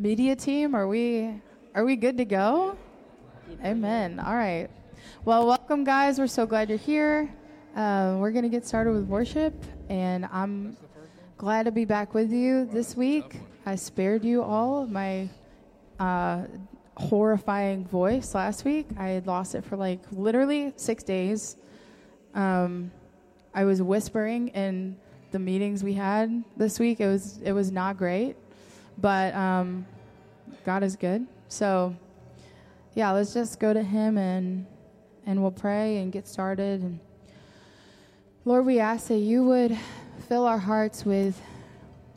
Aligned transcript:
Media 0.00 0.34
team, 0.34 0.74
are 0.74 0.88
we 0.88 1.42
are 1.74 1.84
we 1.84 1.94
good 1.94 2.16
to 2.16 2.24
go? 2.24 2.74
Amen. 3.62 4.18
All 4.18 4.34
right. 4.34 4.68
Well, 5.26 5.46
welcome, 5.46 5.84
guys. 5.84 6.18
We're 6.18 6.26
so 6.26 6.46
glad 6.46 6.70
you're 6.70 6.78
here. 6.78 7.30
Uh, 7.76 8.16
we're 8.18 8.30
going 8.30 8.44
to 8.44 8.48
get 8.48 8.66
started 8.66 8.94
with 8.94 9.04
worship, 9.04 9.52
and 9.90 10.26
I'm 10.32 10.78
glad 11.36 11.64
to 11.64 11.70
be 11.70 11.84
back 11.84 12.14
with 12.14 12.32
you 12.32 12.64
this 12.64 12.96
week. 12.96 13.40
I 13.66 13.76
spared 13.76 14.24
you 14.24 14.42
all 14.42 14.86
my 14.86 15.28
uh, 15.98 16.44
horrifying 16.96 17.84
voice 17.84 18.34
last 18.34 18.64
week. 18.64 18.86
I 18.96 19.08
had 19.08 19.26
lost 19.26 19.54
it 19.54 19.66
for 19.66 19.76
like 19.76 20.00
literally 20.12 20.72
six 20.76 21.02
days. 21.02 21.58
Um, 22.34 22.90
I 23.52 23.64
was 23.64 23.82
whispering 23.82 24.48
in 24.48 24.96
the 25.30 25.38
meetings 25.38 25.84
we 25.84 25.92
had 25.92 26.42
this 26.56 26.78
week. 26.78 27.00
It 27.00 27.06
was 27.06 27.38
it 27.44 27.52
was 27.52 27.70
not 27.70 27.98
great, 27.98 28.36
but 28.96 29.34
um, 29.34 29.86
God 30.64 30.82
is 30.82 30.96
good. 30.96 31.26
So 31.48 31.94
yeah, 32.94 33.10
let's 33.12 33.32
just 33.32 33.60
go 33.60 33.72
to 33.72 33.82
Him 33.82 34.18
and 34.18 34.66
and 35.26 35.42
we'll 35.42 35.50
pray 35.50 35.98
and 35.98 36.10
get 36.10 36.26
started. 36.26 36.82
And 36.82 37.00
Lord, 38.44 38.66
we 38.66 38.78
ask 38.80 39.08
that 39.08 39.18
you 39.18 39.44
would 39.44 39.76
fill 40.28 40.46
our 40.46 40.58
hearts 40.58 41.04
with 41.04 41.40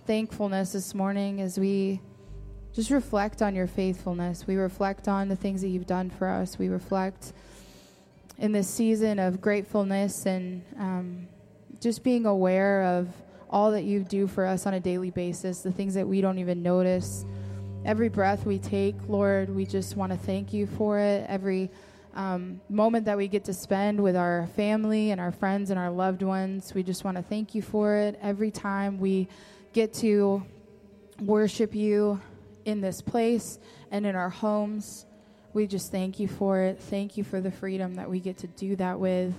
thankfulness 0.05 0.73
this 0.73 0.93
morning 0.95 1.41
as 1.41 1.59
we 1.59 2.01
just 2.73 2.89
reflect 2.89 3.41
on 3.41 3.53
your 3.53 3.67
faithfulness. 3.67 4.47
We 4.47 4.55
reflect 4.55 5.07
on 5.07 5.29
the 5.29 5.35
things 5.35 5.61
that 5.61 5.69
you've 5.69 5.85
done 5.85 6.09
for 6.09 6.27
us. 6.27 6.57
We 6.57 6.69
reflect 6.69 7.33
in 8.37 8.51
this 8.51 8.67
season 8.67 9.19
of 9.19 9.41
gratefulness 9.41 10.25
and 10.25 10.63
um, 10.79 11.27
just 11.79 12.03
being 12.03 12.25
aware 12.25 12.83
of 12.83 13.09
all 13.49 13.71
that 13.71 13.83
you 13.83 14.03
do 14.03 14.25
for 14.25 14.45
us 14.45 14.65
on 14.65 14.73
a 14.73 14.79
daily 14.79 15.11
basis, 15.11 15.61
the 15.61 15.71
things 15.71 15.93
that 15.93 16.07
we 16.07 16.19
don't 16.21 16.39
even 16.39 16.63
notice. 16.63 17.25
Every 17.85 18.07
breath 18.07 18.45
we 18.45 18.59
take, 18.59 18.95
Lord, 19.09 19.53
we 19.53 19.65
just 19.65 19.97
want 19.97 20.13
to 20.13 20.17
thank 20.17 20.53
you 20.53 20.67
for 20.67 20.99
it. 20.99 21.25
Every 21.27 21.69
um, 22.13 22.61
moment 22.69 23.05
that 23.05 23.17
we 23.17 23.27
get 23.27 23.43
to 23.45 23.53
spend 23.53 24.01
with 24.01 24.15
our 24.15 24.47
family 24.55 25.11
and 25.11 25.19
our 25.19 25.33
friends 25.33 25.69
and 25.69 25.77
our 25.77 25.91
loved 25.91 26.21
ones, 26.21 26.73
we 26.73 26.81
just 26.81 27.03
want 27.03 27.17
to 27.17 27.23
thank 27.23 27.53
you 27.53 27.61
for 27.61 27.97
it. 27.97 28.17
Every 28.21 28.51
time 28.51 28.99
we 28.99 29.27
get 29.73 29.93
to 29.95 30.45
worship 31.19 31.75
you 31.75 32.21
in 32.63 32.79
this 32.79 33.01
place 33.01 33.59
and 33.91 34.05
in 34.05 34.15
our 34.15 34.29
homes, 34.29 35.05
we 35.51 35.67
just 35.67 35.91
thank 35.91 36.21
you 36.21 36.29
for 36.29 36.59
it. 36.59 36.79
Thank 36.79 37.17
you 37.17 37.25
for 37.25 37.41
the 37.41 37.51
freedom 37.51 37.95
that 37.95 38.09
we 38.09 38.21
get 38.21 38.37
to 38.37 38.47
do 38.47 38.77
that 38.77 38.97
with. 38.97 39.33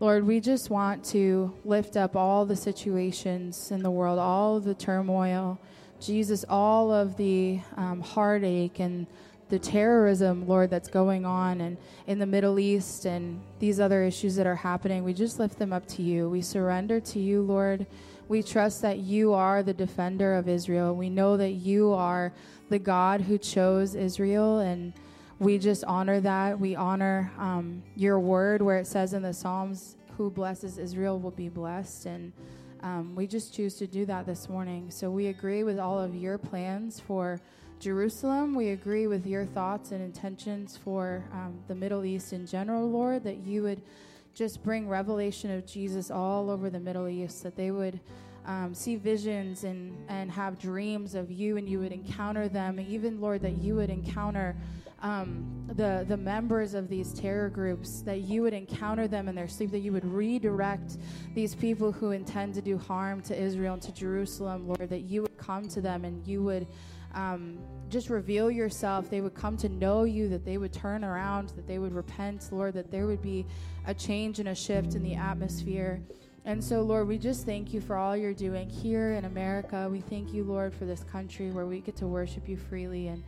Lord, 0.00 0.26
we 0.26 0.40
just 0.40 0.68
want 0.68 1.02
to 1.06 1.54
lift 1.64 1.96
up 1.96 2.14
all 2.14 2.44
the 2.44 2.56
situations 2.56 3.70
in 3.70 3.82
the 3.82 3.90
world, 3.90 4.18
all 4.18 4.60
the 4.60 4.74
turmoil, 4.74 5.58
Jesus, 6.00 6.44
all 6.48 6.92
of 6.92 7.16
the 7.16 7.60
um, 7.76 8.00
heartache 8.00 8.80
and 8.80 9.06
the 9.50 9.58
terrorism, 9.58 10.46
Lord, 10.46 10.70
that's 10.70 10.88
going 10.88 11.26
on 11.26 11.60
and 11.60 11.76
in 12.06 12.18
the 12.18 12.26
Middle 12.26 12.58
East 12.58 13.04
and 13.04 13.40
these 13.58 13.80
other 13.80 14.02
issues 14.04 14.36
that 14.36 14.46
are 14.46 14.54
happening. 14.54 15.04
We 15.04 15.12
just 15.12 15.38
lift 15.38 15.58
them 15.58 15.72
up 15.72 15.86
to 15.88 16.02
you. 16.02 16.30
We 16.30 16.40
surrender 16.40 17.00
to 17.00 17.18
you, 17.18 17.42
Lord. 17.42 17.86
We 18.28 18.42
trust 18.42 18.80
that 18.82 18.98
you 18.98 19.32
are 19.34 19.62
the 19.62 19.74
defender 19.74 20.34
of 20.34 20.48
Israel. 20.48 20.94
We 20.94 21.10
know 21.10 21.36
that 21.36 21.50
you 21.50 21.92
are 21.92 22.32
the 22.68 22.78
God 22.78 23.22
who 23.22 23.38
chose 23.38 23.96
Israel 23.96 24.60
and 24.60 24.92
we 25.40 25.58
just 25.58 25.84
honor 25.84 26.20
that. 26.20 26.60
We 26.60 26.76
honor 26.76 27.32
um, 27.38 27.82
your 27.96 28.20
word 28.20 28.62
where 28.62 28.78
it 28.78 28.86
says 28.86 29.14
in 29.14 29.22
the 29.22 29.32
Psalms, 29.32 29.96
who 30.16 30.30
blesses 30.30 30.78
Israel 30.78 31.18
will 31.18 31.30
be 31.30 31.48
blessed. 31.48 32.06
And 32.06 32.32
um, 32.82 33.14
we 33.14 33.26
just 33.26 33.54
choose 33.54 33.74
to 33.74 33.86
do 33.86 34.06
that 34.06 34.26
this 34.26 34.48
morning. 34.48 34.90
So 34.90 35.10
we 35.10 35.26
agree 35.26 35.64
with 35.64 35.78
all 35.78 35.98
of 35.98 36.14
your 36.14 36.38
plans 36.38 37.00
for 37.00 37.40
Jerusalem. 37.78 38.54
We 38.54 38.70
agree 38.70 39.06
with 39.06 39.26
your 39.26 39.44
thoughts 39.44 39.92
and 39.92 40.02
intentions 40.02 40.76
for 40.76 41.24
um, 41.32 41.58
the 41.68 41.74
Middle 41.74 42.04
East 42.04 42.32
in 42.32 42.46
general, 42.46 42.90
Lord, 42.90 43.24
that 43.24 43.38
you 43.38 43.62
would 43.62 43.82
just 44.34 44.62
bring 44.62 44.88
revelation 44.88 45.50
of 45.50 45.66
Jesus 45.66 46.10
all 46.10 46.50
over 46.50 46.70
the 46.70 46.80
Middle 46.80 47.08
East, 47.08 47.42
that 47.42 47.56
they 47.56 47.70
would 47.70 48.00
um, 48.46 48.74
see 48.74 48.96
visions 48.96 49.64
and, 49.64 49.96
and 50.08 50.30
have 50.30 50.58
dreams 50.58 51.14
of 51.14 51.30
you 51.30 51.56
and 51.56 51.68
you 51.68 51.78
would 51.80 51.92
encounter 51.92 52.48
them. 52.48 52.80
Even, 52.80 53.20
Lord, 53.20 53.42
that 53.42 53.58
you 53.58 53.76
would 53.76 53.90
encounter 53.90 54.56
um, 55.02 55.64
the 55.68 56.04
the 56.08 56.16
members 56.16 56.74
of 56.74 56.88
these 56.88 57.12
terror 57.14 57.48
groups 57.48 58.02
that 58.02 58.20
you 58.20 58.42
would 58.42 58.52
encounter 58.52 59.08
them 59.08 59.28
in 59.28 59.34
their 59.34 59.48
sleep 59.48 59.70
that 59.70 59.78
you 59.78 59.92
would 59.92 60.04
redirect 60.04 60.98
these 61.34 61.54
people 61.54 61.90
who 61.92 62.10
intend 62.10 62.54
to 62.54 62.62
do 62.62 62.76
harm 62.76 63.20
to 63.22 63.40
Israel 63.40 63.74
and 63.74 63.82
to 63.82 63.92
Jerusalem 63.92 64.66
Lord 64.66 64.88
that 64.88 65.00
you 65.00 65.22
would 65.22 65.36
come 65.38 65.68
to 65.68 65.80
them 65.80 66.04
and 66.04 66.26
you 66.26 66.42
would 66.42 66.66
um, 67.14 67.58
just 67.88 68.08
reveal 68.08 68.50
yourself. 68.50 69.10
They 69.10 69.20
would 69.20 69.34
come 69.34 69.56
to 69.58 69.68
know 69.68 70.04
you 70.04 70.28
that 70.28 70.44
they 70.44 70.58
would 70.58 70.72
turn 70.72 71.04
around 71.04 71.50
that 71.50 71.66
they 71.66 71.78
would 71.78 71.92
repent 71.92 72.48
Lord 72.52 72.74
that 72.74 72.90
there 72.90 73.06
would 73.06 73.22
be 73.22 73.46
a 73.86 73.94
change 73.94 74.38
and 74.38 74.48
a 74.48 74.54
shift 74.54 74.94
in 74.94 75.02
the 75.02 75.14
atmosphere 75.14 76.00
and 76.44 76.62
so, 76.62 76.80
Lord, 76.80 77.06
we 77.06 77.18
just 77.18 77.44
thank 77.44 77.74
you 77.74 77.80
for 77.80 77.96
all 77.96 78.16
you're 78.16 78.32
doing 78.32 78.68
here 78.68 79.12
in 79.12 79.26
America. 79.26 79.88
We 79.90 80.00
thank 80.00 80.32
you, 80.32 80.42
Lord, 80.42 80.72
for 80.72 80.86
this 80.86 81.04
country 81.04 81.50
where 81.50 81.66
we 81.66 81.80
get 81.80 81.96
to 81.96 82.06
worship 82.06 82.48
you 82.48 82.56
freely. 82.56 83.08
And 83.08 83.22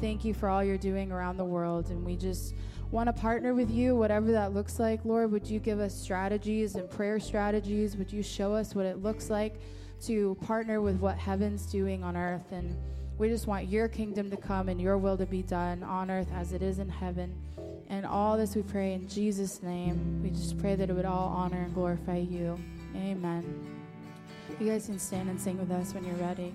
thank 0.00 0.24
you 0.24 0.32
for 0.32 0.48
all 0.48 0.64
you're 0.64 0.78
doing 0.78 1.12
around 1.12 1.36
the 1.36 1.44
world. 1.44 1.90
And 1.90 2.04
we 2.04 2.16
just 2.16 2.54
want 2.90 3.08
to 3.08 3.12
partner 3.12 3.52
with 3.52 3.70
you, 3.70 3.94
whatever 3.94 4.32
that 4.32 4.54
looks 4.54 4.80
like. 4.80 5.04
Lord, 5.04 5.30
would 5.30 5.46
you 5.46 5.58
give 5.60 5.78
us 5.78 5.94
strategies 5.94 6.74
and 6.74 6.90
prayer 6.90 7.20
strategies? 7.20 7.96
Would 7.98 8.10
you 8.10 8.22
show 8.22 8.54
us 8.54 8.74
what 8.74 8.86
it 8.86 9.02
looks 9.02 9.28
like 9.28 9.56
to 10.02 10.34
partner 10.36 10.80
with 10.80 11.00
what 11.00 11.18
heaven's 11.18 11.66
doing 11.66 12.02
on 12.02 12.16
earth? 12.16 12.50
And 12.50 12.74
we 13.18 13.28
just 13.28 13.46
want 13.46 13.68
your 13.68 13.88
kingdom 13.88 14.30
to 14.30 14.38
come 14.38 14.70
and 14.70 14.80
your 14.80 14.96
will 14.96 15.18
to 15.18 15.26
be 15.26 15.42
done 15.42 15.82
on 15.82 16.10
earth 16.10 16.28
as 16.34 16.54
it 16.54 16.62
is 16.62 16.78
in 16.78 16.88
heaven. 16.88 17.34
And 17.88 18.06
all 18.06 18.36
this 18.36 18.56
we 18.56 18.62
pray 18.62 18.94
in 18.94 19.08
Jesus' 19.08 19.62
name. 19.62 20.22
We 20.22 20.30
just 20.30 20.58
pray 20.58 20.74
that 20.74 20.90
it 20.90 20.92
would 20.92 21.04
all 21.04 21.28
honor 21.28 21.62
and 21.62 21.74
glorify 21.74 22.18
you. 22.18 22.58
Amen. 22.96 23.44
You 24.60 24.68
guys 24.70 24.86
can 24.86 24.98
stand 24.98 25.28
and 25.28 25.40
sing 25.40 25.58
with 25.58 25.70
us 25.70 25.94
when 25.94 26.04
you're 26.04 26.14
ready. 26.16 26.54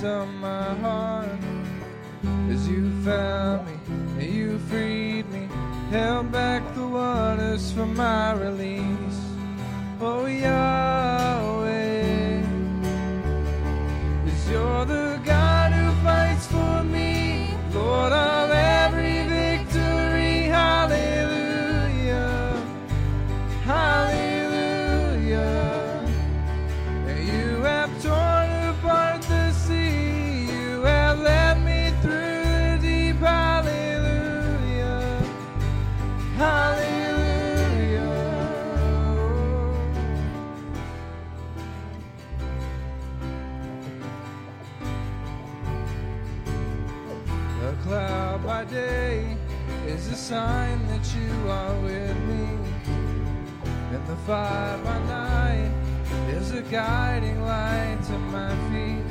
Exodus 0.00 0.04
of 0.04 0.28
my 0.40 0.74
heart. 0.76 1.28
As 2.50 2.68
you 2.68 2.90
found 3.02 3.66
me 4.16 4.28
you 4.28 4.58
freed 4.58 5.28
me 5.30 5.48
held 5.90 6.30
back 6.32 6.62
the 6.74 6.86
waters 6.86 7.72
for 7.72 7.86
my 7.86 8.32
release 8.32 8.79
The 54.30 54.36
by 54.36 54.98
night 55.08 55.72
is 56.28 56.52
a 56.52 56.62
guiding 56.62 57.42
light 57.42 57.98
to 58.04 58.12
my 58.12 58.54
feet. 58.70 59.04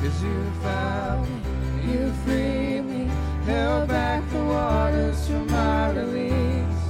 Cause 0.00 0.22
you 0.22 0.50
found 0.62 1.28
me, 1.28 1.92
you 1.92 2.10
freed 2.24 2.80
me, 2.80 3.10
held 3.44 3.88
back 3.88 4.26
the 4.30 4.42
waters 4.42 5.26
to 5.26 5.34
my 5.34 5.90
release. 5.90 6.82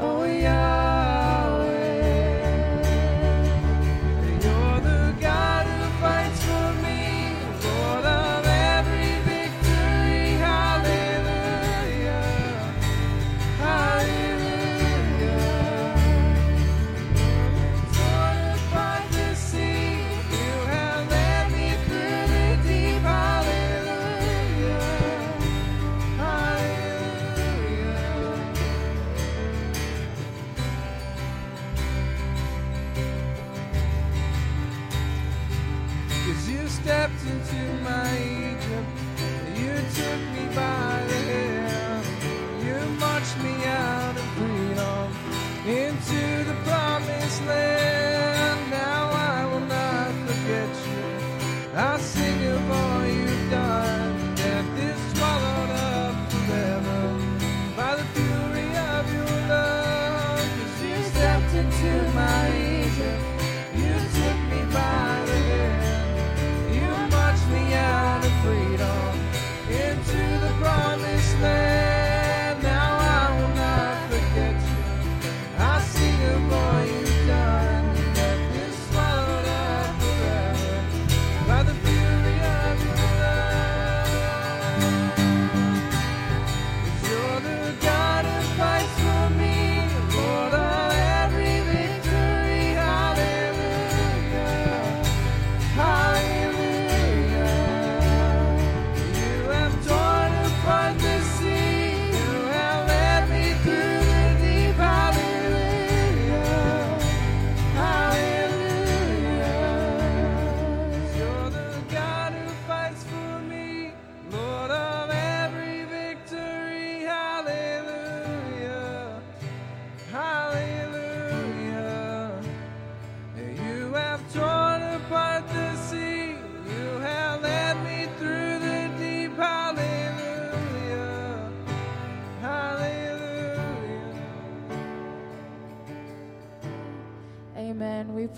Oh 0.00 0.24
Yahweh, 0.24 0.77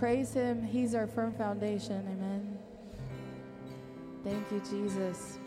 praise 0.00 0.32
Him. 0.32 0.62
He's 0.62 0.94
our 0.94 1.06
firm 1.06 1.34
foundation. 1.34 1.98
Amen. 1.98 2.58
Thank 4.24 4.50
you, 4.50 4.62
Jesus. 4.70 5.39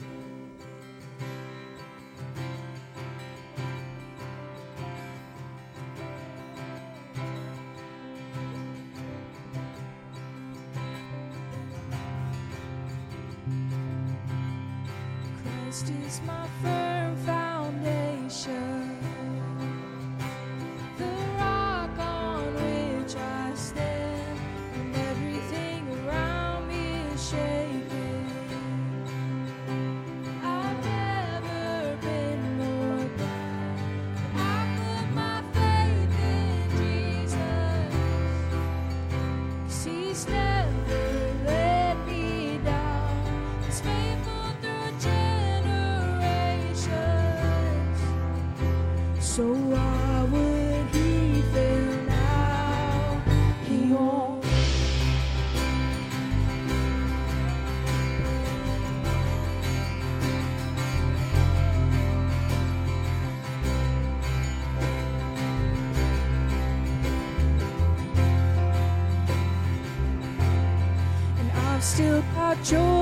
joy. 72.63 72.92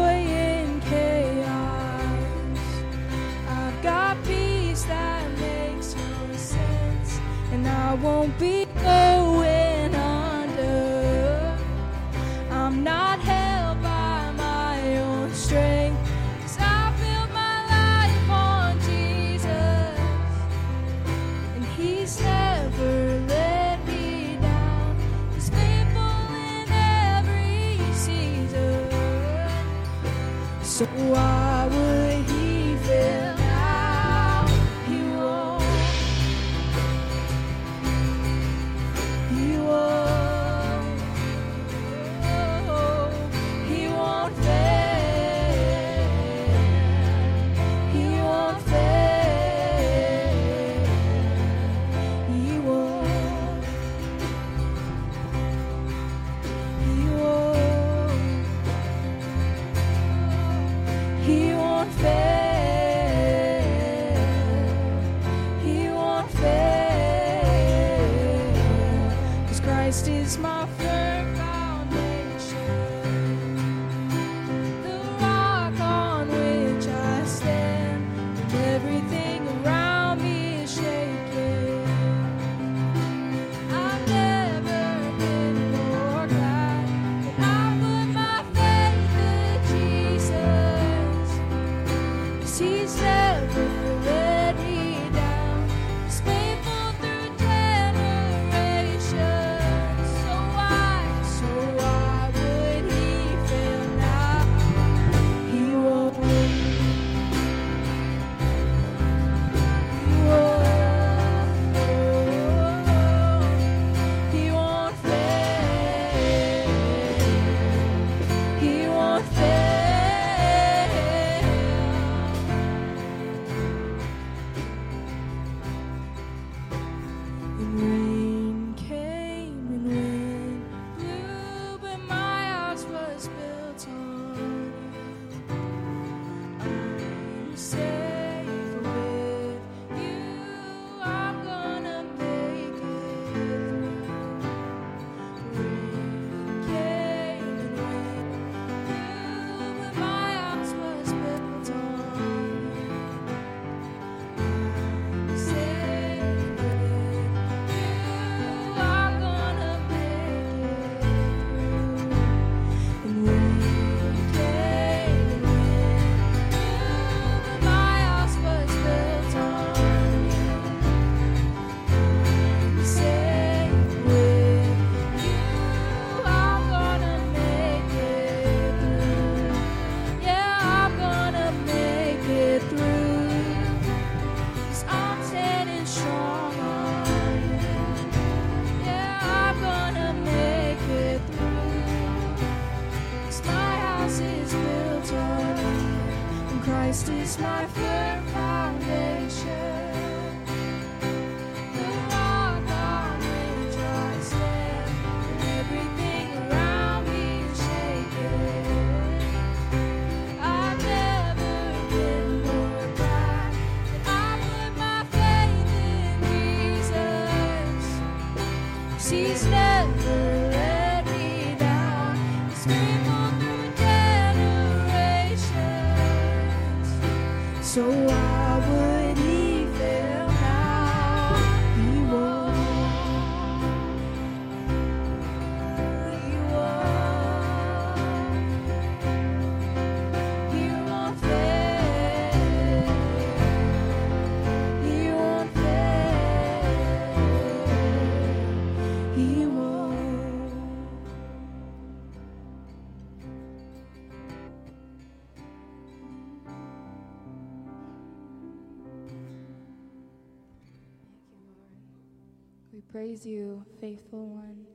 praise 263.11 263.25
you, 263.25 263.61
faithful 263.81 264.25
one. 264.25 264.65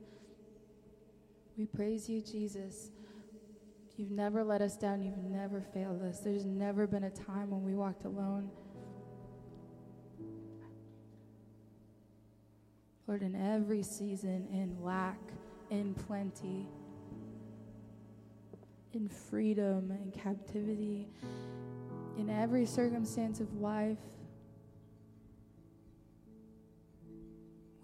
We 1.57 1.65
praise 1.65 2.07
you, 2.07 2.21
Jesus. 2.21 2.91
You've 3.95 4.11
never 4.11 4.43
let 4.43 4.61
us 4.61 4.77
down. 4.77 5.01
You've 5.01 5.17
never 5.17 5.59
failed 5.59 6.03
us. 6.03 6.19
There's 6.19 6.45
never 6.45 6.85
been 6.85 7.05
a 7.05 7.09
time 7.09 7.49
when 7.49 7.63
we 7.63 7.73
walked 7.73 8.05
alone. 8.05 8.51
Lord, 13.07 13.23
in 13.23 13.33
every 13.33 13.81
season, 13.81 14.47
in 14.51 14.77
lack, 14.83 15.19
in 15.71 15.95
plenty, 15.95 16.67
in 18.93 19.09
freedom 19.09 19.89
and 19.89 20.13
captivity, 20.13 21.07
in 22.19 22.29
every 22.29 22.67
circumstance 22.67 23.39
of 23.39 23.51
life, 23.59 23.97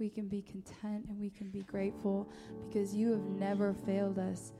we 0.03 0.09
can 0.09 0.27
be 0.27 0.41
content 0.41 1.05
and 1.07 1.17
we 1.17 1.29
can 1.29 1.47
be 1.47 1.61
grateful 1.61 2.27
because 2.67 2.93
you 2.93 3.09
have 3.09 3.23
never 3.23 3.73
failed 3.73 4.19
us. 4.19 4.51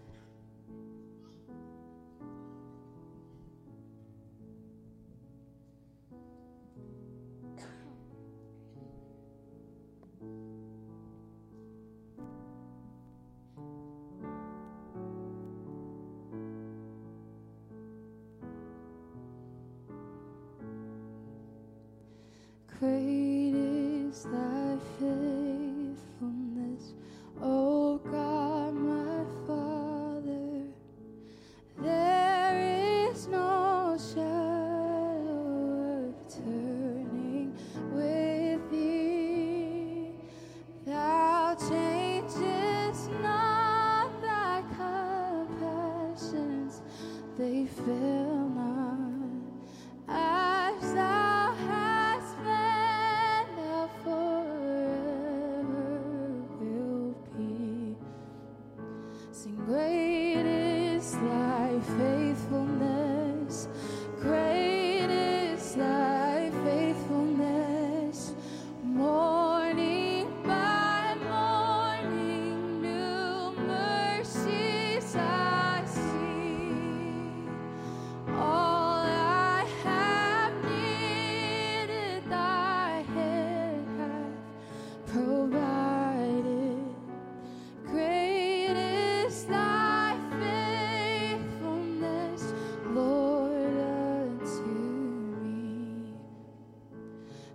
Great 22.80 23.54
is 23.54 24.24
thy 24.24 24.78
faith. 25.00 25.33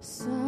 So 0.00 0.47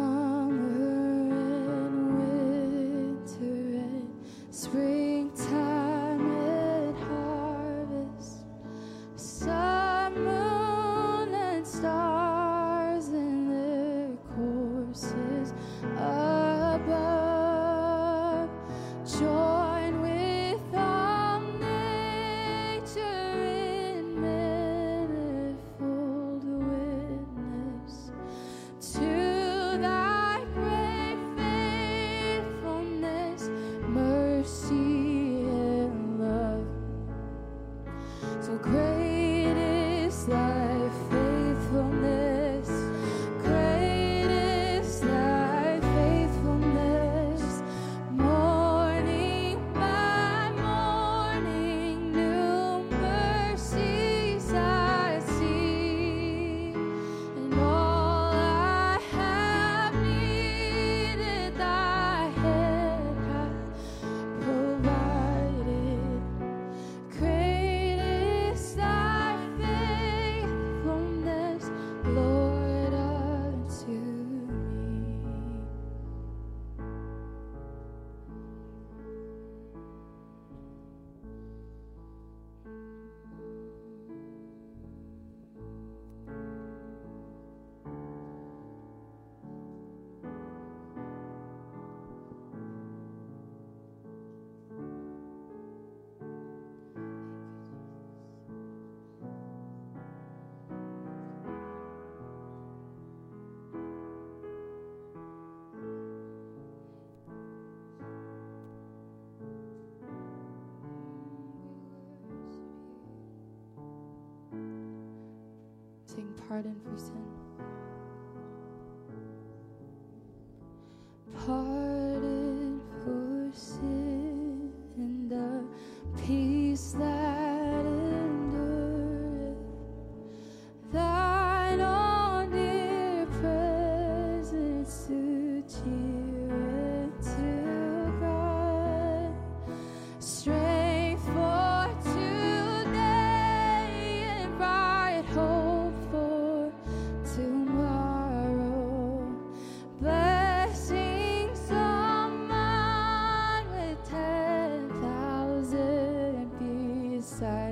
pardon 116.47 116.75
for 116.83 116.97
sin. 116.97 117.30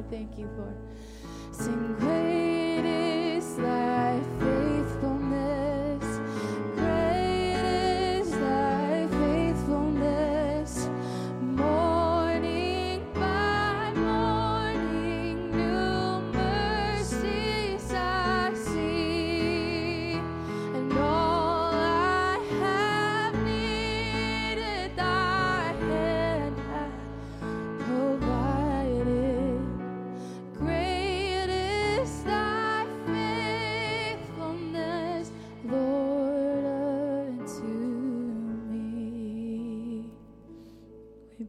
Thank 0.09 0.37
you, 0.39 0.49
Lord. 0.57 0.75
Sing, 1.51 2.18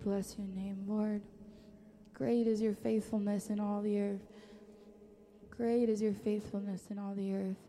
bless 0.02 0.36
your 0.36 0.46
name, 0.46 0.84
Lord. 0.86 1.22
Great 2.14 2.46
is 2.46 2.60
your 2.60 2.74
faithfulness 2.74 3.48
in 3.48 3.60
all 3.60 3.80
the 3.80 4.00
earth. 4.00 4.26
Great 5.50 5.88
is 5.88 6.02
your 6.02 6.12
faithfulness 6.12 6.86
in 6.90 6.98
all 6.98 7.14
the 7.14 7.34
earth. 7.34 7.68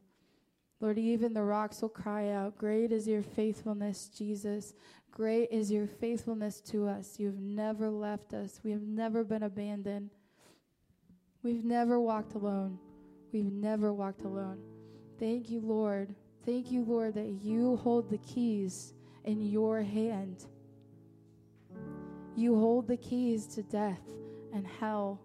Lord, 0.79 0.97
even 0.97 1.33
the 1.33 1.43
rocks 1.43 1.81
will 1.81 1.89
cry 1.89 2.29
out, 2.29 2.57
Great 2.57 2.91
is 2.91 3.07
your 3.07 3.21
faithfulness, 3.21 4.09
Jesus. 4.17 4.73
Great 5.11 5.49
is 5.51 5.71
your 5.71 5.87
faithfulness 5.87 6.61
to 6.61 6.87
us. 6.87 7.19
You've 7.19 7.39
never 7.39 7.89
left 7.89 8.33
us. 8.33 8.59
We 8.63 8.71
have 8.71 8.81
never 8.81 9.23
been 9.23 9.43
abandoned. 9.43 10.09
We've 11.43 11.65
never 11.65 11.99
walked 11.99 12.33
alone. 12.33 12.79
We've 13.31 13.51
never 13.51 13.93
walked 13.93 14.21
alone. 14.21 14.59
Thank 15.19 15.49
you, 15.49 15.59
Lord. 15.59 16.15
Thank 16.45 16.71
you, 16.71 16.83
Lord, 16.83 17.13
that 17.15 17.39
you 17.43 17.75
hold 17.77 18.09
the 18.09 18.17
keys 18.19 18.93
in 19.23 19.41
your 19.41 19.81
hand. 19.81 20.45
You 22.35 22.55
hold 22.55 22.87
the 22.87 22.97
keys 22.97 23.45
to 23.47 23.63
death 23.63 24.01
and 24.53 24.65
hell. 24.65 25.19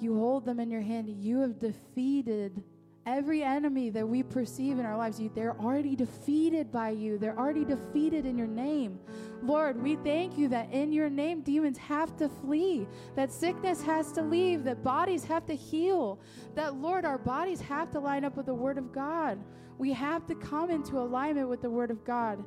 You 0.00 0.18
hold 0.18 0.44
them 0.44 0.60
in 0.60 0.70
your 0.70 0.80
hand. 0.80 1.08
You 1.08 1.40
have 1.40 1.58
defeated 1.58 2.62
every 3.06 3.42
enemy 3.42 3.90
that 3.90 4.08
we 4.08 4.22
perceive 4.22 4.78
in 4.78 4.86
our 4.86 4.96
lives. 4.96 5.20
You, 5.20 5.30
they're 5.34 5.58
already 5.60 5.94
defeated 5.94 6.72
by 6.72 6.90
you, 6.90 7.18
they're 7.18 7.38
already 7.38 7.64
defeated 7.64 8.26
in 8.26 8.38
your 8.38 8.46
name. 8.46 8.98
Lord, 9.42 9.82
we 9.82 9.96
thank 9.96 10.38
you 10.38 10.48
that 10.48 10.72
in 10.72 10.92
your 10.92 11.10
name, 11.10 11.42
demons 11.42 11.78
have 11.78 12.16
to 12.16 12.28
flee, 12.28 12.86
that 13.14 13.30
sickness 13.30 13.82
has 13.82 14.10
to 14.12 14.22
leave, 14.22 14.64
that 14.64 14.82
bodies 14.82 15.24
have 15.24 15.46
to 15.46 15.54
heal, 15.54 16.18
that, 16.54 16.76
Lord, 16.76 17.04
our 17.04 17.18
bodies 17.18 17.60
have 17.60 17.90
to 17.90 18.00
line 18.00 18.24
up 18.24 18.36
with 18.36 18.46
the 18.46 18.54
Word 18.54 18.78
of 18.78 18.92
God. 18.92 19.38
We 19.76 19.92
have 19.92 20.26
to 20.26 20.34
come 20.34 20.70
into 20.70 20.98
alignment 20.98 21.48
with 21.48 21.60
the 21.60 21.70
Word 21.70 21.90
of 21.90 22.04
God. 22.04 22.42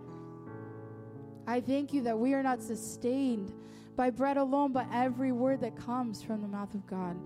I 1.47 1.61
thank 1.61 1.93
you 1.93 2.01
that 2.03 2.19
we 2.19 2.33
are 2.33 2.43
not 2.43 2.61
sustained 2.61 3.53
by 3.95 4.09
bread 4.09 4.37
alone, 4.37 4.73
but 4.73 4.85
every 4.93 5.31
word 5.31 5.61
that 5.61 5.77
comes 5.77 6.21
from 6.21 6.41
the 6.41 6.47
mouth 6.47 6.73
of 6.73 6.85
God. 6.85 7.17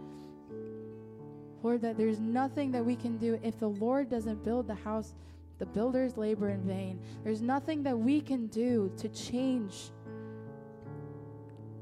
Lord, 1.63 1.81
that 1.81 1.97
there's 1.97 2.19
nothing 2.19 2.71
that 2.71 2.85
we 2.85 2.95
can 2.95 3.17
do 3.17 3.39
if 3.43 3.59
the 3.59 3.67
Lord 3.67 4.09
doesn't 4.09 4.43
build 4.43 4.67
the 4.67 4.75
house, 4.75 5.15
the 5.57 5.65
builders 5.65 6.17
labor 6.17 6.49
in 6.49 6.61
vain. 6.61 6.99
There's 7.23 7.41
nothing 7.41 7.83
that 7.83 7.97
we 7.97 8.21
can 8.21 8.47
do 8.47 8.91
to 8.97 9.09
change 9.09 9.91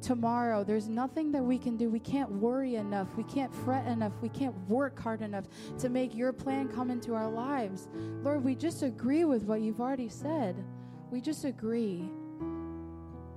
tomorrow. 0.01 0.63
There's 0.63 0.87
nothing 0.87 1.31
that 1.33 1.43
we 1.43 1.57
can 1.57 1.77
do. 1.77 1.89
We 1.89 1.99
can't 1.99 2.31
worry 2.31 2.75
enough. 2.75 3.07
We 3.15 3.23
can't 3.23 3.53
fret 3.53 3.85
enough. 3.87 4.13
We 4.21 4.29
can't 4.29 4.55
work 4.67 4.99
hard 4.99 5.21
enough 5.21 5.45
to 5.79 5.89
make 5.89 6.15
your 6.15 6.33
plan 6.33 6.67
come 6.67 6.89
into 6.89 7.13
our 7.13 7.29
lives. 7.29 7.87
Lord, 8.23 8.43
we 8.43 8.55
just 8.55 8.81
agree 8.81 9.25
with 9.25 9.43
what 9.43 9.61
you've 9.61 9.81
already 9.81 10.09
said. 10.09 10.55
We 11.11 11.21
just 11.21 11.45
agree. 11.45 12.09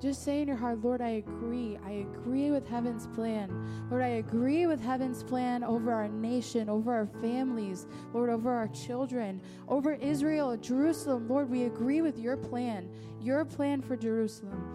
Just 0.03 0.25
say 0.25 0.43
in 0.43 0.49
your 0.49 0.57
heart, 0.57 0.83
Lord, 0.83 1.01
I 1.01 1.11
agree. 1.11 1.79
I 1.87 1.93
agree 1.93 2.51
with 2.51 2.67
heaven's 2.67 3.07
plan. 3.07 3.87
Lord, 3.89 4.03
I 4.03 4.19
agree 4.19 4.67
with 4.67 4.81
heaven's 4.81 5.23
plan 5.23 5.63
over 5.63 5.93
our 5.93 6.09
nation, 6.09 6.69
over 6.69 6.93
our 6.93 7.07
families, 7.07 7.87
Lord, 8.13 8.29
over 8.29 8.51
our 8.51 8.67
children, 8.67 9.41
over 9.69 9.93
Israel, 9.93 10.57
Jerusalem. 10.57 11.29
Lord, 11.29 11.49
we 11.49 11.65
agree 11.65 12.01
with 12.01 12.19
your 12.19 12.37
plan, 12.37 12.91
your 13.21 13.45
plan 13.45 13.81
for 13.81 13.97
Jerusalem. 13.97 14.67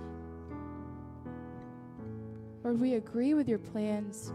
Lord, 2.63 2.80
we 2.80 2.94
agree 2.94 3.34
with 3.34 3.50
your 3.50 3.60
plans. 3.60 4.32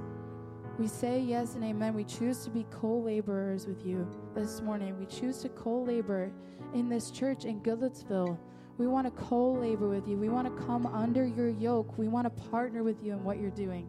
We 0.79 0.89
say 0.89 1.21
yes 1.21 1.55
and 1.55 1.65
amen. 1.65 1.95
We 1.95 2.05
choose 2.05 2.45
to 2.45 2.51
be 2.51 2.67
co 2.71 2.99
laborers 2.99 3.67
with 3.67 3.87
you 3.87 4.07
this 4.35 4.61
morning. 4.61 4.99
We 4.99 5.07
choose 5.07 5.39
to 5.39 5.49
co 5.49 5.85
labor 5.85 6.31
in 6.75 6.91
this 6.91 7.11
church 7.11 7.47
in 7.47 7.61
Goodlettsville. 7.63 8.37
We 8.83 8.89
want 8.89 9.07
to 9.07 9.23
co 9.23 9.53
labor 9.53 9.89
with 9.89 10.09
you. 10.09 10.17
We 10.17 10.29
want 10.29 10.49
to 10.49 10.65
come 10.65 10.87
under 10.87 11.25
your 11.25 11.49
yoke. 11.49 11.97
We 11.97 12.09
want 12.09 12.25
to 12.25 12.43
partner 12.51 12.83
with 12.83 12.97
you 13.01 13.13
in 13.13 13.23
what 13.23 13.39
you're 13.39 13.51
doing. 13.51 13.89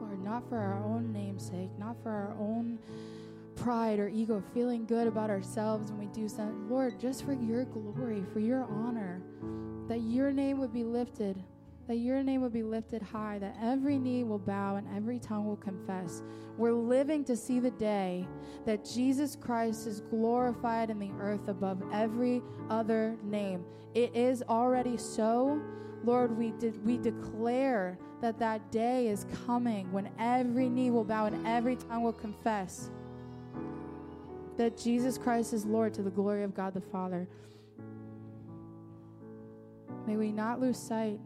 Lord, 0.00 0.20
not 0.24 0.48
for 0.48 0.58
our 0.58 0.82
own 0.82 1.12
namesake, 1.12 1.70
not 1.78 1.94
for 2.02 2.10
our 2.10 2.34
own 2.40 2.80
pride 3.54 4.00
or 4.00 4.08
ego, 4.08 4.42
feeling 4.52 4.84
good 4.84 5.06
about 5.06 5.30
ourselves 5.30 5.92
when 5.92 6.00
we 6.00 6.06
do 6.06 6.28
something. 6.28 6.68
Lord, 6.68 6.98
just 6.98 7.24
for 7.24 7.32
your 7.32 7.66
glory, 7.66 8.24
for 8.32 8.40
your 8.40 8.64
honor, 8.64 9.22
that 9.86 10.00
your 10.00 10.32
name 10.32 10.58
would 10.58 10.72
be 10.72 10.82
lifted, 10.82 11.40
that 11.90 11.96
your 11.96 12.22
name 12.22 12.40
would 12.40 12.52
be 12.52 12.62
lifted 12.62 13.02
high, 13.02 13.36
that 13.40 13.56
every 13.60 13.98
knee 13.98 14.22
will 14.22 14.38
bow 14.38 14.76
and 14.76 14.86
every 14.96 15.18
tongue 15.18 15.44
will 15.44 15.56
confess. 15.56 16.22
We're 16.56 16.72
living 16.72 17.24
to 17.24 17.36
see 17.36 17.58
the 17.58 17.72
day 17.72 18.28
that 18.64 18.84
Jesus 18.84 19.34
Christ 19.34 19.88
is 19.88 20.00
glorified 20.02 20.90
in 20.90 21.00
the 21.00 21.10
earth 21.18 21.48
above 21.48 21.82
every 21.92 22.42
other 22.68 23.16
name. 23.24 23.64
It 23.92 24.14
is 24.14 24.40
already 24.48 24.96
so. 24.98 25.60
Lord, 26.04 26.38
we 26.38 26.52
did 26.60 26.80
we 26.86 26.96
declare 26.96 27.98
that 28.20 28.38
that 28.38 28.70
day 28.70 29.08
is 29.08 29.26
coming 29.44 29.90
when 29.90 30.10
every 30.16 30.68
knee 30.68 30.92
will 30.92 31.02
bow 31.02 31.26
and 31.26 31.44
every 31.44 31.74
tongue 31.74 32.04
will 32.04 32.12
confess 32.12 32.88
that 34.58 34.78
Jesus 34.78 35.18
Christ 35.18 35.52
is 35.52 35.66
Lord 35.66 35.92
to 35.94 36.02
the 36.02 36.10
glory 36.10 36.44
of 36.44 36.54
God 36.54 36.72
the 36.72 36.80
Father. 36.80 37.26
May 40.06 40.16
we 40.16 40.30
not 40.30 40.60
lose 40.60 40.78
sight. 40.78 41.18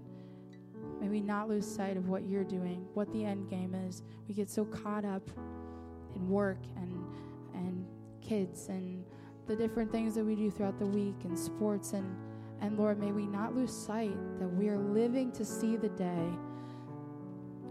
May 1.05 1.11
we 1.11 1.21
not 1.21 1.51
lose 1.51 1.67
sight 1.67 1.99
of 1.99 2.09
what 2.09 2.27
you're 2.27 2.45
doing, 2.45 2.87
what 2.95 3.13
the 3.13 3.27
end 3.27 3.51
game 3.51 3.75
is. 3.75 4.03
We 4.27 4.33
get 4.33 4.49
so 4.49 4.65
caught 4.65 5.05
up 5.05 5.29
in 6.17 6.31
work 6.31 6.61
and 6.77 7.05
and 7.53 7.85
kids 8.23 8.69
and 8.71 9.05
the 9.47 9.55
different 9.55 9.93
things 9.93 10.15
that 10.15 10.25
we 10.25 10.35
do 10.35 10.51
throughout 10.51 10.79
the 10.79 10.87
week 10.87 11.17
and 11.25 11.39
sports 11.39 11.93
and 11.93 12.17
and 12.63 12.79
Lord, 12.79 12.99
may 12.99 13.13
we 13.13 13.27
not 13.27 13.55
lose 13.55 13.71
sight 13.71 14.17
that 14.39 14.49
we 14.49 14.71
are 14.71 14.79
living 14.79 15.31
to 15.33 15.45
see 15.45 15.77
the 15.77 15.91
day. 15.91 16.31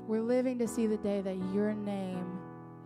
We're 0.07 0.21
living 0.21 0.59
to 0.59 0.67
see 0.67 0.85
the 0.85 0.97
day 0.97 1.21
that 1.21 1.37
your 1.55 1.73
name 1.73 2.37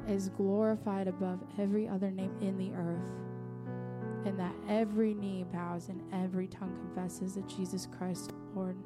is 0.07 0.29
glorified 0.29 1.09
above 1.09 1.41
every 1.59 1.89
other 1.89 2.09
name 2.09 2.33
in 2.39 2.57
the 2.57 2.71
earth. 2.73 4.25
And 4.25 4.39
that 4.39 4.55
every 4.69 5.13
knee 5.13 5.43
bows 5.51 5.89
and 5.89 6.01
every 6.13 6.47
tongue 6.47 6.73
confesses 6.77 7.35
that 7.35 7.49
Jesus 7.49 7.85
Christ 7.97 8.31
Lord. 8.55 8.77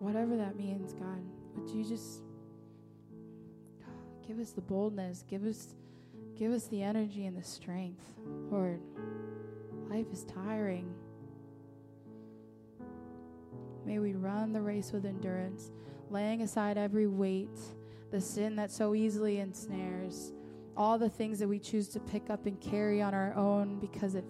Whatever 0.00 0.36
that 0.36 0.56
means, 0.56 0.94
God, 0.94 1.22
would 1.54 1.70
you 1.70 1.84
just 1.84 2.22
give 4.26 4.38
us 4.38 4.52
the 4.52 4.62
boldness, 4.62 5.24
give 5.28 5.44
us 5.44 5.74
give 6.38 6.52
us 6.52 6.66
the 6.68 6.82
energy 6.82 7.26
and 7.26 7.36
the 7.36 7.42
strength. 7.42 8.02
Lord, 8.50 8.80
life 9.90 10.06
is 10.10 10.24
tiring. 10.24 10.90
May 13.84 13.98
we 13.98 14.14
run 14.14 14.54
the 14.54 14.62
race 14.62 14.90
with 14.90 15.04
endurance, 15.04 15.70
laying 16.08 16.40
aside 16.40 16.78
every 16.78 17.06
weight, 17.06 17.58
the 18.10 18.22
sin 18.22 18.56
that 18.56 18.70
so 18.70 18.94
easily 18.94 19.40
ensnares, 19.40 20.32
all 20.78 20.96
the 20.96 21.10
things 21.10 21.38
that 21.40 21.48
we 21.48 21.58
choose 21.58 21.88
to 21.88 22.00
pick 22.00 22.30
up 22.30 22.46
and 22.46 22.58
carry 22.58 23.02
on 23.02 23.12
our 23.12 23.34
own 23.34 23.78
because 23.80 24.14
it 24.14 24.24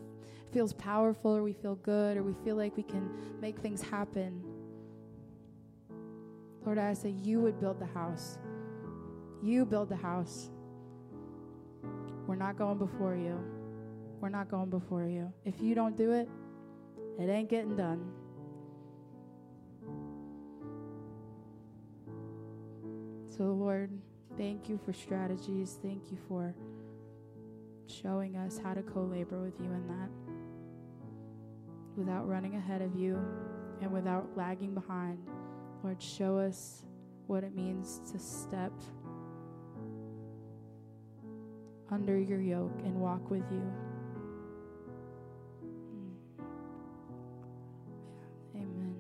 feels 0.51 0.73
powerful 0.73 1.37
or 1.37 1.45
we 1.45 1.53
feel 1.53 1.77
good 1.77 2.17
or 2.17 2.25
we 2.25 2.35
feel 2.43 2.57
like 2.57 2.77
we 2.77 2.83
can 2.83 3.09
make 3.41 3.57
things 3.61 3.83
happen. 3.83 4.43
Lord, 6.65 6.79
I 6.79 6.91
ask 6.91 7.03
that 7.03 7.11
you 7.11 7.41
would 7.41 7.59
build 7.59 7.79
the 7.81 7.87
house. 7.87 8.39
You 9.43 9.65
build 9.65 9.89
the 9.89 9.97
house. 9.97 10.51
We're 12.27 12.37
not 12.37 12.57
going 12.57 12.79
before 12.79 13.17
you. 13.17 13.39
We're 14.21 14.29
not 14.29 14.51
going 14.51 14.71
before 14.71 15.07
you. 15.07 15.33
If 15.45 15.61
you 15.61 15.75
don't 15.75 15.97
do 15.97 16.13
it, 16.13 16.29
it 17.19 17.29
ain't 17.29 17.49
getting 17.49 17.77
done. 17.77 18.13
So, 23.29 23.45
Lord, 23.45 23.91
thank 24.37 24.69
you 24.69 24.79
for 24.85 24.93
strategies. 24.93 25.79
Thank 25.83 26.11
you 26.11 26.19
for 26.29 26.55
showing 27.87 28.37
us 28.37 28.61
how 28.63 28.75
to 28.75 28.83
co 28.83 29.01
labor 29.01 29.41
with 29.41 29.59
you 29.59 29.73
in 29.73 29.87
that 29.89 30.11
without 31.97 32.29
running 32.29 32.57
ahead 32.57 32.83
of 32.83 32.95
you 32.95 33.19
and 33.81 33.91
without 33.91 34.29
lagging 34.37 34.75
behind. 34.75 35.19
Lord, 35.83 36.03
show 36.03 36.39
us 36.39 36.83
what 37.27 37.43
it 37.43 37.55
means 37.55 38.01
to 38.13 38.19
step 38.19 38.73
under 41.91 42.19
your 42.19 42.41
yoke 42.41 42.79
and 42.85 43.01
walk 43.01 43.31
with 43.31 43.45
you. 43.51 43.73
Mm. 45.65 46.13
Amen. 48.57 48.97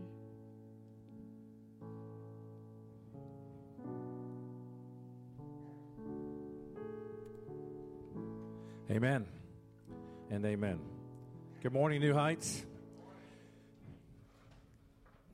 Amen 8.90 9.26
and 10.30 10.46
amen. 10.46 10.80
Good 11.62 11.72
morning, 11.72 12.00
New 12.00 12.14
Heights. 12.14 12.64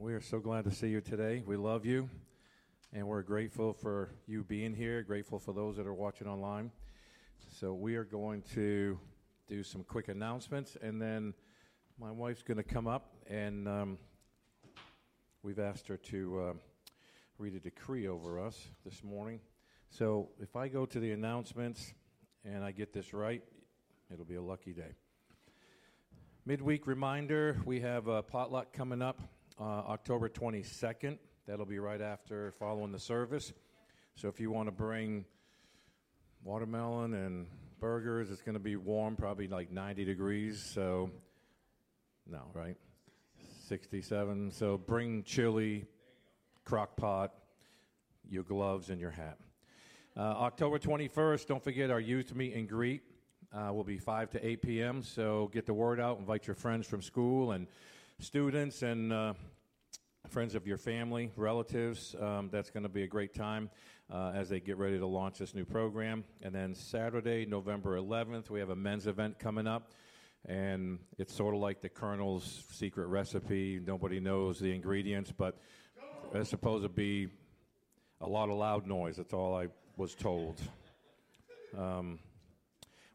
We 0.07 0.15
are 0.15 0.21
so 0.21 0.39
glad 0.39 0.63
to 0.67 0.71
see 0.71 0.87
you 0.87 1.01
today. 1.01 1.43
We 1.45 1.57
love 1.57 1.85
you, 1.85 2.09
and 2.93 3.09
we're 3.09 3.23
grateful 3.23 3.73
for 3.73 4.11
you 4.29 4.45
being 4.45 4.73
here, 4.73 5.03
grateful 5.03 5.41
for 5.41 5.53
those 5.53 5.77
that 5.79 5.87
are 5.89 5.93
watching 5.93 6.29
online. 6.29 6.71
So, 7.59 7.75
we 7.75 7.97
are 7.97 8.05
going 8.05 8.43
to 8.55 9.01
do 9.49 9.65
some 9.65 9.83
quick 9.83 10.07
announcements, 10.07 10.77
and 10.81 11.03
then 11.03 11.35
my 11.99 12.13
wife's 12.13 12.45
going 12.45 12.57
to 12.57 12.63
come 12.63 12.87
up, 12.87 13.17
and 13.29 13.67
um, 13.67 13.99
we've 15.43 15.59
asked 15.59 15.89
her 15.89 15.97
to 15.97 16.41
uh, 16.41 16.53
read 17.39 17.57
a 17.57 17.61
decree 17.61 18.07
over 18.07 18.39
us 18.39 18.69
this 18.85 19.03
morning. 19.03 19.41
So, 19.91 20.29
if 20.41 20.55
I 20.55 20.69
go 20.69 20.87
to 20.87 21.01
the 21.01 21.11
announcements 21.11 21.95
and 22.45 22.63
I 22.63 22.71
get 22.71 22.93
this 22.93 23.13
right, 23.13 23.43
it'll 24.13 24.25
be 24.25 24.37
a 24.37 24.41
lucky 24.41 24.73
day. 24.73 24.95
Midweek 26.45 26.87
reminder 26.87 27.61
we 27.65 27.81
have 27.81 28.07
a 28.07 28.23
potluck 28.23 28.73
coming 28.73 29.03
up 29.03 29.21
uh, 29.59 29.63
October 29.63 30.29
22nd. 30.29 31.19
That'll 31.47 31.67
be 31.67 31.79
right 31.79 32.01
after 32.01 32.53
following 32.59 32.93
the 32.93 32.99
service. 32.99 33.53
So 34.17 34.29
if 34.29 34.41
you 34.41 34.51
want 34.51 34.69
to 34.69 34.73
bring 34.73 35.25
watermelon 36.43 37.15
and 37.15 37.47
burgers, 37.81 38.31
it's 38.31 38.43
going 38.43 38.55
to 38.55 38.61
be 38.61 38.77
warm, 38.77 39.17
probably 39.17 39.49
like 39.49 39.71
90 39.71 40.05
degrees. 40.05 40.63
So, 40.63 41.11
no, 42.27 42.43
right? 42.55 42.77
67. 43.69 44.51
So 44.51 44.79
bring 44.79 45.23
chili, 45.23 45.87
crock 46.65 46.97
pot, 46.97 47.33
your 48.29 48.43
gloves, 48.43 48.91
and 48.91 49.01
your 49.01 49.11
hat. 49.11 49.39
Uh, 50.17 50.21
October 50.21 50.79
21st, 50.79 51.47
don't 51.47 51.63
forget 51.63 51.91
our 51.91 52.01
youth 52.01 52.35
meet 52.35 52.55
and 52.55 52.69
greet 52.69 53.03
uh, 53.53 53.73
will 53.73 53.85
be 53.85 53.99
5 53.99 54.31
to 54.31 54.47
8 54.47 54.63
p.m. 54.63 55.03
So 55.03 55.51
get 55.53 55.67
the 55.67 55.75
word 55.75 56.01
out, 56.01 56.19
invite 56.19 56.47
your 56.47 56.57
friends 56.57 56.87
from 56.87 57.03
school 57.03 57.53
and 57.53 57.67
students 58.21 58.83
and 58.83 59.13
uh, 59.13 59.35
friends 60.29 60.55
of 60.55 60.67
your 60.67 60.79
family, 60.79 61.31
relatives. 61.37 62.15
Um, 62.19 62.49
that's 62.51 62.71
going 62.71 62.85
to 62.85 62.89
be 62.89 63.03
a 63.03 63.07
great 63.07 63.35
time 63.35 63.71
uh, 64.13 64.33
as 64.35 64.49
they 64.49 64.61
get 64.61 64.79
ready 64.79 64.99
to 64.99 65.07
launch 65.07 65.39
this 65.39 65.55
new 65.55 65.65
program. 65.65 66.25
And 66.43 66.55
then 66.55 66.75
Saturday, 66.75 67.47
November 67.47 67.99
11th, 67.99 68.49
we 68.49 68.61
have 68.61 68.71
a 68.71 68.77
men's 68.77 69.07
event 69.07 69.39
coming 69.39 69.67
up. 69.67 69.93
And 70.49 71.01
it's 71.19 71.35
sort 71.35 71.55
of 71.55 71.61
like 71.61 71.83
the 71.83 71.89
Colonel's 71.89 72.65
secret 72.71 73.09
recipe. 73.09 73.81
Nobody 73.85 74.21
knows 74.21 74.61
the 74.61 74.73
ingredients, 74.75 75.33
but 75.37 75.59
it's 76.33 76.51
supposed 76.51 76.85
to 76.85 76.89
be 76.89 77.29
a 78.21 78.29
lot 78.29 78.49
of 78.49 78.57
loud 78.57 78.87
noise. 78.87 79.17
That's 79.17 79.35
all 79.35 79.57
I 79.57 79.67
was 79.97 80.15
told. 80.15 80.61
Um, 81.77 82.21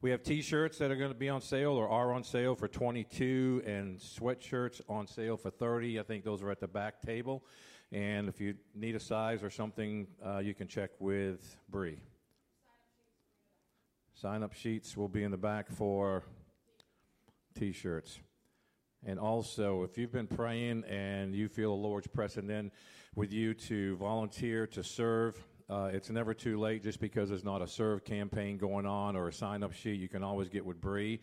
we 0.01 0.09
have 0.09 0.23
T-shirts 0.23 0.79
that 0.79 0.89
are 0.89 0.95
going 0.95 1.11
to 1.11 1.17
be 1.17 1.29
on 1.29 1.41
sale 1.41 1.73
or 1.73 1.87
are 1.87 2.11
on 2.11 2.23
sale 2.23 2.55
for 2.55 2.67
22, 2.67 3.61
and 3.67 3.99
sweatshirts 3.99 4.81
on 4.89 5.05
sale 5.05 5.37
for 5.37 5.51
30. 5.51 5.99
I 5.99 6.03
think 6.03 6.23
those 6.23 6.41
are 6.41 6.49
at 6.49 6.59
the 6.59 6.67
back 6.67 7.03
table. 7.03 7.43
And 7.91 8.27
if 8.27 8.41
you 8.41 8.55
need 8.73 8.95
a 8.95 8.99
size 8.99 9.43
or 9.43 9.51
something, 9.51 10.07
uh, 10.25 10.39
you 10.39 10.55
can 10.55 10.67
check 10.67 10.89
with 10.99 11.55
Bree. 11.69 11.99
Sign-up 14.15 14.53
sheets 14.53 14.97
will 14.97 15.07
be 15.07 15.23
in 15.23 15.29
the 15.29 15.37
back 15.37 15.69
for 15.69 16.23
T-shirts. 17.59 18.19
And 19.05 19.19
also, 19.19 19.83
if 19.83 19.99
you've 19.99 20.11
been 20.11 20.27
praying 20.27 20.83
and 20.85 21.35
you 21.35 21.47
feel 21.47 21.75
the 21.75 21.81
Lord's 21.81 22.07
pressing 22.07 22.49
in 22.49 22.71
with 23.15 23.31
you 23.31 23.53
to 23.53 23.97
volunteer 23.97 24.65
to 24.67 24.83
serve, 24.83 25.43
uh, 25.71 25.89
it's 25.93 26.09
never 26.09 26.33
too 26.33 26.59
late 26.59 26.83
just 26.83 26.99
because 26.99 27.29
there's 27.29 27.45
not 27.45 27.61
a 27.61 27.67
serve 27.67 28.03
campaign 28.03 28.57
going 28.57 28.85
on 28.85 29.15
or 29.15 29.29
a 29.29 29.33
sign 29.33 29.63
up 29.63 29.71
sheet. 29.71 29.97
You 30.01 30.09
can 30.09 30.21
always 30.21 30.49
get 30.49 30.65
with 30.65 30.81
Bree. 30.81 31.21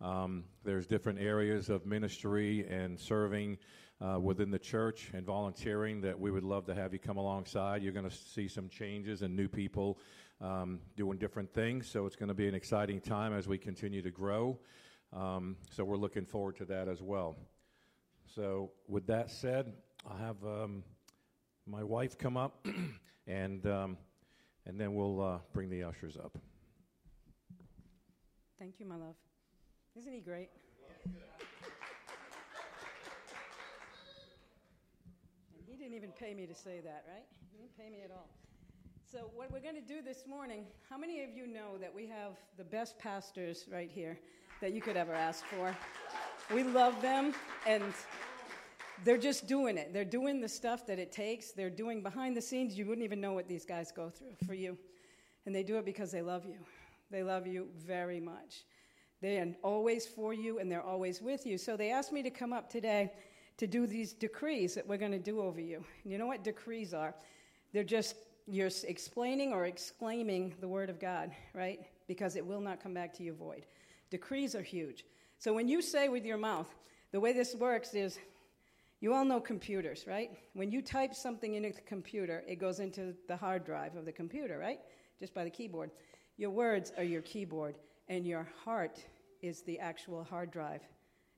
Um, 0.00 0.44
there's 0.64 0.86
different 0.86 1.18
areas 1.18 1.68
of 1.68 1.84
ministry 1.84 2.66
and 2.66 2.98
serving 2.98 3.58
uh, 4.00 4.18
within 4.18 4.50
the 4.50 4.58
church 4.58 5.10
and 5.12 5.26
volunteering 5.26 6.00
that 6.00 6.18
we 6.18 6.30
would 6.30 6.44
love 6.44 6.64
to 6.64 6.74
have 6.74 6.94
you 6.94 6.98
come 6.98 7.18
alongside. 7.18 7.82
You're 7.82 7.92
going 7.92 8.08
to 8.08 8.16
see 8.16 8.48
some 8.48 8.70
changes 8.70 9.20
and 9.20 9.36
new 9.36 9.48
people 9.48 9.98
um, 10.40 10.80
doing 10.96 11.18
different 11.18 11.52
things. 11.52 11.86
So 11.86 12.06
it's 12.06 12.16
going 12.16 12.30
to 12.30 12.34
be 12.34 12.48
an 12.48 12.54
exciting 12.54 13.02
time 13.02 13.34
as 13.34 13.46
we 13.46 13.58
continue 13.58 14.00
to 14.00 14.10
grow. 14.10 14.58
Um, 15.12 15.56
so 15.70 15.84
we're 15.84 15.98
looking 15.98 16.24
forward 16.24 16.56
to 16.56 16.64
that 16.64 16.88
as 16.88 17.02
well. 17.02 17.36
So, 18.34 18.70
with 18.86 19.08
that 19.08 19.28
said, 19.28 19.72
I'll 20.08 20.16
have 20.16 20.36
um, 20.44 20.84
my 21.66 21.82
wife 21.82 22.16
come 22.16 22.36
up, 22.36 22.64
and 23.30 23.66
um, 23.66 23.96
and 24.66 24.78
then 24.78 24.94
we'll 24.94 25.22
uh, 25.22 25.38
bring 25.52 25.70
the 25.70 25.84
ushers 25.84 26.16
up. 26.16 26.36
Thank 28.58 28.74
you, 28.78 28.86
my 28.86 28.96
love. 28.96 29.14
Isn't 29.96 30.12
he 30.12 30.20
great? 30.20 30.50
He 35.66 35.76
didn't 35.76 35.94
even 35.94 36.10
pay 36.10 36.34
me 36.34 36.46
to 36.46 36.54
say 36.54 36.80
that, 36.84 37.04
right? 37.08 37.24
He 37.50 37.58
didn't 37.58 37.76
pay 37.76 37.88
me 37.88 38.02
at 38.04 38.10
all. 38.10 38.28
So, 39.10 39.30
what 39.34 39.50
we're 39.50 39.60
going 39.60 39.74
to 39.74 39.80
do 39.80 40.02
this 40.02 40.24
morning, 40.28 40.66
how 40.88 40.98
many 40.98 41.22
of 41.22 41.30
you 41.30 41.46
know 41.46 41.78
that 41.80 41.92
we 41.94 42.06
have 42.06 42.32
the 42.58 42.64
best 42.64 42.98
pastors 42.98 43.64
right 43.72 43.90
here 43.90 44.18
that 44.60 44.72
you 44.72 44.80
could 44.80 44.96
ever 44.96 45.14
ask 45.14 45.44
for? 45.46 45.74
We 46.54 46.64
love 46.64 47.00
them, 47.00 47.32
and 47.66 47.82
they're 49.04 49.18
just 49.18 49.46
doing 49.46 49.78
it. 49.78 49.92
They're 49.92 50.04
doing 50.04 50.40
the 50.40 50.48
stuff 50.48 50.86
that 50.86 50.98
it 50.98 51.12
takes. 51.12 51.52
They're 51.52 51.70
doing 51.70 52.02
behind 52.02 52.36
the 52.36 52.42
scenes. 52.42 52.76
You 52.76 52.86
wouldn't 52.86 53.04
even 53.04 53.20
know 53.20 53.32
what 53.32 53.48
these 53.48 53.64
guys 53.64 53.92
go 53.92 54.10
through 54.10 54.34
for 54.46 54.54
you. 54.54 54.76
And 55.46 55.54
they 55.54 55.62
do 55.62 55.76
it 55.78 55.84
because 55.84 56.10
they 56.10 56.22
love 56.22 56.44
you. 56.44 56.58
They 57.10 57.22
love 57.22 57.46
you 57.46 57.68
very 57.76 58.20
much. 58.20 58.64
They 59.20 59.38
are 59.38 59.48
always 59.62 60.06
for 60.06 60.32
you 60.32 60.58
and 60.58 60.70
they're 60.70 60.82
always 60.82 61.20
with 61.20 61.46
you. 61.46 61.58
So 61.58 61.76
they 61.76 61.90
asked 61.90 62.12
me 62.12 62.22
to 62.22 62.30
come 62.30 62.52
up 62.52 62.70
today 62.70 63.12
to 63.58 63.66
do 63.66 63.86
these 63.86 64.12
decrees 64.12 64.74
that 64.74 64.86
we're 64.86 64.96
going 64.96 65.12
to 65.12 65.18
do 65.18 65.40
over 65.40 65.60
you. 65.60 65.84
You 66.04 66.18
know 66.18 66.26
what 66.26 66.44
decrees 66.44 66.94
are? 66.94 67.14
They're 67.72 67.84
just 67.84 68.16
you're 68.46 68.70
explaining 68.84 69.52
or 69.52 69.66
exclaiming 69.66 70.54
the 70.60 70.66
word 70.66 70.90
of 70.90 70.98
God, 70.98 71.30
right? 71.54 71.80
Because 72.08 72.36
it 72.36 72.44
will 72.44 72.60
not 72.60 72.82
come 72.82 72.94
back 72.94 73.14
to 73.14 73.22
you 73.22 73.32
void. 73.32 73.66
Decrees 74.10 74.54
are 74.54 74.62
huge. 74.62 75.04
So 75.38 75.52
when 75.54 75.68
you 75.68 75.80
say 75.80 76.08
with 76.08 76.24
your 76.24 76.36
mouth, 76.36 76.66
the 77.12 77.20
way 77.20 77.32
this 77.32 77.54
works 77.54 77.94
is 77.94 78.18
you 79.00 79.14
all 79.14 79.24
know 79.24 79.40
computers, 79.40 80.04
right? 80.06 80.30
When 80.52 80.70
you 80.70 80.82
type 80.82 81.14
something 81.14 81.54
into 81.54 81.72
the 81.72 81.80
computer, 81.82 82.44
it 82.46 82.56
goes 82.56 82.80
into 82.80 83.14
the 83.28 83.36
hard 83.36 83.64
drive 83.64 83.96
of 83.96 84.04
the 84.04 84.12
computer, 84.12 84.58
right? 84.58 84.78
Just 85.18 85.34
by 85.34 85.44
the 85.44 85.50
keyboard. 85.50 85.90
Your 86.36 86.50
words 86.50 86.92
are 86.96 87.04
your 87.04 87.22
keyboard, 87.22 87.78
and 88.08 88.26
your 88.26 88.46
heart 88.64 89.00
is 89.40 89.62
the 89.62 89.78
actual 89.78 90.22
hard 90.22 90.50
drive. 90.50 90.82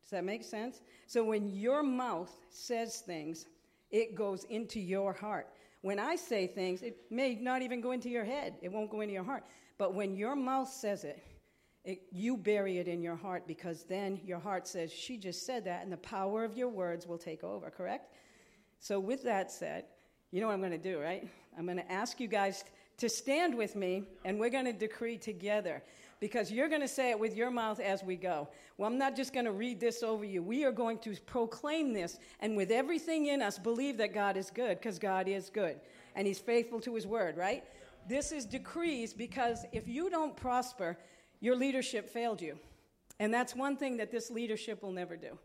Does 0.03 0.11
that 0.11 0.25
make 0.25 0.43
sense? 0.43 0.81
So 1.07 1.25
when 1.25 1.49
your 1.49 1.83
mouth 1.85 2.37
says 2.51 2.97
things, 3.07 3.47
it 3.91 4.17
goes 4.17 4.45
into 4.45 4.81
your 4.81 5.13
heart. 5.13 5.49
When 5.83 6.01
I 6.01 6.17
say 6.17 6.47
things, 6.47 6.83
it 6.83 6.97
may 7.11 7.35
not 7.37 7.63
even 7.63 7.81
go 7.81 7.93
into 7.93 8.09
your 8.09 8.25
head, 8.25 8.55
it 8.63 8.73
won't 8.73 8.91
go 8.91 9.01
into 9.01 9.15
your 9.15 9.25
heart. 9.25 9.45
But 9.79 9.95
when 9.95 10.17
your 10.17 10.35
mouth 10.35 10.69
says 10.69 11.05
it, 11.05 11.23
it, 11.85 12.03
you 12.13 12.37
bury 12.37 12.79
it 12.79 12.87
in 12.87 13.03
your 13.03 13.17
heart 13.17 13.47
because 13.47 13.85
then 13.85 14.21
your 14.25 14.39
heart 14.39 14.69
says, 14.69 14.93
She 14.93 15.17
just 15.17 15.45
said 15.45 15.65
that, 15.65 15.83
and 15.83 15.93
the 15.93 15.97
power 15.97 16.45
of 16.45 16.57
your 16.57 16.69
words 16.69 17.07
will 17.07 17.19
take 17.19 17.43
over, 17.43 17.71
correct? 17.71 18.15
So, 18.79 19.01
with 19.01 19.25
that 19.25 19.51
said, 19.51 19.85
you 20.31 20.41
know 20.41 20.47
what 20.47 20.55
I'm 20.55 20.61
going 20.61 20.73
to 20.73 20.79
do, 20.79 21.01
right? 21.01 21.29
I'm 21.59 21.67
going 21.67 21.77
to 21.77 21.93
ask 21.93 22.19
you 22.21 22.29
guys 22.29 22.65
to 22.99 23.09
stand 23.09 23.55
with 23.55 23.77
me, 23.77 24.05
and 24.25 24.39
we're 24.39 24.51
going 24.51 24.65
to 24.65 24.73
decree 24.73 25.19
together 25.19 25.83
because 26.21 26.53
you're 26.53 26.69
going 26.69 26.81
to 26.81 26.89
say 26.89 27.11
it 27.11 27.19
with 27.19 27.37
your 27.37 27.51
mouth 27.51 27.81
as 27.81 28.05
we 28.05 28.17
go. 28.17 28.49
Well, 28.79 28.89
I'm 28.89 28.97
not 28.97 29.17
just 29.17 29.33
going 29.33 29.45
to 29.45 29.53
read 29.53 29.81
this 29.81 30.05
over 30.05 30.25
you. 30.25 30.43
We 30.43 30.65
are 30.65 30.73
going 30.73 30.99
to 31.01 31.17
proclaim 31.27 31.93
this, 31.93 32.19
and 32.41 32.57
with 32.57 32.71
everything 32.71 33.27
in 33.27 33.43
us, 33.43 33.59
believe 33.59 33.97
that 33.99 34.15
God 34.15 34.37
is 34.37 34.51
good 34.51 34.79
because 34.79 34.99
God 34.99 35.27
is 35.27 35.51
good 35.51 35.81
and 36.15 36.27
He's 36.27 36.39
faithful 36.39 36.81
to 36.81 36.95
His 36.95 37.07
word, 37.07 37.37
right? 37.37 37.65
This 38.09 38.33
is 38.33 38.45
decrees 38.45 39.13
because 39.13 39.65
if 39.73 39.87
you 39.87 40.11
don't 40.11 40.37
prosper, 40.37 40.99
your 41.43 41.57
leadership 41.57 42.09
failed 42.09 42.41
you. 42.41 42.59
And 43.19 43.35
that's 43.35 43.55
one 43.55 43.77
thing 43.77 43.99
that 43.99 44.11
this 44.11 44.31
leadership 44.31 44.83
will 44.83 44.93
never 44.93 45.17
do. 45.17 45.39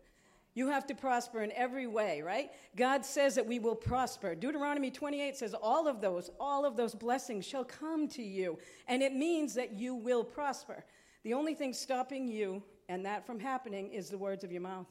You 0.54 0.70
have 0.70 0.88
to 0.88 0.96
prosper 0.96 1.44
in 1.44 1.52
every 1.52 1.86
way, 1.86 2.22
right? 2.22 2.52
God 2.76 3.06
says 3.06 3.36
that 3.36 3.46
we 3.46 3.60
will 3.60 3.76
prosper. 3.76 4.34
Deuteronomy 4.34 4.90
28 4.90 5.36
says 5.36 5.54
all 5.54 5.88
of 5.88 6.00
those, 6.00 6.32
all 6.40 6.66
of 6.66 6.78
those 6.78 6.96
blessings 6.96 7.46
shall 7.46 7.66
come 7.66 8.08
to 8.10 8.24
you. 8.24 8.58
And 8.88 9.04
it 9.04 9.14
means 9.14 9.56
that 9.56 9.74
you 9.74 9.94
will 9.94 10.24
prosper. 10.24 10.86
The 11.24 11.34
only 11.34 11.54
thing 11.54 11.74
stopping 11.74 12.28
you 12.28 12.64
and 12.90 13.06
that 13.06 13.26
from 13.26 13.40
happening 13.40 13.92
is 13.92 14.10
the 14.10 14.18
words 14.18 14.44
of 14.44 14.52
your 14.52 14.62
mouth. 14.62 14.88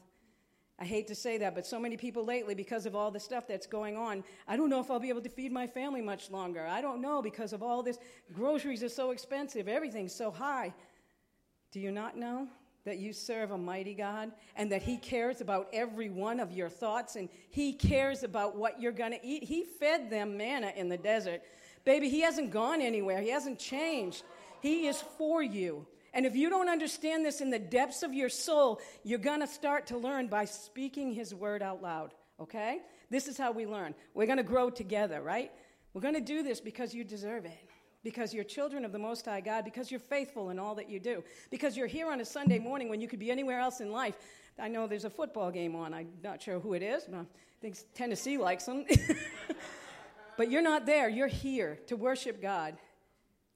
I 0.79 0.85
hate 0.85 1.07
to 1.07 1.15
say 1.15 1.39
that, 1.39 1.55
but 1.55 1.65
so 1.65 1.79
many 1.79 1.97
people 1.97 2.23
lately, 2.23 2.53
because 2.53 2.85
of 2.85 2.95
all 2.95 3.09
the 3.09 3.19
stuff 3.19 3.47
that's 3.47 3.65
going 3.65 3.97
on, 3.97 4.23
I 4.47 4.55
don't 4.55 4.69
know 4.69 4.79
if 4.79 4.91
I'll 4.91 4.99
be 4.99 5.09
able 5.09 5.21
to 5.21 5.29
feed 5.29 5.51
my 5.51 5.65
family 5.65 6.01
much 6.01 6.29
longer. 6.29 6.67
I 6.67 6.81
don't 6.81 7.01
know 7.01 7.21
because 7.21 7.51
of 7.51 7.63
all 7.63 7.81
this. 7.81 7.97
Groceries 8.31 8.83
are 8.83 8.89
so 8.89 9.09
expensive, 9.09 9.67
everything's 9.67 10.13
so 10.13 10.29
high. 10.29 10.73
Do 11.77 11.83
you 11.83 11.91
not 11.91 12.17
know 12.17 12.47
that 12.85 12.97
you 12.97 13.13
serve 13.13 13.51
a 13.51 13.57
mighty 13.57 13.93
God 13.93 14.31
and 14.55 14.71
that 14.71 14.81
He 14.81 14.97
cares 14.97 15.41
about 15.41 15.67
every 15.71 16.09
one 16.09 16.39
of 16.39 16.51
your 16.51 16.69
thoughts 16.69 17.15
and 17.15 17.29
He 17.51 17.71
cares 17.71 18.23
about 18.23 18.55
what 18.57 18.81
you're 18.81 18.91
going 18.91 19.11
to 19.11 19.23
eat? 19.23 19.43
He 19.43 19.63
fed 19.63 20.09
them 20.09 20.37
manna 20.37 20.73
in 20.75 20.89
the 20.89 20.97
desert. 20.97 21.43
Baby, 21.85 22.09
He 22.09 22.21
hasn't 22.21 22.49
gone 22.49 22.81
anywhere, 22.81 23.21
He 23.21 23.29
hasn't 23.29 23.59
changed. 23.59 24.23
He 24.59 24.87
is 24.87 25.03
for 25.19 25.43
you. 25.43 25.85
And 26.15 26.25
if 26.25 26.35
you 26.35 26.49
don't 26.49 26.67
understand 26.67 27.23
this 27.23 27.41
in 27.41 27.51
the 27.51 27.59
depths 27.59 28.01
of 28.01 28.11
your 28.11 28.29
soul, 28.29 28.81
you're 29.03 29.19
going 29.19 29.41
to 29.41 29.47
start 29.47 29.85
to 29.87 29.99
learn 29.99 30.29
by 30.29 30.45
speaking 30.45 31.11
His 31.11 31.35
word 31.35 31.61
out 31.61 31.83
loud, 31.83 32.15
okay? 32.39 32.79
This 33.11 33.27
is 33.27 33.37
how 33.37 33.51
we 33.51 33.67
learn. 33.67 33.93
We're 34.15 34.25
going 34.25 34.37
to 34.37 34.43
grow 34.43 34.71
together, 34.71 35.21
right? 35.21 35.51
We're 35.93 36.01
going 36.01 36.15
to 36.15 36.21
do 36.21 36.41
this 36.41 36.59
because 36.59 36.95
you 36.95 37.03
deserve 37.03 37.45
it. 37.45 37.66
Because 38.07 38.33
you're 38.33 38.45
children 38.45 38.85
of 38.85 38.93
the 38.93 38.99
Most 38.99 39.25
High 39.25 39.41
God, 39.41 39.65
because 39.65 39.91
you're 39.91 39.99
faithful 39.99 40.49
in 40.49 40.59
all 40.59 40.75
that 40.75 40.89
you 40.89 40.97
do, 40.97 41.25
because 41.51 41.75
you're 41.75 41.87
here 41.87 42.09
on 42.09 42.21
a 42.21 42.25
Sunday 42.25 42.57
morning 42.57 42.87
when 42.87 43.01
you 43.01 43.07
could 43.09 43.19
be 43.19 43.29
anywhere 43.29 43.59
else 43.59 43.81
in 43.81 43.91
life. 43.91 44.15
I 44.57 44.69
know 44.69 44.87
there's 44.87 45.03
a 45.03 45.09
football 45.09 45.51
game 45.51 45.75
on. 45.75 45.93
I'm 45.93 46.07
not 46.23 46.41
sure 46.41 46.57
who 46.57 46.73
it 46.73 46.81
is, 46.81 47.03
but 47.03 47.17
I 47.17 47.25
think 47.59 47.75
Tennessee 47.93 48.37
likes 48.37 48.63
them. 48.63 48.85
but 50.37 50.49
you're 50.49 50.61
not 50.61 50.85
there. 50.85 51.09
You're 51.09 51.27
here 51.27 51.79
to 51.87 51.97
worship 51.97 52.41
God. 52.41 52.77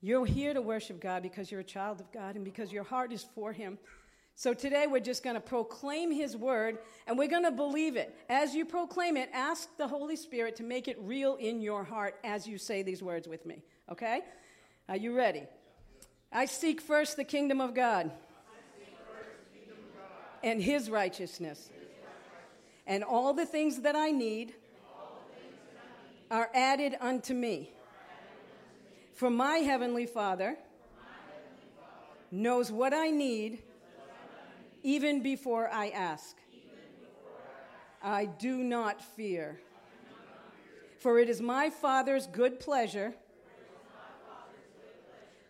You're 0.01 0.25
here 0.25 0.53
to 0.53 0.61
worship 0.61 0.99
God 0.99 1.23
because 1.23 1.49
you're 1.49 1.61
a 1.61 1.63
child 1.63 2.01
of 2.01 2.11
God 2.11 2.35
and 2.35 2.43
because 2.43 2.73
your 2.73 2.83
heart 2.83 3.13
is 3.13 3.25
for 3.33 3.53
Him. 3.53 3.77
So 4.35 4.53
today 4.53 4.85
we're 4.85 4.99
just 4.99 5.23
going 5.23 5.37
to 5.37 5.41
proclaim 5.41 6.11
His 6.11 6.35
word 6.35 6.79
and 7.07 7.17
we're 7.17 7.29
going 7.29 7.45
to 7.45 7.51
believe 7.51 7.95
it. 7.95 8.13
As 8.27 8.53
you 8.53 8.65
proclaim 8.65 9.15
it, 9.15 9.29
ask 9.31 9.69
the 9.77 9.87
Holy 9.87 10.17
Spirit 10.17 10.57
to 10.57 10.63
make 10.63 10.89
it 10.89 10.97
real 10.99 11.37
in 11.37 11.61
your 11.61 11.85
heart 11.85 12.15
as 12.25 12.45
you 12.45 12.57
say 12.57 12.83
these 12.83 13.01
words 13.01 13.29
with 13.29 13.45
me. 13.45 13.63
Okay? 13.89 14.21
Are 14.91 14.97
you 14.97 15.15
ready? 15.15 15.43
I 16.33 16.47
seek 16.47 16.81
first 16.81 17.15
the 17.15 17.23
kingdom 17.23 17.61
of 17.61 17.73
God 17.73 18.11
and 20.43 20.61
His 20.61 20.89
righteousness. 20.89 21.69
And 22.85 23.01
all 23.01 23.33
the 23.33 23.45
things 23.45 23.83
that 23.83 23.95
I 23.95 24.11
need 24.11 24.53
are 26.29 26.49
added 26.53 26.97
unto 26.99 27.33
me. 27.33 27.71
For 29.13 29.29
my 29.29 29.59
heavenly 29.59 30.07
Father 30.07 30.57
knows 32.29 32.69
what 32.69 32.93
I 32.93 33.11
need 33.11 33.63
even 34.83 35.23
before 35.23 35.69
I 35.69 35.87
ask. 35.91 36.35
I 38.03 38.25
do 38.25 38.57
not 38.57 39.01
fear. 39.01 39.61
For 40.99 41.17
it 41.17 41.29
is 41.29 41.39
my 41.39 41.69
Father's 41.69 42.27
good 42.27 42.59
pleasure 42.59 43.13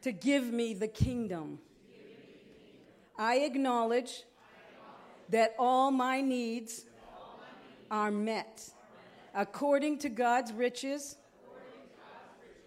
to 0.01 0.11
give 0.11 0.51
me 0.51 0.73
the 0.73 0.87
kingdom. 0.87 1.59
I 3.17 3.39
acknowledge 3.39 4.23
that 5.29 5.55
all 5.57 5.91
my 5.91 6.21
needs 6.21 6.85
are 7.89 8.11
met 8.11 8.69
according 9.33 9.99
to 9.99 10.09
God's 10.09 10.51
riches 10.51 11.17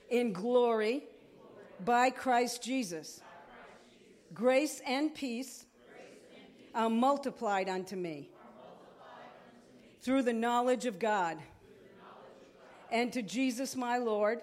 in 0.09 0.33
glory 0.33 1.05
by 1.85 2.11
Christ 2.11 2.63
Jesus. 2.63 3.21
Grace 4.33 4.81
and 4.87 5.15
peace 5.15 5.67
are 6.75 6.91
multiplied 6.91 7.69
unto 7.69 7.97
me 7.97 8.29
through 10.03 10.23
the 10.23 10.33
knowledge 10.33 10.87
of 10.87 10.99
God 10.99 11.39
and 12.91 13.13
to 13.13 13.23
Jesus 13.23 13.75
my 13.75 13.99
Lord. 13.99 14.41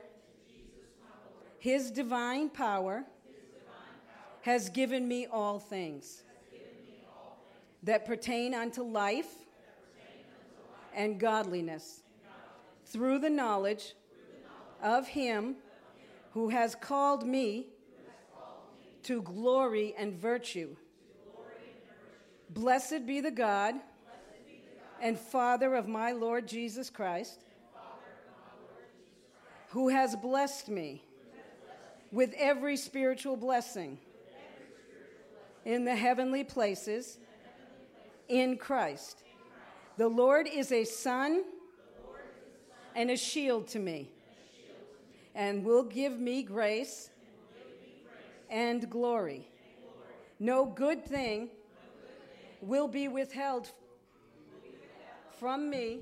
His 1.62 1.91
divine 1.91 2.50
power 2.50 3.06
has 4.41 4.67
given 4.69 5.08
me 5.08 5.28
all 5.28 5.60
things 5.60 6.24
that 7.84 8.04
pertain 8.04 8.56
unto 8.56 8.82
life 8.82 9.32
and 10.91 11.19
godliness 11.19 12.02
through 12.88 13.19
the 13.19 13.30
knowledge 13.30 13.93
of 14.82 15.08
him 15.10 15.58
who 16.32 16.50
has 16.50 16.74
called 16.74 17.28
me 17.28 17.67
to 19.04 19.21
glory 19.21 19.93
and 20.00 20.15
virtue. 20.15 20.76
Blessed 22.50 23.06
be 23.06 23.21
the 23.21 23.30
God 23.30 23.76
and 25.00 25.15
Father 25.15 25.76
of 25.76 25.88
my 25.88 26.12
Lord 26.12 26.47
Jesus 26.47 26.89
Christ, 26.89 27.43
who 29.69 29.89
has 29.89 30.15
blessed 30.15 30.67
me 30.67 31.04
with 32.12 32.34
every 32.38 32.76
spiritual 32.78 33.38
blessing 33.38 33.97
in 35.65 35.86
the 35.86 35.95
heavenly 35.95 36.43
places 36.43 37.17
in 38.28 38.58
Christ. 38.58 39.24
The 39.97 40.08
Lord 40.08 40.47
is 40.47 40.71
a 40.71 40.84
sun 40.84 41.43
and 42.95 43.12
a 43.12 43.17
shield 43.17 43.67
to 43.69 43.80
me 43.80 44.10
and 45.36 45.63
will 45.63 45.84
give 45.84 46.19
me 46.19 46.43
grace 46.43 47.10
and 48.50 48.89
glory. 48.89 49.47
No 50.39 50.65
good 50.65 51.06
thing 51.06 51.50
will 52.62 52.88
be 52.88 53.08
withheld 53.08 53.71
from 55.39 55.69
me 55.69 56.02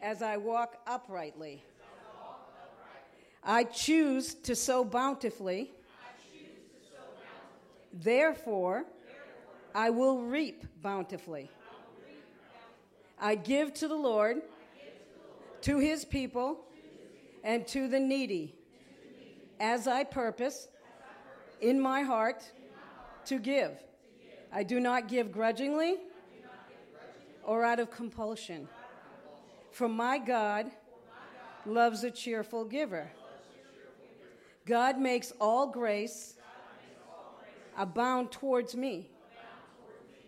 as 0.00 0.20
I 0.22 0.36
walk 0.36 0.78
uprightly. 0.86 1.64
I 3.44 3.64
choose 3.64 4.34
to 4.34 4.54
sow 4.54 4.84
bountifully. 4.84 5.72
Therefore, 7.92 8.84
I 9.74 9.90
will 9.90 10.22
reap 10.22 10.64
bountifully. 10.80 11.50
I 13.20 13.34
give 13.34 13.74
to 13.74 13.88
the 13.88 13.96
Lord, 13.96 14.42
to 15.62 15.78
his 15.78 16.04
people, 16.04 16.64
and 17.44 17.66
to 17.68 17.88
the 17.88 17.98
needy, 17.98 18.54
as 19.60 19.86
I 19.86 20.04
purpose 20.04 20.68
in 21.60 21.80
my 21.80 22.02
heart 22.02 22.42
to 23.26 23.38
give. 23.38 23.72
I 24.52 24.62
do 24.62 24.80
not 24.80 25.08
give 25.08 25.32
grudgingly 25.32 25.96
or 27.44 27.64
out 27.64 27.80
of 27.80 27.90
compulsion. 27.90 28.68
For 29.70 29.88
my 29.88 30.18
God 30.18 30.70
loves 31.64 32.04
a 32.04 32.10
cheerful 32.10 32.64
giver. 32.64 33.10
God 34.64 34.98
makes 34.98 35.32
all 35.40 35.66
grace 35.66 36.34
abound 37.76 38.30
towards 38.30 38.76
me, 38.76 39.08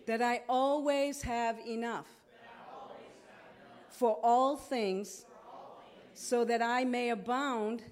that 0.07 0.23
I 0.23 0.43
always 0.49 1.23
have 1.23 1.59
enough 1.67 2.07
for 3.89 4.19
all 4.23 4.57
things 4.57 5.25
so 6.15 6.45
that 6.45 6.63
I 6.63 6.85
may 6.85 7.11
abound 7.11 7.83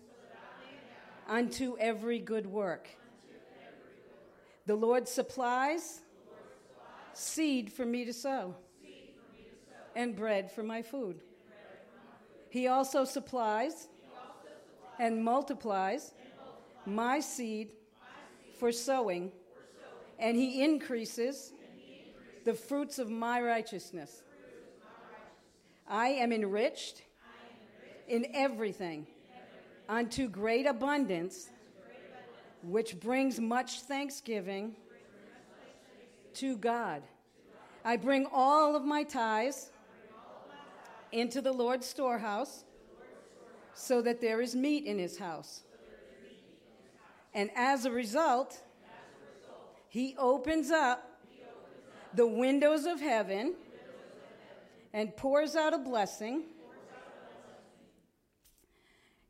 unto 1.28 1.76
every 1.78 2.18
good 2.18 2.46
work. 2.46 2.88
The 4.66 4.74
Lord 4.74 5.08
supplies 5.08 6.00
seed 7.14 7.72
for 7.72 7.84
me 7.84 8.04
to 8.04 8.12
sow 8.12 8.54
and 9.94 10.16
bread 10.16 10.50
for 10.50 10.62
my 10.62 10.82
food. 10.82 11.20
He 12.48 12.68
also 12.68 13.04
supplies 13.04 13.88
and 14.98 15.24
multiplies 15.24 16.12
my 16.86 17.20
seed 17.20 17.70
for 18.58 18.72
sowing, 18.72 19.32
and 20.18 20.36
He 20.36 20.62
increases 20.62 21.52
the 22.44 22.54
fruits 22.54 22.98
of 22.98 23.10
my 23.10 23.40
righteousness. 23.40 24.22
I 25.86 26.08
am 26.08 26.32
enriched 26.32 27.02
in 28.08 28.26
everything 28.34 29.06
unto 29.88 30.28
great 30.28 30.66
abundance, 30.66 31.50
which 32.62 32.98
brings 32.98 33.40
much 33.40 33.80
thanksgiving 33.82 34.76
to 36.34 36.56
God. 36.56 37.02
I 37.84 37.96
bring 37.96 38.26
all 38.32 38.76
of 38.76 38.84
my 38.84 39.02
tithes 39.02 39.70
into 41.10 41.40
the 41.40 41.52
Lord's 41.52 41.86
storehouse 41.86 42.64
so 43.74 44.00
that 44.02 44.20
there 44.20 44.40
is 44.40 44.54
meat 44.54 44.84
in 44.84 44.98
his 44.98 45.18
house. 45.18 45.62
And 47.34 47.50
as 47.54 47.84
a 47.84 47.90
result, 47.90 48.62
he 49.88 50.14
opens 50.18 50.70
up 50.70 51.08
the 52.14 52.26
windows 52.26 52.84
of 52.84 53.00
heaven 53.00 53.54
and 54.92 55.16
pours 55.16 55.56
out 55.56 55.72
a 55.72 55.78
blessing. 55.78 56.44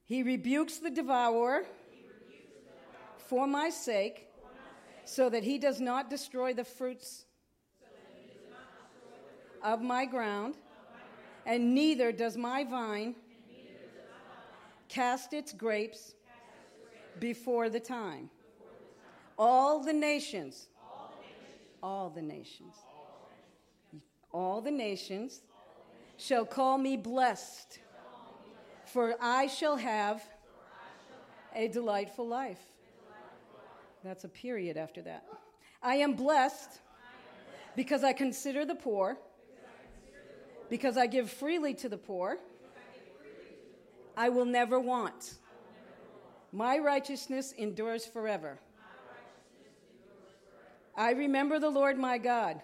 He 0.05 0.23
rebukes 0.23 0.79
the 0.79 0.91
devourer 0.91 1.65
for 3.19 3.47
my 3.47 3.71
sake 3.71 4.29
so 5.05 5.29
that 5.31 5.45
he 5.45 5.59
does 5.59 5.81
not 5.81 6.11
destroy 6.11 6.53
the 6.53 6.65
fruits 6.65 7.25
of 9.63 9.81
my 9.81 10.05
ground, 10.05 10.57
and 11.47 11.75
neither 11.75 12.13
does 12.13 12.37
my 12.37 12.65
vine 12.65 13.15
cast 14.89 15.33
its 15.33 15.53
grapes 15.53 16.15
before 17.19 17.69
the 17.69 17.81
time. 17.81 18.31
All 19.39 19.83
the 19.83 19.93
nations, 19.93 20.69
all 21.83 22.11
the 22.11 22.23
nations, 22.23 22.77
all 24.33 24.61
the 24.61 24.71
nations 24.71 25.43
shall 26.17 26.45
call 26.45 26.79
me 26.79 26.97
blessed, 26.97 27.81
for 28.87 29.17
I 29.21 29.47
shall 29.47 29.77
have 29.77 30.23
a 31.55 31.69
delightful 31.69 32.27
life. 32.27 32.61
That's 34.05 34.25
a 34.25 34.29
period 34.29 34.77
after 34.77 35.03
that. 35.03 35.25
I 35.83 35.97
am 35.97 36.15
blessed 36.15 36.81
because 37.75 38.05
I 38.05 38.13
consider 38.13 38.65
the 38.65 38.75
poor, 38.75 39.19
because 40.69 40.97
I 40.97 41.07
give 41.07 41.31
freely 41.31 41.75
to 41.75 41.89
the 41.89 41.99
poor. 41.99 42.39
I 44.17 44.29
will 44.29 44.45
never 44.45 44.79
want. 44.79 45.39
My 46.53 46.79
righteousness 46.79 47.53
endures 47.53 48.05
forever. 48.05 48.61
I 50.95 51.13
remember 51.13 51.59
the 51.59 51.71
Lord 51.71 51.99
my 51.99 52.19
God, 52.19 52.61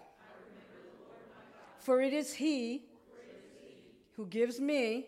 for 1.79 2.03
it 2.03 2.13
is 2.13 2.35
He 2.35 2.83
who 4.13 4.27
gives 4.27 4.61
me 4.61 5.07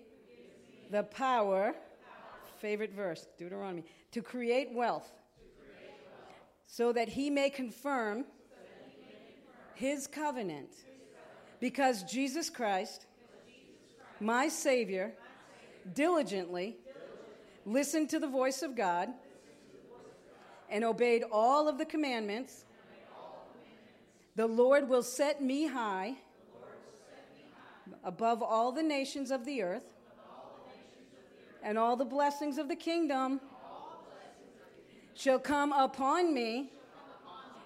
the 0.90 1.02
power, 1.02 1.74
favorite 2.60 2.92
verse, 2.92 3.26
Deuteronomy, 3.38 3.84
to 4.12 4.22
create 4.22 4.72
wealth 4.72 5.10
so 6.70 6.92
that 6.92 7.08
he 7.08 7.30
may 7.30 7.50
confirm 7.50 8.24
his 9.74 10.06
covenant. 10.06 10.70
Because 11.58 12.04
Jesus 12.04 12.48
Christ, 12.48 13.06
my 14.20 14.46
Savior, 14.46 15.12
diligently 15.94 16.76
listened 17.66 18.10
to 18.10 18.18
the 18.18 18.28
voice 18.28 18.62
of 18.62 18.74
God 18.74 19.10
and 20.68 20.84
obeyed 20.84 21.24
all 21.30 21.68
of 21.68 21.78
the 21.78 21.84
commandments, 21.84 22.64
the 24.36 24.46
Lord 24.46 24.88
will 24.88 25.02
set 25.02 25.42
me 25.42 25.66
high 25.66 26.14
above 28.04 28.42
all 28.42 28.72
the 28.72 28.82
nations 28.82 29.30
of 29.30 29.44
the 29.44 29.62
earth 29.62 29.84
and 31.62 31.76
all 31.76 31.96
the 31.96 32.04
blessings 32.04 32.56
of 32.56 32.68
the 32.68 32.76
kingdom 32.76 33.40
shall 35.14 35.38
come 35.38 35.72
upon 35.72 36.32
me 36.32 36.72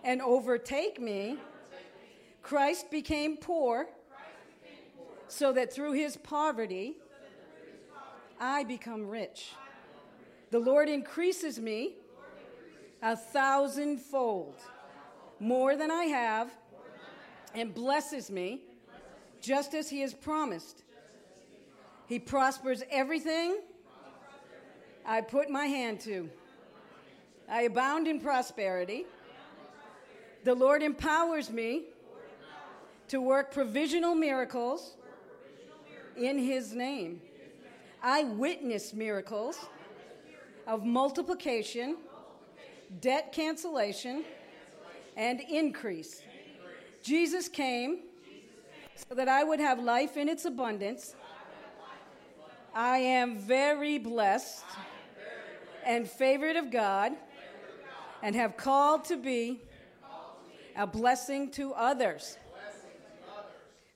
and 0.02 0.20
overtake 0.20 1.00
me. 1.00 1.38
Christ 2.42 2.90
became 2.90 3.37
poor 3.37 3.87
so 5.29 5.52
that 5.52 5.73
through 5.73 5.92
his 5.92 6.16
poverty 6.16 6.96
I 8.40 8.64
become 8.64 9.06
rich. 9.06 9.52
The 10.55 10.61
Lord 10.61 10.88
increases 10.88 11.59
me 11.59 11.94
a 13.02 13.17
thousandfold 13.17 14.55
more 15.40 15.75
than 15.75 15.90
I 15.90 16.05
have 16.05 16.48
and 17.57 17.75
blesses 17.75 18.31
me 18.31 18.61
just 19.40 19.75
as 19.75 19.90
he 19.90 20.02
has 20.02 20.15
promised. 20.15 20.85
He 22.07 22.21
prospers 22.21 22.85
everything 22.88 23.63
I 25.05 25.23
put 25.23 25.50
my 25.50 25.67
hand 25.67 25.98
to. 26.02 26.31
I 27.48 27.63
abound 27.63 28.07
in 28.07 28.21
prosperity. 28.21 29.07
The 30.44 30.55
Lord 30.55 30.85
empowers 30.85 31.50
me 31.50 31.87
to 33.09 33.21
work 33.21 33.52
provisional 33.52 34.15
miracles 34.15 34.94
in 36.17 36.38
His 36.38 36.75
name. 36.75 37.21
I 38.00 38.23
witness 38.23 38.94
miracles 38.94 39.59
of 40.67 40.85
multiplication, 40.85 41.96
debt 43.00 43.33
cancellation, 43.33 44.25
and 45.17 45.40
increase. 45.40 46.23
Jesus 47.02 47.48
came 47.48 48.00
so 48.94 49.15
that 49.15 49.29
I 49.29 49.44
would 49.44 49.60
have 49.60 49.79
life 49.79 50.17
in 50.17 50.29
its 50.29 50.44
abundance. 50.44 51.15
I 52.75 52.98
am 52.98 53.38
very 53.38 53.98
blessed 53.98 54.65
and 55.85 56.08
favored 56.08 56.56
of 56.56 56.71
God 56.71 57.12
and 58.23 58.35
have 58.35 58.56
called 58.56 59.04
to 59.06 59.17
be 59.17 59.60
a 60.77 60.87
blessing 60.87 61.50
to 61.52 61.73
others. 61.75 62.38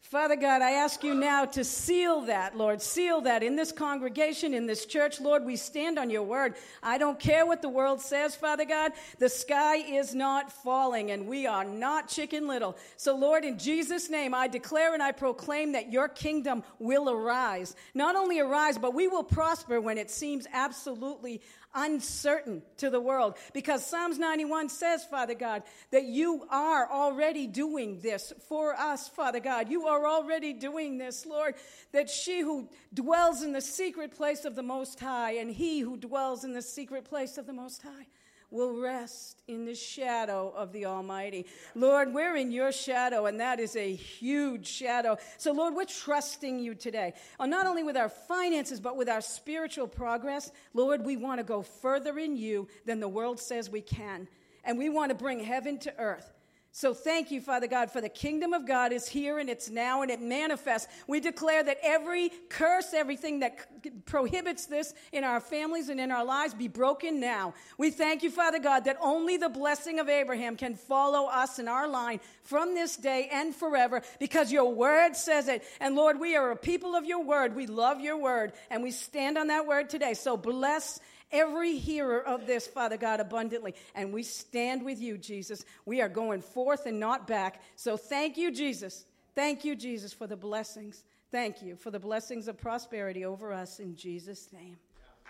Father 0.09 0.37
God, 0.37 0.63
I 0.63 0.71
ask 0.71 1.05
you 1.05 1.13
now 1.13 1.45
to 1.45 1.63
seal 1.63 2.23
that, 2.23 2.57
Lord. 2.57 2.81
Seal 2.81 3.21
that 3.23 3.43
in 3.43 3.57
this 3.57 3.73
congregation, 3.73 4.55
in 4.55 4.65
this 4.65 4.87
church. 4.87 5.21
Lord, 5.21 5.45
we 5.45 5.55
stand 5.55 5.99
on 5.99 6.09
your 6.09 6.23
word. 6.23 6.55
I 6.83 6.97
don't 6.97 7.21
care 7.21 7.45
what 7.45 7.61
the 7.61 7.69
world 7.69 8.01
says, 8.01 8.35
Father 8.35 8.65
God. 8.65 8.93
The 9.19 9.29
sky 9.29 9.77
is 9.77 10.15
not 10.15 10.51
falling, 10.51 11.11
and 11.11 11.27
we 11.27 11.47
are 11.47 11.63
not 11.63 12.09
chicken 12.09 12.49
little. 12.49 12.79
So, 12.97 13.15
Lord, 13.15 13.45
in 13.45 13.59
Jesus' 13.59 14.09
name, 14.09 14.33
I 14.33 14.49
declare 14.49 14.95
and 14.95 15.03
I 15.03 15.13
proclaim 15.13 15.73
that 15.73 15.93
your 15.93 16.09
kingdom 16.09 16.63
will 16.79 17.11
arise. 17.11 17.77
Not 17.93 18.17
only 18.17 18.41
arise, 18.41 18.79
but 18.79 18.95
we 18.95 19.09
will 19.09 19.25
prosper 19.25 19.79
when 19.79 19.99
it 19.99 20.11
seems 20.11 20.47
absolutely 20.55 21.43
uncertain 21.75 22.63
to 22.79 22.91
the 22.91 23.01
world. 23.01 23.37
Because 23.53 23.85
Psalms 23.87 24.19
91 24.19 24.69
says, 24.69 25.05
Father 25.05 25.35
God, 25.35 25.63
that 25.91 26.05
you 26.05 26.47
are 26.51 26.91
already 26.91 27.47
doing 27.47 28.01
this 28.01 28.33
for 28.49 28.75
us, 28.75 29.09
Father 29.09 29.41
God. 29.41 29.71
You 29.71 29.87
are 29.87 30.07
already 30.07 30.53
doing 30.53 30.99
this, 30.99 31.27
Lord, 31.27 31.55
that 31.93 32.09
she 32.11 32.41
who 32.41 32.69
dwells 32.93 33.43
in 33.43 33.53
the 33.53 33.61
secret 33.61 34.13
place 34.13 34.45
of 34.45 34.57
the 34.57 34.63
Most 34.63 35.01
High 35.01 35.33
and 35.33 35.51
he 35.51 35.81
who 35.81 35.97
dwells 35.97 36.45
in 36.45 36.53
the 36.53 36.63
secret 36.63 37.05
place 37.05 37.39
of 37.39 37.47
the 37.47 37.53
Most 37.53 37.83
High 37.83 38.07
will 38.51 38.81
rest 38.81 39.43
in 39.47 39.65
the 39.67 39.75
shadow 39.75 40.53
of 40.57 40.73
the 40.73 40.87
Almighty. 40.87 41.47
Lord, 41.75 42.15
we're 42.15 42.37
in 42.37 42.51
your 42.51 42.73
shadow, 42.73 43.27
and 43.27 43.41
that 43.41 43.61
is 43.61 43.77
a 43.77 43.95
huge 43.95 44.67
shadow. 44.67 45.19
So, 45.37 45.53
Lord, 45.53 45.75
we're 45.75 45.85
trusting 45.85 46.59
you 46.59 46.75
today, 46.75 47.15
uh, 47.39 47.47
not 47.47 47.67
only 47.67 47.83
with 47.83 47.97
our 47.97 48.09
finances, 48.09 48.81
but 48.81 48.97
with 48.97 49.09
our 49.09 49.21
spiritual 49.21 49.87
progress. 49.87 50.51
Lord, 50.73 51.05
we 51.05 51.17
want 51.17 51.39
to 51.41 51.45
go 51.45 51.63
further 51.63 52.19
in 52.19 52.37
you 52.37 52.69
than 52.87 53.01
the 53.01 53.09
world 53.09 53.39
says 53.39 53.69
we 53.69 53.83
can, 53.83 54.29
and 54.65 54.79
we 54.79 54.89
want 54.89 55.11
to 55.11 55.15
bring 55.15 55.41
heaven 55.41 55.79
to 55.81 55.95
earth. 55.99 56.38
So 56.71 56.95
thank 56.95 57.31
you, 57.31 57.41
Father 57.41 57.67
God, 57.67 57.91
for 57.91 58.01
the 58.01 58.09
kingdom 58.09 58.53
of 58.53 58.67
God 58.67 58.93
is 58.93 59.09
here 59.09 59.39
and 59.39 59.49
it's 59.49 59.71
now 59.71 60.03
and 60.03 60.11
it 60.11 60.21
manifests. 60.21 60.87
We 61.07 61.19
declare 61.19 61.63
that 61.65 61.79
every 61.83 62.31
curse, 62.51 62.93
everything 62.95 63.41
that 63.41 64.05
prohibits 64.05 64.67
this 64.67 64.95
in 65.11 65.25
our 65.25 65.41
families 65.41 65.89
and 65.89 65.99
in 65.99 66.13
our 66.13 66.25
lives 66.25 66.55
be 66.55 66.69
broken 66.69 67.21
now. 67.21 67.55
We 67.79 67.91
thank 67.91 68.23
you, 68.23 68.31
Father 68.31 68.59
God, 68.59 68.85
that 68.85 68.99
only 69.01 69.39
the 69.39 69.49
blessing 69.49 69.99
of 69.99 70.09
Abraham 70.09 70.57
can 70.57 70.75
follow 70.75 71.27
us 71.29 71.59
in 71.59 71.69
our 71.69 71.89
line 71.89 72.21
from 72.43 72.75
this 72.75 72.97
day 72.97 73.29
and 73.33 73.55
forever 73.55 74.03
because 74.21 74.53
your 74.53 74.73
word 74.73 75.17
says 75.17 75.49
it. 75.49 75.65
And 75.81 75.97
Lord, 75.97 76.21
we 76.21 76.37
are 76.37 76.51
a 76.51 76.57
people 76.57 76.95
of 76.95 77.07
your 77.07 77.25
word. 77.25 77.57
We 77.57 77.67
love 77.67 78.01
your 78.01 78.19
word 78.19 78.53
and 78.71 78.83
we 78.83 78.91
stand 78.91 79.39
on 79.39 79.49
that 79.49 79.67
word 79.67 79.89
today. 79.91 80.15
So 80.15 80.37
bless 80.37 81.01
every 81.31 81.77
hearer 81.77 82.21
of 82.21 82.47
this, 82.47 82.67
Father 82.67 82.97
God, 82.97 83.21
abundantly. 83.21 83.75
And 83.95 84.13
we 84.13 84.23
stand 84.23 84.85
with 84.85 85.01
you, 85.01 85.19
Jesus. 85.19 85.65
We 85.85 86.01
are 86.01 86.09
going 86.09 86.41
forth 86.41 86.87
and 86.87 86.99
not 86.99 87.27
back. 87.27 87.63
So 87.77 87.97
thank 87.97 88.37
you, 88.37 88.51
Jesus. 88.51 89.05
Thank 89.35 89.65
you, 89.65 89.77
Jesus, 89.77 90.13
for 90.13 90.27
the 90.27 90.37
blessings. 90.37 91.05
Thank 91.31 91.63
you 91.63 91.77
for 91.77 91.91
the 91.91 92.01
blessings 92.01 92.49
of 92.49 92.59
prosperity 92.59 93.25
over 93.25 93.53
us 93.53 93.81
in 93.81 93.95
Jesus' 93.95 94.49
name. 94.53 94.77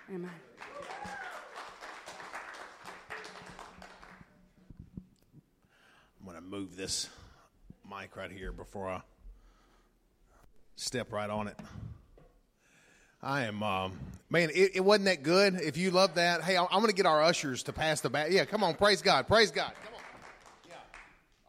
Amen. 0.09 0.30
I'm 6.20 6.26
going 6.26 6.36
to 6.36 6.42
move 6.42 6.76
this 6.76 7.09
mic 7.88 8.16
right 8.16 8.30
here 8.30 8.53
before 8.53 8.88
I 8.88 9.03
step 10.76 11.12
right 11.12 11.28
on 11.28 11.49
it. 11.49 11.57
I 13.23 13.47
am, 13.47 13.64
um, 13.64 13.99
man, 14.31 14.51
it, 14.55 14.77
it 14.77 14.81
wasn't 14.81 15.07
that 15.07 15.25
good. 15.25 15.55
If 15.55 15.77
you 15.77 15.91
love 15.91 16.14
that, 16.14 16.43
hey, 16.43 16.57
I'm, 16.57 16.66
I'm 16.71 16.81
going 16.81 16.91
to 16.91 16.97
get 16.97 17.05
our 17.05 17.21
ushers 17.21 17.64
to 17.64 17.73
pass 17.73 18.01
the 18.01 18.09
basket. 18.09 18.33
Yeah, 18.33 18.45
come 18.45 18.62
on, 18.62 18.75
praise 18.75 19.03
God, 19.03 19.27
praise 19.27 19.51
God. 19.51 19.73
Come 19.85 19.95
on. 19.95 20.01
Yeah. 20.69 20.75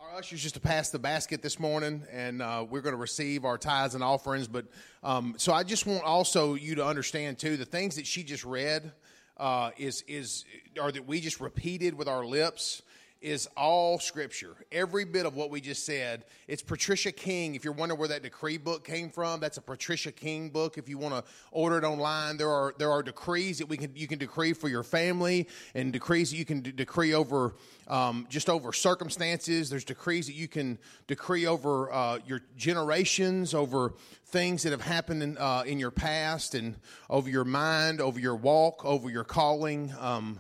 Our 0.02 0.18
ushers 0.18 0.42
just 0.42 0.56
to 0.56 0.62
pass 0.62 0.90
the 0.90 0.98
basket 0.98 1.44
this 1.44 1.60
morning, 1.60 2.04
and 2.12 2.42
uh, 2.42 2.66
we're 2.68 2.82
going 2.82 2.96
to 2.96 3.00
receive 3.00 3.46
our 3.46 3.60
tithes 3.60 3.94
and 3.94 4.04
offerings. 4.04 4.48
But 4.48 4.66
um, 5.04 5.36
so 5.38 5.54
I 5.54 5.62
just 5.62 5.86
want 5.86 6.04
also 6.06 6.56
you 6.56 6.74
to 6.76 6.86
understand 6.86 7.38
too 7.38 7.56
the 7.56 7.66
things 7.66 7.98
that 7.98 8.08
she 8.08 8.24
just 8.24 8.46
read 8.46 8.92
uh, 9.38 9.70
is 9.78 10.04
is 10.08 10.46
are 10.82 10.92
that 10.92 11.06
we 11.06 11.22
just 11.22 11.40
repeated 11.40 11.94
with 11.94 12.08
our 12.08 12.26
lips 12.26 12.82
is 13.22 13.48
all 13.58 14.00
scripture. 14.00 14.56
Every 14.72 15.04
bit 15.04 15.26
of 15.26 15.36
what 15.36 15.50
we 15.50 15.60
just 15.60 15.86
said. 15.86 16.26
It's 16.48 16.62
Patricia 16.62 17.12
King. 17.12 17.56
If 17.56 17.64
you're 17.64 17.74
wondering 17.74 18.00
where 18.00 18.08
that 18.08 18.24
decree 18.24 18.58
book 18.58 18.86
came 18.86 19.10
from, 19.10 19.40
that's 19.40 19.58
a 19.58 19.62
Patricia 19.62 20.12
King 20.12 20.50
book. 20.50 20.78
If 20.78 20.88
you 20.88 20.98
want 20.98 21.14
to 21.16 21.32
order 21.52 21.78
it 21.78 21.84
online, 21.84 22.38
there 22.38 22.50
are 22.50 22.74
there 22.78 22.92
are 22.92 23.04
decrees 23.04 23.58
that 23.58 23.68
we 23.68 23.78
can 23.78 23.92
you 23.96 24.08
can 24.08 24.20
decree 24.20 24.54
for 24.54 24.70
your 24.70 24.84
family 24.84 25.48
and 25.76 25.92
decrees 25.92 26.32
that 26.32 26.38
you 26.38 26.46
can 26.46 26.62
d- 26.62 26.72
decree 26.72 27.14
over 27.14 27.56
um, 27.88 28.26
just 28.30 28.50
over 28.50 28.72
circumstances. 28.72 29.70
There's 29.70 29.84
decrees 29.84 30.28
that 30.28 30.36
you 30.36 30.48
can 30.48 30.78
decree 31.08 31.46
over 31.46 31.92
uh, 31.92 32.20
your 32.26 32.42
generations, 32.56 33.54
over 33.54 33.94
things 34.28 34.64
that 34.64 34.72
have 34.72 34.82
happened 34.82 35.24
in, 35.24 35.38
uh, 35.38 35.64
in 35.66 35.80
your 35.80 35.92
past, 35.92 36.56
and 36.56 36.76
over 37.10 37.30
your 37.30 37.46
mind, 37.46 38.00
over 38.00 38.20
your 38.20 38.36
walk, 38.36 38.86
over 38.86 39.10
your 39.10 39.24
calling. 39.24 39.92
Um, 40.00 40.40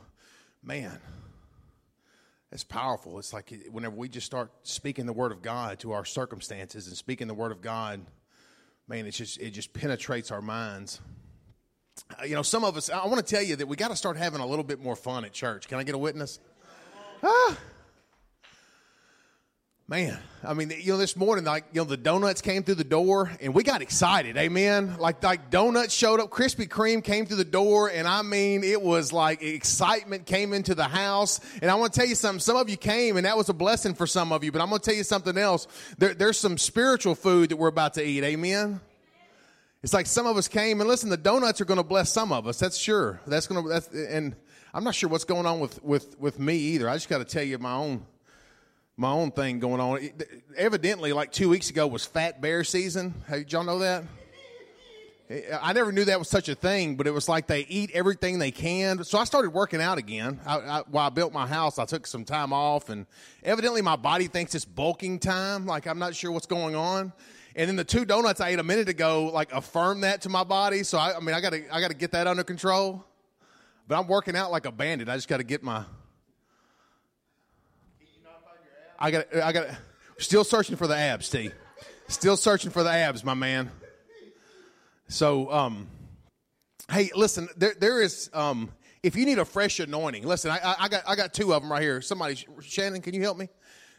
man, 0.64 1.00
it's 2.52 2.64
powerful. 2.64 3.20
It's 3.20 3.34
like 3.34 3.54
whenever 3.72 3.96
we 3.96 4.10
just 4.10 4.26
start 4.26 4.52
speaking 4.64 5.06
the 5.06 5.14
word 5.14 5.32
of 5.32 5.42
God 5.42 5.80
to 5.80 5.92
our 5.92 6.06
circumstances 6.06 6.88
and 6.88 6.98
speaking 6.98 7.28
the 7.28 7.34
word 7.34 7.52
of 7.52 7.62
God, 7.62 8.02
man, 8.88 9.06
it 9.06 9.12
just 9.12 9.40
it 9.40 9.52
just 9.52 9.74
penetrates 9.74 10.32
our 10.32 10.42
minds. 10.42 11.00
Uh, 12.20 12.24
You 12.24 12.36
know, 12.36 12.42
some 12.42 12.64
of 12.64 12.76
us. 12.78 12.90
I 12.90 13.06
want 13.06 13.26
to 13.26 13.36
tell 13.36 13.44
you 13.44 13.56
that 13.58 13.68
we 13.68 13.76
got 13.76 13.90
to 13.90 13.96
start 13.96 14.18
having 14.18 14.40
a 14.42 14.46
little 14.46 14.64
bit 14.64 14.82
more 14.82 14.96
fun 14.96 15.26
at 15.26 15.34
church. 15.34 15.68
Can 15.68 15.78
I 15.78 15.84
get 15.84 15.96
a 15.96 16.00
witness? 16.00 16.40
Ah. 17.22 17.58
Man, 19.90 20.20
I 20.44 20.54
mean, 20.54 20.70
you 20.70 20.92
know, 20.92 20.98
this 21.00 21.16
morning, 21.16 21.46
like, 21.46 21.66
you 21.74 21.82
know, 21.82 21.84
the 21.84 21.98
donuts 21.98 22.42
came 22.42 22.62
through 22.62 22.76
the 22.76 22.84
door 22.84 23.32
and 23.42 23.56
we 23.56 23.64
got 23.64 23.82
excited. 23.82 24.38
Amen. 24.38 24.98
Like, 25.00 25.24
like 25.24 25.50
donuts 25.50 25.96
showed 25.96 26.20
up, 26.20 26.30
Krispy 26.30 26.68
Kreme 26.70 27.04
came 27.04 27.26
through 27.26 27.38
the 27.38 27.44
door, 27.44 27.90
and 27.90 28.08
I 28.08 28.22
mean, 28.22 28.64
it 28.64 28.84
was 28.84 29.12
like 29.12 29.42
excitement 29.42 30.28
came 30.28 30.54
into 30.54 30.76
the 30.76 30.84
house. 30.84 31.40
And 31.64 31.72
I 31.72 31.74
want 31.74 31.92
to 31.92 32.00
tell 32.00 32.08
you 32.08 32.14
something. 32.14 32.40
Some 32.40 32.56
of 32.56 32.70
you 32.70 32.78
came, 32.78 33.18
and 33.18 33.26
that 33.26 33.36
was 33.36 33.50
a 33.50 33.54
blessing 33.54 33.96
for 33.96 34.06
some 34.06 34.32
of 34.32 34.44
you. 34.44 34.52
But 34.52 34.62
I'm 34.62 34.70
going 34.70 34.80
to 34.80 34.86
tell 34.86 34.96
you 34.96 35.04
something 35.04 35.36
else. 35.36 35.66
There, 35.98 36.14
there's 36.14 36.38
some 36.38 36.60
spiritual 36.60 37.16
food 37.16 37.50
that 37.50 37.58
we're 37.58 37.68
about 37.68 37.96
to 37.96 38.06
eat. 38.06 38.24
Amen. 38.24 38.82
It's 39.82 39.94
like 39.96 40.06
some 40.06 40.28
of 40.28 40.38
us 40.38 40.48
came, 40.48 40.82
and 40.82 40.88
listen, 40.88 41.10
the 41.10 41.18
donuts 41.18 41.62
are 41.62 41.66
going 41.66 41.80
to 41.80 41.84
bless 41.84 42.12
some 42.12 42.32
of 42.32 42.46
us. 42.46 42.60
That's 42.60 42.78
sure. 42.78 43.22
That's 43.26 43.48
going 43.48 43.64
to. 43.64 43.68
That's 43.68 43.88
and 43.88 44.36
I'm 44.72 44.84
not 44.84 44.94
sure 44.94 45.10
what's 45.10 45.26
going 45.26 45.48
on 45.48 45.60
with 45.60 45.84
with 45.84 46.20
with 46.20 46.38
me 46.38 46.58
either. 46.58 46.88
I 46.88 46.94
just 46.94 47.10
got 47.10 47.18
to 47.18 47.26
tell 47.26 47.42
you 47.42 47.58
my 47.58 47.74
own 47.74 48.06
my 49.00 49.12
own 49.12 49.32
thing 49.32 49.60
going 49.60 49.80
on. 49.80 50.10
Evidently, 50.58 51.14
like 51.14 51.32
two 51.32 51.48
weeks 51.48 51.70
ago 51.70 51.88
was 51.88 52.04
Fat 52.06 52.42
Bear 52.42 52.66
season. 52.66 53.14
Hey, 53.30 53.40
did 53.40 53.54
y'all 53.54 53.64
know 53.64 53.80
that? 53.80 54.04
Eh, 55.30 55.58
I 55.62 55.72
never 55.72 55.94
knew 55.94 56.04
that 56.04 56.20
was 56.20 56.28
such 56.28 56.50
a 56.50 56.56
thing, 56.56 56.98
but 56.98 57.08
it 57.08 57.12
was 57.12 57.30
like 57.30 57.48
they 57.48 57.62
eat 57.62 57.92
everything 57.94 58.40
they 58.40 58.52
can. 58.52 59.02
So 59.06 59.18
I 59.18 59.24
started 59.24 59.52
working 59.52 59.82
out 59.82 59.98
again. 60.00 60.42
I, 60.46 60.58
I, 60.58 60.82
while 60.92 61.08
I 61.08 61.10
built 61.10 61.32
my 61.32 61.48
house, 61.48 61.80
I 61.80 61.86
took 61.86 62.06
some 62.06 62.26
time 62.26 62.52
off, 62.52 62.90
and 62.90 63.06
evidently 63.42 63.82
my 63.82 63.96
body 63.96 64.28
thinks 64.28 64.54
it's 64.54 64.66
bulking 64.66 65.20
time. 65.20 65.66
Like 65.66 65.88
I'm 65.88 65.98
not 65.98 66.14
sure 66.14 66.34
what's 66.34 66.46
going 66.46 66.76
on. 66.76 67.14
And 67.56 67.70
then 67.70 67.78
the 67.78 67.86
two 67.86 68.04
donuts 68.04 68.42
I 68.42 68.50
ate 68.50 68.60
a 68.60 68.64
minute 68.64 68.90
ago, 68.90 69.32
like 69.34 69.54
affirmed 69.54 70.04
that 70.04 70.24
to 70.24 70.30
my 70.30 70.44
body. 70.44 70.84
So 70.84 70.98
I, 70.98 71.16
I 71.16 71.22
mean, 71.22 71.34
I 71.34 71.40
got 71.40 71.54
to 71.54 71.74
I 71.74 71.80
got 71.80 71.90
to 71.90 71.98
get 71.98 72.12
that 72.12 72.28
under 72.28 72.44
control. 72.44 73.06
But 73.88 73.98
I'm 73.98 74.08
working 74.08 74.36
out 74.36 74.52
like 74.52 74.66
a 74.66 74.74
bandit. 74.74 75.08
I 75.08 75.16
just 75.16 75.30
got 75.30 75.38
to 75.38 75.44
get 75.46 75.64
my 75.64 75.86
I 79.00 79.12
got 79.12 79.36
I 79.36 79.52
got 79.54 79.68
still 80.18 80.44
searching 80.44 80.76
for 80.76 80.86
the 80.86 80.98
abs, 80.98 81.30
T. 81.30 81.52
Still 82.10 82.36
searching 82.36 82.70
for 82.70 82.84
the 82.84 82.92
abs, 82.92 83.24
my 83.24 83.34
man. 83.34 83.72
So, 85.08 85.52
um, 85.52 85.88
hey, 86.92 87.10
listen, 87.16 87.48
there 87.56 87.74
there 87.80 88.02
is 88.02 88.30
um, 88.34 88.70
if 89.02 89.16
you 89.16 89.26
need 89.26 89.40
a 89.40 89.46
fresh 89.46 89.80
anointing, 89.80 90.28
listen, 90.28 90.52
I, 90.52 90.76
I, 90.78 90.90
got 90.90 91.04
I 91.08 91.16
got 91.16 91.34
two 91.34 91.54
of 91.54 91.62
them 91.62 91.72
right 91.72 91.82
here. 91.82 92.02
Somebody, 92.02 92.46
Shannon, 92.62 93.02
can 93.02 93.14
you 93.14 93.22
help 93.22 93.38
me? 93.38 93.48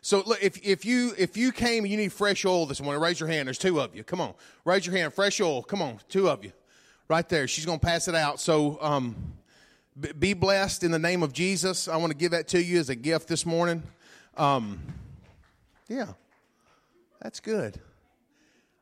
So, 0.03 0.23
look, 0.27 0.43
if 0.43 0.63
if 0.63 0.85
you 0.85 1.15
if 1.17 1.37
you 1.37 1.51
came 1.51 1.85
and 1.85 1.91
you 1.91 1.97
need 1.97 2.13
fresh 2.13 2.45
oil 2.45 2.67
this 2.67 2.83
morning, 2.83 3.01
raise 3.03 3.19
your 3.19 3.29
hand. 3.29 3.49
There's 3.49 3.59
two 3.59 3.81
of 3.81 3.97
you. 3.97 4.05
Come 4.05 4.21
on, 4.21 4.35
raise 4.67 4.87
your 4.87 4.95
hand. 4.95 5.15
Fresh 5.15 5.41
oil. 5.41 5.63
Come 5.63 5.81
on, 5.81 5.99
two 6.11 6.29
of 6.29 6.45
you, 6.45 6.53
right 7.09 7.27
there. 7.27 7.49
She's 7.49 7.65
gonna 7.65 7.79
pass 7.79 8.07
it 8.07 8.15
out. 8.15 8.39
So, 8.39 8.79
um, 8.83 9.35
be 10.19 10.35
blessed 10.35 10.85
in 10.85 10.91
the 10.91 10.99
name 10.99 11.23
of 11.23 11.33
Jesus. 11.33 11.89
I 11.89 11.97
want 11.97 12.13
to 12.13 12.17
give 12.17 12.33
that 12.33 12.49
to 12.49 12.63
you 12.63 12.79
as 12.79 12.91
a 12.91 12.95
gift 12.95 13.29
this 13.29 13.47
morning. 13.47 13.83
Um, 14.37 14.81
yeah, 15.89 16.07
that's 17.21 17.41
good. 17.41 17.81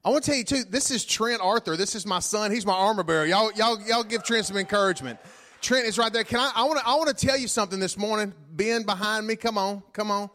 I 0.04 0.10
want 0.10 0.24
to 0.24 0.30
tell 0.30 0.38
you 0.38 0.44
too. 0.44 0.64
This 0.64 0.90
is 0.90 1.04
Trent 1.04 1.40
Arthur. 1.42 1.76
This 1.76 1.94
is 1.94 2.06
my 2.06 2.20
son. 2.20 2.50
He's 2.50 2.64
my 2.64 2.74
armor 2.74 3.02
bearer. 3.02 3.26
Y'all, 3.26 3.52
y'all, 3.52 3.80
y'all 3.82 4.04
give 4.04 4.24
Trent 4.24 4.46
some 4.46 4.56
encouragement. 4.56 5.18
Trent 5.60 5.86
is 5.86 5.98
right 5.98 6.12
there. 6.12 6.24
Can 6.24 6.38
I? 6.38 6.52
I 6.54 6.64
want 6.64 6.78
to. 6.78 6.86
I 6.86 6.94
want 6.94 7.16
to 7.16 7.26
tell 7.26 7.36
you 7.36 7.48
something 7.48 7.80
this 7.80 7.98
morning. 7.98 8.32
Ben 8.52 8.84
behind 8.84 9.26
me. 9.26 9.36
Come 9.36 9.58
on. 9.58 9.82
Come 9.92 10.10
on. 10.10 10.30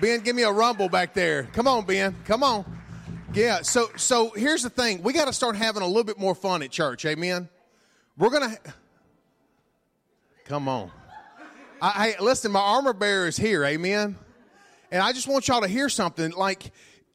Ben, 0.00 0.20
give 0.20 0.34
me 0.36 0.42
a 0.42 0.52
rumble 0.52 0.88
back 0.88 1.14
there. 1.14 1.44
Come 1.52 1.66
on, 1.66 1.84
Ben. 1.84 2.16
Come 2.24 2.42
on. 2.42 2.64
Yeah. 3.34 3.62
So, 3.62 3.88
so 3.96 4.30
here's 4.30 4.62
the 4.62 4.70
thing. 4.70 5.02
We 5.02 5.12
got 5.12 5.26
to 5.26 5.32
start 5.32 5.56
having 5.56 5.82
a 5.82 5.86
little 5.86 6.04
bit 6.04 6.18
more 6.18 6.34
fun 6.34 6.62
at 6.62 6.70
church. 6.70 7.04
Amen. 7.04 7.48
We're 8.16 8.30
gonna. 8.30 8.56
Come 10.44 10.68
on. 10.68 10.90
I, 11.80 12.10
hey, 12.10 12.14
listen. 12.20 12.50
My 12.50 12.60
armor 12.60 12.92
bearer 12.92 13.28
is 13.28 13.36
here. 13.36 13.64
Amen. 13.64 14.16
And 14.90 15.02
I 15.02 15.12
just 15.12 15.28
want 15.28 15.48
y'all 15.48 15.60
to 15.60 15.68
hear 15.68 15.88
something. 15.88 16.30
Like, 16.32 16.72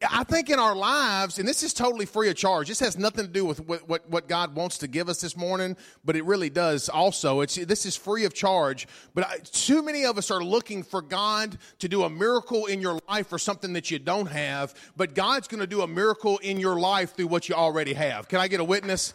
I 0.10 0.24
think 0.24 0.50
in 0.50 0.60
our 0.60 0.76
lives, 0.76 1.40
and 1.40 1.48
this 1.48 1.64
is 1.64 1.74
totally 1.74 2.06
free 2.06 2.30
of 2.30 2.36
charge. 2.36 2.68
This 2.68 2.80
has 2.80 2.98
nothing 2.98 3.26
to 3.26 3.32
do 3.32 3.46
with 3.46 3.66
what, 3.68 3.88
what, 3.88 4.10
what 4.10 4.28
God 4.28 4.56
wants 4.56 4.78
to 4.80 4.88
give 4.88 5.08
us 5.08 5.22
this 5.22 5.38
morning, 5.38 5.78
but 6.04 6.16
it 6.16 6.26
really 6.26 6.50
does 6.50 6.90
also. 6.90 7.42
It's, 7.42 7.56
this 7.56 7.86
is 7.86 7.96
free 7.96 8.26
of 8.26 8.34
charge. 8.34 8.88
But 9.14 9.28
I, 9.28 9.38
too 9.38 9.82
many 9.82 10.06
of 10.06 10.18
us 10.18 10.30
are 10.30 10.44
looking 10.44 10.84
for 10.84 11.02
God 11.02 11.58
to 11.80 11.88
do 11.88 12.04
a 12.04 12.10
miracle 12.10 12.66
in 12.66 12.82
your 12.82 13.00
life 13.08 13.28
for 13.28 13.40
something 13.40 13.74
that 13.74 13.92
you 13.92 14.00
don't 14.00 14.28
have, 14.28 14.74
but 14.98 15.16
God's 15.16 15.48
going 15.48 15.62
to 15.62 15.68
do 15.68 15.82
a 15.82 15.88
miracle 15.88 16.38
in 16.40 16.60
your 16.60 16.80
life 16.80 17.16
through 17.16 17.28
what 17.28 17.48
you 17.48 17.56
already 17.56 17.94
have. 17.94 18.28
Can 18.28 18.40
I 18.40 18.48
get 18.48 18.60
a 18.60 18.66
witness? 18.66 19.14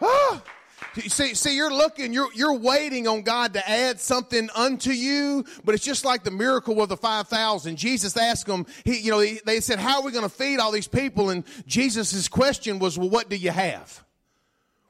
Ah! 0.00 0.42
See, 1.08 1.34
see, 1.34 1.56
you're 1.56 1.72
looking, 1.72 2.12
you're, 2.12 2.32
you're 2.34 2.56
waiting 2.58 3.08
on 3.08 3.22
God 3.22 3.54
to 3.54 3.68
add 3.68 4.00
something 4.00 4.50
unto 4.54 4.90
you, 4.90 5.44
but 5.64 5.74
it's 5.74 5.84
just 5.84 6.04
like 6.04 6.22
the 6.22 6.30
miracle 6.30 6.82
of 6.82 6.88
the 6.88 6.96
5,000. 6.96 7.76
Jesus 7.76 8.16
asked 8.16 8.46
them, 8.46 8.66
he, 8.84 8.98
you 8.98 9.10
know, 9.10 9.20
they, 9.20 9.40
they 9.44 9.60
said, 9.60 9.78
how 9.78 10.00
are 10.00 10.02
we 10.02 10.12
going 10.12 10.28
to 10.28 10.28
feed 10.28 10.60
all 10.60 10.70
these 10.70 10.88
people? 10.88 11.30
And 11.30 11.44
Jesus' 11.66 12.28
question 12.28 12.78
was, 12.78 12.98
well, 12.98 13.08
what 13.10 13.28
do 13.28 13.36
you 13.36 13.50
have? 13.50 14.04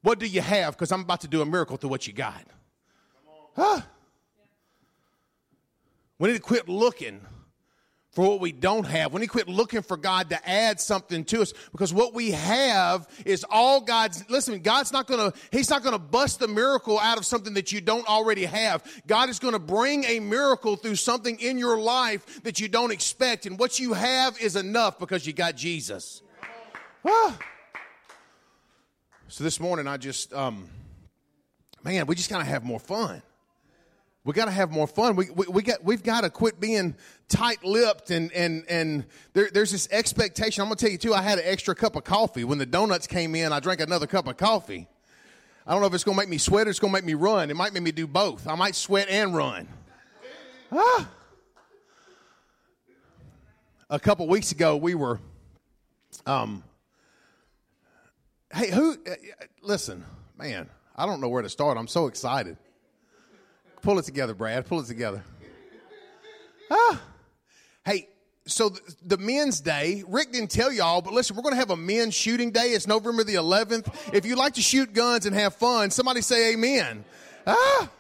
What 0.03 0.19
do 0.19 0.27
you 0.27 0.41
have? 0.41 0.75
Because 0.75 0.91
I'm 0.91 1.03
about 1.03 1.21
to 1.21 1.29
do 1.29 1.41
a 1.41 1.47
miracle 1.47 1.77
through 1.77 1.91
what 1.91 2.07
you 2.07 2.13
got. 2.13 2.45
Huh? 3.55 3.81
We 6.19 6.29
need 6.29 6.37
to 6.37 6.41
quit 6.41 6.69
looking 6.69 7.21
for 8.13 8.29
what 8.29 8.41
we 8.41 8.53
don't 8.53 8.85
have. 8.85 9.13
We 9.13 9.27
quit 9.27 9.49
looking 9.49 9.83
for 9.83 9.97
God 9.97 10.31
to 10.31 10.49
add 10.49 10.81
something 10.81 11.25
to 11.25 11.43
us 11.43 11.53
because 11.73 11.95
what 11.95 12.15
we 12.15 12.33
have 12.33 13.09
is 13.25 13.45
all 13.49 13.81
God's. 13.81 14.29
Listen, 14.29 14.61
God's 14.61 14.93
not 14.93 15.07
going 15.07 15.33
to, 15.33 15.39
He's 15.51 15.71
not 15.71 15.83
going 15.83 15.95
to 15.95 15.99
bust 15.99 16.39
the 16.39 16.49
miracle 16.49 16.99
out 16.99 17.19
of 17.19 17.25
something 17.25 17.55
that 17.55 17.73
you 17.73 17.81
don't 17.81 18.07
already 18.07 18.45
have. 18.45 18.85
God 19.07 19.31
is 19.31 19.39
going 19.39 19.55
to 19.55 19.59
bring 19.59 20.05
a 20.05 20.21
miracle 20.21 20.77
through 20.77 20.97
something 20.97 21.41
in 21.41 21.59
your 21.59 21.79
life 21.79 22.43
that 22.43 22.61
you 22.61 22.69
don't 22.69 22.93
expect. 22.93 23.47
And 23.47 23.59
what 23.59 23.79
you 23.79 23.95
have 23.95 24.39
is 24.41 24.57
enough 24.57 24.99
because 24.99 25.27
you 25.27 25.33
got 25.33 25.57
Jesus. 25.57 26.23
So 29.29 29.43
this 29.43 29.59
morning, 29.59 29.89
I 29.89 29.97
just, 29.97 30.35
um, 30.35 30.69
man, 31.83 32.07
we 32.07 32.15
just 32.15 32.29
kind 32.29 32.43
of 32.43 32.49
have 32.49 32.63
more 32.63 32.79
fun. 32.79 33.23
We 34.25 34.33
got 34.35 34.45
to 34.45 34.53
have 34.53 34.71
more 34.71 34.87
fun. 34.87 35.17
We, 35.17 35.31
we, 35.31 35.47
we 35.49 35.63
got, 35.63 35.83
we've 35.83 36.03
got 36.03 36.21
to 36.21 36.31
quit 36.31 36.61
being 36.61 36.95
tight 37.29 37.65
lipped 37.65 38.11
and, 38.13 38.31
and, 38.33 38.65
and 38.69 39.05
there, 39.33 39.49
there's 39.53 39.73
this 39.73 39.89
expectation. 39.91 40.63
I'm 40.63 40.69
going 40.69 40.77
to 40.77 40.85
tell 40.85 40.93
you 40.93 40.99
too, 40.99 41.13
I 41.13 41.23
had 41.23 41.39
an 41.39 41.45
extra 41.47 41.75
cup 41.75 41.97
of 41.97 42.05
coffee. 42.05 42.45
When 42.45 42.59
the 42.59 42.67
donuts 42.67 43.09
came 43.09 43.35
in, 43.35 43.53
I 43.53 43.59
drank 43.59 43.81
another 43.81 44.07
cup 44.07 44.29
of 44.29 44.37
coffee. 44.37 44.87
I 45.67 45.73
don't 45.73 45.81
know 45.81 45.89
if 45.89 45.95
it's 45.95 46.05
going 46.05 46.17
to 46.17 46.23
make 46.23 46.29
me 46.29 46.39
sweat 46.39 46.69
or 46.69 46.71
it's 46.71 46.79
going 46.79 46.93
to 46.93 46.97
make 46.97 47.05
me 47.05 47.15
run. 47.15 47.51
It 47.51 47.57
might 47.57 47.73
make 47.73 47.83
me 47.83 47.93
do 47.93 48.07
both. 48.07 48.47
I 48.47 48.55
might 48.55 48.77
sweat 48.77 49.09
and 49.09 49.35
run. 49.35 49.67
Ah. 50.71 51.09
A 53.91 53.99
couple 53.99 54.27
weeks 54.29 54.53
ago, 54.53 54.77
we 54.77 54.95
were, 54.95 55.21
um, 56.27 56.63
hey, 58.55 58.71
who, 58.71 58.93
uh, 58.93 59.15
listen, 59.63 60.05
man, 60.39 60.69
I 60.97 61.07
don't 61.07 61.21
know 61.21 61.29
where 61.29 61.43
to 61.43 61.49
start. 61.49 61.77
I'm 61.77 61.89
so 61.89 62.07
excited. 62.07 62.57
Pull 63.83 63.99
it 63.99 64.05
together, 64.05 64.35
Brad. 64.35 64.67
Pull 64.67 64.81
it 64.81 64.87
together. 64.87 65.23
Ah. 66.71 67.03
Hey, 67.85 68.09
so 68.47 68.69
the, 68.69 68.81
the 69.05 69.19
men's 69.19 69.61
day, 69.61 70.05
Rick 70.07 70.33
didn't 70.33 70.51
tell 70.51 70.73
y'all, 70.73 71.03
but 71.03 71.13
listen, 71.13 71.37
we're 71.37 71.43
going 71.43 71.55
to 71.55 71.59
have 71.59 71.71
a 71.71 71.77
men's 71.77 72.15
shooting 72.15 72.53
day. 72.53 72.69
It's 72.69 72.87
November 72.87 73.25
the 73.25 73.35
11th. 73.35 74.15
If 74.15 74.25
you 74.25 74.37
like 74.37 74.55
to 74.55 74.63
shoot 74.63 74.93
guns 74.93 75.27
and 75.27 75.35
have 75.35 75.57
fun, 75.57 75.91
somebody 75.91 76.23
say 76.23 76.53
amen. 76.53 77.05
Ah. 77.47 77.91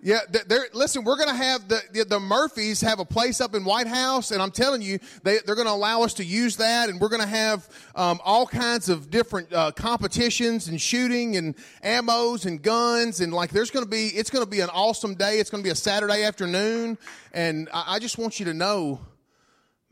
Yeah, 0.00 0.20
they're, 0.30 0.66
listen, 0.74 1.02
we're 1.02 1.16
going 1.16 1.28
to 1.28 1.34
have 1.34 1.66
the, 1.66 2.04
the, 2.08 2.20
Murphys 2.20 2.80
have 2.82 3.00
a 3.00 3.04
place 3.04 3.40
up 3.40 3.56
in 3.56 3.64
White 3.64 3.88
House, 3.88 4.30
and 4.30 4.40
I'm 4.40 4.52
telling 4.52 4.80
you, 4.80 5.00
they, 5.24 5.38
they're 5.44 5.56
going 5.56 5.66
to 5.66 5.72
allow 5.72 6.02
us 6.02 6.14
to 6.14 6.24
use 6.24 6.56
that, 6.56 6.88
and 6.88 7.00
we're 7.00 7.08
going 7.08 7.22
to 7.22 7.26
have 7.26 7.68
um, 7.96 8.20
all 8.24 8.46
kinds 8.46 8.88
of 8.88 9.10
different 9.10 9.52
uh, 9.52 9.72
competitions 9.72 10.68
and 10.68 10.80
shooting 10.80 11.36
and 11.36 11.56
ammos 11.82 12.46
and 12.46 12.62
guns, 12.62 13.20
and 13.20 13.32
like 13.32 13.50
there's 13.50 13.70
going 13.70 13.84
to 13.84 13.90
be, 13.90 14.06
it's 14.06 14.30
going 14.30 14.44
to 14.44 14.50
be 14.50 14.60
an 14.60 14.70
awesome 14.72 15.16
day. 15.16 15.40
It's 15.40 15.50
going 15.50 15.64
to 15.64 15.66
be 15.66 15.72
a 15.72 15.76
Saturday 15.76 16.22
afternoon, 16.22 16.96
and 17.32 17.68
I, 17.74 17.94
I 17.94 17.98
just 17.98 18.18
want 18.18 18.38
you 18.38 18.46
to 18.46 18.54
know, 18.54 19.00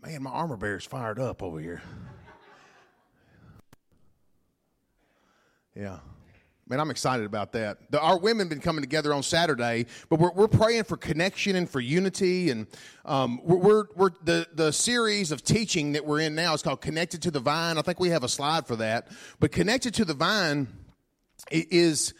man, 0.05 0.23
my 0.23 0.31
armor 0.31 0.57
bear's 0.57 0.85
fired 0.85 1.19
up 1.19 1.43
over 1.43 1.59
here. 1.59 1.83
Yeah. 5.75 5.99
Man, 6.69 6.81
I'm 6.81 6.91
excited 6.91 7.27
about 7.27 7.53
that. 7.53 7.79
The, 7.93 8.01
our 8.01 8.19
women 8.19 8.49
been 8.49 8.61
coming 8.61 8.83
together 8.83 9.15
on 9.15 9.23
Saturday, 9.23 9.87
but 10.09 10.19
we're, 10.19 10.33
we're 10.33 10.49
praying 10.49 10.83
for 10.83 10.97
connection 10.97 11.55
and 11.55 11.71
for 11.71 11.79
unity. 11.79 12.51
And 12.51 12.67
um, 13.05 13.41
we're, 13.45 13.57
we're, 13.57 13.85
we're 13.95 14.11
the 14.25 14.49
the 14.53 14.73
series 14.73 15.31
of 15.31 15.45
teaching 15.45 15.93
that 15.93 16.05
we're 16.05 16.19
in 16.21 16.35
now 16.35 16.55
is 16.55 16.63
called 16.63 16.81
"Connected 16.81 17.23
to 17.23 17.31
the 17.31 17.39
Vine." 17.39 17.79
I 17.79 17.83
think 17.83 18.01
we 18.01 18.09
have 18.09 18.25
a 18.25 18.29
slide 18.29 18.67
for 18.67 18.75
that. 18.77 19.07
But 19.39 19.53
"Connected 19.53 19.95
to 19.95 20.05
the 20.05 20.15
Vine" 20.15 20.67
is 21.53 22.15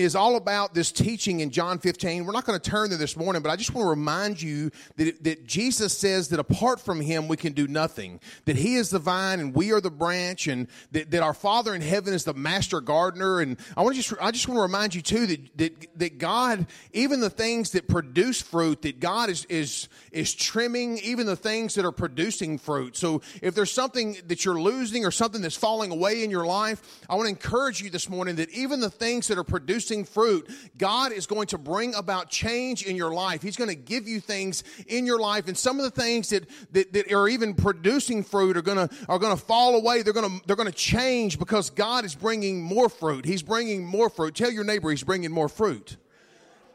is 0.00 0.16
all 0.16 0.36
about 0.36 0.74
this 0.74 0.92
teaching 0.92 1.40
in 1.40 1.50
John 1.50 1.78
15. 1.78 2.24
We're 2.24 2.32
not 2.32 2.44
going 2.44 2.58
to 2.58 2.70
turn 2.70 2.90
there 2.90 2.98
this 2.98 3.16
morning, 3.16 3.42
but 3.42 3.50
I 3.50 3.56
just 3.56 3.74
want 3.74 3.86
to 3.86 3.90
remind 3.90 4.40
you 4.40 4.70
that, 4.96 5.22
that 5.24 5.46
Jesus 5.46 5.96
says 5.96 6.28
that 6.28 6.40
apart 6.40 6.80
from 6.80 7.00
him, 7.00 7.28
we 7.28 7.36
can 7.36 7.52
do 7.52 7.68
nothing. 7.68 8.20
That 8.44 8.56
he 8.56 8.76
is 8.76 8.90
the 8.90 8.98
vine 8.98 9.40
and 9.40 9.54
we 9.54 9.72
are 9.72 9.80
the 9.80 9.90
branch 9.90 10.46
and 10.46 10.68
that, 10.92 11.10
that 11.10 11.22
our 11.22 11.34
Father 11.34 11.74
in 11.74 11.80
heaven 11.82 12.14
is 12.14 12.24
the 12.24 12.34
master 12.34 12.80
gardener. 12.80 13.40
And 13.40 13.56
I 13.76 13.82
want 13.82 13.96
to 13.96 14.02
just, 14.02 14.14
I 14.20 14.30
just 14.30 14.48
want 14.48 14.58
to 14.58 14.62
remind 14.62 14.94
you 14.94 15.02
too 15.02 15.26
that, 15.26 15.58
that, 15.58 15.98
that 15.98 16.18
God, 16.18 16.66
even 16.92 17.20
the 17.20 17.30
things 17.30 17.70
that 17.72 17.88
produce 17.88 18.40
fruit, 18.40 18.82
that 18.82 19.00
God 19.00 19.30
is, 19.30 19.44
is, 19.46 19.88
is 20.12 20.34
trimming 20.34 20.98
even 20.98 21.26
the 21.26 21.36
things 21.36 21.74
that 21.74 21.84
are 21.84 21.92
producing 21.92 22.58
fruit. 22.58 22.96
So 22.96 23.22
if 23.42 23.54
there's 23.54 23.72
something 23.72 24.16
that 24.26 24.44
you're 24.44 24.60
losing 24.60 25.04
or 25.04 25.10
something 25.10 25.42
that's 25.42 25.56
falling 25.56 25.90
away 25.90 26.24
in 26.24 26.30
your 26.30 26.46
life, 26.46 27.00
I 27.08 27.14
want 27.14 27.26
to 27.26 27.30
encourage 27.30 27.82
you 27.82 27.90
this 27.90 28.08
morning 28.08 28.36
that 28.36 28.50
even 28.50 28.80
the 28.80 28.90
things 28.90 29.28
that 29.28 29.38
are 29.38 29.44
producing 29.90 30.04
fruit, 30.04 30.48
God 30.78 31.12
is 31.12 31.26
going 31.26 31.48
to 31.48 31.58
bring 31.58 31.94
about 31.94 32.30
change 32.30 32.84
in 32.84 32.96
your 32.96 33.12
life. 33.12 33.42
He's 33.42 33.56
going 33.56 33.70
to 33.70 33.76
give 33.76 34.06
you 34.06 34.20
things 34.20 34.62
in 34.86 35.06
your 35.06 35.18
life, 35.18 35.48
and 35.48 35.56
some 35.56 35.78
of 35.78 35.84
the 35.84 35.90
things 35.90 36.30
that 36.30 36.48
that, 36.72 36.92
that 36.92 37.12
are 37.12 37.28
even 37.28 37.54
producing 37.54 38.22
fruit 38.22 38.56
are 38.56 38.62
going 38.62 38.88
to 38.88 38.94
are 39.08 39.18
going 39.18 39.36
to 39.36 39.42
fall 39.42 39.76
away. 39.76 40.02
They're 40.02 40.12
going 40.12 40.30
to 40.30 40.46
they're 40.46 40.56
going 40.56 40.70
to 40.70 40.74
change 40.74 41.38
because 41.38 41.70
God 41.70 42.04
is 42.04 42.14
bringing 42.14 42.62
more 42.62 42.88
fruit. 42.88 43.24
He's 43.24 43.42
bringing 43.42 43.84
more 43.84 44.10
fruit. 44.10 44.34
Tell 44.34 44.50
your 44.50 44.64
neighbor 44.64 44.90
He's 44.90 45.02
bringing 45.02 45.32
more 45.32 45.48
fruit. 45.48 45.96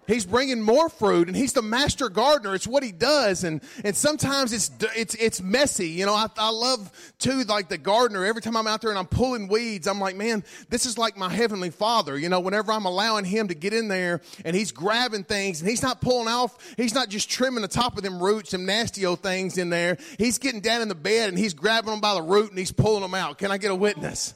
He's 0.08 0.26
bringing 0.26 0.62
more 0.62 0.90
fruit, 0.90 1.28
and 1.28 1.36
he's 1.36 1.54
the 1.54 1.62
master 1.62 2.10
gardener. 2.10 2.54
It's 2.54 2.68
what 2.68 2.84
he 2.84 2.92
does, 2.92 3.44
and 3.44 3.62
and 3.84 3.96
sometimes 3.96 4.54
it's 4.54 4.70
it's 4.96 5.16
it's 5.16 5.42
messy. 5.42 5.90
You 5.90 6.06
know, 6.06 6.14
I, 6.14 6.28
I 6.38 6.50
love 6.50 6.92
too 7.18 7.44
like 7.44 7.70
the 7.70 7.78
gardener. 7.78 8.24
Every 8.24 8.42
time 8.42 8.56
I'm 8.56 8.68
out 8.68 8.82
there 8.82 8.92
and 8.92 9.00
I'm 9.00 9.08
pulling 9.08 9.48
weeds, 9.48 9.88
I'm 9.88 10.00
like, 10.00 10.16
man, 10.16 10.44
this 10.70 10.86
is 10.86 10.98
like 10.98 11.18
my 11.18 11.30
heavenly 11.30 11.72
Father. 11.72 12.18
You 12.18 12.30
know, 12.30 12.40
whenever 12.40 12.72
I'm 12.72 12.86
allowing 12.86 13.26
him 13.26 13.48
to 13.48 13.56
get 13.56 13.74
in 13.74 13.88
there 13.88 14.22
and 14.44 14.56
he's 14.56 14.72
grabbing 14.72 15.24
things, 15.24 15.62
and 15.62 15.70
he's 15.70 15.82
not 15.82 16.02
pulling 16.02 16.28
off, 16.28 16.58
he's 16.78 16.94
not 16.94 17.10
just 17.10 17.30
trimming 17.30 17.62
the 17.62 17.68
top 17.68 17.98
of 17.98 18.04
them 18.04 18.22
roots, 18.22 18.52
some 18.52 18.66
nasty 18.66 19.06
old 19.06 19.22
things 19.22 19.58
in 19.58 19.70
there. 19.70 19.98
He's 20.18 20.38
getting 20.38 20.62
down 20.62 20.82
in 20.82 20.88
the 20.88 20.96
bed 20.96 21.30
and 21.30 21.38
he's 21.38 21.54
grabbing 21.54 21.90
them 21.90 22.00
by 22.00 22.14
the 22.14 22.22
root 22.22 22.50
and 22.50 22.60
he's 22.60 22.72
pulling 22.72 23.02
them 23.02 23.16
out. 23.16 23.38
Can 23.38 23.52
I 23.52 23.58
get 23.58 23.72
a 23.72 23.76
witness? 23.76 24.34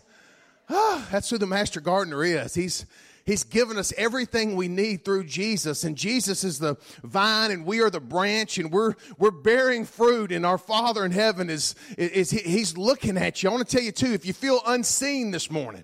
Ah, 0.70 1.08
that's 1.12 1.30
who 1.30 1.38
the 1.38 1.48
master 1.48 1.82
gardener 1.82 2.24
is. 2.24 2.54
He's 2.54 2.86
He's 3.30 3.44
given 3.44 3.78
us 3.78 3.94
everything 3.96 4.56
we 4.56 4.68
need 4.68 5.06
through 5.06 5.26
Jesus, 5.26 5.84
and 5.84 5.96
Jesus 5.96 6.44
is 6.44 6.58
the 6.58 6.78
vine, 7.04 7.52
and 7.52 7.64
we 7.64 7.80
are 7.82 7.92
the 7.92 8.00
branch, 8.00 8.58
and 8.58 8.72
we're 8.72 8.96
we're 9.20 9.30
bearing 9.30 9.86
fruit. 9.86 10.32
And 10.32 10.48
our 10.48 10.58
Father 10.58 11.06
in 11.06 11.12
heaven 11.12 11.48
is 11.48 11.76
is, 11.96 12.32
He's 12.32 12.76
looking 12.76 13.18
at 13.18 13.44
you. 13.44 13.50
I 13.50 13.54
want 13.54 13.70
to 13.70 13.78
tell 13.78 13.86
you 13.86 13.92
too, 13.92 14.14
if 14.14 14.26
you 14.26 14.34
feel 14.34 14.62
unseen 14.66 15.30
this 15.30 15.52
morning, 15.52 15.84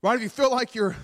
right? 0.00 0.16
If 0.16 0.22
you 0.22 0.30
feel 0.30 0.50
like 0.50 0.74
you're 0.74 0.96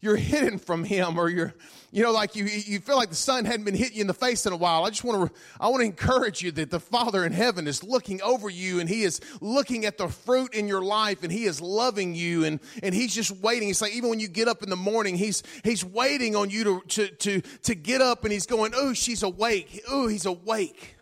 you're 0.00 0.14
hidden 0.14 0.60
from 0.60 0.84
Him, 0.84 1.18
or 1.18 1.28
you're 1.28 1.54
you 1.92 2.04
know 2.04 2.12
like 2.12 2.36
you 2.36 2.44
you 2.44 2.78
feel 2.78 2.96
like 2.96 3.08
the 3.08 3.16
sun 3.16 3.44
hadn't 3.44 3.64
been 3.64 3.74
hitting 3.74 3.96
you 3.96 4.02
in 4.02 4.06
the 4.06 4.14
face 4.14 4.46
in 4.46 4.52
a 4.52 4.56
while. 4.56 4.84
I 4.84 4.90
just 4.90 5.02
want 5.02 5.28
to 5.28 5.40
I 5.58 5.68
want 5.68 5.80
to 5.80 5.86
encourage 5.86 6.40
you 6.40 6.52
that 6.52 6.70
the 6.70 6.78
Father 6.78 7.24
in 7.24 7.32
heaven 7.32 7.66
is 7.66 7.82
looking 7.82 8.22
over 8.22 8.48
you, 8.48 8.78
and 8.78 8.88
He 8.88 9.02
is 9.02 9.20
looking 9.40 9.84
at 9.84 9.98
the 9.98 10.08
fruit 10.08 10.54
in 10.54 10.68
your 10.68 10.82
life, 10.82 11.24
and 11.24 11.32
He 11.32 11.44
is 11.44 11.60
loving 11.60 12.14
you, 12.14 12.44
and 12.44 12.60
and 12.82 12.94
He's 12.94 13.12
just 13.12 13.32
waiting. 13.32 13.70
It's 13.70 13.82
like 13.82 13.92
even 13.92 14.08
when 14.08 14.20
you 14.20 14.28
get 14.28 14.46
up 14.46 14.62
in 14.62 14.70
the 14.70 14.76
morning, 14.76 15.16
He's 15.16 15.42
He's 15.64 15.84
waiting 15.84 16.36
on 16.36 16.50
you 16.50 16.64
to 16.64 16.80
to 16.80 17.08
to 17.08 17.40
to 17.40 17.74
get 17.74 18.00
up, 18.00 18.22
and 18.22 18.32
He's 18.32 18.46
going, 18.46 18.72
oh, 18.76 18.92
she's 18.92 19.24
awake. 19.24 19.82
Oh, 19.88 20.06
He's 20.06 20.26
awake. 20.26 20.96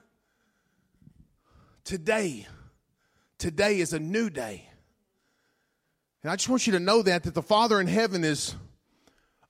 Today, 1.85 2.47
today 3.39 3.81
is 3.81 3.93
a 3.93 3.99
new 3.99 4.31
day. 4.31 4.69
And 6.23 6.33
I 6.33 6.37
just 6.37 6.49
want 6.49 6.67
you 6.67 6.73
to 6.75 6.81
know 6.81 7.03
that 7.03 7.25
that 7.25 7.35
the 7.35 7.43
Father 7.43 7.81
in 7.81 7.87
heaven 7.87 8.25
is 8.25 8.55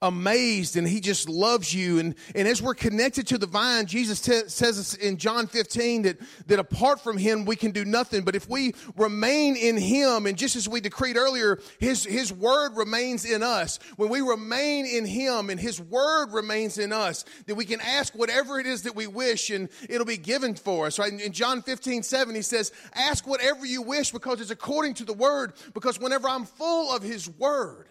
amazed 0.01 0.76
and 0.76 0.86
he 0.86 1.01
just 1.01 1.28
loves 1.28 1.74
you. 1.74 1.99
And, 1.99 2.14
and 2.36 2.46
as 2.46 2.62
we're 2.62 2.74
connected 2.74 3.26
to 3.28 3.38
the 3.38 3.46
vine 3.46 3.86
jesus 3.86 4.20
t- 4.20 4.42
says 4.46 4.94
in 4.94 5.16
john 5.16 5.49
15 5.49 6.03
that, 6.03 6.18
that 6.46 6.61
apart 6.61 7.01
from 7.01 7.16
him 7.18 7.44
we 7.44 7.57
can 7.57 7.72
do 7.72 7.84
nothing. 7.84 8.22
But 8.22 8.36
if 8.36 8.49
we 8.49 8.74
remain 8.96 9.57
in 9.57 9.76
him 9.76 10.26
and 10.26 10.38
just 10.38 10.55
as 10.55 10.68
we 10.68 10.80
decreed 10.80 11.16
earlier 11.16 11.59
his, 11.80 12.05
his 12.05 12.32
word 12.32 12.76
remains 12.76 13.24
in 13.24 13.42
us. 13.42 13.80
When 13.96 14.09
we 14.09 14.20
remain 14.20 14.86
in 14.86 15.05
him 15.05 15.51
and 15.51 15.59
his 15.59 15.80
word 15.80 16.32
remains 16.32 16.78
in 16.78 16.92
us 16.92 17.24
that 17.46 17.57
we 17.57 17.64
can 17.64 17.80
ask 17.80 18.14
whatever 18.14 18.61
it 18.61 18.66
is 18.66 18.82
that 18.82 18.94
we 18.94 19.09
wish 19.09 19.51
and 19.51 19.68
it'll 19.88 20.07
be 20.07 20.16
given 20.16 20.55
for 20.55 20.86
us 20.86 21.01
right? 21.01 21.12
In, 21.12 21.18
in 21.18 21.32
john 21.32 21.61
15 21.61 22.05
7 22.05 22.34
he 22.36 22.42
says 22.42 22.70
ask 22.94 23.26
whatever 23.26 23.66
you 23.66 23.82
wish 23.82 24.12
because 24.12 24.40
it's 24.40 24.53
according 24.53 24.94
to 24.94 25.05
the 25.05 25.12
word 25.12 25.55
because 25.74 25.99
whenever 25.99 26.28
i'm 26.28 26.44
full 26.44 26.94
of 26.94 27.03
his 27.03 27.28
word 27.28 27.88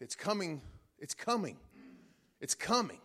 it's 0.00 0.14
coming. 0.14 0.60
It's 0.98 1.14
coming. 1.14 1.56
It's 2.40 2.54
coming. 2.54 2.98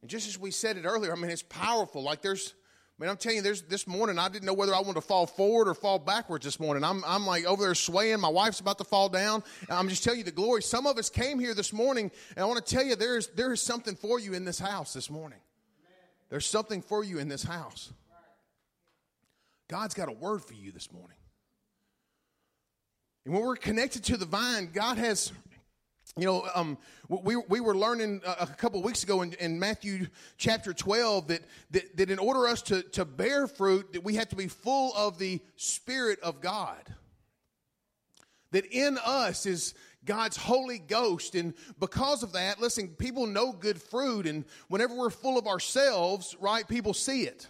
And 0.00 0.10
just 0.10 0.28
as 0.28 0.38
we 0.38 0.50
said 0.50 0.76
it 0.76 0.84
earlier, 0.84 1.12
I 1.12 1.16
mean, 1.16 1.30
it's 1.30 1.42
powerful. 1.42 2.02
Like 2.02 2.22
there's, 2.22 2.54
I 2.98 3.02
mean, 3.02 3.10
I'm 3.10 3.16
telling 3.16 3.36
you, 3.36 3.42
there's 3.42 3.62
this 3.62 3.86
morning, 3.86 4.18
I 4.18 4.28
didn't 4.28 4.44
know 4.44 4.54
whether 4.54 4.74
I 4.74 4.78
wanted 4.80 4.94
to 4.94 5.00
fall 5.00 5.26
forward 5.26 5.68
or 5.68 5.74
fall 5.74 5.98
backwards 5.98 6.44
this 6.44 6.60
morning. 6.60 6.84
I'm, 6.84 7.02
I'm 7.04 7.26
like 7.26 7.44
over 7.44 7.64
there 7.64 7.74
swaying. 7.74 8.20
My 8.20 8.28
wife's 8.28 8.60
about 8.60 8.78
to 8.78 8.84
fall 8.84 9.08
down. 9.08 9.42
And 9.68 9.78
I'm 9.78 9.88
just 9.88 10.04
telling 10.04 10.18
you 10.18 10.24
the 10.24 10.30
glory. 10.30 10.62
Some 10.62 10.86
of 10.86 10.98
us 10.98 11.10
came 11.10 11.38
here 11.38 11.54
this 11.54 11.72
morning, 11.72 12.10
and 12.36 12.44
I 12.44 12.46
want 12.46 12.64
to 12.64 12.74
tell 12.74 12.84
you 12.84 12.94
there 12.94 13.16
is, 13.16 13.28
there 13.28 13.52
is 13.52 13.60
something 13.60 13.96
for 13.96 14.20
you 14.20 14.34
in 14.34 14.44
this 14.44 14.58
house 14.58 14.92
this 14.92 15.10
morning. 15.10 15.40
There's 16.30 16.46
something 16.46 16.82
for 16.82 17.02
you 17.02 17.18
in 17.18 17.28
this 17.28 17.42
house. 17.42 17.92
God's 19.68 19.94
got 19.94 20.08
a 20.08 20.12
word 20.12 20.44
for 20.44 20.54
you 20.54 20.72
this 20.72 20.92
morning. 20.92 21.16
And 23.24 23.34
when 23.34 23.42
we're 23.42 23.56
connected 23.56 24.04
to 24.04 24.16
the 24.16 24.24
vine, 24.24 24.70
God 24.72 24.96
has 24.96 25.32
you 26.16 26.24
know, 26.24 26.48
um, 26.54 26.78
we, 27.08 27.36
we 27.36 27.60
were 27.60 27.76
learning 27.76 28.22
a, 28.24 28.46
couple 28.46 28.82
weeks 28.82 29.02
ago 29.02 29.22
in, 29.22 29.34
in, 29.34 29.58
Matthew 29.58 30.06
chapter 30.36 30.72
12 30.72 31.28
that, 31.28 31.42
that, 31.70 31.96
that 31.96 32.10
in 32.10 32.18
order 32.18 32.46
us 32.46 32.62
to, 32.62 32.82
to 32.82 33.04
bear 33.04 33.46
fruit, 33.46 33.92
that 33.92 34.02
we 34.02 34.14
have 34.16 34.28
to 34.30 34.36
be 34.36 34.48
full 34.48 34.92
of 34.96 35.18
the 35.18 35.40
Spirit 35.56 36.18
of 36.20 36.40
God. 36.40 36.82
That 38.50 38.66
in 38.66 38.98
us 39.04 39.46
is 39.46 39.74
God's 40.04 40.36
Holy 40.36 40.78
Ghost. 40.78 41.34
And 41.34 41.54
because 41.78 42.22
of 42.22 42.32
that, 42.32 42.60
listen, 42.60 42.88
people 42.88 43.26
know 43.26 43.52
good 43.52 43.80
fruit. 43.80 44.26
And 44.26 44.44
whenever 44.68 44.94
we're 44.94 45.10
full 45.10 45.38
of 45.38 45.46
ourselves, 45.46 46.34
right, 46.40 46.66
people 46.66 46.94
see 46.94 47.22
it. 47.22 47.46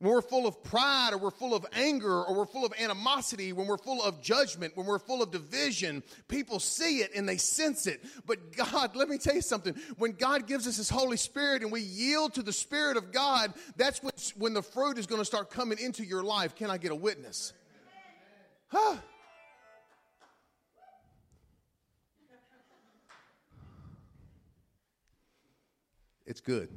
When 0.00 0.12
we're 0.12 0.22
full 0.22 0.46
of 0.46 0.62
pride 0.62 1.10
or 1.12 1.18
we're 1.18 1.32
full 1.32 1.54
of 1.54 1.66
anger 1.72 2.22
or 2.22 2.32
we're 2.36 2.46
full 2.46 2.64
of 2.64 2.72
animosity, 2.78 3.52
when 3.52 3.66
we're 3.66 3.78
full 3.78 4.00
of 4.00 4.22
judgment, 4.22 4.76
when 4.76 4.86
we're 4.86 5.00
full 5.00 5.24
of 5.24 5.32
division, 5.32 6.04
people 6.28 6.60
see 6.60 6.98
it 6.98 7.10
and 7.16 7.28
they 7.28 7.36
sense 7.36 7.88
it. 7.88 8.04
But 8.24 8.56
God, 8.56 8.94
let 8.94 9.08
me 9.08 9.18
tell 9.18 9.34
you 9.34 9.42
something. 9.42 9.74
When 9.96 10.12
God 10.12 10.46
gives 10.46 10.68
us 10.68 10.76
His 10.76 10.88
Holy 10.88 11.16
Spirit 11.16 11.62
and 11.62 11.72
we 11.72 11.80
yield 11.80 12.34
to 12.34 12.42
the 12.42 12.52
Spirit 12.52 12.96
of 12.96 13.10
God, 13.10 13.52
that's 13.76 14.00
when, 14.00 14.12
when 14.36 14.54
the 14.54 14.62
fruit 14.62 14.98
is 14.98 15.06
going 15.06 15.20
to 15.20 15.24
start 15.24 15.50
coming 15.50 15.78
into 15.80 16.04
your 16.04 16.22
life. 16.22 16.54
Can 16.54 16.70
I 16.70 16.78
get 16.78 16.92
a 16.92 16.96
witness? 16.96 17.52
Huh? 18.68 18.96
It's 26.24 26.40
good. 26.40 26.68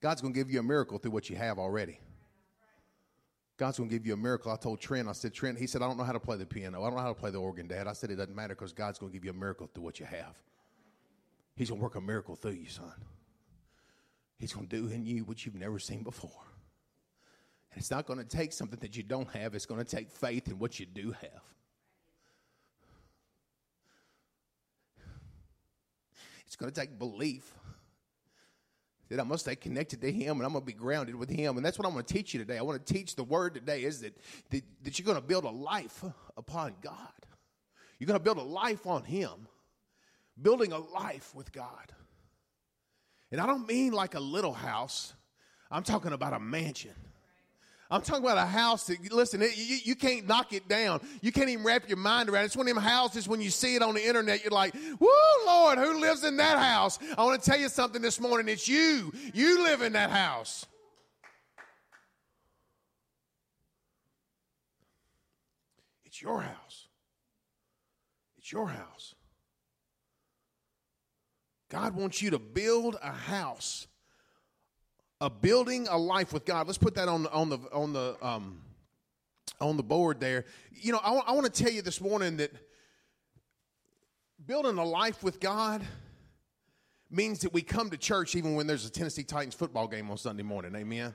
God's 0.00 0.20
going 0.20 0.32
to 0.32 0.38
give 0.38 0.50
you 0.50 0.60
a 0.60 0.62
miracle 0.62 0.98
through 0.98 1.10
what 1.10 1.28
you 1.28 1.36
have 1.36 1.58
already. 1.58 1.98
God's 3.56 3.78
going 3.78 3.90
to 3.90 3.94
give 3.94 4.06
you 4.06 4.14
a 4.14 4.16
miracle. 4.16 4.52
I 4.52 4.56
told 4.56 4.80
Trent, 4.80 5.08
I 5.08 5.12
said, 5.12 5.34
Trent, 5.34 5.58
he 5.58 5.66
said, 5.66 5.82
I 5.82 5.88
don't 5.88 5.98
know 5.98 6.04
how 6.04 6.12
to 6.12 6.20
play 6.20 6.36
the 6.36 6.46
piano. 6.46 6.80
I 6.82 6.86
don't 6.86 6.96
know 6.96 7.02
how 7.02 7.12
to 7.12 7.18
play 7.18 7.32
the 7.32 7.38
organ, 7.38 7.66
Dad. 7.66 7.88
I 7.88 7.92
said, 7.92 8.10
it 8.10 8.16
doesn't 8.16 8.34
matter 8.34 8.54
because 8.54 8.72
God's 8.72 8.98
going 8.98 9.10
to 9.10 9.18
give 9.18 9.24
you 9.24 9.32
a 9.32 9.34
miracle 9.34 9.68
through 9.74 9.82
what 9.82 9.98
you 9.98 10.06
have. 10.06 10.36
He's 11.56 11.70
going 11.70 11.80
to 11.80 11.82
work 11.82 11.96
a 11.96 12.00
miracle 12.00 12.36
through 12.36 12.52
you, 12.52 12.68
son. 12.68 12.92
He's 14.38 14.52
going 14.52 14.68
to 14.68 14.76
do 14.76 14.86
in 14.94 15.04
you 15.04 15.24
what 15.24 15.44
you've 15.44 15.56
never 15.56 15.80
seen 15.80 16.04
before. 16.04 16.30
And 17.72 17.80
it's 17.80 17.90
not 17.90 18.06
going 18.06 18.20
to 18.20 18.24
take 18.24 18.52
something 18.52 18.78
that 18.78 18.96
you 18.96 19.02
don't 19.02 19.28
have, 19.30 19.56
it's 19.56 19.66
going 19.66 19.84
to 19.84 19.96
take 19.96 20.08
faith 20.08 20.46
in 20.46 20.60
what 20.60 20.78
you 20.78 20.86
do 20.86 21.10
have. 21.10 21.42
It's 26.46 26.54
going 26.54 26.72
to 26.72 26.80
take 26.80 26.96
belief 26.96 27.52
that 29.08 29.16
going 29.16 29.30
to 29.30 29.38
stay 29.38 29.56
connected 29.56 30.00
to 30.02 30.12
Him 30.12 30.36
and 30.36 30.46
I'm 30.46 30.52
going 30.52 30.62
to 30.62 30.66
be 30.66 30.72
grounded 30.72 31.14
with 31.14 31.30
Him. 31.30 31.56
And 31.56 31.64
that's 31.64 31.78
what 31.78 31.86
I'm 31.86 31.92
going 31.92 32.04
to 32.04 32.12
teach 32.12 32.34
you 32.34 32.40
today. 32.40 32.58
I 32.58 32.62
want 32.62 32.84
to 32.84 32.92
teach 32.92 33.16
the 33.16 33.24
word 33.24 33.54
today 33.54 33.84
is 33.84 34.00
that, 34.02 34.16
that, 34.50 34.62
that 34.82 34.98
you're 34.98 35.06
going 35.06 35.20
to 35.20 35.26
build 35.26 35.44
a 35.44 35.50
life 35.50 36.04
upon 36.36 36.74
God. 36.82 36.94
You're 37.98 38.06
going 38.06 38.18
to 38.18 38.24
build 38.24 38.38
a 38.38 38.42
life 38.42 38.86
on 38.86 39.04
Him, 39.04 39.48
building 40.40 40.72
a 40.72 40.78
life 40.78 41.34
with 41.34 41.52
God. 41.52 41.92
And 43.30 43.40
I 43.40 43.46
don't 43.46 43.66
mean 43.66 43.92
like 43.92 44.14
a 44.14 44.20
little 44.20 44.52
house, 44.52 45.14
I'm 45.70 45.82
talking 45.82 46.12
about 46.12 46.32
a 46.32 46.40
mansion. 46.40 46.94
I'm 47.90 48.02
talking 48.02 48.22
about 48.22 48.36
a 48.36 48.44
house 48.44 48.86
that, 48.88 49.12
listen, 49.12 49.40
it, 49.40 49.56
you, 49.56 49.78
you 49.82 49.94
can't 49.94 50.26
knock 50.26 50.52
it 50.52 50.68
down. 50.68 51.00
You 51.22 51.32
can't 51.32 51.48
even 51.48 51.64
wrap 51.64 51.88
your 51.88 51.96
mind 51.96 52.28
around 52.28 52.42
it. 52.42 52.46
It's 52.46 52.56
one 52.56 52.68
of 52.68 52.74
them 52.74 52.82
houses 52.82 53.26
when 53.26 53.40
you 53.40 53.48
see 53.48 53.76
it 53.76 53.82
on 53.82 53.94
the 53.94 54.06
internet, 54.06 54.42
you're 54.42 54.52
like, 54.52 54.74
whoo, 54.74 55.08
Lord, 55.46 55.78
who 55.78 55.98
lives 55.98 56.22
in 56.22 56.36
that 56.36 56.58
house? 56.58 56.98
I 57.16 57.24
want 57.24 57.42
to 57.42 57.50
tell 57.50 57.58
you 57.58 57.70
something 57.70 58.02
this 58.02 58.20
morning. 58.20 58.48
It's 58.48 58.68
you. 58.68 59.12
You 59.32 59.64
live 59.64 59.80
in 59.80 59.94
that 59.94 60.10
house. 60.10 60.66
It's 66.04 66.20
your 66.20 66.42
house. 66.42 66.88
It's 68.36 68.52
your 68.52 68.68
house. 68.68 69.14
God 71.70 71.94
wants 71.94 72.20
you 72.20 72.30
to 72.30 72.38
build 72.38 72.96
a 73.02 73.12
house, 73.12 73.86
a 75.20 75.28
building 75.28 75.88
a 75.88 75.98
life 75.98 76.32
with 76.32 76.44
God. 76.44 76.66
Let's 76.66 76.78
put 76.78 76.94
that 76.94 77.08
on 77.08 77.26
on 77.28 77.48
the 77.48 77.58
on 77.72 77.92
the 77.92 78.16
um, 78.22 78.60
on 79.60 79.76
the 79.76 79.82
board 79.82 80.20
there. 80.20 80.44
You 80.72 80.92
know, 80.92 81.00
I, 81.02 81.12
I 81.12 81.32
want 81.32 81.52
to 81.52 81.62
tell 81.62 81.72
you 81.72 81.82
this 81.82 82.00
morning 82.00 82.36
that 82.38 82.52
building 84.46 84.78
a 84.78 84.84
life 84.84 85.22
with 85.22 85.40
God 85.40 85.82
means 87.10 87.40
that 87.40 87.52
we 87.52 87.62
come 87.62 87.90
to 87.90 87.96
church 87.96 88.36
even 88.36 88.54
when 88.54 88.66
there's 88.66 88.84
a 88.84 88.90
Tennessee 88.90 89.24
Titans 89.24 89.54
football 89.54 89.88
game 89.88 90.10
on 90.10 90.18
Sunday 90.18 90.42
morning. 90.42 90.74
Amen. 90.76 91.14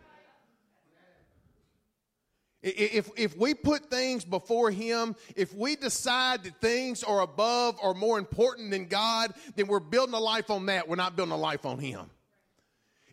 If, 2.65 3.09
if 3.17 3.37
we 3.37 3.53
put 3.53 3.89
things 3.89 4.23
before 4.23 4.71
Him, 4.71 5.17
if 5.35 5.53
we 5.53 5.75
decide 5.75 6.45
that 6.45 6.61
things 6.61 7.03
are 7.03 7.19
above 7.19 7.77
or 7.83 7.93
more 7.93 8.17
important 8.17 8.71
than 8.71 8.85
God, 8.85 9.33
then 9.57 9.67
we're 9.67 9.81
building 9.81 10.15
a 10.15 10.19
life 10.19 10.49
on 10.49 10.65
that. 10.67 10.87
We're 10.87 10.95
not 10.95 11.17
building 11.17 11.33
a 11.33 11.37
life 11.37 11.65
on 11.65 11.77
Him. 11.77 12.09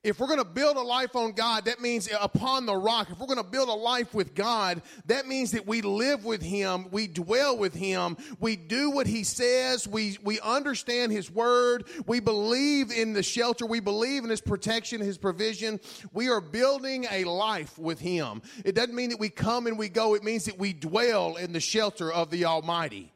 If 0.02 0.18
we're 0.18 0.28
going 0.28 0.38
to 0.38 0.46
build 0.46 0.78
a 0.78 0.82
life 0.82 1.14
on 1.14 1.32
God, 1.32 1.66
that 1.66 1.82
means 1.82 2.08
upon 2.18 2.64
the 2.64 2.74
rock. 2.74 3.10
If 3.10 3.18
we're 3.18 3.26
going 3.26 3.36
to 3.36 3.44
build 3.44 3.68
a 3.68 3.72
life 3.72 4.14
with 4.14 4.34
God, 4.34 4.80
that 5.04 5.26
means 5.26 5.50
that 5.50 5.66
we 5.66 5.82
live 5.82 6.24
with 6.24 6.40
Him, 6.40 6.86
we 6.90 7.06
dwell 7.06 7.58
with 7.58 7.74
Him, 7.74 8.16
we 8.38 8.56
do 8.56 8.90
what 8.90 9.06
He 9.06 9.24
says, 9.24 9.86
we, 9.86 10.16
we 10.22 10.40
understand 10.40 11.12
His 11.12 11.30
word, 11.30 11.84
we 12.06 12.18
believe 12.18 12.90
in 12.90 13.12
the 13.12 13.22
shelter, 13.22 13.66
we 13.66 13.80
believe 13.80 14.24
in 14.24 14.30
His 14.30 14.40
protection, 14.40 15.02
His 15.02 15.18
provision. 15.18 15.78
We 16.14 16.30
are 16.30 16.40
building 16.40 17.06
a 17.10 17.24
life 17.24 17.78
with 17.78 18.00
Him. 18.00 18.40
It 18.64 18.74
doesn't 18.74 18.94
mean 18.94 19.10
that 19.10 19.20
we 19.20 19.28
come 19.28 19.66
and 19.66 19.78
we 19.78 19.90
go, 19.90 20.14
it 20.14 20.24
means 20.24 20.46
that 20.46 20.58
we 20.58 20.72
dwell 20.72 21.36
in 21.36 21.52
the 21.52 21.60
shelter 21.60 22.10
of 22.10 22.30
the 22.30 22.46
Almighty. 22.46 23.12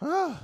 Ah. 0.00 0.40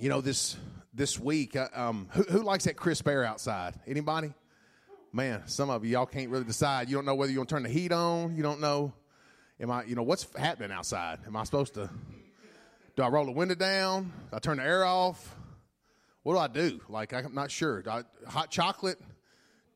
You 0.00 0.08
know 0.08 0.22
this 0.22 0.56
this 0.94 1.20
week. 1.20 1.56
uh, 1.56 1.68
Um, 1.74 2.08
who, 2.12 2.22
who 2.22 2.42
likes 2.42 2.64
that 2.64 2.74
crisp 2.74 3.06
air 3.06 3.22
outside? 3.22 3.74
Anybody? 3.86 4.32
Man, 5.12 5.42
some 5.46 5.68
of 5.68 5.84
you 5.84 5.90
y'all 5.90 6.06
can't 6.06 6.30
really 6.30 6.44
decide. 6.44 6.88
You 6.88 6.96
don't 6.96 7.04
know 7.04 7.14
whether 7.14 7.30
you 7.30 7.38
want 7.38 7.50
to 7.50 7.54
turn 7.56 7.64
the 7.64 7.68
heat 7.68 7.92
on. 7.92 8.34
You 8.34 8.42
don't 8.42 8.60
know. 8.60 8.94
Am 9.60 9.70
I? 9.70 9.84
You 9.84 9.96
know 9.96 10.02
what's 10.02 10.26
happening 10.34 10.72
outside? 10.72 11.18
Am 11.26 11.36
I 11.36 11.44
supposed 11.44 11.74
to? 11.74 11.90
Do 12.96 13.02
I 13.02 13.08
roll 13.08 13.26
the 13.26 13.32
window 13.32 13.54
down? 13.54 14.04
Do 14.30 14.36
I 14.36 14.38
turn 14.38 14.56
the 14.56 14.62
air 14.64 14.86
off? 14.86 15.36
What 16.22 16.32
do 16.32 16.38
I 16.38 16.48
do? 16.48 16.80
Like 16.88 17.12
I'm 17.12 17.34
not 17.34 17.50
sure. 17.50 17.82
Do 17.82 17.90
I, 17.90 18.02
hot 18.26 18.50
chocolate? 18.50 18.98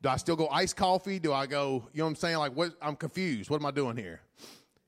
Do 0.01 0.09
I 0.09 0.17
still 0.17 0.35
go 0.35 0.47
iced 0.47 0.75
coffee? 0.75 1.19
Do 1.19 1.33
I 1.33 1.45
go? 1.45 1.87
You 1.93 1.99
know 1.99 2.05
what 2.05 2.09
I'm 2.09 2.15
saying? 2.15 2.37
Like 2.37 2.55
what? 2.55 2.71
I'm 2.81 2.95
confused. 2.95 3.51
What 3.51 3.61
am 3.61 3.67
I 3.67 3.71
doing 3.71 3.95
here? 3.95 4.21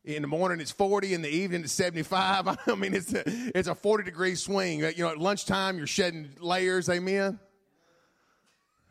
In 0.07 0.21
the 0.21 0.27
morning 0.29 0.61
it's 0.61 0.71
40, 0.71 1.13
in 1.15 1.21
the 1.21 1.29
evening 1.29 1.63
it's 1.63 1.73
75. 1.73 2.47
I 2.67 2.75
mean, 2.75 2.93
it's 2.93 3.13
a, 3.13 3.23
it's 3.53 3.67
a 3.67 3.75
40 3.75 4.05
degree 4.05 4.35
swing. 4.35 4.79
You 4.79 4.93
know, 4.99 5.09
at 5.09 5.17
lunchtime 5.17 5.77
you're 5.77 5.85
shedding 5.85 6.29
layers. 6.39 6.87
Amen. 6.87 7.39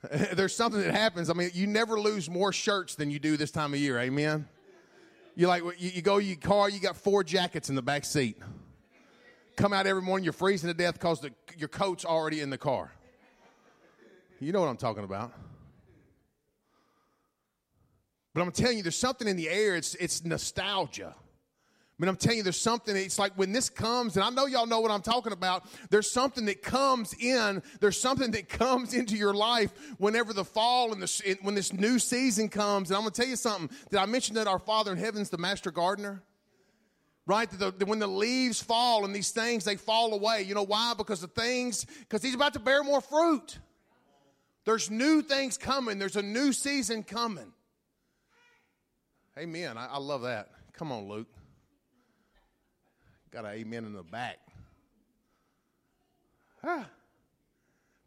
There's 0.35 0.55
something 0.55 0.83
that 0.83 0.93
happens. 0.93 1.31
I 1.31 1.33
mean, 1.33 1.51
you 1.55 1.67
never 1.67 1.99
lose 1.99 2.29
more 2.29 2.53
shirts 2.53 2.97
than 2.97 3.11
you 3.11 3.19
do 3.19 3.39
this 3.39 3.51
time 3.51 3.73
of 3.73 3.81
year. 3.81 3.99
Amen. 3.99 4.47
You 5.37 5.49
like 5.49 5.63
you, 5.79 6.03
go 6.03 6.19
your 6.19 6.37
car, 6.37 6.69
you 6.69 6.81
got 6.81 6.97
four 6.97 7.25
jackets 7.25 7.71
in 7.71 7.77
the 7.77 7.83
back 7.83 8.05
seat. 8.05 8.37
Come 9.57 9.73
out 9.73 9.87
every 9.87 10.03
morning, 10.03 10.23
you're 10.25 10.35
freezing 10.35 10.69
to 10.69 10.75
death 10.75 10.95
because 10.95 11.25
your 11.57 11.69
coat's 11.69 12.05
already 12.05 12.43
in 12.43 12.51
the 12.51 12.59
car. 12.59 12.93
You 14.39 14.53
know 14.53 14.61
what 14.61 14.69
I'm 14.69 14.77
talking 14.77 15.05
about. 15.05 15.33
But 18.37 18.43
I'm 18.43 18.53
telling 18.53 18.77
you, 18.77 18.83
there's 18.83 18.99
something 18.99 19.27
in 19.27 19.37
the 19.39 19.49
air. 19.49 19.77
It's, 19.77 19.95
it's 19.95 20.23
nostalgia. 20.23 21.15
I 21.17 21.23
mean, 21.99 22.11
I'm 22.11 22.17
telling 22.17 22.37
you, 22.37 22.43
there's 22.43 22.61
something. 22.61 22.95
It's 22.95 23.19
like 23.19 23.33
when 23.39 23.51
this 23.51 23.71
comes, 23.71 24.15
and 24.15 24.23
I 24.23 24.29
know 24.29 24.45
y'all 24.45 24.67
know 24.67 24.81
what 24.81 24.91
I'm 24.91 25.01
talking 25.01 25.33
about. 25.33 25.65
There's 25.89 26.11
something 26.11 26.45
that 26.45 26.63
comes 26.63 27.15
in. 27.15 27.63
There's 27.81 27.99
something 27.99 28.31
that 28.33 28.51
comes 28.51 28.93
into 28.93 29.17
your 29.17 29.33
life 29.33 29.71
whenever 29.97 30.35
the 30.35 30.45
fall 30.45 30.93
and 30.93 31.03
the 31.03 31.39
when 31.41 31.55
this 31.55 31.73
new 31.73 31.99
season 31.99 32.51
comes. 32.51 32.91
And 32.91 32.99
I'm 32.99 33.05
going 33.05 33.15
to 33.15 33.23
tell 33.23 33.31
you 33.31 33.37
something. 33.37 33.75
Did 33.89 34.01
I 34.01 34.05
mention 34.05 34.35
that 34.35 34.47
our 34.47 34.59
Father 34.59 34.93
in 34.93 34.99
heaven's 34.99 35.31
the 35.31 35.39
master 35.39 35.71
gardener? 35.71 36.23
Right? 37.25 37.51
The, 37.51 37.71
the, 37.71 37.87
when 37.87 38.01
the 38.01 38.07
leaves 38.07 38.61
fall 38.61 39.07
and 39.07 39.15
these 39.15 39.31
things 39.31 39.65
they 39.65 39.77
fall 39.77 40.13
away. 40.13 40.43
You 40.43 40.55
know 40.55 40.67
why? 40.67 40.93
Because 40.95 41.23
the 41.23 41.29
things 41.29 41.87
because 42.01 42.23
He's 42.23 42.35
about 42.35 42.53
to 42.53 42.61
bear 42.61 42.85
more 42.85 43.01
fruit. 43.01 43.61
There's 44.67 44.91
new 44.91 45.23
things 45.23 45.57
coming. 45.57 45.99
There's 45.99 46.17
a 46.17 46.23
new 46.23 46.53
season 46.53 47.03
coming. 47.03 47.55
Amen. 49.39 49.77
I, 49.77 49.87
I 49.87 49.99
love 49.99 50.23
that. 50.23 50.51
Come 50.73 50.93
on, 50.93 51.09
Luke. 51.09 51.29
Got 53.31 53.45
an 53.45 53.53
amen 53.53 53.85
in 53.85 53.93
the 53.93 54.03
back. 54.03 54.39
Ah. 56.65 56.87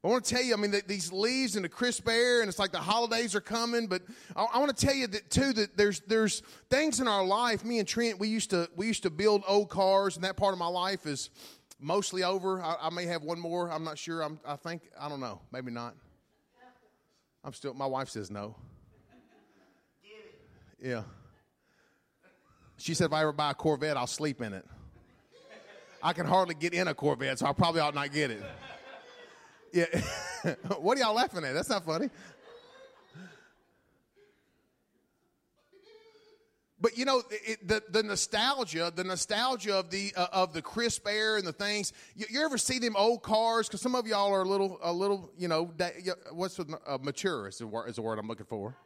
I 0.04 0.08
want 0.08 0.24
to 0.24 0.34
tell 0.34 0.44
you, 0.44 0.54
I 0.54 0.58
mean, 0.58 0.72
the, 0.72 0.82
these 0.88 1.12
leaves 1.12 1.56
and 1.58 1.66
the 1.66 1.70
crisp 1.70 2.08
air, 2.08 2.40
and 2.40 2.48
it's 2.48 2.58
like 2.58 2.72
the 2.72 2.80
holidays 2.80 3.36
are 3.36 3.42
coming. 3.42 3.86
But 3.88 4.02
I, 4.36 4.46
I, 4.46 4.58
want 4.60 4.76
to 4.76 4.86
tell 4.86 4.96
you 4.96 5.08
that 5.08 5.30
too 5.30 5.52
that 5.54 5.76
there's 5.76 6.00
there's 6.02 6.40
things 6.70 7.02
in 7.02 7.08
our 7.08 7.26
life. 7.26 7.66
Me 7.66 7.80
and 7.80 7.88
Trent, 7.88 8.18
we 8.18 8.30
used 8.30 8.50
to 8.52 8.70
we 8.78 8.88
used 8.88 9.04
to 9.04 9.10
build 9.10 9.44
old 9.46 9.70
cars, 9.70 10.16
and 10.16 10.24
that 10.24 10.38
part 10.38 10.54
of 10.54 10.60
my 10.60 10.68
life 10.68 11.06
is 11.06 11.30
mostly 11.82 12.24
over. 12.24 12.62
I, 12.62 12.78
I 12.84 12.90
may 12.92 13.06
have 13.08 13.24
one 13.24 13.40
more. 13.40 13.70
I'm 13.70 13.84
not 13.84 13.98
sure. 13.98 14.22
I'm, 14.22 14.40
I 14.46 14.56
think 14.56 14.84
I 14.98 15.10
don't 15.10 15.20
know. 15.20 15.42
Maybe 15.52 15.70
not. 15.70 15.96
I'm 17.44 17.54
still. 17.54 17.74
My 17.74 17.86
wife 17.86 18.08
says 18.08 18.32
no. 18.32 18.56
Yeah. 20.82 21.04
She 22.80 22.94
said 22.94 23.08
if 23.08 23.14
I 23.14 23.22
ever 23.22 23.34
buy 23.34 23.52
a 23.52 23.54
Corvette, 23.54 23.98
I'll 23.98 24.08
sleep 24.08 24.42
in 24.42 24.54
it. 24.54 24.66
I 26.02 26.14
can 26.14 26.26
hardly 26.26 26.56
get 26.56 26.74
in 26.74 26.88
a 26.88 26.94
Corvette, 26.94 27.40
so 27.40 27.46
I 27.46 27.54
probably 27.54 27.82
ought 27.82 27.94
not 27.94 28.12
get 28.12 28.32
it. 28.32 28.42
Yeah. 29.74 29.86
what 30.80 30.98
are 30.98 31.02
y'all 31.02 31.14
laughing 31.14 31.44
at? 31.44 31.54
That's 31.54 31.70
not 31.70 31.86
funny. 31.86 32.10
But 36.82 36.98
you 36.98 37.04
know 37.04 37.22
it, 37.30 37.68
the 37.68 37.84
the 37.90 38.04
nostalgia, 38.04 38.92
the 38.96 39.04
nostalgia 39.04 39.78
of 39.78 39.90
the 39.90 40.14
uh, 40.16 40.28
of 40.32 40.54
the 40.54 40.62
crisp 40.62 41.06
air 41.10 41.36
and 41.36 41.46
the 41.46 41.52
things. 41.52 41.92
You, 42.16 42.26
you 42.30 42.42
ever 42.46 42.58
see 42.58 42.80
them 42.80 42.96
old 42.96 43.22
cars? 43.22 43.68
Because 43.68 43.82
some 43.82 43.96
of 43.96 44.08
y'all 44.08 44.34
are 44.34 44.44
a 44.44 44.48
little 44.48 44.80
a 44.82 44.94
little 44.94 45.30
you 45.38 45.50
know 45.50 45.74
da, 45.76 45.90
what's 46.32 46.58
uh, 46.58 46.98
mature 47.02 47.50
is 47.50 47.58
the 47.58 47.68
word 47.68 47.90
is 47.90 47.98
the 47.98 48.02
word 48.02 48.18
I'm 48.18 48.28
looking 48.28 48.46
for. 48.46 48.78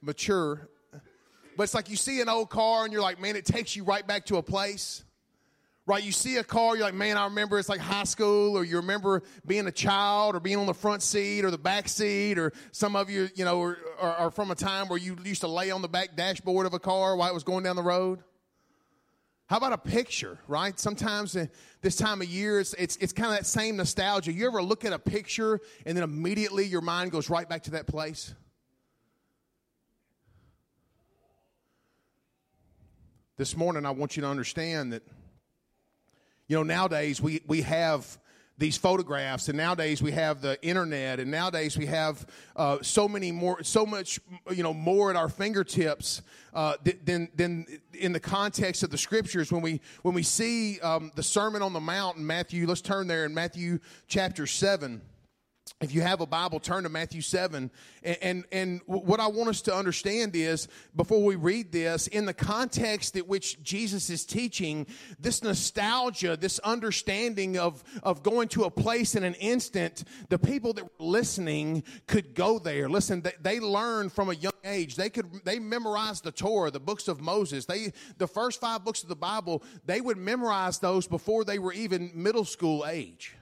Mature, 0.00 0.68
but 1.56 1.64
it's 1.64 1.74
like 1.74 1.90
you 1.90 1.96
see 1.96 2.20
an 2.20 2.28
old 2.28 2.50
car 2.50 2.84
and 2.84 2.92
you're 2.92 3.02
like, 3.02 3.20
man, 3.20 3.36
it 3.36 3.44
takes 3.44 3.76
you 3.76 3.84
right 3.84 4.06
back 4.06 4.26
to 4.26 4.36
a 4.36 4.42
place. 4.42 5.04
Right? 5.86 6.04
You 6.04 6.12
see 6.12 6.36
a 6.36 6.44
car, 6.44 6.76
you're 6.76 6.84
like, 6.84 6.94
man, 6.94 7.16
I 7.16 7.24
remember 7.24 7.58
it's 7.58 7.68
like 7.68 7.80
high 7.80 8.04
school, 8.04 8.56
or 8.56 8.62
you 8.62 8.76
remember 8.76 9.24
being 9.44 9.66
a 9.66 9.72
child, 9.72 10.36
or 10.36 10.40
being 10.40 10.58
on 10.58 10.66
the 10.66 10.74
front 10.74 11.02
seat, 11.02 11.44
or 11.44 11.50
the 11.50 11.58
back 11.58 11.88
seat, 11.88 12.38
or 12.38 12.52
some 12.70 12.94
of 12.94 13.10
you, 13.10 13.28
you 13.34 13.44
know, 13.44 13.74
are, 13.98 14.30
from 14.30 14.52
a 14.52 14.54
time 14.54 14.86
where 14.86 14.98
you 14.98 15.16
used 15.24 15.40
to 15.40 15.48
lay 15.48 15.72
on 15.72 15.82
the 15.82 15.88
back 15.88 16.14
dashboard 16.14 16.66
of 16.66 16.74
a 16.74 16.78
car 16.78 17.16
while 17.16 17.28
it 17.28 17.34
was 17.34 17.42
going 17.42 17.64
down 17.64 17.74
the 17.74 17.82
road. 17.82 18.22
How 19.48 19.56
about 19.56 19.72
a 19.72 19.78
picture, 19.78 20.38
right? 20.46 20.78
Sometimes 20.78 21.36
this 21.80 21.96
time 21.96 22.22
of 22.22 22.28
year, 22.28 22.60
it's, 22.60 22.72
it's, 22.74 22.94
it's 22.98 23.12
kind 23.12 23.32
of 23.32 23.38
that 23.38 23.46
same 23.46 23.76
nostalgia. 23.76 24.32
You 24.32 24.46
ever 24.46 24.62
look 24.62 24.84
at 24.84 24.92
a 24.92 24.98
picture 24.98 25.58
and 25.84 25.96
then 25.96 26.04
immediately 26.04 26.66
your 26.66 26.82
mind 26.82 27.10
goes 27.10 27.28
right 27.28 27.48
back 27.48 27.64
to 27.64 27.72
that 27.72 27.88
place? 27.88 28.32
This 33.40 33.56
morning, 33.56 33.86
I 33.86 33.90
want 33.90 34.18
you 34.18 34.20
to 34.20 34.28
understand 34.28 34.92
that, 34.92 35.02
you 36.46 36.56
know, 36.56 36.62
nowadays 36.62 37.22
we, 37.22 37.40
we 37.46 37.62
have 37.62 38.18
these 38.58 38.76
photographs, 38.76 39.48
and 39.48 39.56
nowadays 39.56 40.02
we 40.02 40.12
have 40.12 40.42
the 40.42 40.62
internet, 40.62 41.18
and 41.20 41.30
nowadays 41.30 41.78
we 41.78 41.86
have 41.86 42.26
uh, 42.54 42.76
so 42.82 43.08
many 43.08 43.32
more, 43.32 43.62
so 43.62 43.86
much, 43.86 44.20
you 44.50 44.62
know, 44.62 44.74
more 44.74 45.08
at 45.08 45.16
our 45.16 45.30
fingertips 45.30 46.20
uh, 46.52 46.74
than 47.06 47.30
than 47.34 47.64
in 47.94 48.12
the 48.12 48.20
context 48.20 48.82
of 48.82 48.90
the 48.90 48.98
scriptures. 48.98 49.50
When 49.50 49.62
we 49.62 49.80
when 50.02 50.14
we 50.14 50.22
see 50.22 50.78
um, 50.80 51.10
the 51.14 51.22
Sermon 51.22 51.62
on 51.62 51.72
the 51.72 51.80
Mount 51.80 52.18
in 52.18 52.26
Matthew, 52.26 52.66
let's 52.66 52.82
turn 52.82 53.06
there 53.06 53.24
in 53.24 53.32
Matthew 53.32 53.78
chapter 54.06 54.46
seven 54.46 55.00
if 55.80 55.94
you 55.94 56.02
have 56.02 56.20
a 56.20 56.26
Bible, 56.26 56.60
turn 56.60 56.82
to 56.82 56.90
Matthew 56.90 57.22
7. 57.22 57.70
And, 58.02 58.18
and, 58.20 58.44
and, 58.52 58.80
what 58.84 59.18
I 59.18 59.28
want 59.28 59.48
us 59.48 59.62
to 59.62 59.74
understand 59.74 60.36
is, 60.36 60.68
before 60.94 61.22
we 61.24 61.36
read 61.36 61.72
this, 61.72 62.06
in 62.06 62.26
the 62.26 62.34
context 62.34 63.16
at 63.16 63.26
which 63.26 63.62
Jesus 63.62 64.10
is 64.10 64.26
teaching, 64.26 64.86
this 65.18 65.42
nostalgia, 65.42 66.36
this 66.36 66.58
understanding 66.58 67.58
of, 67.58 67.82
of 68.02 68.22
going 68.22 68.48
to 68.48 68.64
a 68.64 68.70
place 68.70 69.14
in 69.14 69.24
an 69.24 69.34
instant, 69.34 70.04
the 70.28 70.38
people 70.38 70.74
that 70.74 70.84
were 70.84 71.06
listening 71.06 71.82
could 72.06 72.34
go 72.34 72.58
there. 72.58 72.86
Listen, 72.90 73.22
they, 73.22 73.32
they 73.40 73.60
learned 73.60 74.12
from 74.12 74.28
a 74.28 74.34
young 74.34 74.52
age. 74.64 74.96
They 74.96 75.08
could, 75.08 75.44
they 75.46 75.58
memorized 75.58 76.24
the 76.24 76.32
Torah, 76.32 76.70
the 76.70 76.78
books 76.78 77.08
of 77.08 77.22
Moses. 77.22 77.64
They, 77.64 77.94
the 78.18 78.28
first 78.28 78.60
five 78.60 78.84
books 78.84 79.02
of 79.02 79.08
the 79.08 79.16
Bible, 79.16 79.62
they 79.86 80.02
would 80.02 80.18
memorize 80.18 80.78
those 80.78 81.06
before 81.08 81.44
they 81.44 81.58
were 81.58 81.72
even 81.72 82.10
middle 82.14 82.44
school 82.44 82.84
age 82.86 83.34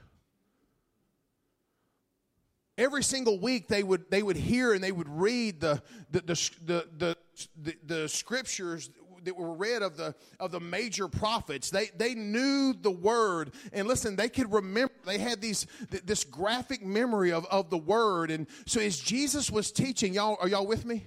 every 2.79 3.03
single 3.03 3.39
week 3.39 3.67
they 3.67 3.83
would 3.83 4.09
they 4.09 4.23
would 4.23 4.37
hear 4.37 4.73
and 4.73 4.83
they 4.83 4.91
would 4.91 5.09
read 5.09 5.59
the 5.59 5.81
the 6.11 6.21
the 6.21 6.87
the, 6.97 7.17
the, 7.61 7.75
the, 7.85 8.09
scriptures 8.09 8.89
that 9.25 9.35
were 9.35 9.53
read 9.53 9.81
of 9.81 9.97
the 9.97 10.15
of 10.39 10.51
the 10.51 10.59
major 10.59 11.07
prophets. 11.07 11.69
They 11.69 11.89
they 11.97 12.15
knew 12.15 12.73
the 12.73 12.89
word. 12.89 13.51
And 13.73 13.87
listen 13.87 14.15
they 14.15 14.29
could 14.29 14.51
remember 14.51 14.93
they 15.05 15.17
had 15.17 15.41
these 15.41 15.67
this 16.05 16.23
graphic 16.23 16.83
memory 16.83 17.31
of 17.31 17.45
of 17.47 17.69
the 17.69 17.77
word. 17.77 18.31
And 18.31 18.47
so 18.65 18.79
as 18.79 18.97
jesus 18.97 19.51
was 19.51 19.71
teaching 19.71 20.13
y'all 20.13 20.37
are 20.41 20.47
y'all 20.47 20.65
with 20.65 20.85
me 20.85 21.05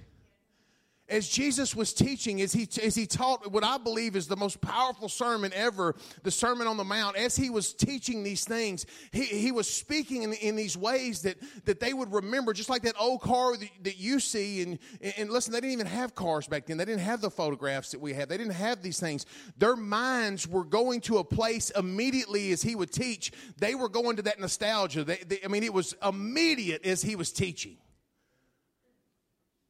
as 1.09 1.27
Jesus 1.27 1.75
was 1.75 1.93
teaching, 1.93 2.41
as 2.41 2.53
he, 2.53 2.67
as 2.81 2.95
he 2.95 3.05
taught 3.05 3.51
what 3.51 3.63
I 3.63 3.77
believe 3.77 4.15
is 4.15 4.27
the 4.27 4.37
most 4.37 4.61
powerful 4.61 5.09
sermon 5.09 5.51
ever, 5.53 5.95
the 6.23 6.31
Sermon 6.31 6.65
on 6.65 6.77
the 6.77 6.85
Mount, 6.85 7.17
as 7.17 7.35
he 7.35 7.49
was 7.49 7.73
teaching 7.73 8.23
these 8.23 8.45
things, 8.45 8.85
he, 9.11 9.23
he 9.23 9.51
was 9.51 9.67
speaking 9.67 10.23
in, 10.23 10.33
in 10.33 10.55
these 10.55 10.77
ways 10.77 11.21
that, 11.23 11.35
that 11.65 11.81
they 11.81 11.93
would 11.93 12.13
remember, 12.13 12.53
just 12.53 12.69
like 12.69 12.83
that 12.83 12.95
old 12.97 13.21
car 13.21 13.57
that, 13.57 13.69
that 13.83 13.97
you 13.97 14.19
see. 14.19 14.61
And, 14.61 14.79
and 15.17 15.29
listen, 15.29 15.51
they 15.51 15.59
didn't 15.59 15.73
even 15.73 15.87
have 15.87 16.15
cars 16.15 16.47
back 16.47 16.67
then. 16.67 16.77
They 16.77 16.85
didn't 16.85 17.01
have 17.01 17.19
the 17.19 17.31
photographs 17.31 17.91
that 17.91 17.99
we 17.99 18.13
have. 18.13 18.29
They 18.29 18.37
didn't 18.37 18.53
have 18.53 18.81
these 18.81 18.99
things. 18.99 19.25
Their 19.57 19.75
minds 19.75 20.47
were 20.47 20.63
going 20.63 21.01
to 21.01 21.17
a 21.17 21.23
place 21.23 21.69
immediately 21.71 22.53
as 22.53 22.61
he 22.61 22.75
would 22.75 22.91
teach. 22.91 23.33
They 23.57 23.75
were 23.75 23.89
going 23.89 24.15
to 24.15 24.21
that 24.23 24.39
nostalgia. 24.39 25.03
They, 25.03 25.17
they, 25.17 25.39
I 25.43 25.49
mean, 25.49 25.63
it 25.63 25.73
was 25.73 25.95
immediate 26.01 26.85
as 26.85 27.01
he 27.01 27.17
was 27.17 27.33
teaching 27.33 27.77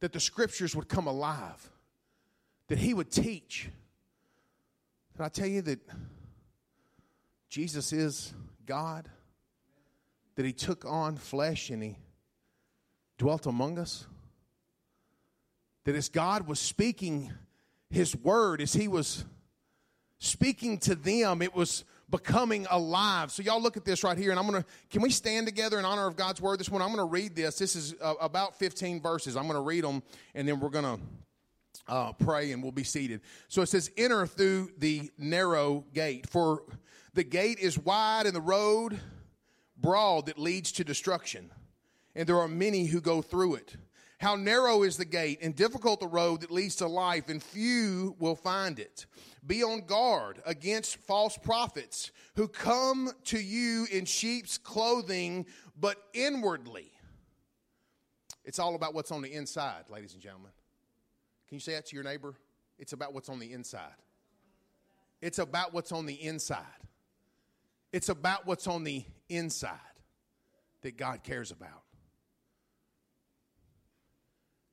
that 0.04 0.12
the 0.12 0.20
scriptures 0.20 0.76
would 0.76 0.90
come 0.90 1.08
alive, 1.08 1.72
that 2.68 2.78
he 2.78 2.94
would 2.94 3.10
teach. 3.10 3.70
Can 5.16 5.24
I 5.24 5.30
tell 5.30 5.48
you 5.48 5.62
that 5.62 5.80
Jesus 7.48 7.94
is 7.94 8.34
God? 8.66 9.08
That 10.36 10.44
he 10.44 10.52
took 10.52 10.84
on 10.84 11.16
flesh 11.16 11.70
and 11.70 11.82
he 11.82 11.96
dwelt 13.18 13.46
among 13.46 13.80
us? 13.80 14.06
That 15.86 15.96
as 15.96 16.10
God 16.10 16.48
was 16.50 16.60
speaking 16.60 17.32
his 17.90 18.14
word, 18.14 18.60
as 18.60 18.74
he 18.74 18.90
was 18.90 19.24
speaking 20.20 20.80
to 20.80 20.96
them, 20.96 21.42
it 21.42 21.56
was 21.56 21.86
becoming 22.14 22.68
alive. 22.70 23.32
So 23.32 23.42
y'all 23.42 23.60
look 23.60 23.76
at 23.76 23.86
this 23.86 24.04
right 24.04 24.16
here, 24.16 24.30
and 24.30 24.40
I'm 24.40 24.46
gonna. 24.46 24.64
Can 24.92 25.02
we 25.02 25.10
stand 25.10 25.48
together 25.48 25.80
in 25.80 25.86
honor 25.86 26.06
of 26.06 26.16
God's 26.16 26.40
word 26.40 26.60
this 26.60 26.70
morning? 26.70 26.88
I'm 26.88 26.96
gonna 26.96 27.10
read 27.10 27.36
this. 27.36 27.58
This 27.58 27.76
is 27.76 27.96
uh, 28.00 28.14
about 28.22 28.60
15 28.60 29.02
verses. 29.02 29.36
I'm 29.36 29.48
gonna 29.48 29.62
read 29.62 29.84
them, 29.84 30.04
and 30.36 30.48
then 30.48 30.60
we're 30.60 30.70
gonna. 30.70 31.00
Uh, 31.86 32.14
pray 32.14 32.54
and 32.54 32.64
we'll 32.64 32.72
be 32.72 32.84
seated. 32.84 33.20
So 33.50 33.62
it 33.62 33.68
says, 33.68 33.92
Enter 33.98 34.26
through 34.26 34.70
the 34.78 35.12
narrow 35.18 35.84
gate, 35.94 36.30
for 36.30 36.64
the 37.14 37.26
gate 37.26 37.60
is 37.60 37.78
wide 37.78 38.26
and 38.26 38.34
the 38.34 38.40
road 38.40 39.02
broad 39.76 40.28
that 40.28 40.40
leads 40.40 40.72
to 40.74 40.86
destruction, 40.86 41.52
and 42.16 42.30
there 42.30 42.38
are 42.38 42.48
many 42.48 42.86
who 42.86 43.02
go 43.02 43.22
through 43.22 43.56
it. 43.56 43.76
How 44.24 44.38
narrow 44.38 44.84
is 44.84 44.96
the 44.96 45.04
gate 45.04 45.40
and 45.42 45.54
difficult 45.54 46.00
the 46.00 46.08
road 46.08 46.40
that 46.42 46.50
leads 46.50 46.78
to 46.78 46.88
life, 46.88 47.28
and 47.28 47.44
few 47.44 48.16
will 48.20 48.38
find 48.38 48.80
it. 48.80 49.06
Be 49.46 49.64
on 49.64 49.82
guard 49.82 50.42
against 50.46 50.96
false 50.96 51.38
prophets 51.38 52.10
who 52.38 52.48
come 52.48 53.12
to 53.26 53.38
you 53.38 53.86
in 53.92 54.06
sheep's 54.06 54.58
clothing, 54.58 55.46
but 55.78 55.98
inwardly. 56.14 56.90
It's 58.46 58.60
all 58.60 58.76
about 58.76 58.94
what's 58.94 59.12
on 59.12 59.22
the 59.22 59.34
inside, 59.34 59.90
ladies 59.90 60.14
and 60.14 60.22
gentlemen. 60.22 60.52
Can 61.50 61.58
you 61.58 61.60
say 61.60 61.74
that 61.74 61.88
to 61.88 61.96
your 61.96 62.06
neighbor? 62.06 62.34
It's 62.80 62.94
about 62.94 63.14
what's 63.14 63.28
on 63.28 63.40
the 63.40 63.52
inside. 63.52 63.82
It's 65.22 65.40
about 65.40 65.74
what's 65.74 65.92
on 65.92 66.06
the 66.06 66.14
inside. 66.14 66.64
It's 67.92 68.08
about 68.08 68.48
what's 68.48 68.68
on 68.68 68.86
the 68.86 69.04
inside 69.28 69.80
that 70.82 70.96
God 70.96 71.24
cares 71.24 71.52
about. 71.52 71.83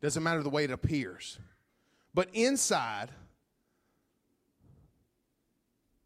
Doesn't 0.01 0.22
matter 0.22 0.42
the 0.42 0.51
way 0.51 0.64
it 0.64 0.70
appears. 0.70 1.38
But 2.14 2.28
inside, 2.32 3.11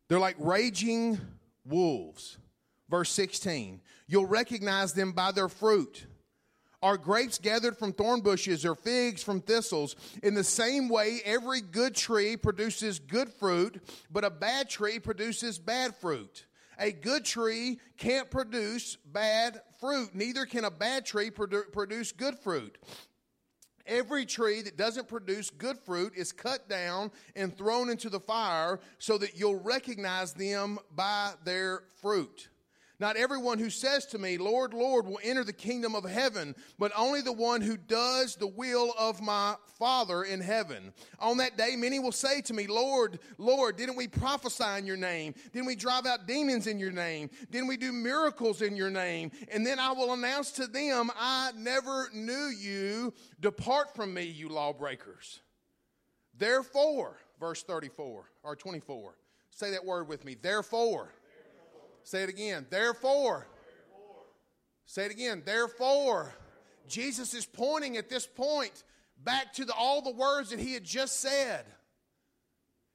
they're 0.09 0.19
like 0.19 0.37
raging 0.39 1.19
wolves. 1.65 2.39
Verse 2.91 3.11
16 3.11 3.81
You'll 4.07 4.27
recognize 4.27 4.93
them 4.93 5.13
by 5.13 5.33
their 5.33 5.49
fruit. 5.49 6.07
Are 6.83 6.99
grapes 6.99 7.39
gathered 7.39 7.79
from 7.79 7.95
thorn 7.95 8.21
bushes 8.21 8.67
or 8.67 8.75
figs 8.75 9.23
from 9.23 9.41
thistles? 9.41 9.97
In 10.23 10.35
the 10.35 10.45
same 10.45 10.91
way, 10.91 11.21
every 11.25 11.63
good 11.63 11.95
tree 11.95 12.37
produces 12.37 12.99
good 12.99 13.31
fruit, 13.31 13.83
but 14.11 14.23
a 14.23 14.29
bad 14.29 14.69
tree 14.69 14.99
produces 14.99 15.59
bad 15.59 15.95
fruit. 15.95 16.45
A 16.79 16.93
good 16.93 17.25
tree 17.25 17.79
can't 17.97 18.31
produce 18.31 18.97
bad 18.97 19.63
fruit, 19.81 20.15
neither 20.15 20.45
can 20.45 20.65
a 20.65 20.71
bad 20.71 21.07
tree 21.07 21.31
produ- 21.31 21.73
produce 21.73 22.13
good 22.13 22.39
fruit. 22.39 22.77
Every 23.87 24.25
tree 24.25 24.63
that 24.63 24.77
doesn't 24.77 25.09
produce 25.09 25.51
good 25.51 25.79
fruit 25.79 26.15
is 26.17 26.33
cut 26.33 26.69
down 26.69 27.11
and 27.37 27.57
thrown 27.57 27.91
into 27.91 28.09
the 28.09 28.21
fire 28.21 28.81
so 28.99 29.19
that 29.19 29.39
you'll 29.39 29.61
recognize 29.61 30.33
them 30.33 30.79
by 30.95 31.35
their 31.45 31.83
fruit. 32.01 32.49
Not 33.01 33.17
everyone 33.17 33.59
who 33.59 33.71
says 33.71 34.07
to 34.07 34.19
me, 34.19 34.39
Lord, 34.39 34.73
Lord, 34.73 35.07
will 35.07 35.19
enter 35.23 35.43
the 35.43 35.53
kingdom 35.53 35.97
of 35.97 36.05
heaven, 36.05 36.55
but 36.79 36.93
only 36.97 37.23
the 37.23 37.33
one 37.33 37.61
who 37.61 37.77
does 37.77 38.37
the 38.37 38.47
will 38.47 38.95
of 38.97 39.21
my 39.21 39.57
Father 39.79 40.23
in 40.23 40.41
heaven. 40.41 40.93
On 41.19 41.39
that 41.39 41.57
day, 41.59 41.75
many 41.75 41.99
will 41.99 42.13
say 42.13 42.41
to 42.43 42.55
me, 42.55 42.69
Lord, 42.69 43.19
Lord, 43.37 43.77
didn't 43.77 43.97
we 43.97 44.07
prophesy 44.07 44.79
in 44.79 44.87
your 44.87 44.97
name? 44.97 45.35
Didn't 45.53 45.67
we 45.67 45.75
drive 45.75 46.07
out 46.07 46.29
demons 46.29 46.69
in 46.69 46.79
your 46.79 46.93
name? 46.93 47.31
Didn't 47.51 47.67
we 47.67 47.77
do 47.77 47.93
miracles 47.93 48.63
in 48.63 48.77
your 48.77 48.91
name? 48.91 49.33
And 49.51 49.67
then 49.67 49.81
I 49.81 49.91
will 49.91 50.13
announce 50.13 50.53
to 50.53 50.69
them, 50.69 51.11
I 51.19 51.51
never 51.57 52.09
knew 52.15 52.53
you. 52.57 53.13
Depart 53.41 53.97
from 53.97 54.15
me, 54.15 54.23
you 54.23 54.49
lawbreakers. 54.49 55.41
Therefore, 56.39 57.17
verse 57.41 57.65
34 57.65 58.31
or 58.45 58.57
24, 58.57 59.17
say 59.51 59.73
that 59.73 59.85
word 59.85 60.07
with 60.07 60.25
me. 60.25 60.37
Therefore. 60.41 61.13
Say 62.05 62.23
it 62.23 62.29
again. 62.29 62.67
Therefore. 62.71 63.47
Say 64.87 65.07
it 65.07 65.11
again. 65.11 65.43
Therefore. 65.45 66.33
Jesus 66.87 67.35
is 67.35 67.47
pointing 67.47 67.97
at 67.97 68.11
this 68.11 68.27
point 68.27 68.85
back 69.23 69.55
to 69.55 69.65
the, 69.65 69.73
all 69.73 70.03
the 70.03 70.13
words 70.13 70.51
that 70.51 70.61
he 70.61 70.75
had 70.75 70.85
just 70.85 71.21
said. 71.21 71.65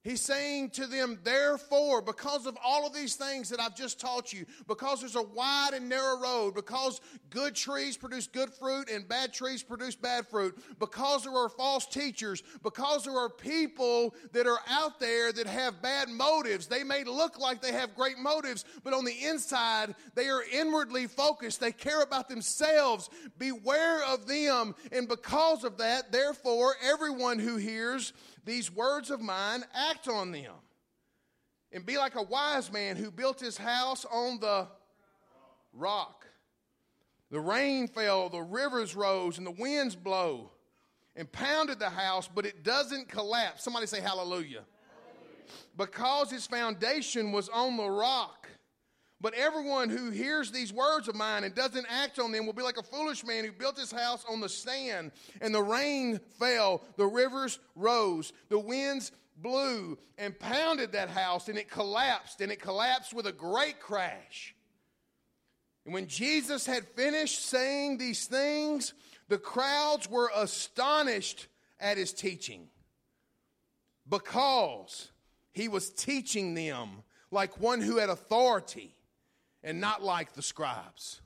He's 0.02 0.22
saying 0.22 0.70
to 0.72 0.88
them, 0.88 1.20
therefore, 1.26 2.02
because 2.02 2.46
of 2.46 2.58
all 2.64 2.88
of 2.88 2.94
these 2.94 3.16
things 3.16 3.50
that 3.50 3.60
I've 3.60 3.76
just 3.76 4.00
taught 4.00 4.32
you, 4.32 4.46
because 4.66 5.02
there's 5.02 5.18
a 5.18 5.22
wide 5.22 5.72
and 5.74 5.90
narrow 5.90 6.18
road, 6.18 6.56
because 6.56 7.02
good 7.30 7.54
trees 7.54 7.98
produce 7.98 8.26
good 8.26 8.50
fruit 8.50 8.90
and 8.90 9.10
bad 9.10 9.34
trees 9.34 9.62
produce 9.62 9.96
bad 9.96 10.26
fruit, 10.26 10.58
because 10.80 11.24
there 11.24 11.36
are 11.36 11.50
false 11.50 11.86
teachers, 11.86 12.44
because 12.64 13.04
there 13.04 13.18
are 13.18 13.30
people 13.30 14.16
that 14.32 14.48
are 14.48 14.60
out 14.70 15.02
there 15.02 15.34
that 15.34 15.48
have 15.48 15.82
bad 15.82 16.08
motives. 16.08 16.68
They 16.68 16.86
may 16.86 17.04
look 17.04 17.38
like 17.38 17.62
they 17.62 17.74
have 17.74 17.94
great 17.94 18.18
motives, 18.18 18.64
but 18.86 18.94
on 18.94 19.04
the 19.04 19.26
inside, 19.26 19.96
they 20.16 20.30
are 20.30 20.44
inwardly 20.54 21.08
focused. 21.08 21.60
They 21.60 21.74
care 21.74 22.04
about 22.04 22.30
themselves. 22.30 23.10
Beware 23.38 24.06
of 24.06 24.28
them. 24.28 24.76
And 24.94 25.10
because 25.10 25.66
of 25.66 25.78
that, 25.80 26.14
therefore, 26.14 26.76
everyone 26.82 27.38
who 27.38 27.58
hears, 27.58 28.14
these 28.50 28.72
words 28.72 29.12
of 29.12 29.22
mine, 29.22 29.64
act 29.74 30.08
on 30.08 30.32
them. 30.32 30.54
And 31.72 31.86
be 31.86 31.98
like 31.98 32.16
a 32.16 32.24
wise 32.24 32.72
man 32.72 32.96
who 32.96 33.12
built 33.12 33.40
his 33.40 33.58
house 33.58 34.06
on 34.06 34.40
the 34.40 34.68
rock. 35.74 36.26
The 37.32 37.40
rain 37.40 37.88
fell, 37.88 38.30
the 38.30 38.42
rivers 38.42 38.96
rose, 38.96 39.38
and 39.38 39.46
the 39.46 39.52
winds 39.52 39.96
blow 39.96 40.52
and 41.16 41.32
pounded 41.32 41.80
the 41.80 41.90
house, 41.90 42.28
but 42.34 42.46
it 42.46 42.64
doesn't 42.64 43.08
collapse. 43.08 43.64
Somebody 43.64 43.86
say 43.86 44.02
hallelujah. 44.02 44.64
hallelujah. 44.64 44.66
Because 45.78 46.34
its 46.34 46.48
foundation 46.48 47.32
was 47.32 47.50
on 47.50 47.78
the 47.78 47.90
rock. 47.90 48.48
But 49.22 49.34
everyone 49.34 49.90
who 49.90 50.12
hears 50.12 50.52
these 50.52 50.72
words 50.72 51.10
of 51.10 51.16
mine 51.16 51.44
and 51.44 51.54
doesn't 51.54 51.86
act 51.90 52.20
on 52.20 52.32
them 52.32 52.46
will 52.46 52.54
be 52.54 52.64
like 52.64 52.78
a 52.78 52.84
foolish 52.84 53.26
man 53.26 53.44
who 53.44 53.52
built 53.52 53.78
his 53.78 53.92
house 53.92 54.24
on 54.30 54.40
the 54.40 54.48
sand, 54.48 55.12
and 55.42 55.54
the 55.54 55.62
rain 55.62 56.20
fell, 56.40 56.84
the 56.96 57.06
rivers 57.06 57.60
rose, 57.76 58.32
the 58.48 58.60
winds 58.60 59.12
blew 59.36 59.98
and 60.18 60.40
pounded 60.40 60.94
that 60.94 61.10
house, 61.10 61.50
and 61.50 61.58
it 61.58 61.70
collapsed, 61.70 62.40
and 62.40 62.52
it 62.52 62.62
collapsed 62.62 63.14
with 63.14 63.28
a 63.28 63.32
great 63.34 63.82
crash. 63.82 64.56
And 65.84 65.94
when 65.94 66.08
Jesus 66.08 66.66
had 66.66 66.88
finished 66.90 67.44
saying 67.46 67.98
these 67.98 68.26
things, 68.26 68.94
the 69.28 69.38
crowds 69.38 70.10
were 70.10 70.32
astonished 70.34 71.48
at 71.80 71.98
his 71.98 72.14
teaching 72.14 72.68
because 74.08 75.12
he 75.52 75.68
was 75.68 75.90
teaching 75.90 76.54
them 76.54 77.04
like 77.32 77.60
one 77.60 77.82
who 77.82 77.98
had 77.98 78.10
authority 78.10 78.96
and 79.64 79.82
not 79.82 80.04
like 80.04 80.34
the 80.34 80.42
scribes. 80.42 81.22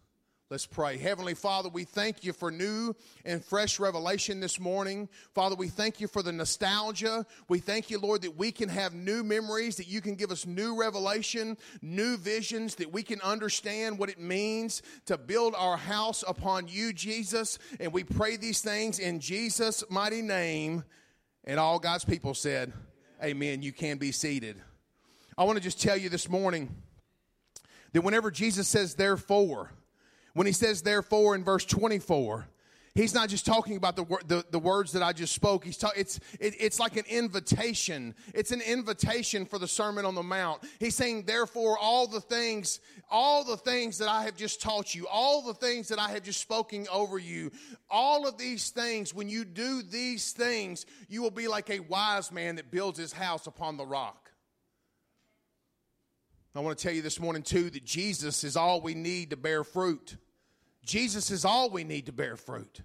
Let's 0.54 0.68
pray. 0.68 1.00
Heavenly 1.00 1.34
Father, 1.34 1.68
we 1.70 1.84
thank 1.84 2.24
you 2.24 2.32
for 2.32 2.52
new 2.52 2.96
and 3.26 3.44
fresh 3.44 3.80
revelation 3.80 4.40
this 4.40 4.60
morning. 4.60 5.10
Father, 5.34 5.56
we 5.56 5.68
thank 5.68 6.00
you 6.00 6.08
for 6.08 6.22
the 6.22 6.32
nostalgia. 6.32 7.26
We 7.50 7.58
thank 7.58 7.90
you, 7.90 7.98
Lord, 7.98 8.22
that 8.22 8.38
we 8.38 8.52
can 8.52 8.70
have 8.70 8.94
new 8.94 9.24
memories, 9.24 9.78
that 9.78 9.88
you 9.88 10.00
can 10.00 10.14
give 10.14 10.30
us 10.30 10.46
new 10.46 10.80
revelation, 10.80 11.58
new 11.82 12.18
visions, 12.18 12.76
that 12.76 12.94
we 12.94 13.02
can 13.02 13.20
understand 13.22 13.98
what 13.98 14.10
it 14.10 14.20
means 14.20 14.84
to 15.08 15.18
build 15.18 15.56
our 15.58 15.76
house 15.76 16.24
upon 16.28 16.68
you, 16.68 16.94
Jesus. 16.94 17.58
And 17.80 17.92
we 17.92 18.04
pray 18.04 18.38
these 18.38 18.62
things 18.62 19.00
in 19.00 19.22
Jesus' 19.22 19.84
mighty 19.90 20.22
name. 20.22 20.84
And 21.46 21.60
all 21.60 21.80
God's 21.80 22.06
people 22.06 22.36
said, 22.36 22.74
Amen. 23.24 23.64
You 23.64 23.72
can 23.72 23.98
be 23.98 24.12
seated. 24.12 24.62
I 25.36 25.46
want 25.46 25.58
to 25.58 25.64
just 25.64 25.82
tell 25.82 25.98
you 25.98 26.10
this 26.10 26.30
morning 26.30 26.76
that 27.94 28.02
whenever 28.02 28.30
Jesus 28.32 28.68
says, 28.68 28.96
therefore, 28.96 29.72
when 30.34 30.48
he 30.48 30.54
says 30.54 30.82
therefore 30.82 31.36
in 31.36 31.44
verse 31.44 31.64
24, 31.66 32.48
he's 32.96 33.14
not 33.14 33.30
just 33.30 33.46
talking 33.46 33.78
about 33.78 33.96
the, 33.96 34.06
the, 34.26 34.46
the 34.50 34.60
words 34.60 34.92
that 34.94 35.04
I 35.04 35.14
just 35.14 35.34
spoke. 35.34 35.64
He's 35.64 35.78
ta- 35.78 35.92
it's, 35.96 36.20
it, 36.40 36.56
it's 36.60 36.80
like 36.80 36.98
an 36.98 37.06
invitation. 37.08 38.16
It's 38.34 38.52
an 38.52 38.62
invitation 38.62 39.46
for 39.46 39.60
the 39.60 39.68
Sermon 39.68 40.06
on 40.06 40.16
the 40.16 40.24
Mount. 40.24 40.64
He's 40.80 40.96
saying, 40.96 41.24
therefore, 41.26 41.78
all 41.78 42.08
the 42.08 42.20
things, 42.20 42.80
all 43.12 43.44
the 43.44 43.58
things 43.58 44.00
that 44.00 44.10
I 44.10 44.24
have 44.24 44.36
just 44.36 44.60
taught 44.60 44.96
you, 44.96 45.08
all 45.08 45.44
the 45.44 45.54
things 45.54 45.88
that 45.90 46.00
I 46.00 46.10
have 46.10 46.24
just 46.24 46.42
spoken 46.42 46.88
over 46.92 47.20
you, 47.20 47.52
all 47.92 48.28
of 48.28 48.38
these 48.38 48.72
things, 48.72 49.14
when 49.14 49.30
you 49.30 49.46
do 49.46 49.84
these 49.84 50.32
things, 50.32 50.88
you 51.10 51.22
will 51.22 51.32
be 51.32 51.48
like 51.48 51.70
a 51.70 51.80
wise 51.80 52.32
man 52.32 52.56
that 52.56 52.72
builds 52.72 52.98
his 52.98 53.14
house 53.14 53.46
upon 53.46 53.78
the 53.78 53.86
rock. 53.86 54.23
I 56.56 56.60
want 56.60 56.78
to 56.78 56.84
tell 56.84 56.94
you 56.94 57.02
this 57.02 57.20
morning, 57.20 57.42
too, 57.42 57.70
that 57.72 57.84
Jesus 57.84 58.44
is 58.44 58.56
all 58.56 58.80
we 58.80 58.94
need 58.94 59.32
to 59.32 59.38
bear 59.38 59.64
fruit. 59.64 60.18
Jesus 60.86 61.32
is 61.32 61.46
all 61.46 61.70
we 61.70 61.84
need 61.84 62.06
to 62.06 62.12
bear 62.12 62.36
fruit. 62.36 62.82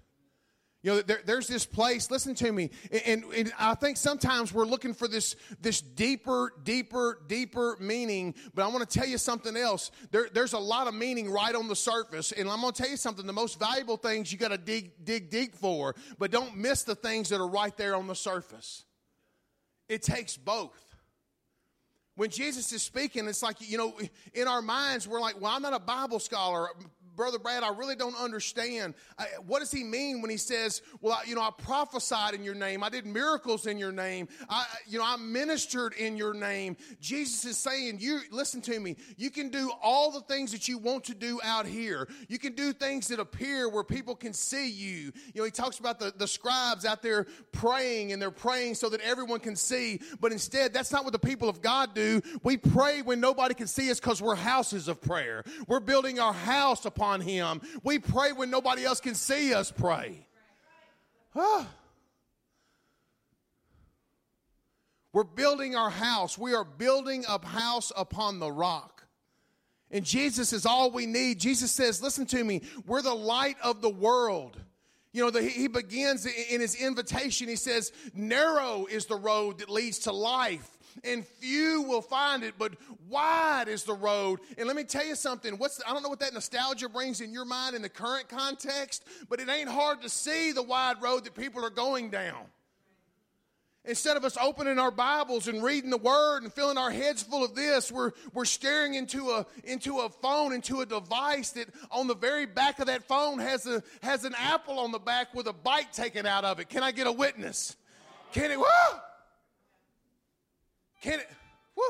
You 0.81 0.91
know, 0.91 1.01
there, 1.01 1.19
there's 1.25 1.47
this 1.47 1.65
place, 1.65 2.09
listen 2.09 2.33
to 2.35 2.51
me, 2.53 2.69
and, 3.05 3.25
and 3.35 3.51
I 3.59 3.75
think 3.75 3.97
sometimes 3.97 4.53
we're 4.53 4.65
looking 4.65 4.93
for 4.93 5.09
this, 5.09 5.35
this 5.61 5.81
deeper, 5.81 6.53
deeper, 6.63 7.21
deeper 7.27 7.75
meaning, 7.81 8.33
but 8.55 8.63
I 8.63 8.67
want 8.69 8.89
to 8.89 8.99
tell 8.99 9.07
you 9.07 9.17
something 9.17 9.57
else. 9.57 9.91
There, 10.11 10.29
there's 10.33 10.53
a 10.53 10.59
lot 10.59 10.87
of 10.87 10.93
meaning 10.93 11.29
right 11.29 11.53
on 11.53 11.67
the 11.67 11.75
surface, 11.75 12.31
and 12.31 12.49
I'm 12.49 12.61
going 12.61 12.71
to 12.71 12.81
tell 12.81 12.89
you 12.89 12.95
something. 12.95 13.27
The 13.27 13.33
most 13.33 13.59
valuable 13.59 13.97
things 13.97 14.31
you 14.31 14.37
got 14.37 14.51
to 14.51 14.57
dig, 14.57 15.03
dig 15.03 15.29
deep 15.29 15.53
for, 15.53 15.95
but 16.17 16.31
don't 16.31 16.55
miss 16.55 16.83
the 16.83 16.95
things 16.95 17.27
that 17.29 17.41
are 17.41 17.49
right 17.49 17.75
there 17.75 17.95
on 17.95 18.07
the 18.07 18.15
surface. 18.15 18.85
It 19.89 20.01
takes 20.01 20.37
both 20.37 20.88
when 22.19 22.29
Jesus 22.29 22.73
is 22.73 22.81
speaking, 22.81 23.29
it's 23.29 23.41
like, 23.41 23.55
you 23.61 23.77
know, 23.77 23.97
in 24.33 24.45
our 24.45 24.61
minds, 24.61 25.07
we're 25.07 25.21
like, 25.21 25.39
well, 25.39 25.53
I'm 25.53 25.61
not 25.61 25.73
a 25.73 25.79
Bible 25.79 26.19
scholar. 26.19 26.67
Brother 27.19 27.37
Brad, 27.37 27.63
I 27.63 27.69
really 27.75 27.97
don't 27.97 28.15
understand. 28.15 28.93
I, 29.17 29.25
what 29.45 29.59
does 29.59 29.73
he 29.73 29.83
mean 29.83 30.21
when 30.21 30.31
he 30.31 30.37
says, 30.37 30.81
well, 31.01 31.15
I, 31.21 31.27
you 31.27 31.35
know, 31.35 31.41
I 31.41 31.49
prophesied 31.51 32.33
in 32.33 32.45
your 32.45 32.55
name. 32.55 32.81
I 32.81 32.87
did 32.87 33.05
miracles 33.05 33.67
in 33.67 33.77
your 33.77 33.91
name. 33.91 34.29
I, 34.49 34.63
you 34.87 34.99
know, 34.99 35.03
I 35.05 35.17
ministered 35.17 35.95
in 35.95 36.15
your 36.15 36.33
name. 36.33 36.77
Jesus 37.01 37.43
is 37.43 37.57
saying, 37.57 37.97
you, 37.99 38.21
listen 38.31 38.61
to 38.61 38.79
me. 38.79 38.95
You 39.17 39.31
can 39.31 39.49
do 39.49 39.69
all 39.83 40.11
the 40.11 40.21
things 40.21 40.53
that 40.53 40.69
you 40.69 40.77
want 40.77 41.03
to 41.03 41.13
do 41.13 41.41
out 41.43 41.65
here. 41.65 42.07
You 42.29 42.39
can 42.39 42.53
do 42.53 42.71
things 42.71 43.09
that 43.09 43.19
appear 43.19 43.67
where 43.67 43.83
people 43.83 44.15
can 44.15 44.31
see 44.31 44.69
you. 44.69 45.11
You 45.33 45.41
know, 45.41 45.43
he 45.43 45.51
talks 45.51 45.77
about 45.79 45.99
the, 45.99 46.13
the 46.15 46.25
scribes 46.25 46.85
out 46.85 47.01
there 47.01 47.27
praying 47.51 48.13
and 48.13 48.21
they're 48.21 48.31
praying 48.31 48.75
so 48.75 48.87
that 48.91 49.01
everyone 49.01 49.41
can 49.41 49.57
see. 49.57 49.99
But 50.21 50.31
instead, 50.31 50.71
that's 50.71 50.93
not 50.93 51.03
what 51.03 51.11
the 51.11 51.19
people 51.19 51.49
of 51.49 51.61
God 51.61 51.93
do. 51.93 52.21
We 52.43 52.55
pray 52.55 53.01
when 53.01 53.19
nobody 53.19 53.55
can 53.55 53.67
see 53.67 53.91
us 53.91 53.99
because 53.99 54.21
we're 54.21 54.35
houses 54.35 54.87
of 54.87 55.01
prayer. 55.01 55.43
We're 55.67 55.81
building 55.81 56.21
our 56.21 56.31
house 56.31 56.85
upon 56.85 57.08
Him. 57.17 57.61
We 57.83 57.99
pray 57.99 58.31
when 58.31 58.49
nobody 58.49 58.85
else 58.85 58.99
can 58.99 59.15
see 59.15 59.53
us 59.53 59.71
pray. 59.71 60.25
Ah. 61.35 61.67
We're 65.11 65.23
building 65.23 65.75
our 65.75 65.89
house. 65.89 66.37
We 66.37 66.53
are 66.53 66.63
building 66.63 67.25
a 67.27 67.45
house 67.45 67.91
upon 67.97 68.39
the 68.39 68.51
rock. 68.51 68.99
And 69.91 70.05
Jesus 70.05 70.53
is 70.53 70.65
all 70.65 70.91
we 70.91 71.05
need. 71.05 71.39
Jesus 71.39 71.71
says, 71.71 72.01
Listen 72.01 72.25
to 72.27 72.43
me, 72.43 72.61
we're 72.85 73.01
the 73.01 73.13
light 73.13 73.57
of 73.63 73.81
the 73.81 73.89
world. 73.89 74.57
You 75.11 75.23
know, 75.23 75.31
the, 75.31 75.41
he 75.41 75.67
begins 75.67 76.27
in 76.27 76.61
his 76.61 76.75
invitation, 76.75 77.47
he 77.47 77.55
says, 77.55 77.91
Narrow 78.13 78.85
is 78.85 79.07
the 79.07 79.15
road 79.15 79.57
that 79.59 79.69
leads 79.69 79.99
to 79.99 80.11
life, 80.11 80.77
and 81.03 81.25
few 81.25 81.83
will 81.83 82.01
find 82.01 82.43
it, 82.43 82.55
but 82.57 82.73
wide 83.07 83.67
is 83.67 83.83
the 83.83 83.93
road. 83.93 84.39
And 84.57 84.67
let 84.67 84.75
me 84.75 84.83
tell 84.83 85.05
you 85.05 85.15
something. 85.15 85.57
What's 85.57 85.77
the, 85.77 85.87
I 85.87 85.93
don't 85.93 86.03
know 86.03 86.09
what 86.09 86.19
that 86.19 86.33
nostalgia 86.33 86.89
brings 86.89 87.21
in 87.21 87.31
your 87.31 87.45
mind 87.45 87.75
in 87.75 87.81
the 87.81 87.89
current 87.89 88.29
context, 88.29 89.03
but 89.29 89.39
it 89.39 89.49
ain't 89.49 89.69
hard 89.69 90.01
to 90.01 90.09
see 90.09 90.51
the 90.51 90.63
wide 90.63 91.01
road 91.01 91.25
that 91.25 91.35
people 91.35 91.63
are 91.65 91.69
going 91.69 92.09
down. 92.09 92.45
Instead 93.85 94.17
of 94.17 94.25
us 94.25 94.37
opening 94.39 94.77
our 94.77 94.91
Bibles 94.91 95.47
and 95.47 95.63
reading 95.63 95.89
the 95.89 95.97
Word 95.97 96.43
and 96.43 96.53
filling 96.53 96.77
our 96.77 96.91
heads 96.91 97.23
full 97.23 97.43
of 97.43 97.55
this, 97.55 97.91
we're, 97.91 98.11
we're 98.33 98.45
staring 98.45 98.93
into 98.93 99.31
a, 99.31 99.45
into 99.63 99.99
a 99.99 100.09
phone, 100.09 100.51
into 100.51 100.81
a 100.81 100.85
device 100.85 101.51
that 101.51 101.67
on 101.89 102.05
the 102.07 102.13
very 102.13 102.45
back 102.45 102.79
of 102.79 102.87
that 102.87 103.07
phone 103.07 103.39
has, 103.39 103.65
a, 103.65 103.81
has 104.03 104.25
an 104.25 104.35
apple 104.37 104.79
on 104.79 104.91
the 104.91 104.99
back 104.99 105.33
with 105.33 105.47
a 105.47 105.53
bite 105.53 105.93
taken 105.93 106.25
out 106.25 106.43
of 106.43 106.59
it. 106.59 106.67
Can 106.67 106.83
I 106.83 106.91
get 106.91 107.07
a 107.07 107.11
witness? 107.11 107.77
Can 108.33 108.51
it? 108.51 108.59
Can 111.01 111.19
it, 111.19 111.29
woo? 111.75 111.83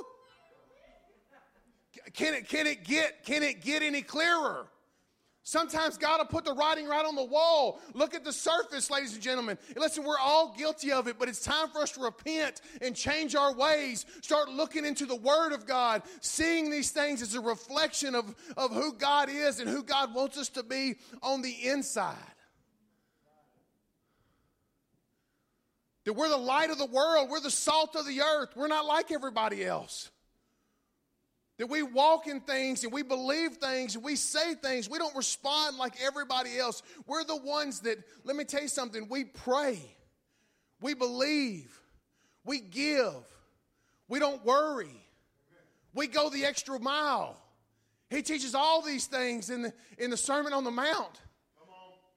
Can 2.14 2.34
it, 2.34 2.48
can 2.48 2.68
it 2.68 2.84
get, 2.84 3.24
can 3.24 3.44
it 3.44 3.62
get 3.62 3.82
any 3.82 4.02
clearer? 4.02 4.68
Sometimes 5.50 5.98
God 5.98 6.20
will 6.20 6.26
put 6.26 6.46
the 6.46 6.54
writing 6.54 6.86
right 6.86 7.04
on 7.04 7.16
the 7.16 7.24
wall. 7.24 7.80
Look 7.96 8.14
at 8.14 8.24
the 8.24 8.32
surface, 8.32 8.92
ladies 8.92 9.14
and 9.14 9.22
gentlemen. 9.22 9.58
Listen, 9.76 10.04
we're 10.04 10.20
all 10.20 10.54
guilty 10.56 10.92
of 10.92 11.08
it, 11.08 11.18
but 11.18 11.28
it's 11.28 11.44
time 11.44 11.70
for 11.70 11.80
us 11.80 11.92
to 11.94 12.02
repent 12.02 12.62
and 12.84 12.96
change 12.96 13.36
our 13.36 13.52
ways. 13.56 14.06
Start 14.22 14.50
looking 14.50 14.86
into 14.86 15.08
the 15.08 15.16
Word 15.16 15.52
of 15.52 15.66
God, 15.66 16.04
seeing 16.22 16.70
these 16.70 16.92
things 16.92 17.24
as 17.24 17.34
a 17.34 17.42
reflection 17.42 18.14
of, 18.14 18.36
of 18.58 18.72
who 18.72 18.94
God 18.94 19.30
is 19.30 19.60
and 19.60 19.68
who 19.68 19.82
God 19.82 20.14
wants 20.14 20.38
us 20.38 20.50
to 20.50 20.62
be 20.62 20.98
on 21.24 21.42
the 21.42 21.68
inside. 21.68 22.16
That 26.10 26.14
we're 26.14 26.30
the 26.30 26.38
light 26.38 26.72
of 26.72 26.80
the 26.80 26.88
world, 26.88 27.30
we're 27.30 27.40
the 27.40 27.52
salt 27.52 27.96
of 27.96 28.04
the 28.08 28.22
earth, 28.22 28.50
we're 28.56 28.68
not 28.68 28.88
like 28.88 29.12
everybody 29.12 29.64
else. 29.64 30.10
That 31.60 31.68
we 31.68 31.84
walk 31.84 32.26
in 32.26 32.42
things 32.42 32.84
and 32.84 32.92
we 32.92 33.04
believe 33.04 33.58
things 33.58 33.94
and 33.94 34.04
we 34.04 34.16
say 34.16 34.56
things. 34.56 34.90
We 34.90 34.98
don't 34.98 35.16
respond 35.16 35.78
like 35.78 35.94
everybody 36.02 36.58
else. 36.58 36.82
We're 37.06 37.24
the 37.24 37.36
ones 37.36 37.82
that, 37.82 38.00
let 38.24 38.36
me 38.36 38.44
tell 38.44 38.64
you 38.64 38.70
something, 38.70 39.08
we 39.08 39.24
pray, 39.24 39.80
we 40.82 40.96
believe, 40.96 41.80
we 42.44 42.60
give, 42.60 43.14
we 44.08 44.18
don't 44.18 44.44
worry, 44.44 45.06
we 45.94 46.08
go 46.08 46.32
the 46.32 46.44
extra 46.44 46.80
mile. 46.80 47.40
He 48.10 48.24
teaches 48.24 48.56
all 48.56 48.82
these 48.82 49.06
things 49.06 49.52
in 49.52 49.62
the, 49.62 49.74
in 50.00 50.10
the 50.10 50.18
Sermon 50.18 50.54
on 50.54 50.64
the 50.64 50.72
Mount. 50.72 51.22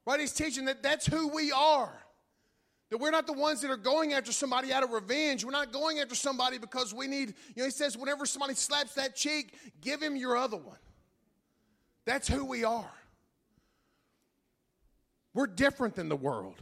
Right? 0.07 0.19
He's 0.19 0.33
teaching 0.33 0.65
that 0.65 0.83
that's 0.83 1.05
who 1.05 1.29
we 1.29 1.53
are. 1.53 1.93
That 2.93 2.99
we're 2.99 3.11
not 3.11 3.27
the 3.27 3.33
ones 3.33 3.63
that 3.63 3.71
are 3.71 3.79
going 3.79 4.13
after 4.13 4.33
somebody 4.33 4.71
out 4.71 4.83
of 4.83 4.91
revenge. 4.91 5.47
We're 5.47 5.51
not 5.51 5.73
going 5.73 6.01
after 6.01 6.15
somebody 6.15 6.59
because 6.59 6.93
we 6.93 7.07
need, 7.07 7.33
you 7.57 7.63
know, 7.63 7.65
he 7.65 7.71
says, 7.71 7.97
whenever 7.97 8.27
somebody 8.27 8.53
slaps 8.53 8.97
that 8.97 9.17
cheek, 9.17 9.55
give 9.81 10.03
him 10.03 10.15
your 10.15 10.37
other 10.37 10.59
one. 10.59 10.77
That's 12.05 12.29
who 12.29 12.45
we 12.45 12.65
are. 12.65 12.93
We're 15.33 15.47
different 15.47 15.95
than 15.95 16.11
the 16.11 16.17
world. 16.17 16.57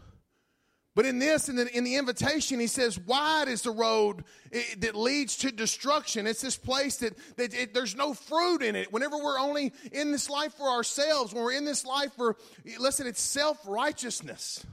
But 0.95 1.05
in 1.05 1.19
this, 1.19 1.49
in 1.49 1.57
the, 1.57 1.77
in 1.77 1.83
the 1.83 1.97
invitation, 1.97 2.61
he 2.61 2.69
says, 2.69 2.97
wide 2.97 3.49
is 3.49 3.63
the 3.63 3.73
road 3.73 4.23
eh, 4.53 4.63
that 4.79 4.95
leads 4.95 5.35
to 5.39 5.51
destruction. 5.51 6.29
It's 6.29 6.43
this 6.43 6.57
place 6.57 6.99
that, 6.99 7.15
that 7.39 7.53
it, 7.53 7.75
there's 7.75 7.97
no 7.97 8.15
fruit 8.15 8.63
in 8.63 8.77
it. 8.77 8.93
Whenever 8.93 9.17
we're 9.17 9.41
only 9.41 9.73
in 9.91 10.13
this 10.13 10.31
life 10.31 10.55
for 10.55 10.69
ourselves, 10.69 11.35
when 11.35 11.43
we're 11.43 11.55
in 11.55 11.65
this 11.65 11.85
life 11.85 12.13
for, 12.17 12.37
listen, 12.79 13.09
it's 13.09 13.21
self 13.21 13.59
righteousness. 13.67 14.65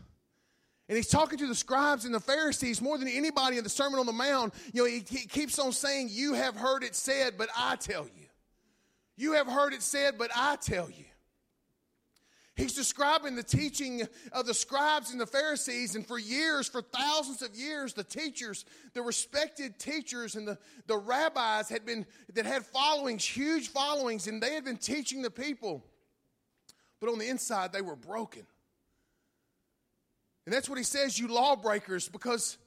And 0.89 0.95
he's 0.95 1.09
talking 1.09 1.37
to 1.39 1.47
the 1.47 1.55
scribes 1.55 2.05
and 2.05 2.13
the 2.13 2.19
Pharisees 2.19 2.81
more 2.81 2.97
than 2.97 3.09
anybody 3.09 3.57
in 3.57 3.63
the 3.63 3.69
Sermon 3.69 3.99
on 3.99 4.05
the 4.05 4.13
Mount. 4.13 4.53
You 4.73 4.83
know, 4.83 4.89
he, 4.89 5.03
he, 5.07 5.27
keeps 5.27 5.59
on 5.59 5.73
saying, 5.73 6.09
You 6.11 6.33
have 6.33 6.55
heard 6.55 6.83
it 6.83 6.95
said, 6.95 7.33
but 7.37 7.49
I 7.57 7.75
tell 7.75 8.03
you. 8.03 8.27
You 9.17 9.33
have 9.33 9.47
heard 9.47 9.73
it 9.73 9.81
said, 9.81 10.17
but 10.17 10.31
I 10.35 10.55
tell 10.55 10.89
you. 10.89 11.05
He's 12.55 12.73
describing 12.73 13.35
the 13.35 13.43
teaching 13.43 14.01
of 14.31 14.47
the 14.47 14.53
scribes 14.53 15.11
and 15.11 15.21
the 15.21 15.27
Pharisees, 15.27 15.95
and 15.95 16.05
for 16.05 16.17
years, 16.17 16.67
for 16.67 16.81
thousands 16.81 17.43
of 17.43 17.55
years, 17.55 17.93
the 17.93 18.03
teachers, 18.03 18.65
the 18.93 19.01
respected 19.03 19.77
teachers 19.77 20.35
and 20.35 20.47
the, 20.47 20.57
the 20.87 20.97
rabbis 20.97 21.69
had 21.69 21.85
been 21.85 22.05
that 22.33 22.47
had 22.47 22.65
followings, 22.65 23.23
huge 23.23 23.69
followings, 23.69 24.25
and 24.25 24.41
they 24.41 24.55
had 24.55 24.65
been 24.65 24.77
teaching 24.77 25.21
the 25.21 25.29
people. 25.29 25.83
But 26.99 27.11
on 27.11 27.19
the 27.19 27.27
inside, 27.27 27.73
they 27.73 27.83
were 27.83 27.95
broken. 27.95 28.47
And 30.47 30.53
that's 30.53 30.69
what 30.69 30.77
he 30.77 30.85
says, 30.85 31.19
you 31.19 31.27
lawbreakers, 31.27 32.07
because 32.07 32.57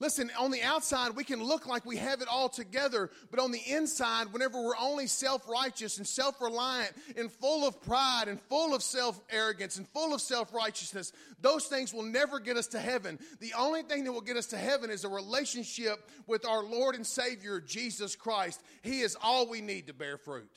Listen, 0.00 0.30
on 0.38 0.52
the 0.52 0.62
outside, 0.62 1.16
we 1.16 1.24
can 1.24 1.42
look 1.42 1.66
like 1.66 1.84
we 1.84 1.96
have 1.96 2.22
it 2.22 2.28
all 2.28 2.48
together, 2.48 3.10
but 3.32 3.40
on 3.40 3.50
the 3.50 3.60
inside, 3.66 4.32
whenever 4.32 4.62
we're 4.62 4.76
only 4.80 5.08
self 5.08 5.48
righteous 5.48 5.98
and 5.98 6.06
self 6.06 6.40
reliant 6.40 6.92
and 7.16 7.32
full 7.32 7.66
of 7.66 7.82
pride 7.82 8.28
and 8.28 8.40
full 8.42 8.76
of 8.76 8.82
self 8.84 9.20
arrogance 9.28 9.76
and 9.76 9.88
full 9.88 10.14
of 10.14 10.20
self 10.20 10.54
righteousness, 10.54 11.12
those 11.40 11.66
things 11.66 11.92
will 11.92 12.04
never 12.04 12.38
get 12.38 12.56
us 12.56 12.68
to 12.68 12.78
heaven. 12.78 13.18
The 13.40 13.54
only 13.58 13.82
thing 13.82 14.04
that 14.04 14.12
will 14.12 14.20
get 14.20 14.36
us 14.36 14.46
to 14.46 14.56
heaven 14.56 14.88
is 14.88 15.04
a 15.04 15.08
relationship 15.08 16.08
with 16.28 16.46
our 16.46 16.62
Lord 16.62 16.94
and 16.94 17.04
Savior, 17.04 17.60
Jesus 17.60 18.14
Christ. 18.14 18.62
He 18.82 19.00
is 19.00 19.16
all 19.20 19.48
we 19.48 19.60
need 19.60 19.88
to 19.88 19.94
bear 19.94 20.16
fruit. 20.16 20.48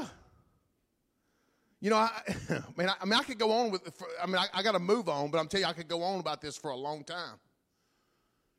You 1.80 1.90
know, 1.90 1.96
I, 1.96 2.08
I 2.48 2.62
mean, 2.78 2.88
I, 2.88 2.94
I 3.02 3.04
mean, 3.04 3.12
I 3.12 3.22
could 3.24 3.38
go 3.38 3.52
on 3.52 3.70
with. 3.70 3.82
I 4.22 4.24
mean, 4.24 4.36
I, 4.36 4.46
I 4.54 4.62
got 4.62 4.72
to 4.72 4.78
move 4.78 5.06
on, 5.10 5.30
but 5.30 5.36
I'm 5.36 5.48
telling 5.48 5.64
you, 5.64 5.68
I 5.68 5.74
could 5.74 5.86
go 5.86 6.02
on 6.02 6.18
about 6.18 6.40
this 6.40 6.56
for 6.56 6.70
a 6.70 6.76
long 6.76 7.04
time. 7.04 7.34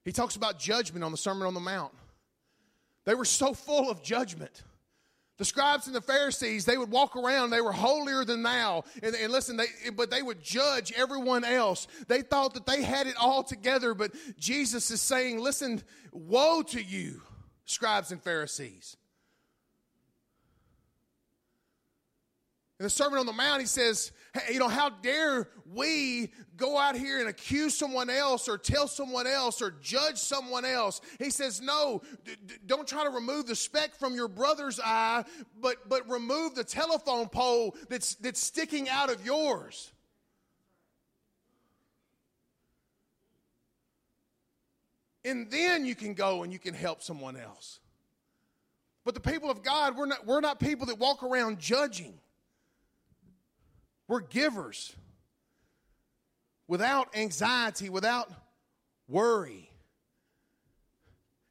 He 0.03 0.11
talks 0.11 0.35
about 0.35 0.59
judgment 0.59 1.03
on 1.03 1.09
the 1.09 1.17
Sermon 1.17 1.47
on 1.47 1.55
the 1.55 1.59
Mount. 1.59 1.91
They 3.05 3.15
were 3.15 3.25
so 3.25 3.55
full 3.55 3.89
of 3.89 4.03
judgment. 4.03 4.61
The 5.37 5.45
scribes 5.45 5.87
and 5.87 5.95
the 5.95 6.01
Pharisees, 6.01 6.63
they 6.63 6.77
would 6.77 6.91
walk 6.91 7.17
around, 7.17 7.49
they 7.49 7.59
were 7.59 7.73
holier 7.73 8.23
than 8.23 8.41
thou. 8.41 8.85
And, 9.03 9.15
and, 9.15 9.33
listen, 9.33 9.57
they, 9.57 9.65
but 9.93 10.09
they 10.09 10.21
would 10.21 10.41
judge 10.41 10.93
everyone 10.95 11.43
else. 11.43 11.87
They 12.07 12.21
thought 12.21 12.53
that 12.53 12.65
they 12.65 12.83
had 12.83 13.07
it 13.07 13.15
all 13.19 13.43
together, 13.43 13.93
but 13.93 14.11
Jesus 14.39 14.91
is 14.91 15.01
saying, 15.01 15.39
listen, 15.39 15.83
woe 16.13 16.61
to 16.61 16.81
you, 16.81 17.21
scribes 17.65 18.11
and 18.11 18.21
Pharisees. 18.21 18.95
In 22.77 22.83
the 22.83 22.89
Sermon 22.89 23.19
on 23.19 23.25
the 23.25 23.31
Mount, 23.31 23.61
he 23.61 23.67
says, 23.67 24.11
hey, 24.33 24.53
you 24.53 24.59
know, 24.59 24.67
how 24.67 24.89
dare 24.89 25.47
we 25.71 26.29
go 26.57 26.77
out 26.77 26.97
here 26.97 27.19
and 27.19 27.29
accuse 27.29 27.73
someone 27.73 28.09
else 28.09 28.49
or 28.49 28.57
tell 28.57 28.89
someone 28.89 29.27
else 29.27 29.61
or 29.61 29.71
judge 29.81 30.17
someone 30.17 30.65
else? 30.65 30.99
He 31.17 31.29
says, 31.29 31.61
no, 31.61 32.01
d- 32.25 32.35
d- 32.45 32.55
don't 32.65 32.85
try 32.85 33.05
to 33.05 33.09
remove 33.11 33.47
the 33.47 33.55
speck 33.55 33.95
from 33.95 34.13
your 34.13 34.27
brother's 34.27 34.77
eye, 34.81 35.23
but, 35.61 35.87
but 35.87 36.09
remove 36.09 36.55
the 36.55 36.65
telephone 36.65 37.29
pole 37.29 37.77
that's, 37.87 38.15
that's 38.15 38.43
sticking 38.43 38.89
out 38.89 39.09
of 39.09 39.25
yours. 39.25 39.93
And 45.23 45.49
then 45.49 45.85
you 45.85 45.95
can 45.95 46.13
go 46.13 46.43
and 46.43 46.51
you 46.51 46.59
can 46.59 46.73
help 46.73 47.01
someone 47.01 47.37
else. 47.37 47.79
But 49.05 49.13
the 49.13 49.21
people 49.21 49.49
of 49.49 49.63
God, 49.63 49.95
we're 49.95 50.07
not, 50.07 50.25
we're 50.25 50.41
not 50.41 50.59
people 50.59 50.87
that 50.87 50.99
walk 50.99 51.23
around 51.23 51.57
judging. 51.57 52.19
We're 54.07 54.21
givers 54.21 54.95
without 56.67 57.15
anxiety, 57.15 57.89
without 57.89 58.29
worry. 59.07 59.69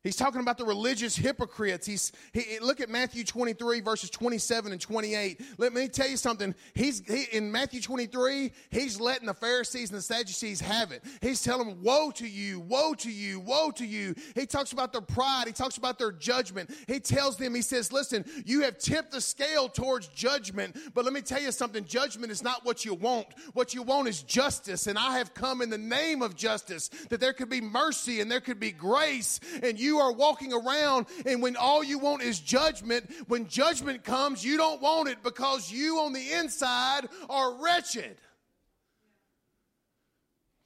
He's 0.05 0.17
talking 0.17 0.43
about 0.43 0.59
the 0.59 0.67
religious 0.67 1.17
hypocrites. 1.17 1.87
He's 1.87 2.13
he, 2.35 2.59
look 2.61 2.83
at 2.83 2.91
Matthew 2.91 3.25
23 3.25 3.81
verses 3.81 4.11
27 4.11 4.71
and 4.73 4.81
28. 4.81 5.41
Let 5.57 5.73
me 5.73 5.89
tell 5.89 6.07
you 6.07 6.19
something. 6.19 6.55
He's 6.75 7.03
he, 7.07 7.25
in 7.33 7.51
Matthew 7.51 7.81
23, 7.81 8.53
he's 8.71 9.01
letting 9.01 9.27
the 9.27 9.33
Pharisees 9.33 9.89
and 9.89 9.97
the 9.99 10.03
Sadducees 10.03 10.61
have 10.61 10.93
it. 10.93 11.03
He's 11.23 11.43
telling 11.43 11.69
them, 11.69 11.83
"Woe 11.83 12.11
to 12.13 12.29
you, 12.29 12.61
woe 12.61 12.93
to 12.99 13.11
you, 13.11 13.41
woe 13.41 13.71
to 13.71 13.87
you." 13.87 14.15
He 14.35 14.45
talks 14.45 14.73
about 14.73 14.93
their 14.93 15.01
pride, 15.01 15.47
he 15.47 15.55
talks 15.55 15.79
about 15.79 15.99
their 15.99 16.13
judgment. 16.13 16.71
He 16.87 17.01
tells 17.01 17.39
them, 17.39 17.55
he 17.55 17.63
says, 17.63 17.91
"Listen, 17.91 18.27
you 18.45 18.61
have 18.61 18.77
tipped 18.77 19.13
the 19.13 19.23
scale 19.23 19.71
towards 19.71 20.09
judgment, 20.09 20.77
but 20.93 21.07
let 21.07 21.15
me 21.15 21.23
tell 21.23 21.41
you 21.41 21.51
something. 21.51 21.83
Judgment 21.87 22.31
is 22.31 22.43
not 22.43 22.63
what 22.63 22.85
you 22.85 22.93
want. 22.93 23.29
What 23.55 23.73
you 23.73 23.83
want 23.83 24.09
is 24.09 24.23
justice, 24.23 24.87
and 24.87 24.99
I 24.99 25.17
have 25.17 25.33
come 25.33 25.63
in 25.63 25.71
the 25.71 25.79
name 25.79 26.21
of 26.21 26.37
justice 26.37 26.91
that 27.09 27.21
there 27.21 27.33
could 27.33 27.49
be 27.49 27.63
mercy 27.63 28.21
and 28.21 28.31
there 28.31 28.43
could 28.43 28.61
be 28.61 28.71
grace, 28.71 29.41
and 29.63 29.81
you 29.81 29.94
are 29.99 30.13
walking 30.13 30.53
around 30.53 31.07
and 31.27 31.43
when 31.43 31.57
all 31.57 31.83
you 31.83 31.99
want 31.99 32.23
is 32.23 32.41
judgment, 32.41 33.11
when 33.27 33.47
judgment 33.49 34.05
comes, 34.05 34.45
you 34.45 34.57
don't 34.57 34.81
want 34.81 35.09
it 35.09 35.23
because 35.23 35.71
you 35.71 35.99
on 36.01 36.13
the 36.13 36.33
inside 36.33 37.09
are 37.29 37.63
wretched. 37.63 38.17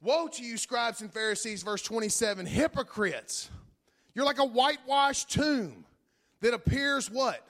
Woe 0.00 0.28
to 0.28 0.44
you, 0.44 0.56
scribes 0.56 1.00
and 1.00 1.12
Pharisees, 1.12 1.62
verse 1.62 1.82
27, 1.82 2.46
hypocrites. 2.46 3.50
You're 4.14 4.24
like 4.24 4.38
a 4.38 4.44
whitewashed 4.44 5.30
tomb 5.30 5.84
that 6.40 6.54
appears 6.54 7.10
what? 7.10 7.44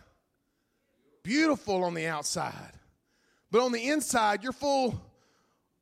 Beautiful 1.23 1.85
on 1.85 1.95
the 1.95 2.07
outside. 2.07 2.73
But 3.51 3.63
on 3.63 3.73
the 3.73 3.89
inside, 3.89 4.43
you're 4.43 4.53
full 4.53 5.01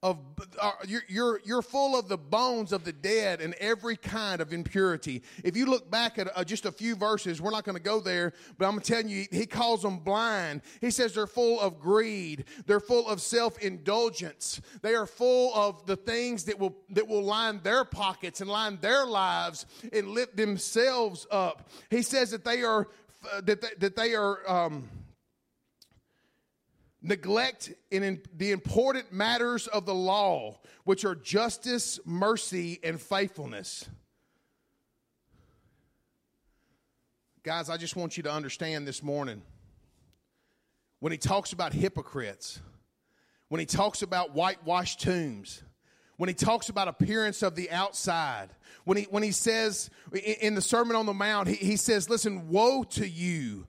of 0.03 0.18
uh, 0.61 0.72
you're, 0.86 1.03
you're, 1.09 1.40
you're 1.44 1.62
full 1.62 1.99
of 1.99 2.07
the 2.07 2.18
bones 2.18 2.72
of 2.72 2.84
the 2.84 2.92
dead 2.92 3.40
and 3.40 3.55
every 3.55 3.97
kind 3.97 4.40
of 4.40 4.53
impurity. 4.53 5.22
If 5.42 5.57
you 5.57 5.66
look 5.66 5.90
back 5.90 6.18
at 6.18 6.28
uh, 6.36 6.44
just 6.44 6.66
a 6.66 6.72
few 6.72 6.97
verses, 6.97 7.40
we're 7.40 7.51
not 7.51 7.64
going 7.64 7.76
to 7.76 7.82
go 7.82 8.01
there, 8.01 8.34
but 8.59 8.68
I'm 8.68 8.78
telling 8.80 9.09
you, 9.09 9.24
he 9.32 9.47
calls 9.47 9.82
them 9.82 9.99
blind. 9.99 10.61
He 10.80 10.90
says 10.90 11.14
they're 11.14 11.26
full 11.26 11.59
of 11.61 11.80
greed. 11.80 12.44
They're 12.66 12.78
full 12.78 13.09
of 13.09 13.20
self-indulgence. 13.22 14.61
They 14.82 14.94
are 14.94 15.07
full 15.07 15.55
of 15.55 15.86
the 15.86 15.97
things 15.97 16.44
that 16.44 16.59
will, 16.59 16.76
that 16.90 17.09
will 17.09 17.24
line 17.24 17.61
their 17.62 17.84
pockets 17.84 18.40
and 18.40 18.51
line 18.51 18.78
their 18.80 19.07
lives 19.07 19.64
and 19.92 20.09
lift 20.09 20.36
themselves 20.36 21.26
up. 21.30 21.70
He 21.90 22.03
says 22.03 22.30
that 22.32 22.44
they 22.44 22.62
are, 22.62 22.86
uh, 23.32 23.40
that 23.40 23.61
they, 23.62 23.70
that 23.78 23.97
they 23.97 24.14
are, 24.14 24.38
um, 24.49 24.88
neglect 27.07 27.72
in 27.90 28.20
the 28.36 28.50
important 28.50 29.12
matters 29.12 29.66
of 29.68 29.86
the 29.86 29.94
law, 29.94 30.59
which 30.84 31.04
are 31.04 31.14
justice, 31.14 32.00
mercy, 32.04 32.80
and 32.82 33.00
faithfulness. 33.00 33.88
Guys, 37.42 37.70
I 37.70 37.76
just 37.76 37.94
want 37.94 38.16
you 38.16 38.24
to 38.24 38.32
understand 38.32 38.88
this 38.88 39.02
morning 39.02 39.40
when 40.98 41.12
he 41.12 41.18
talks 41.18 41.52
about 41.52 41.72
hypocrites, 41.72 42.61
when 43.48 43.61
he 43.61 43.66
talks 43.66 44.02
about 44.02 44.34
whitewashed 44.34 45.00
tombs, 45.00 45.62
when 46.16 46.28
he 46.28 46.34
talks 46.34 46.70
about 46.70 46.88
appearance 46.88 47.42
of 47.42 47.54
the 47.54 47.70
outside, 47.70 48.48
when 48.84 48.96
he, 48.96 49.04
when 49.04 49.22
he 49.22 49.30
says 49.30 49.90
in 50.40 50.54
the 50.57 50.62
Sermon 50.62 50.96
on 50.96 51.07
the 51.07 51.14
Mount, 51.14 51.46
he, 51.46 51.54
he 51.54 51.76
says, 51.76 52.11
Listen, 52.11 52.48
woe 52.48 52.82
to 52.82 53.07
you 53.09 53.68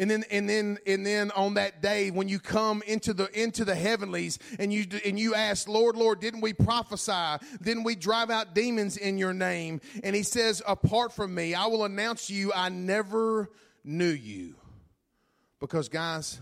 and 0.00 0.10
then, 0.10 0.24
and 0.30 0.48
then, 0.48 0.78
and 0.86 1.04
then 1.04 1.30
on 1.32 1.54
that 1.54 1.82
day 1.82 2.10
when 2.10 2.26
you 2.26 2.38
come 2.40 2.82
into 2.86 3.12
the 3.12 3.28
into 3.38 3.66
the 3.66 3.74
heavenlies 3.74 4.38
and 4.58 4.72
you 4.72 4.86
and 5.04 5.18
you 5.18 5.34
ask, 5.34 5.68
Lord, 5.68 5.94
Lord, 5.94 6.20
didn't 6.20 6.40
we 6.40 6.54
prophesy? 6.54 7.44
Didn't 7.60 7.84
we 7.84 7.96
drive 7.96 8.30
out 8.30 8.54
demons 8.54 8.96
in 8.96 9.18
your 9.18 9.34
name? 9.34 9.82
And 10.02 10.16
He 10.16 10.22
says, 10.22 10.62
apart 10.66 11.12
from 11.12 11.34
me, 11.34 11.52
I 11.52 11.66
will 11.66 11.84
announce 11.84 12.30
you, 12.30 12.50
I 12.54 12.70
never 12.70 13.50
knew 13.84 14.08
you. 14.08 14.54
Because 15.60 15.90
guys, 15.90 16.40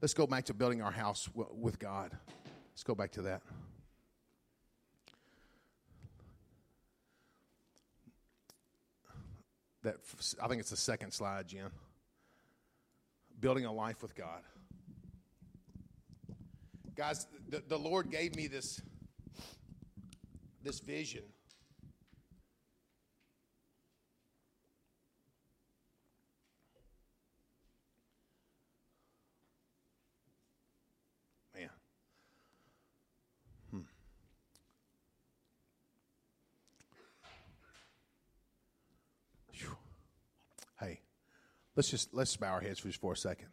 let's 0.00 0.14
go 0.14 0.26
back 0.26 0.46
to 0.46 0.54
building 0.54 0.80
our 0.80 0.90
house 0.90 1.28
with 1.34 1.78
God. 1.78 2.16
Let's 2.72 2.82
go 2.82 2.94
back 2.94 3.12
to 3.12 3.22
that. 3.22 3.42
That 9.82 9.96
I 10.42 10.48
think 10.48 10.60
it's 10.60 10.70
the 10.70 10.78
second 10.78 11.12
slide, 11.12 11.46
Jen 11.46 11.70
building 13.40 13.64
a 13.64 13.72
life 13.72 14.02
with 14.02 14.14
God. 14.14 14.42
Guys, 16.94 17.26
the, 17.48 17.62
the 17.66 17.78
Lord 17.78 18.10
gave 18.10 18.36
me 18.36 18.46
this, 18.46 18.80
this 20.62 20.80
vision. 20.80 21.22
Man. 31.54 31.70
Hmm. 33.70 33.80
Hey, 40.78 41.00
Let's 41.76 41.90
just 41.90 42.12
let's 42.12 42.36
bow 42.36 42.52
our 42.52 42.60
heads 42.60 42.78
for 42.78 42.88
just 42.88 43.00
for 43.00 43.12
a 43.12 43.16
second. 43.16 43.48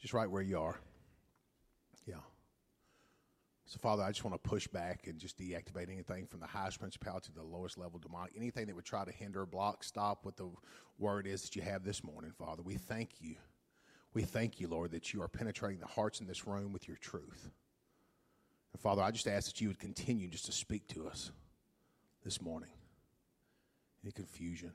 Just 0.00 0.14
right 0.14 0.30
where 0.30 0.42
you 0.42 0.58
are. 0.58 0.78
Yeah. 2.06 2.16
So, 3.66 3.78
Father, 3.78 4.02
I 4.02 4.10
just 4.10 4.24
want 4.24 4.34
to 4.34 4.48
push 4.48 4.66
back 4.66 5.06
and 5.06 5.18
just 5.18 5.38
deactivate 5.38 5.90
anything 5.90 6.26
from 6.26 6.40
the 6.40 6.46
highest 6.46 6.78
principality 6.78 7.28
to 7.28 7.34
the 7.34 7.42
lowest 7.42 7.78
level 7.78 7.98
demonic, 7.98 8.32
anything 8.36 8.66
that 8.66 8.76
would 8.76 8.84
try 8.84 9.04
to 9.04 9.12
hinder, 9.12 9.46
block, 9.46 9.84
stop 9.84 10.24
what 10.24 10.36
the 10.36 10.50
word 10.98 11.26
is 11.26 11.42
that 11.42 11.56
you 11.56 11.62
have 11.62 11.84
this 11.84 12.04
morning, 12.04 12.32
Father. 12.36 12.62
We 12.62 12.74
thank 12.74 13.12
you. 13.20 13.36
We 14.12 14.22
thank 14.22 14.60
you, 14.60 14.68
Lord, 14.68 14.90
that 14.90 15.14
you 15.14 15.22
are 15.22 15.28
penetrating 15.28 15.80
the 15.80 15.86
hearts 15.86 16.20
in 16.20 16.26
this 16.26 16.46
room 16.46 16.72
with 16.72 16.86
your 16.86 16.98
truth. 16.98 17.50
And 18.74 18.82
Father, 18.82 19.02
I 19.02 19.10
just 19.10 19.26
ask 19.26 19.46
that 19.46 19.60
you 19.60 19.68
would 19.68 19.78
continue 19.78 20.28
just 20.28 20.46
to 20.46 20.52
speak 20.52 20.86
to 20.88 21.06
us 21.06 21.30
this 22.24 22.42
morning. 22.42 22.70
Any 24.04 24.12
confusion? 24.12 24.72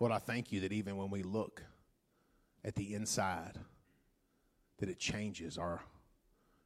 Lord, 0.00 0.12
I 0.12 0.18
thank 0.18 0.52
you 0.52 0.60
that 0.60 0.72
even 0.72 0.96
when 0.96 1.10
we 1.10 1.22
look 1.22 1.62
at 2.64 2.74
the 2.74 2.94
inside, 2.94 3.58
that 4.78 4.88
it 4.88 4.98
changes 4.98 5.58
our 5.58 5.80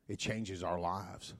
it 0.09 0.18
changes 0.18 0.62
our 0.62 0.78
lives. 0.78 1.35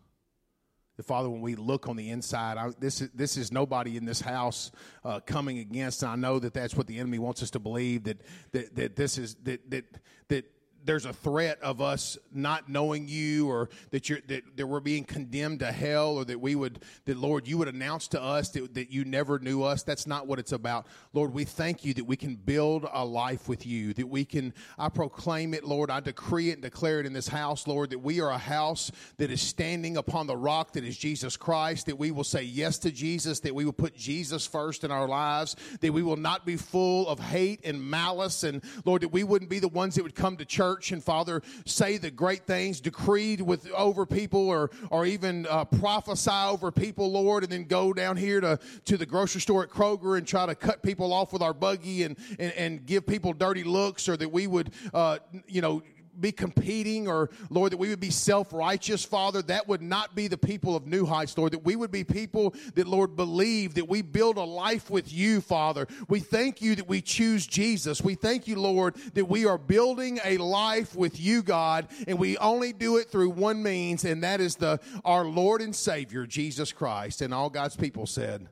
The 0.97 1.03
Father, 1.03 1.29
when 1.29 1.41
we 1.41 1.55
look 1.57 1.89
on 1.89 1.97
the 1.97 2.11
inside, 2.11 2.57
I, 2.59 2.71
this 2.79 3.01
is 3.01 3.11
this 3.11 3.37
is 3.37 3.51
nobody 3.51 3.97
in 3.97 4.05
this 4.05 4.21
house 4.21 4.71
uh, 5.05 5.21
coming 5.21 5.59
against, 5.59 6.03
and 6.03 6.13
I 6.13 6.17
know 6.17 6.39
that 6.39 6.55
that's 6.55 6.77
what 6.77 6.87
the 6.87 6.99
enemy 6.99 7.19
wants 7.19 7.43
us 7.43 7.51
to 7.51 7.59
believe 7.59 8.05
that 8.05 8.21
that 8.53 8.75
that 8.77 8.97
this 8.97 9.19
is 9.19 9.35
that 9.43 9.71
that 9.71 9.85
that 10.29 10.45
there's 10.85 11.07
a 11.07 11.13
threat 11.13 11.61
of 11.63 11.81
us 11.81 12.19
not 12.33 12.69
knowing 12.69 13.09
you 13.09 13.49
or 13.49 13.69
that 13.91 14.09
you're 14.09 14.21
that, 14.29 14.57
that 14.57 14.67
we're 14.67 14.81
being 14.81 15.05
condemned 15.05 15.61
to 15.61 15.71
hell 15.71 16.17
or 16.17 16.25
that 16.25 16.41
we 16.41 16.55
would 16.55 16.81
that 17.05 17.17
lord 17.17 17.47
you 17.47 17.59
would 17.59 17.69
announce 17.69 18.09
to 18.09 18.23
us 18.23 18.51
that, 18.51 18.75
that 18.75 18.91
you 18.91 19.05
never 19.05 19.39
knew 19.39 19.63
us. 19.63 19.83
That's 19.83 20.07
not 20.07 20.27
what 20.27 20.39
it's 20.39 20.53
about. 20.53 20.87
Lord 21.13 21.33
we 21.33 21.45
thank 21.45 21.85
you 21.85 21.95
that 21.95 22.05
we 22.05 22.17
can 22.17 22.37
build 22.37 22.87
a 22.93 23.05
life 23.05 23.49
with 23.49 23.67
you 23.67 23.93
that 23.95 24.09
we 24.09 24.25
can 24.25 24.53
i 24.79 24.89
proclaim 24.89 25.55
it 25.55 25.65
lord. 25.65 25.91
I 25.91 26.01
decree 26.01 26.51
it 26.51 26.55
and 26.55 26.63
declare 26.63 27.01
it 27.01 27.07
in 27.07 27.13
this 27.13 27.29
house 27.29 27.67
lord 27.67 27.91
that 27.91 27.99
we 27.99 28.21
are 28.21 28.31
a 28.31 28.39
house 28.39 28.91
that 29.19 29.31
is 29.31 29.41
standing 29.41 29.97
upon 29.97 30.27
the 30.27 30.37
rock 30.37 30.73
that 30.73 30.85
is 30.85 30.97
jesus 30.97 31.37
christ 31.37 31.87
that 31.87 31.99
we 31.99 32.11
will 32.11 32.25
say 32.25 32.43
yes 32.43 32.79
to 32.79 32.91
jesus 32.91 33.41
that 33.41 33.55
we 33.55 33.65
will 33.65 33.73
put 33.73 33.95
jesus 33.95 34.47
first 34.47 34.85
in 34.85 34.91
our 34.91 35.09
lives 35.09 35.57
that 35.81 35.93
we 35.93 36.03
will 36.03 36.17
not 36.17 36.45
be 36.47 36.57
full 36.57 37.09
of 37.09 37.19
hate 37.19 37.61
and 37.65 37.83
malice 37.83 38.45
and 38.45 38.63
lord 38.85 39.03
that 39.03 39.09
we 39.09 39.25
wouldn't 39.25 39.51
be 39.51 39.59
the 39.59 39.69
ones 39.69 39.95
that 39.95 40.03
would 40.03 40.15
come 40.15 40.37
to 40.37 40.45
church 40.45 40.72
and 40.93 41.03
Father 41.03 41.43
say 41.67 41.99
the 41.99 42.11
great 42.11 42.47
things 42.47 42.81
decreed 42.81 43.41
with 43.41 43.71
over 43.73 44.07
people 44.07 44.49
or 44.49 44.71
or 44.91 45.05
even 45.05 45.47
uh, 45.49 45.65
prophesy 45.65 46.31
over 46.31 46.71
people, 46.71 47.11
Lord, 47.13 47.43
and 47.43 47.53
then 47.53 47.65
go 47.65 47.93
down 47.93 48.17
here 48.17 48.41
to 48.41 48.59
to 48.87 48.97
the 48.97 49.07
grocery 49.07 49.41
store 49.41 49.63
at 49.63 49.69
Kroger 49.69 50.17
and 50.17 50.27
try 50.27 50.47
to 50.47 50.55
cut 50.55 50.83
people 50.83 51.13
off 51.13 51.33
with 51.33 51.43
our 51.43 51.55
buggy 51.55 52.05
and 52.05 52.17
and, 52.39 52.53
and 52.53 52.87
give 52.87 53.07
people 53.07 53.33
dirty 53.33 53.65
looks, 53.65 54.09
or 54.09 54.17
that 54.17 54.31
we 54.31 54.47
would 54.47 54.73
uh, 54.95 55.19
you 55.47 55.61
know 55.61 55.83
be 56.21 56.33
competing 56.33 57.09
or 57.09 57.31
Lord 57.51 57.73
that 57.73 57.79
we 57.79 57.89
would 57.89 58.01
be 58.01 58.11
self-righteous 58.11 59.05
Father. 59.05 59.43
That 59.43 59.69
would 59.69 59.83
not 59.83 60.15
be 60.15 60.29
the 60.29 60.39
people 60.39 60.77
of 60.77 60.87
New 60.87 61.07
Heights 61.07 61.37
Lord. 61.37 61.53
That 61.53 61.65
we 61.65 61.77
would 61.77 61.91
be 61.91 62.05
people 62.05 62.55
that 62.75 62.87
Lord 62.87 63.17
believe 63.17 63.75
that 63.75 63.89
we 63.89 64.03
build 64.03 64.37
a 64.37 64.43
life 64.45 64.91
with 64.91 65.13
you 65.13 65.41
Father. 65.41 65.87
We 66.09 66.21
thank 66.21 66.63
you 66.63 66.75
that 66.77 66.89
we 66.89 67.01
choose 67.01 67.47
Jesus. 67.47 68.03
We 68.03 68.15
thank 68.15 68.47
you 68.47 68.61
Lord 68.61 68.97
that 69.15 69.25
we 69.27 69.47
are 69.47 69.59
building 69.59 70.21
a 70.25 70.37
life 70.39 70.95
with 70.95 71.21
you 71.21 71.43
God 71.43 71.89
and 72.07 72.19
we 72.19 72.37
only 72.39 72.73
do 72.73 72.97
it 72.97 73.11
through 73.11 73.31
one 73.31 73.63
means 73.63 74.05
and 74.05 74.23
that 74.23 74.41
is 74.41 74.57
the 74.57 74.81
our 75.05 75.25
Lord 75.25 75.61
and 75.61 75.75
Savior 75.75 76.27
Jesus 76.27 76.73
Christ. 76.73 77.23
And 77.23 77.33
all 77.33 77.51
God's 77.51 77.77
people 77.77 78.07
said 78.07 78.49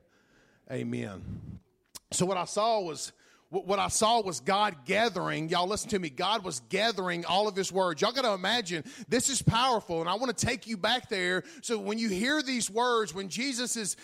amen. 0.71 1.21
So 2.11 2.25
what 2.25 2.37
I 2.37 2.45
saw 2.45 2.79
was 2.81 3.13
what 3.51 3.79
I 3.79 3.89
saw 3.89 4.21
was 4.21 4.39
God 4.39 4.85
gathering. 4.85 5.49
Y'all 5.49 5.67
listen 5.67 5.89
to 5.89 5.99
me. 5.99 6.09
God 6.09 6.45
was 6.45 6.61
gathering 6.69 7.25
all 7.25 7.49
of 7.49 7.55
his 7.55 7.69
words. 7.69 8.01
Y'all 8.01 8.13
got 8.13 8.21
to 8.21 8.31
imagine 8.31 8.85
this 9.09 9.29
is 9.29 9.41
powerful. 9.41 9.99
And 9.99 10.09
I 10.09 10.13
want 10.15 10.35
to 10.35 10.45
take 10.45 10.67
you 10.67 10.77
back 10.77 11.09
there. 11.09 11.43
So 11.61 11.77
when 11.77 11.99
you 11.99 12.07
hear 12.07 12.41
these 12.41 12.71
words, 12.71 13.13
when 13.13 13.27
Jesus 13.27 13.75
is, 13.75 13.97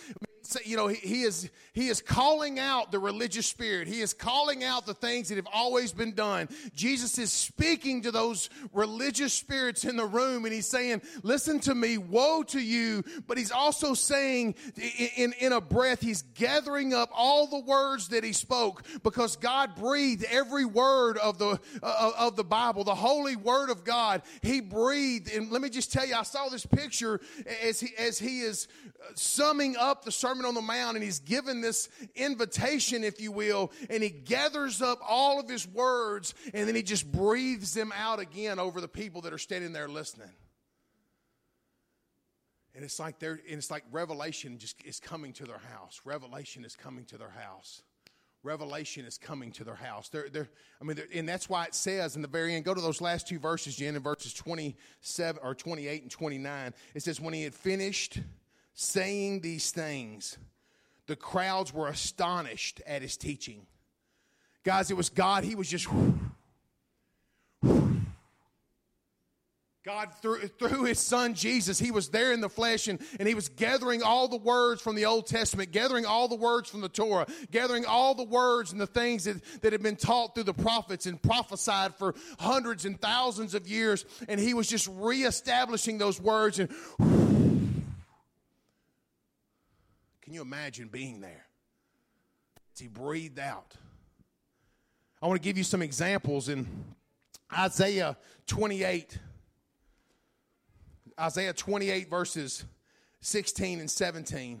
you 0.64 0.76
know, 0.76 0.88
he, 0.88 1.22
is, 1.22 1.50
he 1.72 1.88
is 1.88 2.00
calling 2.00 2.58
out 2.58 2.90
the 2.92 2.98
religious 2.98 3.46
spirit. 3.46 3.88
He 3.88 4.00
is 4.00 4.14
calling 4.14 4.64
out 4.64 4.86
the 4.86 4.94
things 4.94 5.28
that 5.28 5.36
have 5.36 5.48
always 5.52 5.92
been 5.92 6.14
done. 6.14 6.48
Jesus 6.74 7.18
is 7.18 7.32
speaking 7.32 8.02
to 8.02 8.10
those 8.10 8.48
religious 8.72 9.32
spirits 9.32 9.84
in 9.84 9.96
the 9.96 10.06
room 10.06 10.44
and 10.44 10.54
he's 10.54 10.66
saying, 10.66 11.02
listen 11.22 11.60
to 11.60 11.74
me, 11.74 11.98
woe 11.98 12.42
to 12.44 12.60
you. 12.60 13.04
But 13.26 13.38
he's 13.38 13.50
also 13.50 13.94
saying 13.94 14.54
in, 15.16 15.34
in, 15.38 15.52
a 15.52 15.60
breath, 15.60 16.00
he's 16.00 16.22
gathering 16.22 16.94
up 16.94 17.10
all 17.12 17.46
the 17.46 17.60
words 17.60 18.08
that 18.08 18.24
he 18.24 18.32
spoke 18.32 18.84
because 19.02 19.36
God 19.36 19.74
breathed 19.76 20.24
every 20.30 20.64
word 20.64 21.18
of 21.18 21.38
the, 21.38 21.58
uh, 21.82 22.12
of 22.18 22.36
the 22.36 22.44
Bible, 22.44 22.84
the 22.84 22.94
holy 22.94 23.36
word 23.36 23.70
of 23.70 23.84
God. 23.84 24.22
He 24.42 24.60
breathed. 24.60 25.32
And 25.32 25.50
let 25.50 25.62
me 25.62 25.68
just 25.68 25.92
tell 25.92 26.06
you, 26.06 26.14
I 26.14 26.22
saw 26.22 26.48
this 26.48 26.64
picture 26.64 27.20
as 27.62 27.80
he, 27.80 27.88
as 27.98 28.18
he 28.18 28.40
is 28.40 28.68
summing 29.14 29.76
up 29.76 30.04
the 30.04 30.12
Sermon 30.12 30.37
on 30.44 30.54
the 30.54 30.60
Mount 30.60 30.96
and 30.96 31.04
he's 31.04 31.20
given 31.20 31.60
this 31.60 31.88
invitation, 32.14 33.04
if 33.04 33.20
you 33.20 33.32
will, 33.32 33.72
and 33.90 34.02
he 34.02 34.10
gathers 34.10 34.82
up 34.82 34.98
all 35.06 35.40
of 35.40 35.48
his 35.48 35.66
words 35.66 36.34
and 36.54 36.68
then 36.68 36.74
he 36.74 36.82
just 36.82 37.10
breathes 37.10 37.74
them 37.74 37.92
out 37.96 38.20
again 38.20 38.58
over 38.58 38.80
the 38.80 38.88
people 38.88 39.22
that 39.22 39.32
are 39.32 39.38
standing 39.38 39.72
there 39.72 39.88
listening. 39.88 40.30
And 42.74 42.84
it's 42.84 43.00
like 43.00 43.18
they're, 43.18 43.40
and 43.48 43.58
it's 43.58 43.72
like 43.72 43.82
revelation 43.90 44.58
just 44.58 44.80
is 44.84 45.00
coming 45.00 45.32
to 45.32 45.44
their 45.44 45.58
house. 45.58 46.00
Revelation 46.04 46.64
is 46.64 46.76
coming 46.76 47.04
to 47.06 47.18
their 47.18 47.30
house. 47.30 47.82
Revelation 48.44 49.04
is 49.04 49.18
coming 49.18 49.50
to 49.52 49.64
their 49.64 49.74
house. 49.74 50.08
They're, 50.10 50.28
they're, 50.28 50.48
I 50.80 50.84
mean, 50.84 50.96
and 51.12 51.28
that's 51.28 51.48
why 51.48 51.64
it 51.64 51.74
says 51.74 52.14
in 52.14 52.22
the 52.22 52.28
very 52.28 52.54
end, 52.54 52.64
go 52.64 52.72
to 52.72 52.80
those 52.80 53.00
last 53.00 53.26
two 53.26 53.40
verses, 53.40 53.74
Jen, 53.74 53.96
in 53.96 54.02
verses 54.02 54.32
27 54.32 55.40
or 55.42 55.56
28 55.56 56.02
and 56.02 56.10
29. 56.10 56.74
It 56.94 57.02
says, 57.02 57.20
when 57.20 57.34
he 57.34 57.42
had 57.42 57.54
finished 57.54 58.20
saying 58.80 59.40
these 59.40 59.72
things, 59.72 60.38
the 61.08 61.16
crowds 61.16 61.74
were 61.74 61.88
astonished 61.88 62.80
at 62.86 63.02
his 63.02 63.16
teaching. 63.16 63.66
Guys, 64.62 64.92
it 64.92 64.96
was 64.96 65.10
God. 65.10 65.42
He 65.42 65.56
was 65.56 65.68
just. 65.68 65.88
God, 69.84 70.08
through, 70.20 70.46
through 70.58 70.84
his 70.84 70.98
son 70.98 71.34
Jesus, 71.34 71.78
he 71.78 71.90
was 71.90 72.10
there 72.10 72.32
in 72.32 72.40
the 72.42 72.48
flesh 72.48 72.88
and, 72.88 73.00
and 73.18 73.26
he 73.26 73.34
was 73.34 73.48
gathering 73.48 74.02
all 74.02 74.28
the 74.28 74.36
words 74.36 74.82
from 74.82 74.96
the 74.96 75.06
Old 75.06 75.26
Testament, 75.26 75.72
gathering 75.72 76.04
all 76.04 76.28
the 76.28 76.36
words 76.36 76.68
from 76.68 76.82
the 76.82 76.90
Torah, 76.90 77.26
gathering 77.50 77.86
all 77.86 78.14
the 78.14 78.24
words 78.24 78.70
and 78.70 78.80
the 78.80 78.86
things 78.86 79.24
that, 79.24 79.42
that 79.62 79.72
had 79.72 79.82
been 79.82 79.96
taught 79.96 80.34
through 80.34 80.44
the 80.44 80.52
prophets 80.52 81.06
and 81.06 81.20
prophesied 81.22 81.94
for 81.94 82.14
hundreds 82.38 82.84
and 82.84 83.00
thousands 83.00 83.54
of 83.54 83.66
years. 83.66 84.04
And 84.28 84.38
he 84.38 84.52
was 84.52 84.68
just 84.68 84.88
reestablishing 84.92 85.96
those 85.96 86.20
words. 86.20 86.58
And 86.58 86.68
can 90.28 90.34
you 90.34 90.42
imagine 90.42 90.88
being 90.88 91.22
there? 91.22 91.46
As 92.74 92.80
he 92.80 92.86
breathed 92.86 93.38
out. 93.38 93.74
I 95.22 95.26
want 95.26 95.40
to 95.40 95.42
give 95.42 95.56
you 95.56 95.64
some 95.64 95.80
examples 95.80 96.50
in 96.50 96.66
Isaiah 97.50 98.14
28. 98.46 99.18
Isaiah 101.18 101.54
28, 101.54 102.10
verses 102.10 102.66
16 103.22 103.80
and 103.80 103.90
17 103.90 104.60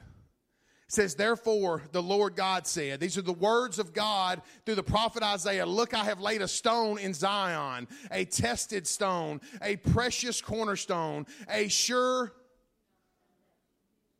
says, 0.88 1.14
Therefore, 1.14 1.82
the 1.92 2.02
Lord 2.02 2.34
God 2.34 2.66
said, 2.66 2.98
These 2.98 3.18
are 3.18 3.22
the 3.22 3.34
words 3.34 3.78
of 3.78 3.92
God 3.92 4.40
through 4.64 4.76
the 4.76 4.82
prophet 4.82 5.22
Isaiah 5.22 5.66
Look, 5.66 5.92
I 5.92 6.04
have 6.04 6.18
laid 6.18 6.40
a 6.40 6.48
stone 6.48 6.96
in 6.98 7.12
Zion, 7.12 7.88
a 8.10 8.24
tested 8.24 8.86
stone, 8.86 9.42
a 9.60 9.76
precious 9.76 10.40
cornerstone, 10.40 11.26
a 11.46 11.68
sure, 11.68 12.32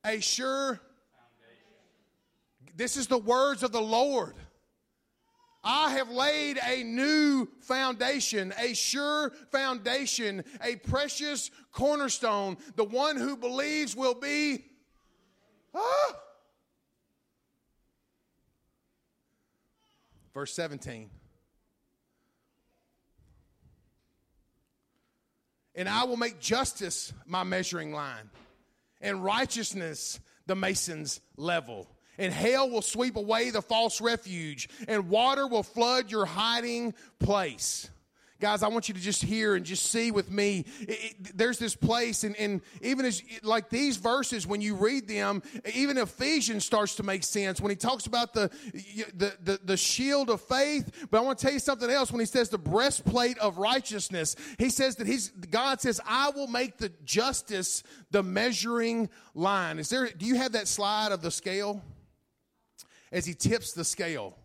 a 0.04 0.20
sure. 0.20 0.82
This 2.78 2.96
is 2.96 3.09
the 3.09 3.18
words 3.18 3.64
of 3.64 3.72
the 3.72 3.82
Lord. 3.82 4.34
I 5.64 5.90
have 5.90 6.10
laid 6.10 6.60
a 6.64 6.84
new 6.84 7.48
foundation, 7.62 8.55
a 8.56 8.72
sure 8.72 9.32
foundation, 9.50 10.44
a 10.62 10.76
precious 10.76 11.50
cornerstone. 11.72 12.56
The 12.76 12.84
one 12.84 13.16
who 13.16 13.36
believes 13.36 13.96
will 13.96 14.14
be. 14.14 14.64
Ah. 15.74 16.16
Verse 20.32 20.55
17. 20.55 21.10
And 25.74 25.88
I 25.88 26.05
will 26.05 26.16
make 26.16 26.38
justice 26.38 27.12
my 27.26 27.42
measuring 27.42 27.92
line, 27.92 28.30
and 29.00 29.24
righteousness 29.24 30.20
the 30.46 30.55
mason's 30.55 31.20
level 31.36 31.88
and 32.18 32.32
hail 32.32 32.68
will 32.68 32.82
sweep 32.82 33.16
away 33.16 33.50
the 33.50 33.62
false 33.62 34.00
refuge, 34.00 34.68
and 34.88 35.08
water 35.08 35.46
will 35.46 35.62
flood 35.62 36.10
your 36.10 36.26
hiding 36.26 36.94
place. 37.18 37.88
Guys, 38.40 38.62
I 38.62 38.68
want 38.68 38.86
you 38.88 38.94
to 38.94 39.00
just 39.00 39.20
hear 39.20 39.56
and 39.56 39.66
just 39.66 39.90
see 39.90 40.12
with 40.12 40.30
me. 40.30 40.64
It- 40.82 40.88
it- 40.90 41.36
there's 41.36 41.58
this 41.58 41.74
place, 41.74 42.22
and, 42.22 42.36
and 42.36 42.60
even 42.82 43.04
as 43.04 43.20
like 43.42 43.68
these 43.68 43.96
verses, 43.96 44.46
when 44.46 44.60
you 44.60 44.76
read 44.76 45.08
them, 45.08 45.42
even 45.74 45.98
Ephesians 45.98 46.64
starts 46.64 46.94
to 46.96 47.02
make 47.02 47.24
sense 47.24 47.60
when 47.60 47.70
he 47.70 47.74
talks 47.76 48.06
about 48.06 48.34
the 48.34 48.48
the 49.12 49.36
the, 49.42 49.60
the 49.64 49.76
shield 49.76 50.30
of 50.30 50.40
faith. 50.40 51.08
But 51.10 51.18
I 51.18 51.20
want 51.22 51.38
to 51.40 51.46
tell 51.46 51.52
you 51.52 51.58
something 51.58 51.90
else. 51.90 52.12
When 52.12 52.20
he 52.20 52.26
says 52.26 52.48
the 52.48 52.58
breastplate 52.58 53.38
of 53.38 53.58
righteousness, 53.58 54.36
he 54.56 54.70
says 54.70 54.94
that 54.96 55.08
he's 55.08 55.30
God 55.30 55.80
says, 55.80 56.00
"I 56.06 56.30
will 56.30 56.46
make 56.46 56.78
the 56.78 56.90
justice 57.04 57.82
the 58.12 58.22
measuring 58.22 59.08
line." 59.34 59.80
Is 59.80 59.88
there? 59.88 60.08
Do 60.10 60.26
you 60.26 60.36
have 60.36 60.52
that 60.52 60.68
slide 60.68 61.10
of 61.10 61.22
the 61.22 61.32
scale? 61.32 61.82
As 63.12 63.26
he 63.26 63.35
tips 63.35 63.72
the 63.72 63.85
scale. 63.85 64.36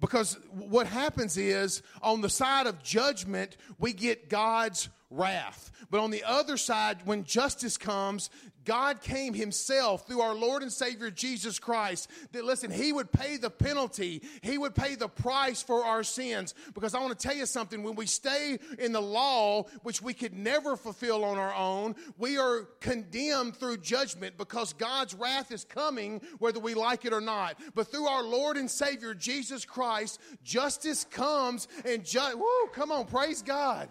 Because 0.00 0.38
what 0.50 0.86
happens 0.86 1.36
is, 1.36 1.82
on 2.02 2.20
the 2.20 2.30
side 2.30 2.66
of 2.66 2.82
judgment, 2.82 3.56
we 3.78 3.92
get 3.92 4.28
God's 4.28 4.88
wrath. 5.10 5.72
But 5.90 6.00
on 6.00 6.10
the 6.10 6.22
other 6.24 6.56
side, 6.56 6.98
when 7.04 7.24
justice 7.24 7.76
comes, 7.76 8.30
God 8.68 9.00
came 9.00 9.32
Himself 9.32 10.06
through 10.06 10.20
our 10.20 10.34
Lord 10.34 10.62
and 10.62 10.70
Savior 10.70 11.10
Jesus 11.10 11.58
Christ. 11.58 12.10
That 12.32 12.44
listen, 12.44 12.70
He 12.70 12.92
would 12.92 13.10
pay 13.10 13.38
the 13.38 13.48
penalty, 13.48 14.22
He 14.42 14.58
would 14.58 14.74
pay 14.74 14.94
the 14.94 15.08
price 15.08 15.62
for 15.62 15.86
our 15.86 16.02
sins. 16.02 16.54
Because 16.74 16.94
I 16.94 17.00
want 17.00 17.18
to 17.18 17.28
tell 17.28 17.34
you 17.34 17.46
something 17.46 17.82
when 17.82 17.94
we 17.94 18.04
stay 18.04 18.58
in 18.78 18.92
the 18.92 19.00
law, 19.00 19.62
which 19.84 20.02
we 20.02 20.12
could 20.12 20.34
never 20.34 20.76
fulfill 20.76 21.24
on 21.24 21.38
our 21.38 21.54
own, 21.54 21.96
we 22.18 22.36
are 22.36 22.68
condemned 22.80 23.56
through 23.56 23.78
judgment 23.78 24.36
because 24.36 24.74
God's 24.74 25.14
wrath 25.14 25.50
is 25.50 25.64
coming 25.64 26.20
whether 26.38 26.60
we 26.60 26.74
like 26.74 27.06
it 27.06 27.14
or 27.14 27.22
not. 27.22 27.58
But 27.74 27.90
through 27.90 28.06
our 28.06 28.22
Lord 28.22 28.58
and 28.58 28.70
Savior 28.70 29.14
Jesus 29.14 29.64
Christ, 29.64 30.20
justice 30.44 31.04
comes 31.04 31.68
and 31.86 32.04
ju- 32.04 32.36
woo, 32.36 32.68
come 32.74 32.92
on, 32.92 33.06
praise 33.06 33.40
God. 33.40 33.88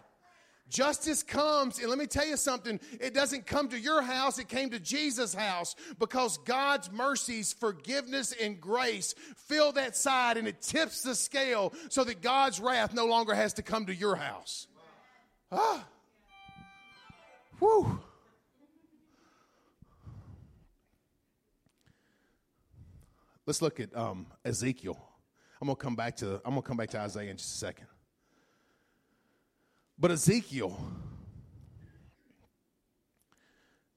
Justice 0.70 1.24
comes, 1.24 1.80
and 1.80 1.90
let 1.90 1.98
me 1.98 2.08
tell 2.08 2.26
you 2.28 2.36
something. 2.36 2.80
It 3.00 3.14
doesn't 3.14 3.46
come 3.46 3.70
to 3.70 3.80
your 3.80 4.02
house, 4.02 4.38
it 4.38 4.50
came 4.50 4.70
to 4.72 4.80
Jesus' 4.80 5.34
house 5.34 5.76
because 5.98 6.38
God's 6.40 6.92
mercies, 6.92 7.54
forgiveness, 7.54 8.34
and 8.34 8.60
grace 8.60 9.16
fill 9.36 9.72
that 9.74 9.96
side 9.96 10.38
and 10.38 10.48
it 10.48 10.62
tips 10.62 11.02
the 11.04 11.16
scale 11.16 11.74
so 11.90 12.04
that 12.04 12.22
God's 12.22 12.60
wrath 12.60 12.94
no 12.94 13.06
longer 13.06 13.34
has 13.34 13.54
to 13.54 13.64
come 13.64 13.86
to 13.86 13.96
your 13.96 14.16
house. 14.16 14.68
Ah. 15.52 15.88
Whew. 17.60 18.00
Let's 23.46 23.62
look 23.62 23.80
at 23.80 23.96
um, 23.96 24.28
Ezekiel. 24.44 25.00
I'm 25.62 25.68
gonna 25.68 25.78
come 25.78 25.96
back 25.96 26.18
to 26.18 26.36
I'm 26.44 26.52
gonna 26.52 26.62
come 26.62 26.78
back 26.78 26.90
to 26.90 27.00
Isaiah 27.00 27.32
in 27.32 27.38
just 27.38 27.56
a 27.56 27.58
second. 27.58 27.88
But 30.00 30.12
Ezekiel, 30.12 30.80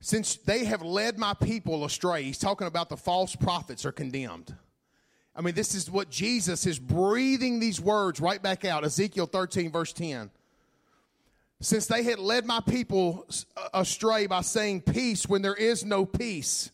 since 0.00 0.36
they 0.36 0.64
have 0.64 0.82
led 0.82 1.18
my 1.18 1.34
people 1.34 1.84
astray, 1.84 2.22
he's 2.22 2.38
talking 2.38 2.66
about 2.66 2.88
the 2.88 2.96
false 2.96 3.36
prophets 3.36 3.84
are 3.84 3.92
condemned. 3.92 4.54
I 5.36 5.42
mean, 5.42 5.54
this 5.54 5.74
is 5.74 5.90
what 5.90 6.10
Jesus 6.10 6.66
is 6.66 6.78
breathing 6.78 7.60
these 7.60 7.80
words 7.80 8.18
right 8.18 8.42
back 8.42 8.64
out. 8.64 8.84
Ezekiel 8.84 9.26
13, 9.26 9.70
verse 9.70 9.92
10. 9.92 10.30
Since 11.60 11.86
they 11.86 12.02
had 12.02 12.18
led 12.18 12.46
my 12.46 12.60
people 12.60 13.28
astray 13.74 14.26
by 14.26 14.40
saying 14.40 14.80
peace 14.80 15.28
when 15.28 15.42
there 15.42 15.54
is 15.54 15.84
no 15.84 16.06
peace, 16.06 16.70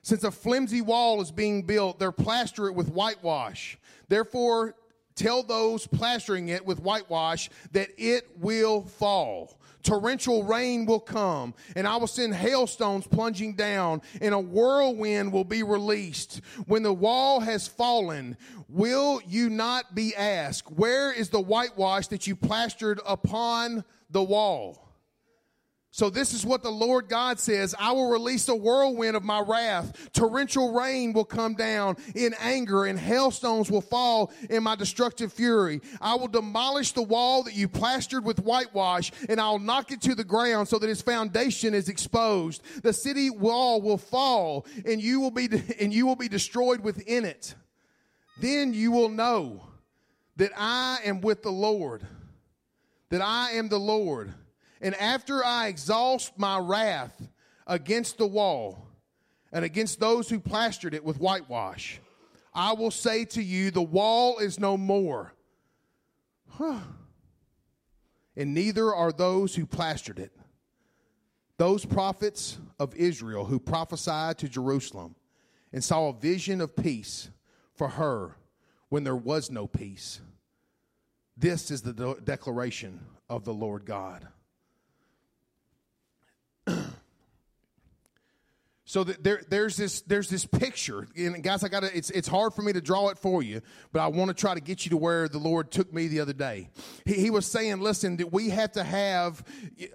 since 0.00 0.24
a 0.24 0.30
flimsy 0.30 0.80
wall 0.80 1.20
is 1.20 1.30
being 1.30 1.62
built, 1.62 1.98
they're 1.98 2.10
plaster 2.10 2.66
it 2.66 2.74
with 2.74 2.88
whitewash. 2.88 3.78
Therefore, 4.08 4.74
tell 5.14 5.42
those 5.42 5.86
plastering 5.86 6.48
it 6.48 6.64
with 6.64 6.80
whitewash 6.80 7.50
that 7.72 7.88
it 7.96 8.28
will 8.38 8.82
fall. 8.82 9.58
Torrential 9.82 10.44
rain 10.44 10.86
will 10.86 11.00
come, 11.00 11.54
and 11.74 11.88
I 11.88 11.96
will 11.96 12.06
send 12.06 12.34
hailstones 12.34 13.06
plunging 13.06 13.54
down, 13.54 14.00
and 14.20 14.32
a 14.32 14.38
whirlwind 14.38 15.32
will 15.32 15.44
be 15.44 15.62
released. 15.62 16.40
When 16.66 16.84
the 16.84 16.92
wall 16.92 17.40
has 17.40 17.66
fallen, 17.66 18.36
will 18.68 19.20
you 19.26 19.50
not 19.50 19.94
be 19.94 20.14
asked, 20.14 20.70
Where 20.70 21.12
is 21.12 21.30
the 21.30 21.40
whitewash 21.40 22.06
that 22.08 22.26
you 22.26 22.36
plastered 22.36 23.00
upon 23.04 23.84
the 24.10 24.22
wall? 24.22 24.91
So 25.94 26.08
this 26.08 26.32
is 26.32 26.46
what 26.46 26.62
the 26.62 26.70
Lord 26.70 27.10
God 27.10 27.38
says. 27.38 27.74
I 27.78 27.92
will 27.92 28.08
release 28.08 28.48
a 28.48 28.56
whirlwind 28.56 29.14
of 29.14 29.22
my 29.22 29.40
wrath. 29.40 30.10
Torrential 30.14 30.72
rain 30.72 31.12
will 31.12 31.26
come 31.26 31.54
down 31.54 31.98
in 32.14 32.34
anger 32.40 32.86
and 32.86 32.98
hailstones 32.98 33.70
will 33.70 33.82
fall 33.82 34.32
in 34.48 34.62
my 34.62 34.74
destructive 34.74 35.34
fury. 35.34 35.82
I 36.00 36.14
will 36.14 36.28
demolish 36.28 36.92
the 36.92 37.02
wall 37.02 37.42
that 37.42 37.54
you 37.54 37.68
plastered 37.68 38.24
with 38.24 38.40
whitewash 38.40 39.12
and 39.28 39.38
I'll 39.38 39.58
knock 39.58 39.92
it 39.92 40.00
to 40.02 40.14
the 40.14 40.24
ground 40.24 40.66
so 40.66 40.78
that 40.78 40.88
its 40.88 41.02
foundation 41.02 41.74
is 41.74 41.90
exposed. 41.90 42.62
The 42.82 42.94
city 42.94 43.28
wall 43.28 43.82
will 43.82 43.98
fall 43.98 44.64
and 44.86 44.98
you 44.98 45.20
will 45.20 45.30
be, 45.30 45.50
and 45.78 45.92
you 45.92 46.06
will 46.06 46.16
be 46.16 46.28
destroyed 46.28 46.80
within 46.80 47.26
it. 47.26 47.54
Then 48.40 48.72
you 48.72 48.92
will 48.92 49.10
know 49.10 49.62
that 50.36 50.52
I 50.56 51.00
am 51.04 51.20
with 51.20 51.42
the 51.42 51.52
Lord, 51.52 52.06
that 53.10 53.20
I 53.20 53.50
am 53.52 53.68
the 53.68 53.78
Lord. 53.78 54.32
And 54.82 54.96
after 54.96 55.44
I 55.44 55.68
exhaust 55.68 56.36
my 56.36 56.58
wrath 56.58 57.28
against 57.66 58.18
the 58.18 58.26
wall 58.26 58.88
and 59.52 59.64
against 59.64 60.00
those 60.00 60.28
who 60.28 60.40
plastered 60.40 60.92
it 60.92 61.04
with 61.04 61.20
whitewash, 61.20 62.00
I 62.52 62.72
will 62.72 62.90
say 62.90 63.24
to 63.26 63.42
you, 63.42 63.70
the 63.70 63.80
wall 63.80 64.38
is 64.38 64.58
no 64.58 64.76
more. 64.76 65.32
Huh. 66.50 66.80
And 68.36 68.52
neither 68.52 68.92
are 68.92 69.12
those 69.12 69.54
who 69.54 69.66
plastered 69.66 70.18
it. 70.18 70.32
Those 71.58 71.84
prophets 71.84 72.58
of 72.80 72.94
Israel 72.96 73.44
who 73.44 73.60
prophesied 73.60 74.38
to 74.38 74.48
Jerusalem 74.48 75.14
and 75.72 75.84
saw 75.84 76.08
a 76.08 76.12
vision 76.12 76.60
of 76.60 76.74
peace 76.74 77.30
for 77.74 77.88
her 77.88 78.36
when 78.88 79.04
there 79.04 79.16
was 79.16 79.50
no 79.50 79.68
peace. 79.68 80.20
This 81.36 81.70
is 81.70 81.82
the 81.82 81.92
de- 81.92 82.20
declaration 82.22 83.00
of 83.30 83.44
the 83.44 83.54
Lord 83.54 83.86
God. 83.86 84.26
So 88.92 89.04
there, 89.04 89.40
there's 89.48 89.78
this, 89.78 90.02
there's 90.02 90.28
this 90.28 90.44
picture, 90.44 91.08
and 91.16 91.42
guys, 91.42 91.64
I 91.64 91.68
got 91.68 91.80
to. 91.80 91.96
It's, 91.96 92.10
it's 92.10 92.28
hard 92.28 92.52
for 92.52 92.60
me 92.60 92.74
to 92.74 92.80
draw 92.82 93.08
it 93.08 93.16
for 93.16 93.42
you, 93.42 93.62
but 93.90 94.00
I 94.00 94.08
want 94.08 94.28
to 94.28 94.34
try 94.34 94.52
to 94.52 94.60
get 94.60 94.84
you 94.84 94.90
to 94.90 94.98
where 94.98 95.30
the 95.30 95.38
Lord 95.38 95.70
took 95.70 95.90
me 95.94 96.08
the 96.08 96.20
other 96.20 96.34
day. 96.34 96.68
He, 97.06 97.14
he 97.14 97.30
was 97.30 97.46
saying, 97.46 97.80
listen, 97.80 98.18
that 98.18 98.34
we 98.34 98.50
have 98.50 98.72
to 98.72 98.84
have 98.84 99.42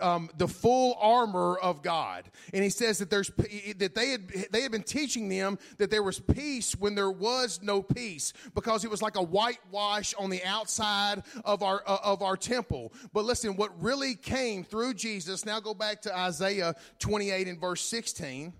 um, 0.01 0.31
the 0.39 0.47
full 0.47 0.97
armor 0.99 1.57
of 1.57 1.83
God, 1.83 2.23
and 2.51 2.63
he 2.63 2.71
says 2.71 2.97
that 2.97 3.11
there's 3.11 3.29
that 3.77 3.93
they 3.93 4.09
had 4.09 4.29
they 4.51 4.61
had 4.63 4.71
been 4.71 4.81
teaching 4.81 5.29
them 5.29 5.59
that 5.77 5.91
there 5.91 6.01
was 6.01 6.19
peace 6.19 6.75
when 6.75 6.95
there 6.95 7.11
was 7.11 7.59
no 7.61 7.83
peace 7.83 8.33
because 8.55 8.83
it 8.83 8.89
was 8.89 9.03
like 9.03 9.15
a 9.15 9.21
whitewash 9.21 10.15
on 10.17 10.31
the 10.31 10.43
outside 10.43 11.21
of 11.45 11.61
our 11.61 11.83
uh, 11.85 11.99
of 12.03 12.23
our 12.23 12.35
temple. 12.35 12.91
But 13.13 13.25
listen, 13.25 13.57
what 13.57 13.79
really 13.79 14.15
came 14.15 14.63
through 14.63 14.95
Jesus. 14.95 15.45
Now 15.45 15.59
go 15.59 15.75
back 15.75 16.01
to 16.01 16.17
Isaiah 16.17 16.73
28 16.97 17.47
and 17.47 17.61
verse 17.61 17.81
16. 17.81 18.53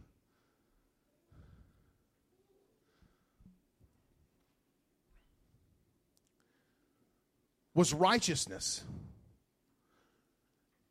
Was 7.78 7.94
righteousness. 7.94 8.84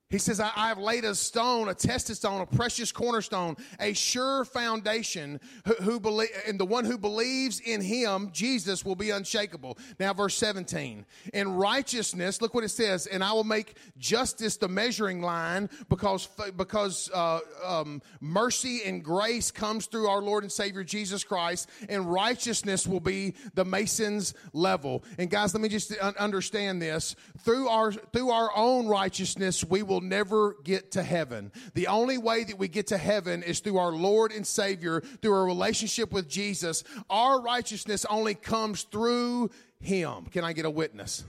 He 0.08 0.18
says, 0.18 0.38
I, 0.38 0.52
I 0.54 0.68
have 0.68 0.78
laid 0.78 1.04
a 1.04 1.16
stone, 1.16 1.68
a 1.68 1.74
tested 1.74 2.16
stone, 2.16 2.40
a 2.40 2.46
precious 2.46 2.92
cornerstone, 2.92 3.56
a 3.80 3.92
sure 3.92 4.44
foundation, 4.44 5.40
who, 5.66 5.74
who 5.74 6.00
believe, 6.00 6.28
and 6.46 6.60
the 6.60 6.64
one 6.64 6.84
who 6.84 6.96
believes 6.96 7.58
in 7.58 7.80
him, 7.80 8.30
Jesus, 8.32 8.84
will 8.84 8.94
be 8.94 9.10
unshakable. 9.10 9.76
Now, 9.98 10.12
verse 10.12 10.36
17. 10.36 11.04
In 11.34 11.54
righteousness, 11.54 12.40
look 12.40 12.54
what 12.54 12.62
it 12.62 12.68
says, 12.68 13.08
and 13.08 13.24
I 13.24 13.32
will 13.32 13.42
make 13.42 13.76
justice 13.98 14.56
the 14.56 14.68
measuring 14.68 15.22
line 15.22 15.68
because, 15.88 16.28
because 16.56 17.10
uh, 17.12 17.40
um, 17.64 18.00
mercy 18.20 18.82
and 18.84 19.02
grace 19.02 19.50
comes 19.50 19.86
through 19.86 20.06
our 20.06 20.22
Lord 20.22 20.44
and 20.44 20.52
Savior 20.52 20.84
Jesus 20.84 21.24
Christ, 21.24 21.68
and 21.88 22.10
righteousness 22.10 22.86
will 22.86 23.00
be 23.00 23.34
the 23.54 23.64
mason's 23.64 24.34
level. 24.52 25.02
And 25.18 25.28
guys, 25.28 25.52
let 25.52 25.60
me 25.60 25.68
just 25.68 25.96
understand 25.96 26.80
this. 26.80 27.16
Through 27.40 27.68
our, 27.68 27.90
through 27.90 28.30
our 28.30 28.50
own 28.54 28.86
righteousness, 28.86 29.64
we 29.64 29.82
will 29.82 29.95
never 30.00 30.56
get 30.64 30.92
to 30.92 31.02
heaven. 31.02 31.52
The 31.74 31.86
only 31.88 32.18
way 32.18 32.44
that 32.44 32.58
we 32.58 32.68
get 32.68 32.88
to 32.88 32.98
heaven 32.98 33.42
is 33.42 33.60
through 33.60 33.78
our 33.78 33.92
Lord 33.92 34.32
and 34.32 34.46
Savior, 34.46 35.00
through 35.00 35.34
a 35.34 35.44
relationship 35.44 36.12
with 36.12 36.28
Jesus. 36.28 36.84
Our 37.10 37.40
righteousness 37.40 38.04
only 38.06 38.34
comes 38.34 38.82
through 38.82 39.50
Him. 39.80 40.26
Can 40.26 40.44
I 40.44 40.52
get 40.52 40.64
a 40.64 40.70
witness? 40.70 41.24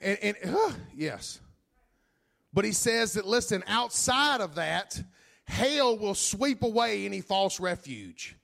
And, 0.00 0.18
and 0.22 0.36
uh, 0.54 0.72
yes. 0.94 1.40
But 2.52 2.64
he 2.64 2.72
says 2.72 3.12
that, 3.12 3.26
listen, 3.26 3.62
outside 3.66 4.40
of 4.40 4.56
that, 4.56 5.00
hail 5.46 5.96
will 5.96 6.14
sweep 6.14 6.62
away 6.62 7.04
any 7.04 7.20
false 7.20 7.60
refuge. 7.60 8.36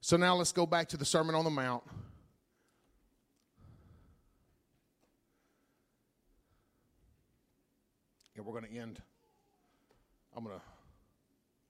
So 0.00 0.16
now 0.16 0.36
let's 0.36 0.52
go 0.52 0.66
back 0.66 0.90
to 0.90 0.96
the 0.96 1.04
Sermon 1.04 1.34
on 1.34 1.44
the 1.44 1.50
Mount. 1.50 1.82
And 8.36 8.44
we're 8.44 8.52
going 8.52 8.70
to 8.70 8.78
end. 8.78 9.00
I'm 10.36 10.44
going 10.44 10.56
to, 10.56 10.62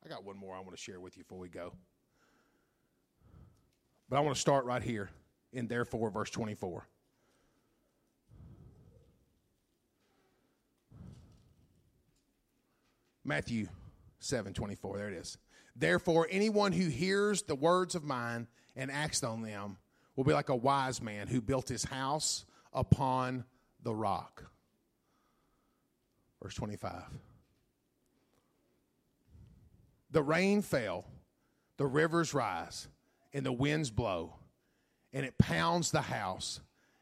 I 0.04 0.08
got 0.08 0.24
one 0.24 0.36
more 0.36 0.56
I 0.56 0.60
want 0.60 0.72
to 0.72 0.76
share 0.76 0.98
with 0.98 1.16
you 1.16 1.22
before 1.22 1.38
we 1.38 1.48
go. 1.48 1.72
But 4.08 4.16
I 4.16 4.20
want 4.20 4.34
to 4.34 4.40
start 4.40 4.64
right 4.64 4.82
here 4.82 5.10
in 5.52 5.68
therefore, 5.68 6.10
verse 6.10 6.30
24. 6.30 6.86
Matthew 13.24 13.68
7 14.20 14.52
24. 14.52 14.98
There 14.98 15.08
it 15.08 15.14
is. 15.14 15.36
Therefore, 15.74 16.28
anyone 16.30 16.72
who 16.72 16.88
hears 16.88 17.42
the 17.42 17.56
words 17.56 17.94
of 17.94 18.04
mine 18.04 18.46
and 18.76 18.90
acts 18.90 19.22
on 19.24 19.42
them 19.42 19.76
will 20.14 20.24
be 20.24 20.32
like 20.32 20.48
a 20.48 20.56
wise 20.56 21.02
man 21.02 21.26
who 21.26 21.40
built 21.40 21.68
his 21.68 21.84
house 21.84 22.44
upon 22.72 23.44
the 23.82 23.94
rock. 23.94 24.44
Verse 26.46 26.54
25. 26.54 26.92
The 30.12 30.22
rain 30.22 30.62
fell, 30.62 31.04
the 31.76 31.86
rivers 31.86 32.34
rise, 32.34 32.86
and 33.32 33.44
the 33.44 33.50
winds 33.50 33.90
blow, 33.90 34.32
and 35.12 35.26
it 35.26 35.36
pounds 35.38 35.90
the 35.90 36.02
house, 36.02 36.60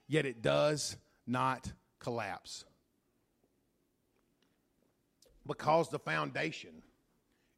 yet 0.08 0.24
it 0.24 0.40
does 0.40 0.96
not 1.26 1.70
collapse. 1.98 2.64
Because 5.46 5.90
the 5.90 5.98
foundation 5.98 6.82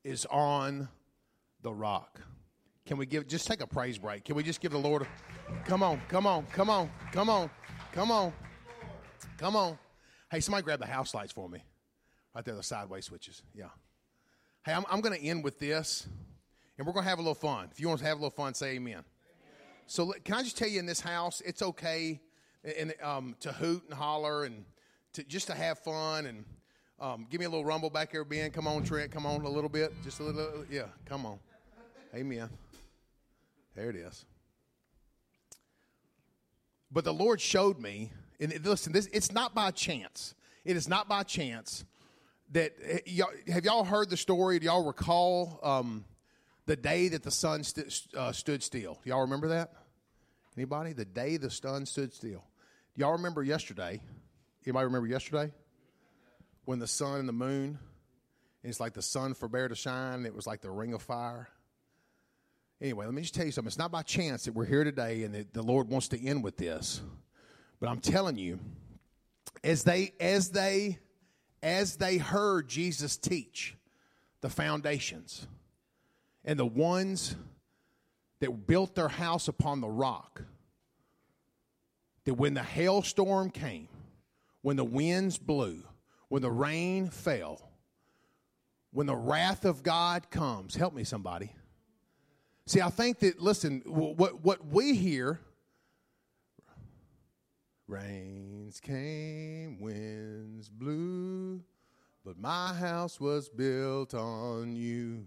is 0.02 0.26
on 0.26 0.88
the 1.62 1.72
rock. 1.72 2.20
Can 2.84 2.96
we 2.96 3.06
give 3.06 3.28
just 3.28 3.46
take 3.46 3.60
a 3.60 3.66
praise 3.68 3.96
break? 3.96 4.24
Can 4.24 4.34
we 4.34 4.42
just 4.42 4.60
give 4.60 4.72
the 4.72 4.78
Lord 4.78 5.02
a 5.02 5.06
come 5.64 5.84
on, 5.84 6.00
come 6.08 6.26
on, 6.26 6.46
come 6.46 6.68
on, 6.68 6.90
come 7.12 7.30
on, 7.30 7.48
come 7.92 8.10
on, 8.10 8.32
come 9.38 9.54
on. 9.54 9.78
Hey, 10.32 10.40
somebody 10.40 10.64
grab 10.64 10.80
the 10.80 10.86
house 10.86 11.14
lights 11.14 11.30
for 11.30 11.48
me. 11.48 11.62
Right 12.36 12.44
there, 12.44 12.54
the 12.54 12.62
sideways 12.62 13.06
switches. 13.06 13.40
Yeah. 13.54 13.68
Hey, 14.62 14.74
I'm, 14.74 14.84
I'm 14.90 15.00
going 15.00 15.18
to 15.18 15.26
end 15.26 15.42
with 15.42 15.58
this, 15.58 16.06
and 16.76 16.86
we're 16.86 16.92
going 16.92 17.04
to 17.04 17.08
have 17.08 17.18
a 17.18 17.22
little 17.22 17.34
fun. 17.34 17.68
If 17.72 17.80
you 17.80 17.88
want 17.88 18.00
to 18.00 18.06
have 18.06 18.18
a 18.18 18.20
little 18.20 18.28
fun, 18.28 18.52
say 18.52 18.72
amen. 18.72 19.04
So, 19.86 20.12
can 20.22 20.34
I 20.34 20.42
just 20.42 20.58
tell 20.58 20.68
you 20.68 20.78
in 20.78 20.84
this 20.84 21.00
house, 21.00 21.40
it's 21.46 21.62
okay 21.62 22.20
and, 22.78 22.92
um, 23.02 23.36
to 23.40 23.52
hoot 23.52 23.84
and 23.86 23.94
holler 23.94 24.44
and 24.44 24.66
to 25.14 25.24
just 25.24 25.46
to 25.46 25.54
have 25.54 25.78
fun 25.78 26.26
and 26.26 26.44
um, 27.00 27.26
give 27.30 27.40
me 27.40 27.46
a 27.46 27.48
little 27.48 27.64
rumble 27.64 27.88
back 27.88 28.12
there, 28.12 28.22
Ben. 28.22 28.50
Come 28.50 28.68
on, 28.68 28.84
Trent. 28.84 29.10
Come 29.10 29.24
on 29.24 29.40
a 29.40 29.48
little 29.48 29.70
bit. 29.70 29.94
Just 30.04 30.20
a 30.20 30.24
little. 30.24 30.66
Yeah, 30.70 30.88
come 31.06 31.24
on. 31.24 31.38
Amen. 32.14 32.50
There 33.74 33.88
it 33.88 33.96
is. 33.96 34.26
But 36.92 37.04
the 37.04 37.14
Lord 37.14 37.40
showed 37.40 37.80
me, 37.80 38.12
and 38.38 38.62
listen, 38.62 38.92
this 38.92 39.08
it's 39.10 39.32
not 39.32 39.54
by 39.54 39.70
chance. 39.70 40.34
It 40.66 40.76
is 40.76 40.86
not 40.86 41.08
by 41.08 41.22
chance 41.22 41.86
that 42.52 42.72
eh, 42.82 42.98
y'all, 43.06 43.30
have 43.48 43.64
y'all 43.64 43.84
heard 43.84 44.10
the 44.10 44.16
story? 44.16 44.58
Do 44.58 44.66
y'all 44.66 44.84
recall 44.84 45.60
um, 45.62 46.04
the 46.66 46.76
day 46.76 47.08
that 47.08 47.22
the 47.22 47.30
sun 47.30 47.64
st- 47.64 48.06
uh, 48.16 48.32
stood 48.32 48.62
still? 48.62 48.98
Do 49.04 49.10
Y'all 49.10 49.22
remember 49.22 49.48
that? 49.48 49.72
Anybody? 50.56 50.92
The 50.92 51.04
day 51.04 51.36
the 51.36 51.50
sun 51.50 51.86
stood 51.86 52.12
still. 52.12 52.44
Do 52.94 53.00
Y'all 53.00 53.12
remember 53.12 53.42
yesterday? 53.42 54.00
Anybody 54.64 54.84
remember 54.84 55.06
yesterday? 55.06 55.52
When 56.64 56.78
the 56.78 56.86
sun 56.86 57.20
and 57.20 57.28
the 57.28 57.32
moon, 57.32 57.78
and 58.66 58.70
it's 58.70 58.80
like 58.80 58.94
the 58.94 59.02
sun 59.02 59.34
forbear 59.34 59.68
to 59.68 59.76
shine. 59.76 60.26
It 60.26 60.34
was 60.34 60.46
like 60.46 60.60
the 60.60 60.70
ring 60.70 60.92
of 60.92 61.00
fire. 61.00 61.48
Anyway, 62.80 63.06
let 63.06 63.14
me 63.14 63.22
just 63.22 63.34
tell 63.34 63.46
you 63.46 63.52
something. 63.52 63.68
It's 63.68 63.78
not 63.78 63.92
by 63.92 64.02
chance 64.02 64.44
that 64.44 64.54
we're 64.54 64.66
here 64.66 64.82
today 64.82 65.22
and 65.22 65.34
that 65.34 65.54
the 65.54 65.62
Lord 65.62 65.88
wants 65.88 66.08
to 66.08 66.26
end 66.26 66.42
with 66.42 66.56
this. 66.56 67.00
But 67.78 67.88
I'm 67.88 68.00
telling 68.00 68.36
you, 68.36 68.58
as 69.62 69.84
they 69.84 70.14
as 70.18 70.50
they 70.50 70.98
as 71.66 71.96
they 71.96 72.16
heard 72.16 72.68
Jesus 72.68 73.16
teach 73.16 73.74
the 74.40 74.48
foundations 74.48 75.48
and 76.44 76.56
the 76.56 76.64
ones 76.64 77.34
that 78.38 78.68
built 78.68 78.94
their 78.94 79.08
house 79.08 79.48
upon 79.48 79.80
the 79.80 79.88
rock, 79.88 80.42
that 82.24 82.34
when 82.34 82.54
the 82.54 82.62
hailstorm 82.62 83.50
came, 83.50 83.88
when 84.62 84.76
the 84.76 84.84
winds 84.84 85.38
blew, 85.38 85.82
when 86.28 86.40
the 86.40 86.50
rain 86.52 87.10
fell, 87.10 87.68
when 88.92 89.08
the 89.08 89.16
wrath 89.16 89.64
of 89.64 89.82
God 89.82 90.30
comes, 90.30 90.76
help 90.76 90.94
me 90.94 91.02
somebody. 91.02 91.52
See, 92.66 92.80
I 92.80 92.90
think 92.90 93.18
that 93.18 93.40
listen, 93.40 93.82
what 93.86 94.40
what 94.44 94.64
we 94.68 94.94
hear 94.94 95.40
Rains 97.88 98.80
came, 98.80 99.80
winds 99.80 100.68
blew, 100.68 101.62
but 102.24 102.36
my 102.36 102.74
house 102.74 103.20
was 103.20 103.48
built 103.48 104.12
on 104.12 104.74
you. 104.74 105.26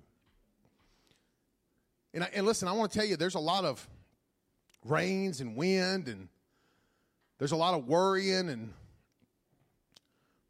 And, 2.13 2.23
I, 2.23 2.29
and 2.33 2.45
listen, 2.45 2.67
I 2.67 2.73
want 2.73 2.91
to 2.91 2.97
tell 2.97 3.07
you, 3.07 3.15
there's 3.15 3.35
a 3.35 3.39
lot 3.39 3.63
of 3.63 3.87
rains 4.83 5.39
and 5.39 5.55
wind, 5.55 6.09
and 6.09 6.27
there's 7.37 7.53
a 7.53 7.55
lot 7.55 7.75
of 7.75 7.87
worrying. 7.87 8.49
And 8.49 8.73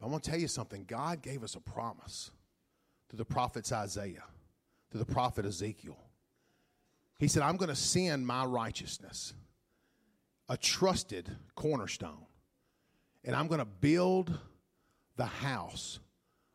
I 0.02 0.06
want 0.06 0.24
to 0.24 0.30
tell 0.30 0.40
you 0.40 0.48
something. 0.48 0.84
God 0.88 1.22
gave 1.22 1.44
us 1.44 1.54
a 1.54 1.60
promise 1.60 2.32
to 3.10 3.16
the 3.16 3.24
prophets 3.24 3.70
Isaiah, 3.70 4.24
to 4.90 4.98
the 4.98 5.04
prophet 5.04 5.44
Ezekiel. 5.44 5.98
He 7.18 7.28
said, 7.28 7.42
"I'm 7.42 7.56
going 7.56 7.68
to 7.68 7.76
send 7.76 8.26
my 8.26 8.44
righteousness." 8.44 9.34
A 10.50 10.56
trusted 10.56 11.30
cornerstone. 11.54 12.26
And 13.24 13.36
I'm 13.36 13.46
going 13.46 13.60
to 13.60 13.64
build 13.64 14.36
the 15.16 15.24
house 15.24 16.00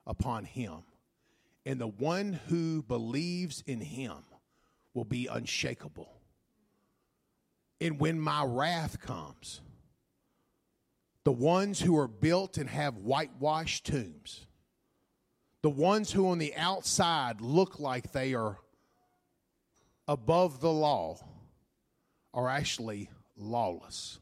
upon 0.05 0.43
him. 0.43 0.83
And 1.65 1.79
the 1.79 1.87
one 1.87 2.33
who 2.47 2.83
believes 2.83 3.63
in 3.65 3.79
him 3.79 4.17
will 4.93 5.05
be 5.05 5.27
unshakable. 5.27 6.11
And 7.79 7.97
when 7.97 8.19
my 8.19 8.43
wrath 8.43 8.99
comes, 8.99 9.61
the 11.23 11.31
ones 11.31 11.79
who 11.79 11.97
are 11.97 12.07
built 12.07 12.57
and 12.57 12.69
have 12.69 12.97
whitewashed 12.97 13.85
tombs, 13.85 14.45
the 15.61 15.69
ones 15.69 16.11
who 16.11 16.27
on 16.27 16.37
the 16.37 16.53
outside 16.55 17.39
look 17.39 17.79
like 17.79 18.11
they 18.11 18.33
are 18.33 18.57
above 20.05 20.59
the 20.59 20.71
law, 20.71 21.17
are 22.33 22.49
actually 22.49 23.09
lawless. 23.37 24.19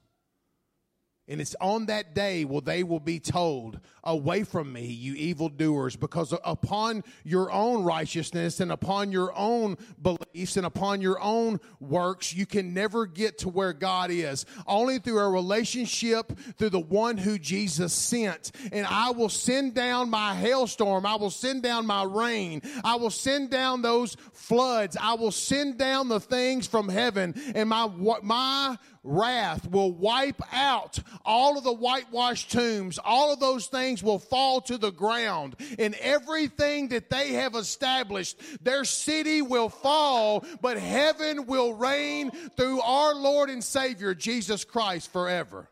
And 1.25 1.39
it's 1.39 1.55
on 1.61 1.85
that 1.85 2.13
day 2.13 2.43
will 2.43 2.59
they 2.59 2.83
will 2.83 2.99
be 2.99 3.19
told, 3.19 3.79
Away 4.03 4.43
from 4.43 4.73
me, 4.73 4.85
you 4.85 5.13
evildoers, 5.13 5.95
because 5.95 6.33
upon 6.43 7.05
your 7.23 7.49
own 7.49 7.83
righteousness 7.83 8.59
and 8.59 8.69
upon 8.69 9.13
your 9.13 9.31
own 9.33 9.77
beliefs 10.01 10.57
and 10.57 10.65
upon 10.65 10.99
your 10.99 11.21
own 11.21 11.61
works, 11.79 12.33
you 12.33 12.45
can 12.45 12.73
never 12.73 13.05
get 13.05 13.37
to 13.39 13.49
where 13.49 13.71
God 13.71 14.11
is. 14.11 14.45
Only 14.67 14.99
through 14.99 15.19
a 15.19 15.29
relationship 15.29 16.37
through 16.57 16.71
the 16.71 16.81
one 16.81 17.15
who 17.15 17.39
Jesus 17.39 17.93
sent. 17.93 18.51
And 18.73 18.85
I 18.85 19.11
will 19.11 19.29
send 19.29 19.73
down 19.73 20.09
my 20.09 20.35
hailstorm. 20.35 21.05
I 21.05 21.15
will 21.15 21.29
send 21.29 21.63
down 21.63 21.85
my 21.85 22.03
rain. 22.03 22.61
I 22.83 22.97
will 22.97 23.09
send 23.09 23.49
down 23.49 23.81
those 23.81 24.17
floods. 24.33 24.97
I 24.99 25.13
will 25.13 25.31
send 25.31 25.77
down 25.77 26.09
the 26.09 26.19
things 26.19 26.67
from 26.67 26.89
heaven. 26.89 27.33
And 27.55 27.69
my, 27.69 27.89
my 28.21 28.77
wrath 29.03 29.69
will 29.69 29.91
wipe 29.91 30.41
out 30.53 30.99
all 31.25 31.57
of 31.57 31.63
the 31.63 31.73
whitewashed 31.73 32.51
tombs. 32.51 32.99
All 33.03 33.33
of 33.33 33.39
those 33.39 33.67
things 33.67 34.01
will 34.01 34.19
fall 34.19 34.61
to 34.61 34.77
the 34.77 34.91
ground. 34.91 35.55
And 35.77 35.95
everything 35.95 36.89
that 36.89 37.09
they 37.09 37.33
have 37.33 37.55
established, 37.55 38.37
their 38.63 38.85
city 38.85 39.41
will 39.41 39.69
fall, 39.69 40.45
but 40.61 40.77
heaven 40.77 41.45
will 41.45 41.73
reign 41.73 42.31
through 42.55 42.81
our 42.81 43.13
Lord 43.13 43.49
and 43.49 43.63
Savior, 43.63 44.15
Jesus 44.15 44.63
Christ, 44.63 45.11
forever. 45.11 45.67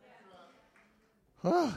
Huh. 1.42 1.72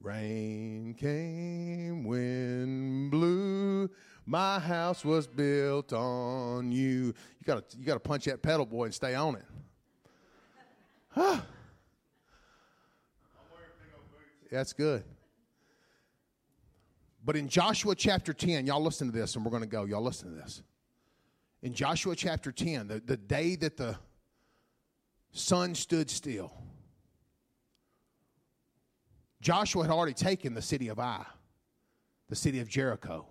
Rain 0.00 0.94
came, 0.98 2.04
wind 2.04 3.10
blew. 3.10 3.90
My 4.26 4.58
house 4.58 5.04
was 5.04 5.26
built 5.26 5.92
on 5.92 6.72
you. 6.72 7.06
You 7.06 7.14
got 7.44 7.68
to 7.70 7.78
you 7.78 7.84
got 7.84 7.94
to 7.94 8.00
punch 8.00 8.24
that 8.26 8.42
pedal, 8.42 8.64
boy, 8.66 8.84
and 8.84 8.94
stay 8.94 9.14
on 9.14 9.36
it. 9.36 9.44
That's 14.50 14.72
good. 14.72 15.04
But 17.24 17.36
in 17.36 17.48
Joshua 17.48 17.94
chapter 17.94 18.32
10, 18.32 18.66
y'all 18.66 18.82
listen 18.82 19.10
to 19.10 19.12
this, 19.12 19.34
and 19.34 19.44
we're 19.44 19.50
going 19.50 19.62
to 19.62 19.68
go. 19.68 19.84
Y'all 19.84 20.02
listen 20.02 20.30
to 20.30 20.36
this. 20.36 20.62
In 21.62 21.72
Joshua 21.72 22.14
chapter 22.14 22.52
10, 22.52 22.88
the, 22.88 23.00
the 23.00 23.16
day 23.16 23.56
that 23.56 23.76
the 23.76 23.96
sun 25.32 25.74
stood 25.74 26.10
still, 26.10 26.52
Joshua 29.40 29.82
had 29.82 29.90
already 29.90 30.12
taken 30.12 30.54
the 30.54 30.62
city 30.62 30.88
of 30.88 30.98
Ai, 30.98 31.24
the 32.28 32.36
city 32.36 32.60
of 32.60 32.68
Jericho. 32.68 33.26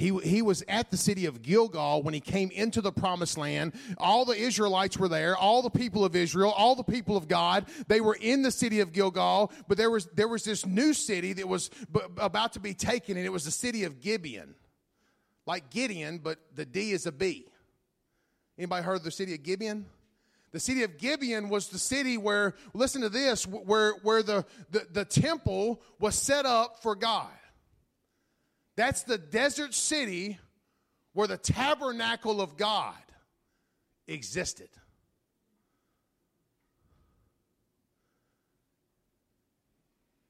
He, 0.00 0.16
he 0.20 0.40
was 0.40 0.64
at 0.66 0.90
the 0.90 0.96
city 0.96 1.26
of 1.26 1.42
Gilgal 1.42 2.02
when 2.02 2.14
he 2.14 2.20
came 2.20 2.50
into 2.52 2.80
the 2.80 2.90
promised 2.90 3.36
land. 3.36 3.74
All 3.98 4.24
the 4.24 4.34
Israelites 4.34 4.96
were 4.96 5.08
there, 5.08 5.36
all 5.36 5.60
the 5.60 5.68
people 5.68 6.06
of 6.06 6.16
Israel, 6.16 6.54
all 6.56 6.74
the 6.74 6.82
people 6.82 7.18
of 7.18 7.28
God. 7.28 7.66
They 7.86 8.00
were 8.00 8.16
in 8.18 8.40
the 8.40 8.50
city 8.50 8.80
of 8.80 8.94
Gilgal, 8.94 9.52
but 9.68 9.76
there 9.76 9.90
was, 9.90 10.06
there 10.06 10.26
was 10.26 10.42
this 10.42 10.64
new 10.64 10.94
city 10.94 11.34
that 11.34 11.46
was 11.46 11.68
b- 11.92 12.00
about 12.16 12.54
to 12.54 12.60
be 12.60 12.72
taken, 12.72 13.18
and 13.18 13.26
it 13.26 13.28
was 13.28 13.44
the 13.44 13.50
city 13.50 13.84
of 13.84 14.00
Gibeon. 14.00 14.54
Like 15.44 15.68
Gideon, 15.68 16.16
but 16.16 16.38
the 16.54 16.64
D 16.64 16.92
is 16.92 17.04
a 17.04 17.12
B. 17.12 17.46
Anybody 18.56 18.82
heard 18.82 18.96
of 18.96 19.04
the 19.04 19.10
city 19.10 19.34
of 19.34 19.42
Gibeon? 19.42 19.84
The 20.52 20.60
city 20.60 20.82
of 20.82 20.96
Gibeon 20.96 21.50
was 21.50 21.68
the 21.68 21.78
city 21.78 22.16
where, 22.16 22.54
listen 22.72 23.02
to 23.02 23.10
this, 23.10 23.46
where, 23.46 23.92
where 24.02 24.22
the, 24.22 24.46
the, 24.70 24.86
the 24.90 25.04
temple 25.04 25.82
was 25.98 26.14
set 26.14 26.46
up 26.46 26.82
for 26.82 26.94
God. 26.94 27.28
That's 28.80 29.02
the 29.02 29.18
desert 29.18 29.74
city 29.74 30.38
where 31.12 31.28
the 31.28 31.36
tabernacle 31.36 32.40
of 32.40 32.56
God 32.56 32.94
existed. 34.08 34.70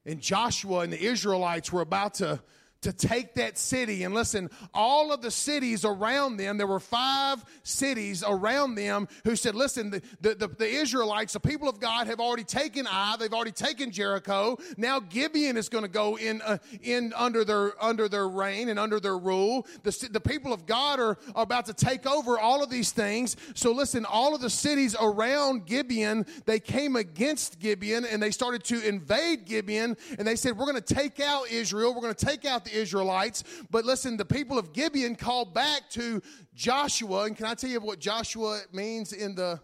And 0.05 0.19
Joshua 0.19 0.79
and 0.79 0.91
the 0.91 1.01
Israelites 1.01 1.71
were 1.71 1.79
about 1.79 2.15
to 2.15 2.41
to 2.81 2.91
take 2.91 3.35
that 3.35 3.57
city. 3.57 4.03
And 4.03 4.13
listen, 4.13 4.49
all 4.73 5.13
of 5.13 5.21
the 5.21 5.29
cities 5.29 5.85
around 5.85 6.37
them, 6.37 6.57
there 6.57 6.67
were 6.67 6.79
five 6.79 7.43
cities 7.63 8.23
around 8.27 8.75
them 8.75 9.07
who 9.23 9.35
said, 9.35 9.53
listen, 9.53 9.91
the, 9.91 10.01
the, 10.19 10.35
the, 10.35 10.47
the 10.47 10.67
Israelites, 10.67 11.33
the 11.33 11.39
people 11.39 11.69
of 11.69 11.79
God, 11.79 12.07
have 12.07 12.19
already 12.19 12.43
taken 12.43 12.87
Ai, 12.87 13.15
they've 13.19 13.33
already 13.33 13.51
taken 13.51 13.91
Jericho. 13.91 14.57
Now 14.77 14.99
Gibeon 14.99 15.57
is 15.57 15.69
going 15.69 15.83
to 15.83 15.89
go 15.89 16.17
in, 16.17 16.41
uh, 16.41 16.57
in 16.81 17.13
under 17.15 17.45
their, 17.45 17.81
under 17.83 18.09
their 18.09 18.27
reign 18.27 18.69
and 18.69 18.79
under 18.79 18.99
their 18.99 19.17
rule. 19.17 19.67
The, 19.83 20.09
the 20.11 20.21
people 20.21 20.51
of 20.51 20.65
God 20.65 20.99
are, 20.99 21.17
are 21.35 21.43
about 21.43 21.67
to 21.67 21.73
take 21.73 22.07
over 22.07 22.39
all 22.39 22.63
of 22.63 22.71
these 22.71 22.91
things. 22.91 23.37
So 23.53 23.71
listen, 23.71 24.05
all 24.05 24.33
of 24.33 24.41
the 24.41 24.49
cities 24.49 24.95
around 24.99 25.67
Gibeon, 25.67 26.25
they 26.45 26.59
came 26.59 26.95
against 26.95 27.59
Gibeon 27.59 28.05
and 28.05 28.21
they 28.21 28.31
started 28.31 28.63
to 28.65 28.87
invade 28.87 29.45
Gibeon 29.45 29.97
and 30.17 30.27
they 30.27 30.35
said, 30.35 30.57
we're 30.57 30.65
going 30.65 30.81
to 30.81 30.93
take 30.93 31.19
out 31.19 31.51
Israel. 31.51 31.93
We're 31.93 32.01
going 32.01 32.15
to 32.15 32.25
take 32.25 32.45
out 32.45 32.65
the 32.65 32.70
Israelites. 32.71 33.43
But 33.69 33.85
listen, 33.85 34.17
the 34.17 34.25
people 34.25 34.57
of 34.57 34.73
Gibeon 34.73 35.15
called 35.15 35.53
back 35.53 35.89
to 35.91 36.21
Joshua. 36.53 37.25
And 37.25 37.35
can 37.35 37.45
I 37.45 37.53
tell 37.53 37.69
you 37.69 37.79
what 37.79 37.99
Joshua 37.99 38.61
means 38.71 39.13
in 39.13 39.35
the 39.35 39.59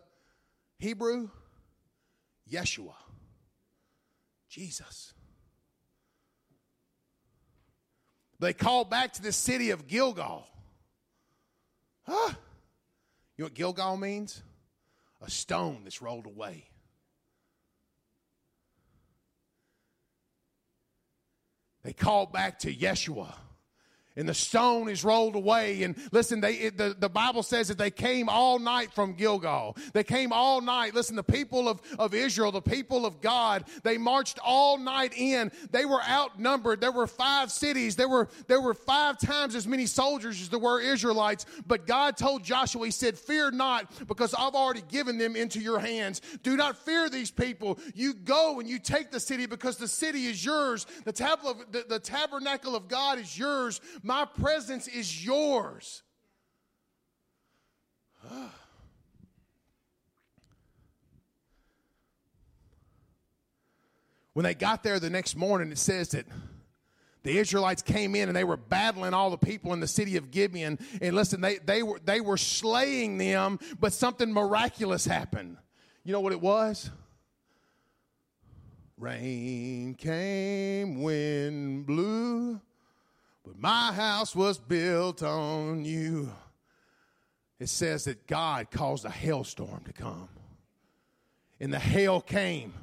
Hebrew? 0.77 1.29
Yeshua. 2.51 2.93
Jesus. 4.49 5.13
They 8.39 8.53
called 8.53 8.89
back 8.89 9.13
to 9.13 9.21
the 9.21 9.31
city 9.31 9.71
of 9.71 9.87
Gilgal. 9.87 10.47
Huh? 12.05 12.33
You 13.35 13.43
know 13.43 13.45
what 13.45 13.53
Gilgal 13.53 13.97
means? 13.97 14.41
A 15.21 15.29
stone 15.29 15.81
that's 15.83 16.01
rolled 16.01 16.25
away. 16.25 16.65
They 21.87 21.93
called 21.93 22.33
back 22.33 22.59
to 22.59 22.75
Yeshua. 22.75 23.33
And 24.17 24.27
the 24.27 24.33
stone 24.33 24.89
is 24.89 25.03
rolled 25.03 25.35
away. 25.35 25.83
And 25.83 25.95
listen, 26.11 26.41
they, 26.41 26.53
it, 26.53 26.77
the, 26.77 26.95
the 26.97 27.07
Bible 27.07 27.43
says 27.43 27.67
that 27.67 27.77
they 27.77 27.91
came 27.91 28.29
all 28.29 28.57
night 28.57 28.91
from 28.91 29.13
Gilgal. 29.13 29.77
They 29.93 30.03
came 30.03 30.33
all 30.33 30.59
night. 30.59 30.95
Listen, 30.95 31.15
the 31.15 31.23
people 31.23 31.69
of, 31.69 31.79
of 31.99 32.15
Israel, 32.15 32.51
the 32.51 32.59
people 32.59 33.05
of 33.05 33.21
God, 33.21 33.65
they 33.83 33.99
marched 33.99 34.39
all 34.43 34.79
night 34.79 35.13
in. 35.15 35.51
They 35.69 35.85
were 35.85 36.01
outnumbered. 36.01 36.81
There 36.81 36.91
were 36.91 37.05
five 37.05 37.51
cities. 37.51 37.95
There 37.95 38.09
were, 38.09 38.27
there 38.47 38.59
were 38.59 38.73
five 38.73 39.19
times 39.19 39.53
as 39.53 39.67
many 39.67 39.85
soldiers 39.85 40.41
as 40.41 40.49
there 40.49 40.59
were 40.59 40.81
Israelites. 40.81 41.45
But 41.67 41.85
God 41.85 42.17
told 42.17 42.43
Joshua, 42.43 42.85
He 42.85 42.91
said, 42.91 43.19
Fear 43.19 43.51
not, 43.51 44.07
because 44.07 44.33
I've 44.33 44.55
already 44.55 44.83
given 44.89 45.19
them 45.19 45.35
into 45.35 45.59
your 45.59 45.77
hands. 45.77 46.21
Do 46.41 46.57
not 46.57 46.75
fear 46.75 47.07
these 47.07 47.29
people. 47.29 47.77
You 47.93 48.15
go 48.15 48.59
and 48.59 48.67
you 48.67 48.79
take 48.79 49.11
the 49.11 49.19
city 49.19 49.45
because 49.45 49.77
the 49.77 49.87
city 49.87 50.25
is 50.25 50.43
yours. 50.43 50.87
The, 51.05 51.13
tab- 51.13 51.43
the, 51.71 51.85
the 51.87 51.99
tabernacle 51.99 52.75
of 52.75 52.87
God 52.87 53.19
is 53.19 53.37
yours. 53.37 53.79
My 54.07 54.23
presence 54.23 54.87
is 54.87 55.25
yours. 55.25 56.01
When 64.33 64.43
they 64.43 64.53
got 64.53 64.83
there 64.83 64.99
the 64.99 65.09
next 65.09 65.35
morning, 65.35 65.71
it 65.71 65.79
says 65.79 66.09
that 66.09 66.27
the 67.23 67.39
Israelites 67.39 67.81
came 67.81 68.13
in 68.13 68.29
and 68.29 68.35
they 68.35 68.43
were 68.43 68.55
battling 68.55 69.15
all 69.15 69.31
the 69.31 69.37
people 69.37 69.73
in 69.73 69.79
the 69.79 69.87
city 69.87 70.15
of 70.15 70.29
Gibeon. 70.29 70.77
And 71.01 71.15
listen, 71.15 71.41
they, 71.41 71.57
they, 71.57 71.81
were, 71.81 71.99
they 72.05 72.21
were 72.21 72.37
slaying 72.37 73.17
them, 73.17 73.57
but 73.79 73.93
something 73.93 74.31
miraculous 74.31 75.05
happened. 75.05 75.57
You 76.03 76.13
know 76.13 76.19
what 76.19 76.33
it 76.33 76.39
was? 76.39 76.91
Rain 78.95 79.95
came, 79.95 81.01
wind 81.01 81.87
blew, 81.87 82.61
but 83.47 83.59
my 83.59 83.93
house 83.93 84.35
was 84.35 84.57
built 84.57 85.23
on 85.23 85.85
you. 85.85 86.29
It 87.59 87.69
says 87.69 88.03
that 88.03 88.27
God 88.27 88.69
caused 88.71 89.05
a 89.05 89.09
hailstorm 89.09 89.83
to 89.85 89.93
come. 89.93 90.27
And 91.59 91.73
the 91.73 91.79
hail 91.79 92.19
came. 92.19 92.73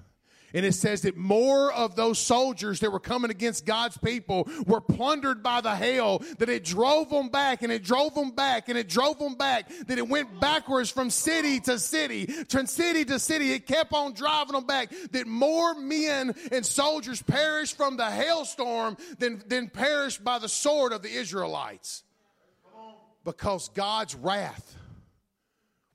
And 0.55 0.65
it 0.65 0.73
says 0.73 1.03
that 1.03 1.17
more 1.17 1.73
of 1.73 1.97
those 1.97 2.17
soldiers 2.21 2.79
that 2.81 2.93
were 2.93 3.01
coming 3.01 3.33
against 3.33 3.67
God's 3.67 3.99
people 3.99 4.49
were 4.67 4.81
plundered 4.81 5.43
by 5.43 5.61
the 5.61 5.75
hail, 5.75 6.21
that 6.39 6.49
it 6.49 6.65
drove 6.65 7.11
them 7.11 7.29
back 7.29 7.63
and 7.63 7.73
it 7.73 7.83
drove 7.83 8.15
them 8.15 8.31
back 8.31 8.69
and 8.69 8.79
it 8.79 8.89
drove 8.89 9.19
them 9.19 9.35
back, 9.35 9.69
that 9.89 9.99
it 9.99 10.09
went 10.09 10.39
backwards 10.41 10.91
from 10.91 11.11
city 11.11 11.59
to 11.59 11.77
city, 11.81 12.27
from 12.27 12.67
city 12.67 13.05
to 13.05 13.19
city. 13.19 13.51
It 13.51 13.67
kept 13.67 13.93
on 13.93 14.15
driving 14.15 14.53
them 14.53 14.65
back, 14.65 14.95
that 15.11 15.27
more 15.27 15.75
men 15.75 16.33
and 16.53 16.65
soldiers 16.65 17.21
perished 17.21 17.77
from 17.77 17.97
the 17.97 18.09
hailstorm 18.09 18.97
than, 19.19 19.43
than 19.49 19.69
perished 19.69 20.23
by 20.23 20.39
the 20.39 20.49
sword 20.49 20.93
of 20.93 21.03
the 21.03 21.11
Israelites. 21.11 22.05
Because 23.25 23.71
God's 23.71 24.15
wrath 24.15 24.77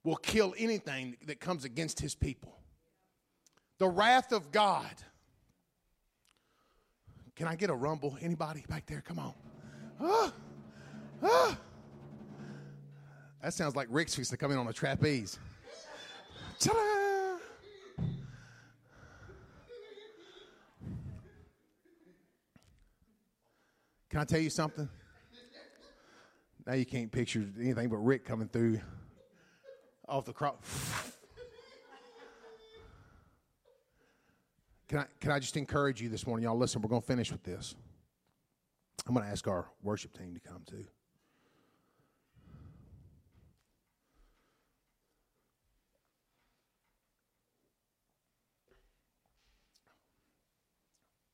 will 0.03 0.17
kill 0.17 0.53
anything 0.57 1.15
that 1.27 1.39
comes 1.39 1.63
against 1.63 2.01
his 2.01 2.13
people 2.13 2.58
the 3.79 3.87
wrath 3.87 4.31
of 4.31 4.51
God. 4.51 4.93
Can 7.35 7.47
I 7.47 7.55
get 7.55 7.69
a 7.69 7.73
rumble? 7.73 8.17
Anybody 8.21 8.63
back 8.67 8.85
there? 8.85 9.01
Come 9.01 9.17
on. 9.17 9.33
Ah, 10.01 10.33
ah. 11.23 11.57
That 13.41 13.53
sounds 13.53 13.75
like 13.75 13.87
Rick's 13.89 14.13
fixing 14.13 14.35
to 14.35 14.37
come 14.37 14.51
in 14.51 14.57
on 14.57 14.67
a 14.67 14.73
trapeze. 14.73 15.39
Ta-da! 16.59 17.37
Can 24.09 24.19
I 24.19 24.25
tell 24.25 24.39
you 24.41 24.49
something? 24.49 24.89
Now 26.65 26.73
you 26.73 26.85
can't 26.85 27.11
picture 27.11 27.47
anything 27.59 27.87
but 27.87 27.97
Rick 27.97 28.25
coming 28.25 28.49
through 28.49 28.81
off 30.07 30.25
the 30.25 30.33
cross. 30.33 30.55
Can 34.89 34.97
I, 34.97 35.05
can 35.21 35.31
I 35.31 35.37
just 35.37 35.55
encourage 35.55 36.01
you 36.01 36.09
this 36.09 36.25
morning? 36.25 36.45
Y'all 36.45 36.57
listen, 36.57 36.81
we're 36.81 36.89
going 36.89 37.01
to 37.01 37.07
finish 37.07 37.31
with 37.31 37.43
this. 37.43 37.75
I'm 39.07 39.13
going 39.13 39.23
to 39.23 39.31
ask 39.31 39.47
our 39.47 39.67
worship 39.83 40.17
team 40.17 40.33
to 40.33 40.39
come 40.39 40.63
too. 40.67 40.83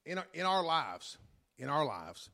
In 0.05 0.17
our, 0.17 0.27
in 0.33 0.45
our 0.45 0.63
lives, 0.63 1.17
in 1.57 1.69
our 1.69 1.85
lives, 1.85 2.29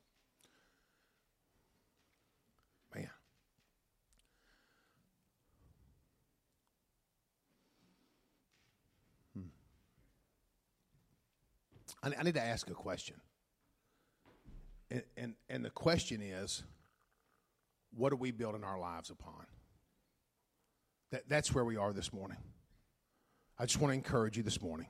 I, 12.04 12.12
I 12.18 12.24
need 12.24 12.36
to 12.36 12.44
ask 12.44 12.70
a 12.70 12.74
question. 12.74 13.16
And, 14.90 15.04
and, 15.16 15.34
and 15.50 15.66
the 15.66 15.70
question 15.70 16.22
is 16.22 16.64
what 17.96 18.14
are 18.14 18.18
we 18.18 18.32
building 18.32 18.64
our 18.64 18.80
lives 18.80 19.10
upon? 19.10 19.46
That, 21.12 21.28
that's 21.28 21.54
where 21.54 21.66
we 21.66 21.78
are 21.78 21.94
this 21.94 22.14
morning. 22.14 22.38
I 23.60 23.66
just 23.66 23.80
want 23.80 23.92
to 23.92 23.96
encourage 23.96 24.38
you 24.38 24.44
this 24.44 24.62
morning. 24.62 24.88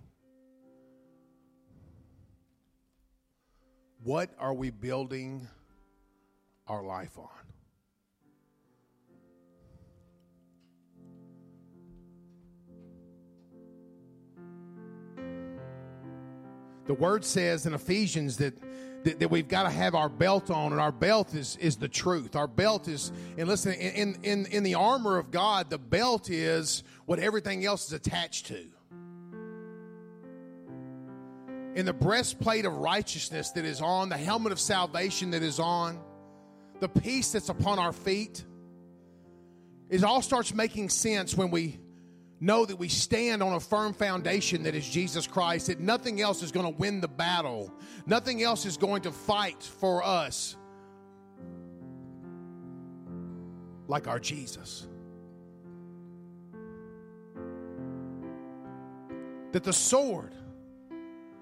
What 4.03 4.29
are 4.39 4.53
we 4.53 4.69
building 4.69 5.47
our 6.67 6.83
life 6.83 7.17
on? 7.17 7.40
The 16.85 16.93
word 16.93 17.23
says 17.23 17.65
in 17.65 17.73
Ephesians 17.73 18.37
that, 18.37 18.57
that, 19.03 19.19
that 19.19 19.29
we've 19.29 19.47
got 19.47 19.63
to 19.63 19.69
have 19.69 19.95
our 19.95 20.09
belt 20.09 20.49
on, 20.49 20.71
and 20.71 20.81
our 20.81 20.91
belt 20.91 21.33
is, 21.33 21.57
is 21.57 21.77
the 21.77 21.87
truth. 21.87 22.35
Our 22.35 22.47
belt 22.47 22.87
is, 22.87 23.11
and 23.37 23.47
listen, 23.47 23.73
in, 23.73 24.17
in, 24.23 24.45
in 24.47 24.63
the 24.63 24.75
armor 24.75 25.17
of 25.17 25.31
God, 25.31 25.69
the 25.69 25.77
belt 25.77 26.29
is 26.29 26.83
what 27.05 27.19
everything 27.19 27.65
else 27.65 27.87
is 27.87 27.93
attached 27.93 28.47
to. 28.47 28.65
In 31.73 31.85
the 31.85 31.93
breastplate 31.93 32.65
of 32.65 32.75
righteousness 32.77 33.51
that 33.51 33.63
is 33.63 33.81
on, 33.81 34.09
the 34.09 34.17
helmet 34.17 34.51
of 34.51 34.59
salvation 34.59 35.31
that 35.31 35.43
is 35.43 35.59
on, 35.59 35.99
the 36.79 36.89
peace 36.89 37.31
that's 37.31 37.49
upon 37.49 37.79
our 37.79 37.93
feet, 37.93 38.43
it 39.89 40.03
all 40.03 40.21
starts 40.21 40.53
making 40.53 40.89
sense 40.89 41.35
when 41.35 41.51
we 41.51 41.79
know 42.41 42.65
that 42.65 42.75
we 42.75 42.89
stand 42.89 43.43
on 43.43 43.53
a 43.53 43.59
firm 43.59 43.93
foundation 43.93 44.63
that 44.63 44.73
is 44.73 44.89
Jesus 44.89 45.27
Christ, 45.27 45.67
that 45.67 45.79
nothing 45.79 46.19
else 46.21 46.41
is 46.41 46.51
going 46.51 46.65
to 46.65 46.77
win 46.77 46.99
the 46.99 47.07
battle, 47.07 47.71
nothing 48.07 48.41
else 48.41 48.65
is 48.65 48.77
going 48.77 49.03
to 49.03 49.11
fight 49.11 49.61
for 49.61 50.03
us 50.03 50.57
like 53.87 54.07
our 54.07 54.19
Jesus. 54.19 54.87
That 59.51 59.63
the 59.63 59.73
sword 59.73 60.33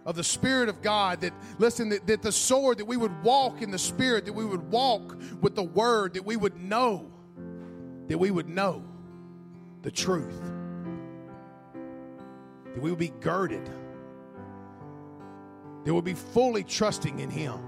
of 0.06 0.16
the 0.16 0.24
Spirit 0.24 0.68
of 0.68 0.82
God, 0.82 1.22
that, 1.22 1.34
listen, 1.60 1.90
that, 1.90 2.08
that 2.08 2.22
the 2.22 2.32
sword, 2.32 2.80
that 2.80 2.86
we 2.86 2.98
would 2.98 3.24
walk 3.24 3.62
in 3.62 3.72
the 3.72 3.80
Spirit, 3.80 4.26
that 4.26 4.34
we 4.34 4.44
would 4.44 4.70
walk 4.70 5.18
with 5.40 5.56
the 5.56 5.64
Word, 5.64 6.16
that 6.16 6.26
we 6.26 6.36
would 6.36 6.58
know, 6.58 7.10
that 8.08 8.18
we 8.18 8.32
would 8.32 8.50
know 8.50 8.84
the 9.82 9.92
truth 9.92 10.59
that 12.74 12.82
we 12.82 12.90
will 12.90 12.98
be 12.98 13.14
girded, 13.22 13.66
that 15.86 15.94
we'll 15.94 16.02
be 16.02 16.14
fully 16.14 16.64
trusting 16.64 17.20
in 17.20 17.30
Him. 17.30 17.60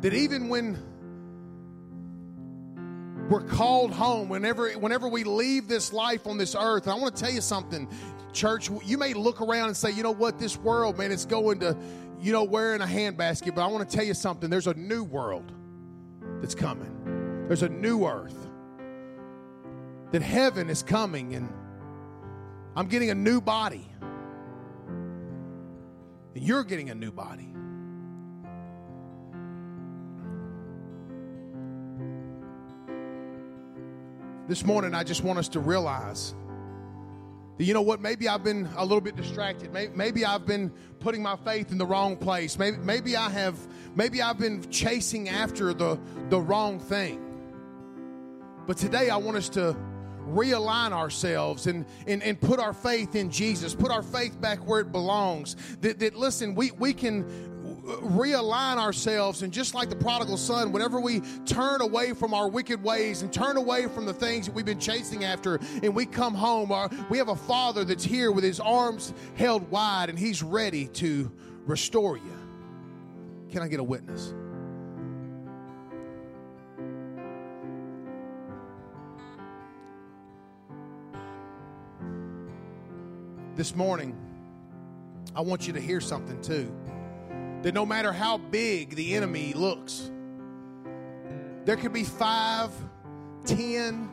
That 0.00 0.14
even 0.14 0.48
when 0.48 0.78
we're 3.28 3.42
called 3.42 3.92
home, 3.92 4.28
whenever, 4.28 4.70
whenever 4.72 5.08
we 5.08 5.24
leave 5.24 5.68
this 5.68 5.92
life 5.92 6.26
on 6.26 6.38
this 6.38 6.56
earth, 6.58 6.88
I 6.88 6.94
want 6.94 7.14
to 7.14 7.22
tell 7.22 7.32
you 7.32 7.40
something, 7.40 7.88
church, 8.32 8.70
you 8.84 8.98
may 8.98 9.14
look 9.14 9.40
around 9.40 9.68
and 9.68 9.76
say, 9.76 9.90
you 9.90 10.02
know 10.02 10.10
what, 10.10 10.38
this 10.38 10.56
world, 10.56 10.98
man, 10.98 11.12
it's 11.12 11.26
going 11.26 11.60
to, 11.60 11.76
you 12.20 12.32
know, 12.32 12.44
wearing 12.44 12.80
a 12.80 12.86
handbasket, 12.86 13.54
but 13.54 13.62
I 13.62 13.66
want 13.68 13.88
to 13.88 13.96
tell 13.96 14.04
you 14.04 14.14
something. 14.14 14.50
There's 14.50 14.66
a 14.66 14.74
new 14.74 15.04
world 15.04 15.52
that's 16.40 16.54
coming, 16.54 17.46
there's 17.46 17.62
a 17.62 17.68
new 17.68 18.06
earth 18.06 18.49
that 20.12 20.22
heaven 20.22 20.68
is 20.68 20.82
coming 20.82 21.34
and 21.34 21.52
I'm 22.76 22.86
getting 22.88 23.10
a 23.10 23.14
new 23.14 23.40
body. 23.40 23.86
And 26.34 26.44
you're 26.44 26.64
getting 26.64 26.90
a 26.90 26.94
new 26.94 27.10
body. 27.10 27.48
This 34.48 34.64
morning, 34.64 34.94
I 34.94 35.04
just 35.04 35.22
want 35.22 35.38
us 35.38 35.48
to 35.50 35.60
realize 35.60 36.34
that, 37.56 37.64
you 37.64 37.74
know 37.74 37.82
what, 37.82 38.00
maybe 38.00 38.28
I've 38.28 38.42
been 38.42 38.68
a 38.76 38.82
little 38.82 39.00
bit 39.00 39.14
distracted. 39.14 39.72
Maybe, 39.72 39.92
maybe 39.94 40.24
I've 40.24 40.46
been 40.46 40.72
putting 40.98 41.22
my 41.22 41.36
faith 41.36 41.70
in 41.70 41.78
the 41.78 41.86
wrong 41.86 42.16
place. 42.16 42.58
Maybe, 42.58 42.76
maybe 42.78 43.16
I 43.16 43.30
have, 43.30 43.56
maybe 43.94 44.22
I've 44.22 44.38
been 44.38 44.68
chasing 44.70 45.28
after 45.28 45.72
the, 45.72 46.00
the 46.30 46.40
wrong 46.40 46.80
thing. 46.80 47.20
But 48.66 48.76
today, 48.76 49.10
I 49.10 49.16
want 49.18 49.36
us 49.36 49.48
to 49.50 49.76
realign 50.28 50.92
ourselves 50.92 51.66
and, 51.66 51.84
and, 52.06 52.22
and 52.22 52.40
put 52.40 52.60
our 52.60 52.72
faith 52.72 53.14
in 53.14 53.30
Jesus, 53.30 53.74
put 53.74 53.90
our 53.90 54.02
faith 54.02 54.40
back 54.40 54.66
where 54.66 54.80
it 54.80 54.92
belongs. 54.92 55.56
That, 55.80 55.98
that 56.00 56.16
listen, 56.16 56.54
we, 56.54 56.70
we 56.72 56.92
can 56.92 57.24
realign 57.84 58.76
ourselves 58.76 59.42
and 59.42 59.52
just 59.52 59.74
like 59.74 59.88
the 59.88 59.96
prodigal 59.96 60.36
son 60.36 60.72
whenever 60.72 61.00
we 61.00 61.20
turn 61.44 61.80
away 61.80 62.12
from 62.12 62.34
our 62.34 62.48
wicked 62.48 62.82
ways 62.82 63.22
and 63.22 63.32
turn 63.32 63.56
away 63.56 63.86
from 63.86 64.06
the 64.06 64.12
things 64.12 64.46
that 64.46 64.54
we've 64.54 64.66
been 64.66 64.78
chasing 64.78 65.24
after 65.24 65.58
and 65.82 65.94
we 65.94 66.06
come 66.06 66.34
home 66.34 66.72
our, 66.72 66.88
we 67.08 67.18
have 67.18 67.28
a 67.28 67.36
father 67.36 67.84
that's 67.84 68.04
here 68.04 68.30
with 68.32 68.44
his 68.44 68.60
arms 68.60 69.12
held 69.34 69.68
wide 69.70 70.08
and 70.08 70.18
he's 70.18 70.42
ready 70.42 70.86
to 70.86 71.30
restore 71.66 72.16
you 72.16 72.38
can 73.50 73.62
i 73.62 73.68
get 73.68 73.80
a 73.80 73.84
witness 73.84 74.34
this 83.56 83.74
morning, 83.74 84.16
I 85.34 85.40
want 85.40 85.66
you 85.66 85.72
to 85.72 85.80
hear 85.80 86.00
something 86.00 86.40
too. 86.42 86.74
That 87.62 87.74
no 87.74 87.86
matter 87.86 88.12
how 88.12 88.38
big 88.38 88.94
the 88.94 89.14
enemy 89.14 89.52
looks, 89.52 90.10
there 91.64 91.76
could 91.76 91.92
be 91.92 92.04
five, 92.04 92.70
ten, 93.44 94.09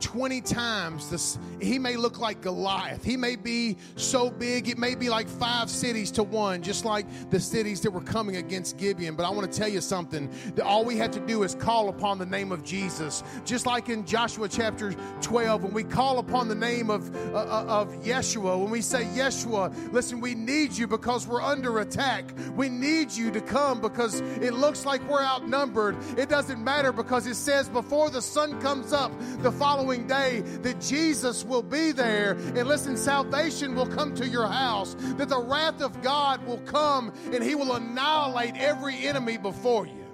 20 0.00 0.40
times 0.40 1.10
this 1.10 1.38
he 1.60 1.78
may 1.78 1.96
look 1.96 2.18
like 2.18 2.40
goliath. 2.40 3.04
He 3.04 3.16
may 3.16 3.36
be 3.36 3.76
so 3.96 4.30
big 4.30 4.68
it 4.68 4.78
may 4.78 4.94
be 4.94 5.08
like 5.08 5.28
five 5.28 5.70
cities 5.70 6.10
to 6.12 6.22
one 6.22 6.62
just 6.62 6.84
like 6.84 7.06
the 7.30 7.40
cities 7.40 7.80
that 7.82 7.90
were 7.90 8.00
coming 8.00 8.36
against 8.36 8.76
gibeon. 8.76 9.14
But 9.14 9.24
i 9.24 9.30
want 9.30 9.50
to 9.50 9.58
tell 9.58 9.68
you 9.68 9.80
something. 9.80 10.30
That 10.54 10.64
all 10.64 10.84
we 10.84 10.96
had 10.96 11.12
to 11.14 11.20
do 11.20 11.42
is 11.42 11.54
call 11.54 11.88
upon 11.88 12.18
the 12.18 12.26
name 12.26 12.52
of 12.52 12.64
jesus. 12.64 13.22
Just 13.44 13.66
like 13.66 13.88
in 13.88 14.04
joshua 14.04 14.48
chapter 14.48 14.94
12 15.20 15.64
when 15.64 15.72
we 15.72 15.84
call 15.84 16.18
upon 16.18 16.48
the 16.48 16.54
name 16.54 16.90
of 16.90 17.14
uh, 17.34 17.38
uh, 17.38 17.64
of 17.68 17.88
yeshua 18.02 18.58
when 18.58 18.70
we 18.70 18.80
say 18.80 19.04
yeshua 19.04 19.92
listen 19.92 20.20
we 20.20 20.34
need 20.34 20.72
you 20.72 20.86
because 20.86 21.26
we're 21.26 21.42
under 21.42 21.80
attack. 21.80 22.32
We 22.56 22.68
need 22.68 23.12
you 23.12 23.30
to 23.30 23.40
come 23.40 23.80
because 23.80 24.20
it 24.20 24.54
looks 24.54 24.84
like 24.84 25.06
we're 25.08 25.22
outnumbered. 25.22 25.96
It 26.18 26.28
doesn't 26.28 26.62
matter 26.62 26.92
because 26.92 27.26
it 27.26 27.36
says 27.36 27.68
before 27.68 28.10
the 28.10 28.22
sun 28.22 28.60
comes 28.60 28.92
up 28.92 29.12
the 29.38 29.52
following 29.52 29.93
day 29.98 30.40
that 30.62 30.80
Jesus 30.80 31.44
will 31.44 31.62
be 31.62 31.92
there. 31.92 32.32
And 32.32 32.66
listen, 32.66 32.96
salvation 32.96 33.74
will 33.74 33.86
come 33.86 34.14
to 34.16 34.28
your 34.28 34.46
house, 34.46 34.94
that 35.16 35.28
the 35.28 35.40
wrath 35.40 35.80
of 35.80 36.02
God 36.02 36.44
will 36.46 36.60
come 36.60 37.12
and 37.32 37.42
he 37.42 37.54
will 37.54 37.74
annihilate 37.74 38.56
every 38.56 39.06
enemy 39.06 39.38
before 39.38 39.86
you. 39.86 40.04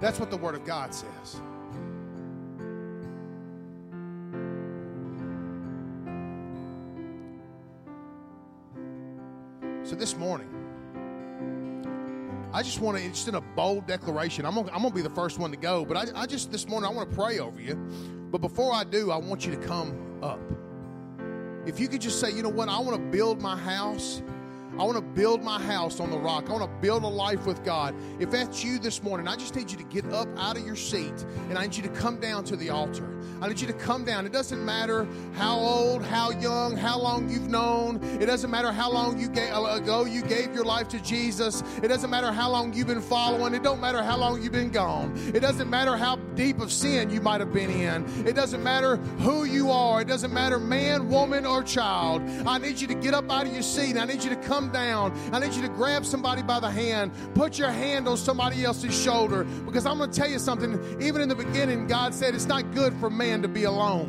That's 0.00 0.20
what 0.20 0.30
the 0.30 0.36
Word 0.36 0.54
of 0.54 0.64
God 0.64 0.92
says. 0.92 1.40
So 9.84 9.94
this 9.94 10.16
morning, 10.16 10.48
I 12.52 12.62
just 12.62 12.80
want 12.80 12.98
to, 12.98 13.08
just 13.08 13.28
in 13.28 13.36
a 13.36 13.40
bold 13.40 13.86
declaration, 13.86 14.44
I'm 14.44 14.58
I'm 14.58 14.66
gonna 14.66 14.90
be 14.90 15.02
the 15.02 15.10
first 15.10 15.38
one 15.38 15.50
to 15.52 15.56
go, 15.56 15.84
but 15.84 15.96
I, 15.96 16.22
I 16.22 16.26
just, 16.26 16.50
this 16.50 16.66
morning, 16.66 16.90
I 16.90 16.92
want 16.92 17.08
to 17.10 17.16
pray 17.16 17.38
over 17.38 17.60
you. 17.60 17.78
But 18.30 18.40
before 18.40 18.72
I 18.72 18.84
do, 18.84 19.10
I 19.10 19.16
want 19.16 19.46
you 19.46 19.52
to 19.52 19.58
come 19.58 20.20
up. 20.22 20.40
If 21.66 21.80
you 21.80 21.88
could 21.88 22.00
just 22.00 22.20
say, 22.20 22.30
you 22.30 22.42
know 22.42 22.48
what, 22.48 22.68
I 22.68 22.78
want 22.78 22.96
to 22.96 23.10
build 23.10 23.40
my 23.40 23.56
house. 23.56 24.22
I 24.78 24.84
want 24.84 24.96
to 24.96 25.02
build 25.02 25.42
my 25.42 25.60
house 25.60 26.00
on 26.00 26.10
the 26.10 26.18
rock. 26.18 26.48
I 26.48 26.52
want 26.52 26.64
to 26.64 26.80
build 26.80 27.02
a 27.02 27.08
life 27.08 27.46
with 27.46 27.64
God. 27.64 27.94
If 28.20 28.30
that's 28.30 28.62
you 28.62 28.78
this 28.78 29.02
morning, 29.02 29.26
I 29.26 29.34
just 29.34 29.56
need 29.56 29.70
you 29.70 29.78
to 29.78 29.84
get 29.84 30.04
up 30.12 30.28
out 30.36 30.56
of 30.58 30.66
your 30.66 30.76
seat 30.76 31.14
and 31.48 31.56
I 31.56 31.62
need 31.62 31.76
you 31.76 31.82
to 31.82 31.88
come 31.88 32.20
down 32.20 32.44
to 32.44 32.56
the 32.56 32.70
altar. 32.70 33.08
I 33.40 33.48
need 33.48 33.60
you 33.60 33.66
to 33.66 33.72
come 33.72 34.04
down. 34.04 34.26
It 34.26 34.32
doesn't 34.32 34.64
matter 34.64 35.06
how 35.34 35.58
old, 35.58 36.02
how 36.04 36.30
young, 36.30 36.76
how 36.76 36.98
long 36.98 37.28
you've 37.28 37.48
known. 37.48 38.02
It 38.20 38.26
doesn't 38.26 38.50
matter 38.50 38.72
how 38.72 38.90
long 38.90 39.18
you 39.18 39.28
gave, 39.28 39.52
uh, 39.52 39.64
ago 39.64 40.04
you 40.04 40.22
gave 40.22 40.54
your 40.54 40.64
life 40.64 40.88
to 40.88 41.02
Jesus. 41.02 41.62
It 41.82 41.88
doesn't 41.88 42.10
matter 42.10 42.32
how 42.32 42.50
long 42.50 42.72
you've 42.72 42.86
been 42.86 43.02
following. 43.02 43.54
It 43.54 43.62
don't 43.62 43.80
matter 43.80 44.02
how 44.02 44.16
long 44.16 44.42
you've 44.42 44.52
been 44.52 44.70
gone. 44.70 45.12
It 45.34 45.40
doesn't 45.40 45.68
matter 45.68 45.96
how 45.96 46.16
deep 46.34 46.60
of 46.60 46.72
sin 46.72 47.10
you 47.10 47.20
might 47.20 47.40
have 47.40 47.52
been 47.52 47.70
in. 47.70 48.04
It 48.26 48.34
doesn't 48.34 48.62
matter 48.62 48.96
who 48.96 49.44
you 49.44 49.70
are. 49.70 50.00
It 50.00 50.08
doesn't 50.08 50.32
matter 50.32 50.58
man, 50.58 51.08
woman, 51.08 51.44
or 51.44 51.62
child. 51.62 52.22
I 52.46 52.58
need 52.58 52.80
you 52.80 52.86
to 52.88 52.94
get 52.94 53.14
up 53.14 53.30
out 53.30 53.46
of 53.46 53.52
your 53.52 53.62
seat. 53.62 53.96
I 53.96 54.04
need 54.04 54.24
you 54.24 54.30
to 54.30 54.36
come 54.36 54.70
down. 54.70 55.12
I 55.32 55.38
need 55.38 55.54
you 55.54 55.62
to 55.62 55.68
grab 55.68 56.06
somebody 56.06 56.42
by 56.42 56.60
the 56.60 56.70
hand. 56.70 57.12
Put 57.34 57.58
your 57.58 57.70
hand 57.70 58.08
on 58.08 58.16
somebody 58.16 58.64
else's 58.64 58.98
shoulder. 58.98 59.44
Because 59.44 59.86
I'm 59.86 59.98
going 59.98 60.10
to 60.10 60.16
tell 60.16 60.30
you 60.30 60.38
something. 60.38 60.74
Even 61.00 61.20
in 61.20 61.28
the 61.28 61.34
beginning, 61.34 61.86
God 61.86 62.14
said 62.14 62.34
it's 62.34 62.46
not 62.46 62.72
good 62.74 62.94
for 62.94 63.10
man 63.16 63.42
to 63.42 63.48
be 63.48 63.64
alone. 63.64 64.08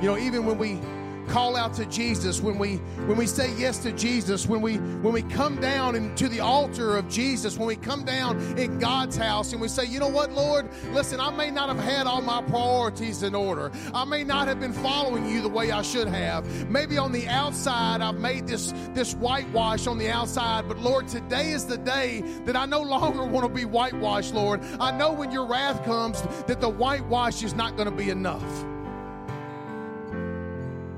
You 0.00 0.08
know, 0.08 0.18
even 0.18 0.44
when 0.44 0.58
we 0.58 0.80
call 1.28 1.56
out 1.56 1.74
to 1.74 1.86
Jesus, 1.86 2.40
when 2.40 2.58
we 2.58 2.76
when 3.06 3.16
we 3.16 3.26
say 3.26 3.52
yes 3.56 3.78
to 3.78 3.92
Jesus, 3.92 4.46
when 4.46 4.60
we 4.60 4.76
when 4.76 5.12
we 5.12 5.22
come 5.22 5.60
down 5.60 5.94
into 5.94 6.28
the 6.28 6.40
altar 6.40 6.96
of 6.96 7.08
Jesus, 7.08 7.58
when 7.58 7.68
we 7.68 7.76
come 7.76 8.04
down 8.04 8.38
in 8.58 8.78
God's 8.78 9.16
house 9.16 9.52
and 9.52 9.60
we 9.60 9.68
say, 9.68 9.84
you 9.84 9.98
know 9.98 10.08
what, 10.08 10.32
Lord, 10.32 10.68
listen, 10.92 11.20
I 11.20 11.30
may 11.30 11.50
not 11.50 11.68
have 11.68 11.78
had 11.78 12.06
all 12.06 12.22
my 12.22 12.42
priorities 12.42 13.22
in 13.22 13.34
order. 13.34 13.70
I 13.94 14.04
may 14.04 14.24
not 14.24 14.48
have 14.48 14.60
been 14.60 14.72
following 14.72 15.28
you 15.28 15.42
the 15.42 15.48
way 15.48 15.70
I 15.70 15.82
should 15.82 16.08
have. 16.08 16.68
Maybe 16.70 16.98
on 16.98 17.12
the 17.12 17.26
outside 17.28 18.00
I've 18.00 18.18
made 18.18 18.46
this 18.46 18.72
this 18.94 19.14
whitewash 19.14 19.86
on 19.86 19.98
the 19.98 20.10
outside, 20.10 20.68
but 20.68 20.78
Lord, 20.78 21.08
today 21.08 21.50
is 21.50 21.66
the 21.66 21.78
day 21.78 22.22
that 22.44 22.56
I 22.56 22.66
no 22.66 22.80
longer 22.80 23.24
want 23.24 23.46
to 23.46 23.52
be 23.52 23.64
whitewashed, 23.64 24.34
Lord. 24.34 24.60
I 24.80 24.90
know 24.90 25.12
when 25.12 25.30
your 25.30 25.46
wrath 25.46 25.84
comes 25.84 26.22
that 26.46 26.60
the 26.60 26.68
whitewash 26.68 27.42
is 27.42 27.54
not 27.54 27.76
going 27.76 27.88
to 27.88 27.94
be 27.94 28.10
enough. 28.10 28.75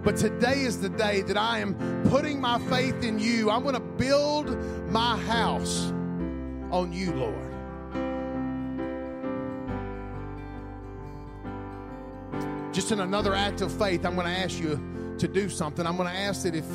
But 0.03 0.16
today 0.16 0.62
is 0.62 0.81
the 0.81 0.89
day 0.89 1.23
that 1.23 1.37
I 1.37 1.59
am 1.59 1.75
putting 2.09 2.41
my 2.41 2.59
faith 2.70 3.03
in 3.03 3.19
you. 3.19 3.51
I'm 3.51 3.62
going 3.62 3.75
to 3.75 3.81
build 3.81 4.57
my 4.91 5.16
house 5.19 5.87
on 6.70 6.93
you, 6.93 7.12
Lord. 7.12 7.45
Just 12.73 12.93
in 12.93 13.01
another 13.01 13.35
act 13.35 13.61
of 13.61 13.73
faith, 13.73 14.07
I'm 14.07 14.15
going 14.15 14.29
to 14.29 14.33
ask 14.33 14.61
you 14.61 14.81
to 15.19 15.27
do 15.27 15.49
something. 15.49 15.85
I'm 15.85 15.97
going 15.97 16.09
to 16.09 16.16
ask 16.16 16.45
that 16.45 16.55
if 16.55 16.66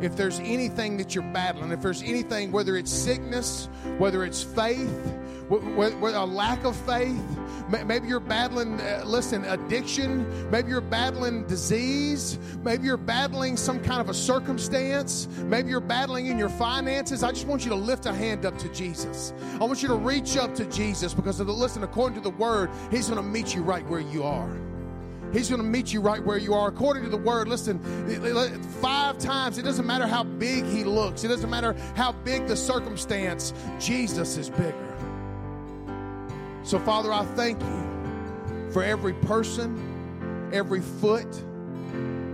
if 0.00 0.14
there's 0.14 0.40
anything 0.40 0.98
that 0.98 1.14
you're 1.14 1.24
battling, 1.32 1.72
if 1.72 1.80
there's 1.80 2.02
anything, 2.02 2.52
whether 2.52 2.76
it's 2.76 2.92
sickness, 2.92 3.68
whether 3.96 4.24
it's 4.24 4.42
faith, 4.42 5.16
whether 5.48 6.16
a 6.16 6.24
lack 6.24 6.64
of 6.64 6.74
faith, 6.76 7.22
maybe 7.86 8.08
you're 8.08 8.20
battling, 8.20 8.80
uh, 8.80 9.02
listen, 9.06 9.44
addiction, 9.44 10.50
maybe 10.50 10.70
you're 10.70 10.80
battling 10.80 11.46
disease, 11.46 12.38
maybe 12.64 12.86
you're 12.86 12.96
battling 12.96 13.56
some 13.56 13.80
kind 13.82 14.00
of 14.00 14.08
a 14.08 14.14
circumstance, 14.14 15.28
maybe 15.44 15.70
you're 15.70 15.80
battling 15.80 16.26
in 16.26 16.38
your 16.38 16.48
finances. 16.48 17.22
I 17.22 17.30
just 17.30 17.46
want 17.46 17.64
you 17.64 17.70
to 17.70 17.76
lift 17.76 18.06
a 18.06 18.12
hand 18.12 18.44
up 18.44 18.58
to 18.58 18.68
Jesus. 18.70 19.32
I 19.60 19.64
want 19.64 19.82
you 19.82 19.88
to 19.88 19.96
reach 19.96 20.36
up 20.36 20.54
to 20.56 20.64
Jesus 20.66 21.14
because, 21.14 21.38
of 21.38 21.46
the, 21.46 21.52
listen, 21.52 21.82
according 21.82 22.16
to 22.16 22.22
the 22.22 22.36
word, 22.36 22.70
He's 22.90 23.08
going 23.08 23.22
to 23.22 23.28
meet 23.28 23.54
you 23.54 23.62
right 23.62 23.86
where 23.88 24.00
you 24.00 24.24
are. 24.24 24.56
He's 25.32 25.48
going 25.48 25.60
to 25.60 25.66
meet 25.66 25.92
you 25.92 26.00
right 26.00 26.24
where 26.24 26.38
you 26.38 26.54
are. 26.54 26.68
According 26.68 27.02
to 27.02 27.10
the 27.10 27.16
word, 27.16 27.48
listen, 27.48 27.80
five 28.80 29.18
times, 29.18 29.58
it 29.58 29.62
doesn't 29.62 29.86
matter 29.86 30.06
how 30.06 30.22
big 30.22 30.64
he 30.64 30.84
looks, 30.84 31.24
it 31.24 31.28
doesn't 31.28 31.50
matter 31.50 31.74
how 31.94 32.12
big 32.12 32.46
the 32.46 32.56
circumstance, 32.56 33.52
Jesus 33.78 34.36
is 34.36 34.48
bigger. 34.48 34.95
So, 36.66 36.80
Father, 36.80 37.12
I 37.12 37.24
thank 37.36 37.60
you 37.62 38.72
for 38.72 38.82
every 38.82 39.12
person, 39.12 40.50
every 40.52 40.80
foot, 40.80 41.28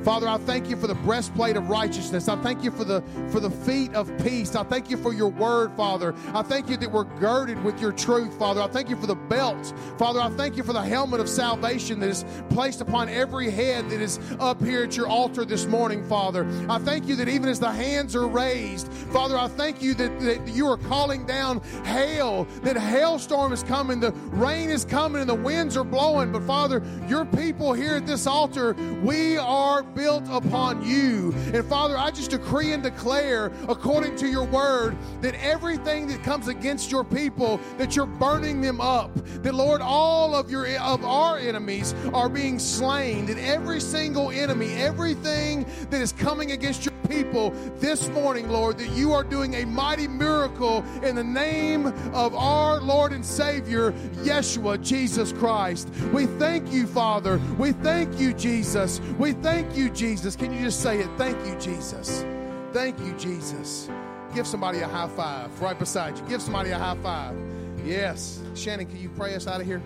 Father, 0.04 0.28
I 0.28 0.38
thank 0.38 0.68
you 0.68 0.76
for 0.76 0.88
the 0.88 0.96
breastplate 0.96 1.56
of 1.56 1.70
righteousness. 1.70 2.28
I 2.28 2.36
thank 2.36 2.64
you 2.64 2.72
for 2.72 2.84
the 2.84 3.02
for 3.30 3.38
the 3.38 3.50
feet 3.50 3.94
of 3.94 4.10
peace. 4.24 4.56
I 4.56 4.64
thank 4.64 4.90
you 4.90 4.96
for 4.96 5.12
your 5.12 5.28
word, 5.28 5.72
Father. 5.76 6.12
I 6.34 6.42
thank 6.42 6.68
you 6.68 6.76
that 6.78 6.90
we're 6.90 7.04
girded 7.20 7.62
with 7.62 7.80
your 7.80 7.92
truth, 7.92 8.36
Father. 8.36 8.60
I 8.60 8.66
thank 8.66 8.88
you 8.88 8.96
for 8.96 9.06
the 9.06 9.14
belt. 9.14 9.72
Father, 9.98 10.20
I 10.20 10.28
thank 10.30 10.56
you 10.56 10.64
for 10.64 10.72
the 10.72 10.82
helmet 10.82 11.20
of 11.20 11.28
salvation 11.28 12.00
that 12.00 12.08
is 12.08 12.24
placed 12.50 12.80
upon 12.80 13.08
every 13.08 13.50
head 13.50 13.88
that 13.90 14.00
is 14.00 14.18
up 14.40 14.60
here 14.60 14.82
at 14.82 14.96
your 14.96 15.06
altar 15.06 15.44
this 15.44 15.66
morning, 15.66 16.04
Father. 16.04 16.46
I 16.68 16.78
thank 16.78 17.06
you 17.06 17.14
that 17.16 17.28
even 17.28 17.48
as 17.48 17.60
the 17.60 17.70
hands 17.70 18.16
are 18.16 18.26
raised, 18.26 18.92
Father, 19.12 19.38
I 19.38 19.46
thank 19.46 19.82
you 19.82 19.94
that, 19.94 20.18
that 20.20 20.48
you 20.48 20.66
are 20.66 20.78
calling 20.78 21.24
down 21.26 21.60
hail, 21.84 22.44
that 22.62 22.76
hailstorm 22.76 23.52
is 23.52 23.62
coming, 23.62 24.00
the 24.00 24.12
rain 24.32 24.68
is 24.68 24.84
coming, 24.84 25.20
and 25.20 25.30
the 25.30 25.34
winds 25.34 25.76
are 25.76 25.84
blowing. 25.84 26.32
But 26.32 26.42
Father, 26.42 26.82
your 27.06 27.24
people 27.24 27.72
here 27.72 27.94
at 27.94 28.06
this 28.06 28.26
altar, 28.26 28.74
we 29.02 29.36
are 29.36 29.84
built 29.94 30.24
upon 30.30 30.84
you. 30.84 31.32
And 31.52 31.64
Father, 31.64 31.96
I 31.96 32.10
just 32.10 32.30
decree 32.30 32.72
and 32.72 32.82
declare, 32.82 33.52
according 33.68 34.16
to 34.16 34.28
your 34.28 34.44
word, 34.44 34.96
that 35.20 35.34
everything 35.42 36.06
that 36.08 36.22
comes 36.22 36.48
against 36.48 36.90
your 36.90 37.04
people, 37.04 37.60
that 37.78 37.96
you're 37.96 38.06
burning 38.06 38.60
them 38.60 38.80
up. 38.80 39.14
That 39.42 39.54
Lord, 39.54 39.80
all 39.80 40.34
of 40.34 40.50
your 40.50 40.62
of 40.78 41.04
our 41.04 41.38
enemies 41.38 41.94
are 42.14 42.28
being 42.28 42.58
slain. 42.58 43.26
That 43.26 43.38
every 43.38 43.80
single 43.80 44.30
enemy, 44.30 44.72
everything 44.74 45.66
that 45.90 46.00
is 46.00 46.12
coming 46.12 46.52
against 46.52 46.84
your 46.84 46.92
people 47.12 47.50
this 47.78 48.08
morning, 48.08 48.48
Lord, 48.48 48.78
that 48.78 48.90
you 48.90 49.12
are 49.12 49.24
doing 49.24 49.54
a 49.54 49.66
mighty 49.66 50.08
miracle 50.08 50.84
in 51.02 51.14
the 51.14 51.24
name 51.24 51.86
of 52.14 52.34
our 52.34 52.80
Lord 52.80 53.12
and 53.12 53.24
Savior, 53.24 53.92
Yeshua, 54.24 54.82
Jesus 54.82 55.32
Christ. 55.32 55.88
We 56.12 56.26
thank 56.26 56.72
you, 56.72 56.86
Father. 56.86 57.38
We 57.58 57.72
thank 57.72 58.18
you, 58.18 58.32
Jesus. 58.32 59.00
We 59.18 59.32
thank 59.32 59.76
you, 59.76 59.90
Jesus. 59.90 60.36
Can 60.36 60.52
you 60.52 60.60
just 60.60 60.80
say 60.80 61.00
it? 61.00 61.10
Thank 61.18 61.38
you, 61.46 61.58
Jesus. 61.58 62.24
Thank 62.72 62.98
you, 63.00 63.12
Jesus. 63.18 63.90
Give 64.34 64.46
somebody 64.46 64.80
a 64.80 64.88
high 64.88 65.08
five 65.08 65.60
right 65.60 65.78
beside 65.78 66.16
you. 66.16 66.24
Give 66.24 66.40
somebody 66.40 66.70
a 66.70 66.78
high 66.78 66.96
five. 67.02 67.36
Yes. 67.84 68.40
Shannon, 68.54 68.86
can 68.86 68.98
you 68.98 69.10
pray 69.10 69.34
us 69.34 69.46
out 69.46 69.60
of 69.60 69.66
here? 69.66 69.82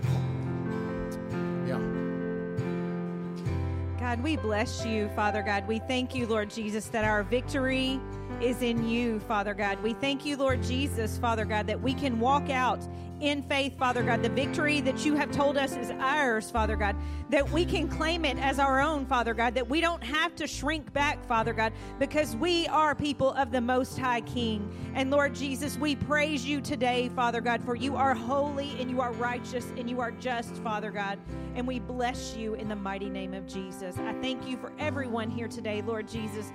God, 4.07 4.23
we 4.23 4.37
bless 4.37 4.87
you, 4.87 5.09
Father 5.17 5.43
God. 5.43 5.67
We 5.67 5.81
thank 5.81 6.15
you, 6.15 6.29
Lord 6.29 6.49
Jesus, 6.49 6.87
that 6.91 7.05
our 7.05 7.25
victory 7.25 8.01
is 8.41 8.63
in 8.63 8.89
you, 8.89 9.19
Father 9.19 9.53
God. 9.53 9.83
We 9.83 9.95
thank 9.95 10.25
you, 10.25 10.37
Lord 10.37 10.63
Jesus, 10.63 11.19
Father 11.19 11.45
God, 11.45 11.67
that 11.67 11.81
we 11.81 11.93
can 11.93 12.21
walk 12.21 12.49
out 12.49 12.79
in 13.21 13.43
faith, 13.43 13.79
Father 13.79 14.03
God, 14.03 14.23
the 14.23 14.29
victory 14.29 14.81
that 14.83 15.05
you 15.05 15.15
have 15.15 15.31
told 15.31 15.57
us 15.57 15.77
is 15.77 15.91
ours, 15.91 16.51
Father 16.51 16.77
God, 16.77 16.97
that 17.31 17.49
we 17.51 17.65
can 17.65 17.89
claim 17.89 18.25
it 18.25 18.39
as 18.39 18.59
our 18.59 18.81
own, 18.81 19.07
Father 19.07 19.35
God, 19.35 19.55
that 19.55 19.69
we 19.69 19.81
don't 19.81 20.03
have 20.03 20.35
to 20.37 20.47
shrink 20.47 20.93
back, 20.93 21.25
Father 21.27 21.53
God, 21.53 21.73
because 21.99 22.37
we 22.37 22.67
are 22.69 22.95
people 22.95 23.33
of 23.33 23.51
the 23.51 23.61
Most 23.61 23.99
High 23.99 24.21
King. 24.23 24.71
And 24.95 25.11
Lord 25.11 25.35
Jesus, 25.35 25.77
we 25.79 25.97
praise 25.97 26.45
you 26.45 26.61
today, 26.61 27.09
Father 27.11 27.41
God, 27.41 27.63
for 27.65 27.75
you 27.75 27.97
are 27.97 28.15
holy 28.15 28.77
and 28.81 28.91
you 28.91 29.01
are 29.01 29.13
righteous 29.13 29.73
and 29.77 29.89
you 29.89 30.01
are 30.01 30.11
just, 30.13 30.55
Father 30.57 30.91
God. 30.91 31.19
And 31.55 31.67
we 31.67 31.79
bless 31.79 32.37
you 32.37 32.55
in 32.55 32.69
the 32.69 32.77
mighty 32.77 33.09
name 33.09 33.35
of 33.35 33.47
Jesus. 33.47 33.97
I 33.99 34.13
thank 34.21 34.47
you 34.47 34.57
for 34.59 34.73
everyone 34.79 35.31
here 35.31 35.49
today, 35.49 35.83
Lord 35.83 36.07
Jesus. 36.07 36.53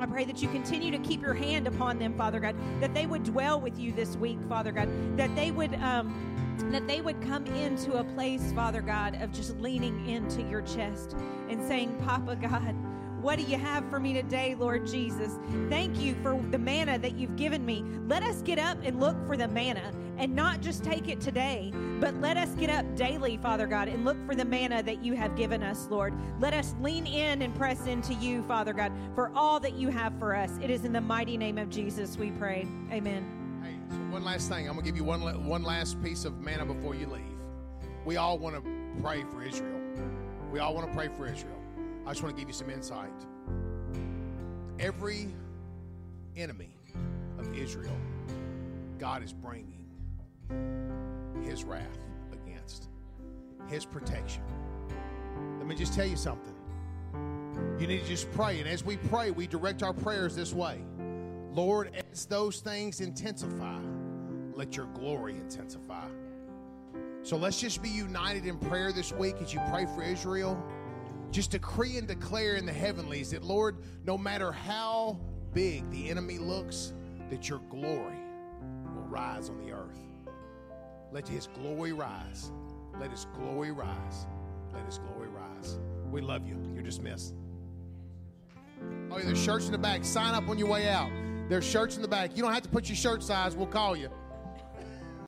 I 0.00 0.06
pray 0.06 0.24
that 0.24 0.40
you 0.40 0.48
continue 0.48 0.90
to 0.90 0.98
keep 0.98 1.20
your 1.20 1.34
hand 1.34 1.66
upon 1.66 1.98
them, 1.98 2.14
Father 2.14 2.40
God, 2.40 2.56
that 2.80 2.94
they 2.94 3.04
would 3.04 3.22
dwell 3.22 3.60
with 3.60 3.78
you 3.78 3.92
this 3.92 4.16
week, 4.16 4.38
Father 4.48 4.72
God, 4.72 4.88
that 5.16 5.34
they 5.36 5.50
would. 5.50 5.74
Um, 5.76 6.26
that 6.72 6.86
they 6.86 7.00
would 7.00 7.20
come 7.22 7.46
into 7.46 7.94
a 7.94 8.04
place, 8.04 8.52
Father 8.52 8.82
God, 8.82 9.16
of 9.22 9.32
just 9.32 9.58
leaning 9.60 10.06
into 10.06 10.42
your 10.42 10.60
chest 10.60 11.16
and 11.48 11.60
saying, 11.66 11.96
Papa 12.04 12.36
God, 12.36 12.76
what 13.22 13.38
do 13.38 13.44
you 13.44 13.58
have 13.58 13.88
for 13.90 14.00
me 14.00 14.12
today, 14.14 14.54
Lord 14.54 14.86
Jesus? 14.86 15.38
Thank 15.68 16.00
you 16.00 16.14
for 16.22 16.40
the 16.50 16.58
manna 16.58 16.98
that 16.98 17.16
you've 17.16 17.36
given 17.36 17.64
me. 17.64 17.84
Let 18.06 18.22
us 18.22 18.40
get 18.42 18.58
up 18.58 18.78
and 18.82 18.98
look 18.98 19.16
for 19.26 19.36
the 19.36 19.48
manna 19.48 19.92
and 20.16 20.34
not 20.34 20.60
just 20.60 20.82
take 20.84 21.08
it 21.08 21.20
today, 21.20 21.72
but 22.00 22.14
let 22.20 22.36
us 22.36 22.50
get 22.54 22.70
up 22.70 22.84
daily, 22.96 23.36
Father 23.36 23.66
God, 23.66 23.88
and 23.88 24.04
look 24.04 24.16
for 24.26 24.34
the 24.34 24.44
manna 24.44 24.82
that 24.82 25.04
you 25.04 25.14
have 25.14 25.36
given 25.36 25.62
us, 25.62 25.88
Lord. 25.90 26.14
Let 26.40 26.54
us 26.54 26.74
lean 26.80 27.06
in 27.06 27.42
and 27.42 27.54
press 27.54 27.86
into 27.86 28.14
you, 28.14 28.42
Father 28.42 28.72
God, 28.72 28.92
for 29.14 29.30
all 29.34 29.60
that 29.60 29.74
you 29.74 29.88
have 29.88 30.18
for 30.18 30.34
us. 30.34 30.50
It 30.62 30.70
is 30.70 30.84
in 30.84 30.92
the 30.92 31.00
mighty 31.00 31.36
name 31.36 31.58
of 31.58 31.68
Jesus 31.68 32.16
we 32.16 32.30
pray. 32.32 32.66
Amen. 32.90 33.60
Hey, 33.62 33.76
so 33.90 33.96
one 34.12 34.24
last 34.24 34.48
thing. 34.48 34.66
I'm 34.66 34.74
going 34.74 34.84
to 34.84 34.90
give 34.90 34.96
you 34.96 35.04
one, 35.04 35.20
one 35.44 35.62
last 35.62 36.02
piece 36.02 36.24
of 36.24 36.40
manna 36.40 36.64
before 36.64 36.94
you 36.94 37.06
leave. 37.06 37.22
We 38.04 38.16
all 38.16 38.38
want 38.38 38.56
to 38.56 38.62
pray 39.02 39.24
for 39.30 39.42
Israel. 39.42 39.80
We 40.50 40.58
all 40.58 40.74
want 40.74 40.88
to 40.88 40.94
pray 40.94 41.08
for 41.16 41.26
Israel. 41.26 41.59
I 42.10 42.12
just 42.12 42.24
want 42.24 42.34
to 42.34 42.42
give 42.42 42.48
you 42.48 42.54
some 42.54 42.70
insight. 42.70 43.12
Every 44.80 45.28
enemy 46.36 46.76
of 47.38 47.56
Israel, 47.56 47.96
God 48.98 49.22
is 49.22 49.32
bringing 49.32 49.86
his 51.40 51.62
wrath 51.62 51.86
against, 52.32 52.88
his 53.68 53.84
protection. 53.84 54.42
Let 55.58 55.68
me 55.68 55.76
just 55.76 55.94
tell 55.94 56.04
you 56.04 56.16
something. 56.16 56.52
You 57.78 57.86
need 57.86 58.00
to 58.00 58.08
just 58.08 58.28
pray. 58.32 58.58
And 58.58 58.68
as 58.68 58.84
we 58.84 58.96
pray, 58.96 59.30
we 59.30 59.46
direct 59.46 59.84
our 59.84 59.92
prayers 59.92 60.34
this 60.34 60.52
way 60.52 60.80
Lord, 61.52 61.92
as 62.10 62.26
those 62.26 62.58
things 62.58 63.00
intensify, 63.00 63.78
let 64.54 64.76
your 64.76 64.86
glory 64.86 65.34
intensify. 65.34 66.08
So 67.22 67.36
let's 67.36 67.60
just 67.60 67.80
be 67.84 67.88
united 67.88 68.46
in 68.46 68.58
prayer 68.58 68.90
this 68.90 69.12
week 69.12 69.36
as 69.40 69.54
you 69.54 69.60
pray 69.70 69.86
for 69.94 70.02
Israel 70.02 70.60
just 71.30 71.50
decree 71.52 71.96
and 71.96 72.08
declare 72.08 72.56
in 72.56 72.66
the 72.66 72.72
heavenlies 72.72 73.30
that, 73.30 73.42
Lord, 73.42 73.78
no 74.04 74.18
matter 74.18 74.52
how 74.52 75.18
big 75.52 75.88
the 75.90 76.08
enemy 76.08 76.38
looks, 76.38 76.92
that 77.30 77.48
your 77.48 77.60
glory 77.70 78.18
will 78.94 79.06
rise 79.08 79.48
on 79.48 79.58
the 79.64 79.72
earth. 79.72 79.98
Let 81.12 81.26
his 81.26 81.48
glory 81.48 81.92
rise. 81.92 82.50
Let 82.98 83.10
his 83.10 83.26
glory 83.34 83.72
rise. 83.72 84.26
Let 84.72 84.84
his 84.86 84.98
glory 84.98 85.28
rise. 85.28 85.78
We 86.10 86.20
love 86.20 86.46
you. 86.46 86.56
You're 86.74 86.82
dismissed. 86.82 87.34
Oh, 89.10 89.18
there's 89.18 89.42
shirts 89.42 89.66
in 89.66 89.72
the 89.72 89.78
back. 89.78 90.04
Sign 90.04 90.34
up 90.34 90.48
on 90.48 90.58
your 90.58 90.68
way 90.68 90.88
out. 90.88 91.10
There's 91.48 91.64
shirts 91.64 91.96
in 91.96 92.02
the 92.02 92.08
back. 92.08 92.36
You 92.36 92.42
don't 92.42 92.52
have 92.52 92.62
to 92.62 92.68
put 92.68 92.88
your 92.88 92.96
shirt 92.96 93.22
size. 93.22 93.56
We'll 93.56 93.66
call 93.66 93.96
you. 93.96 94.08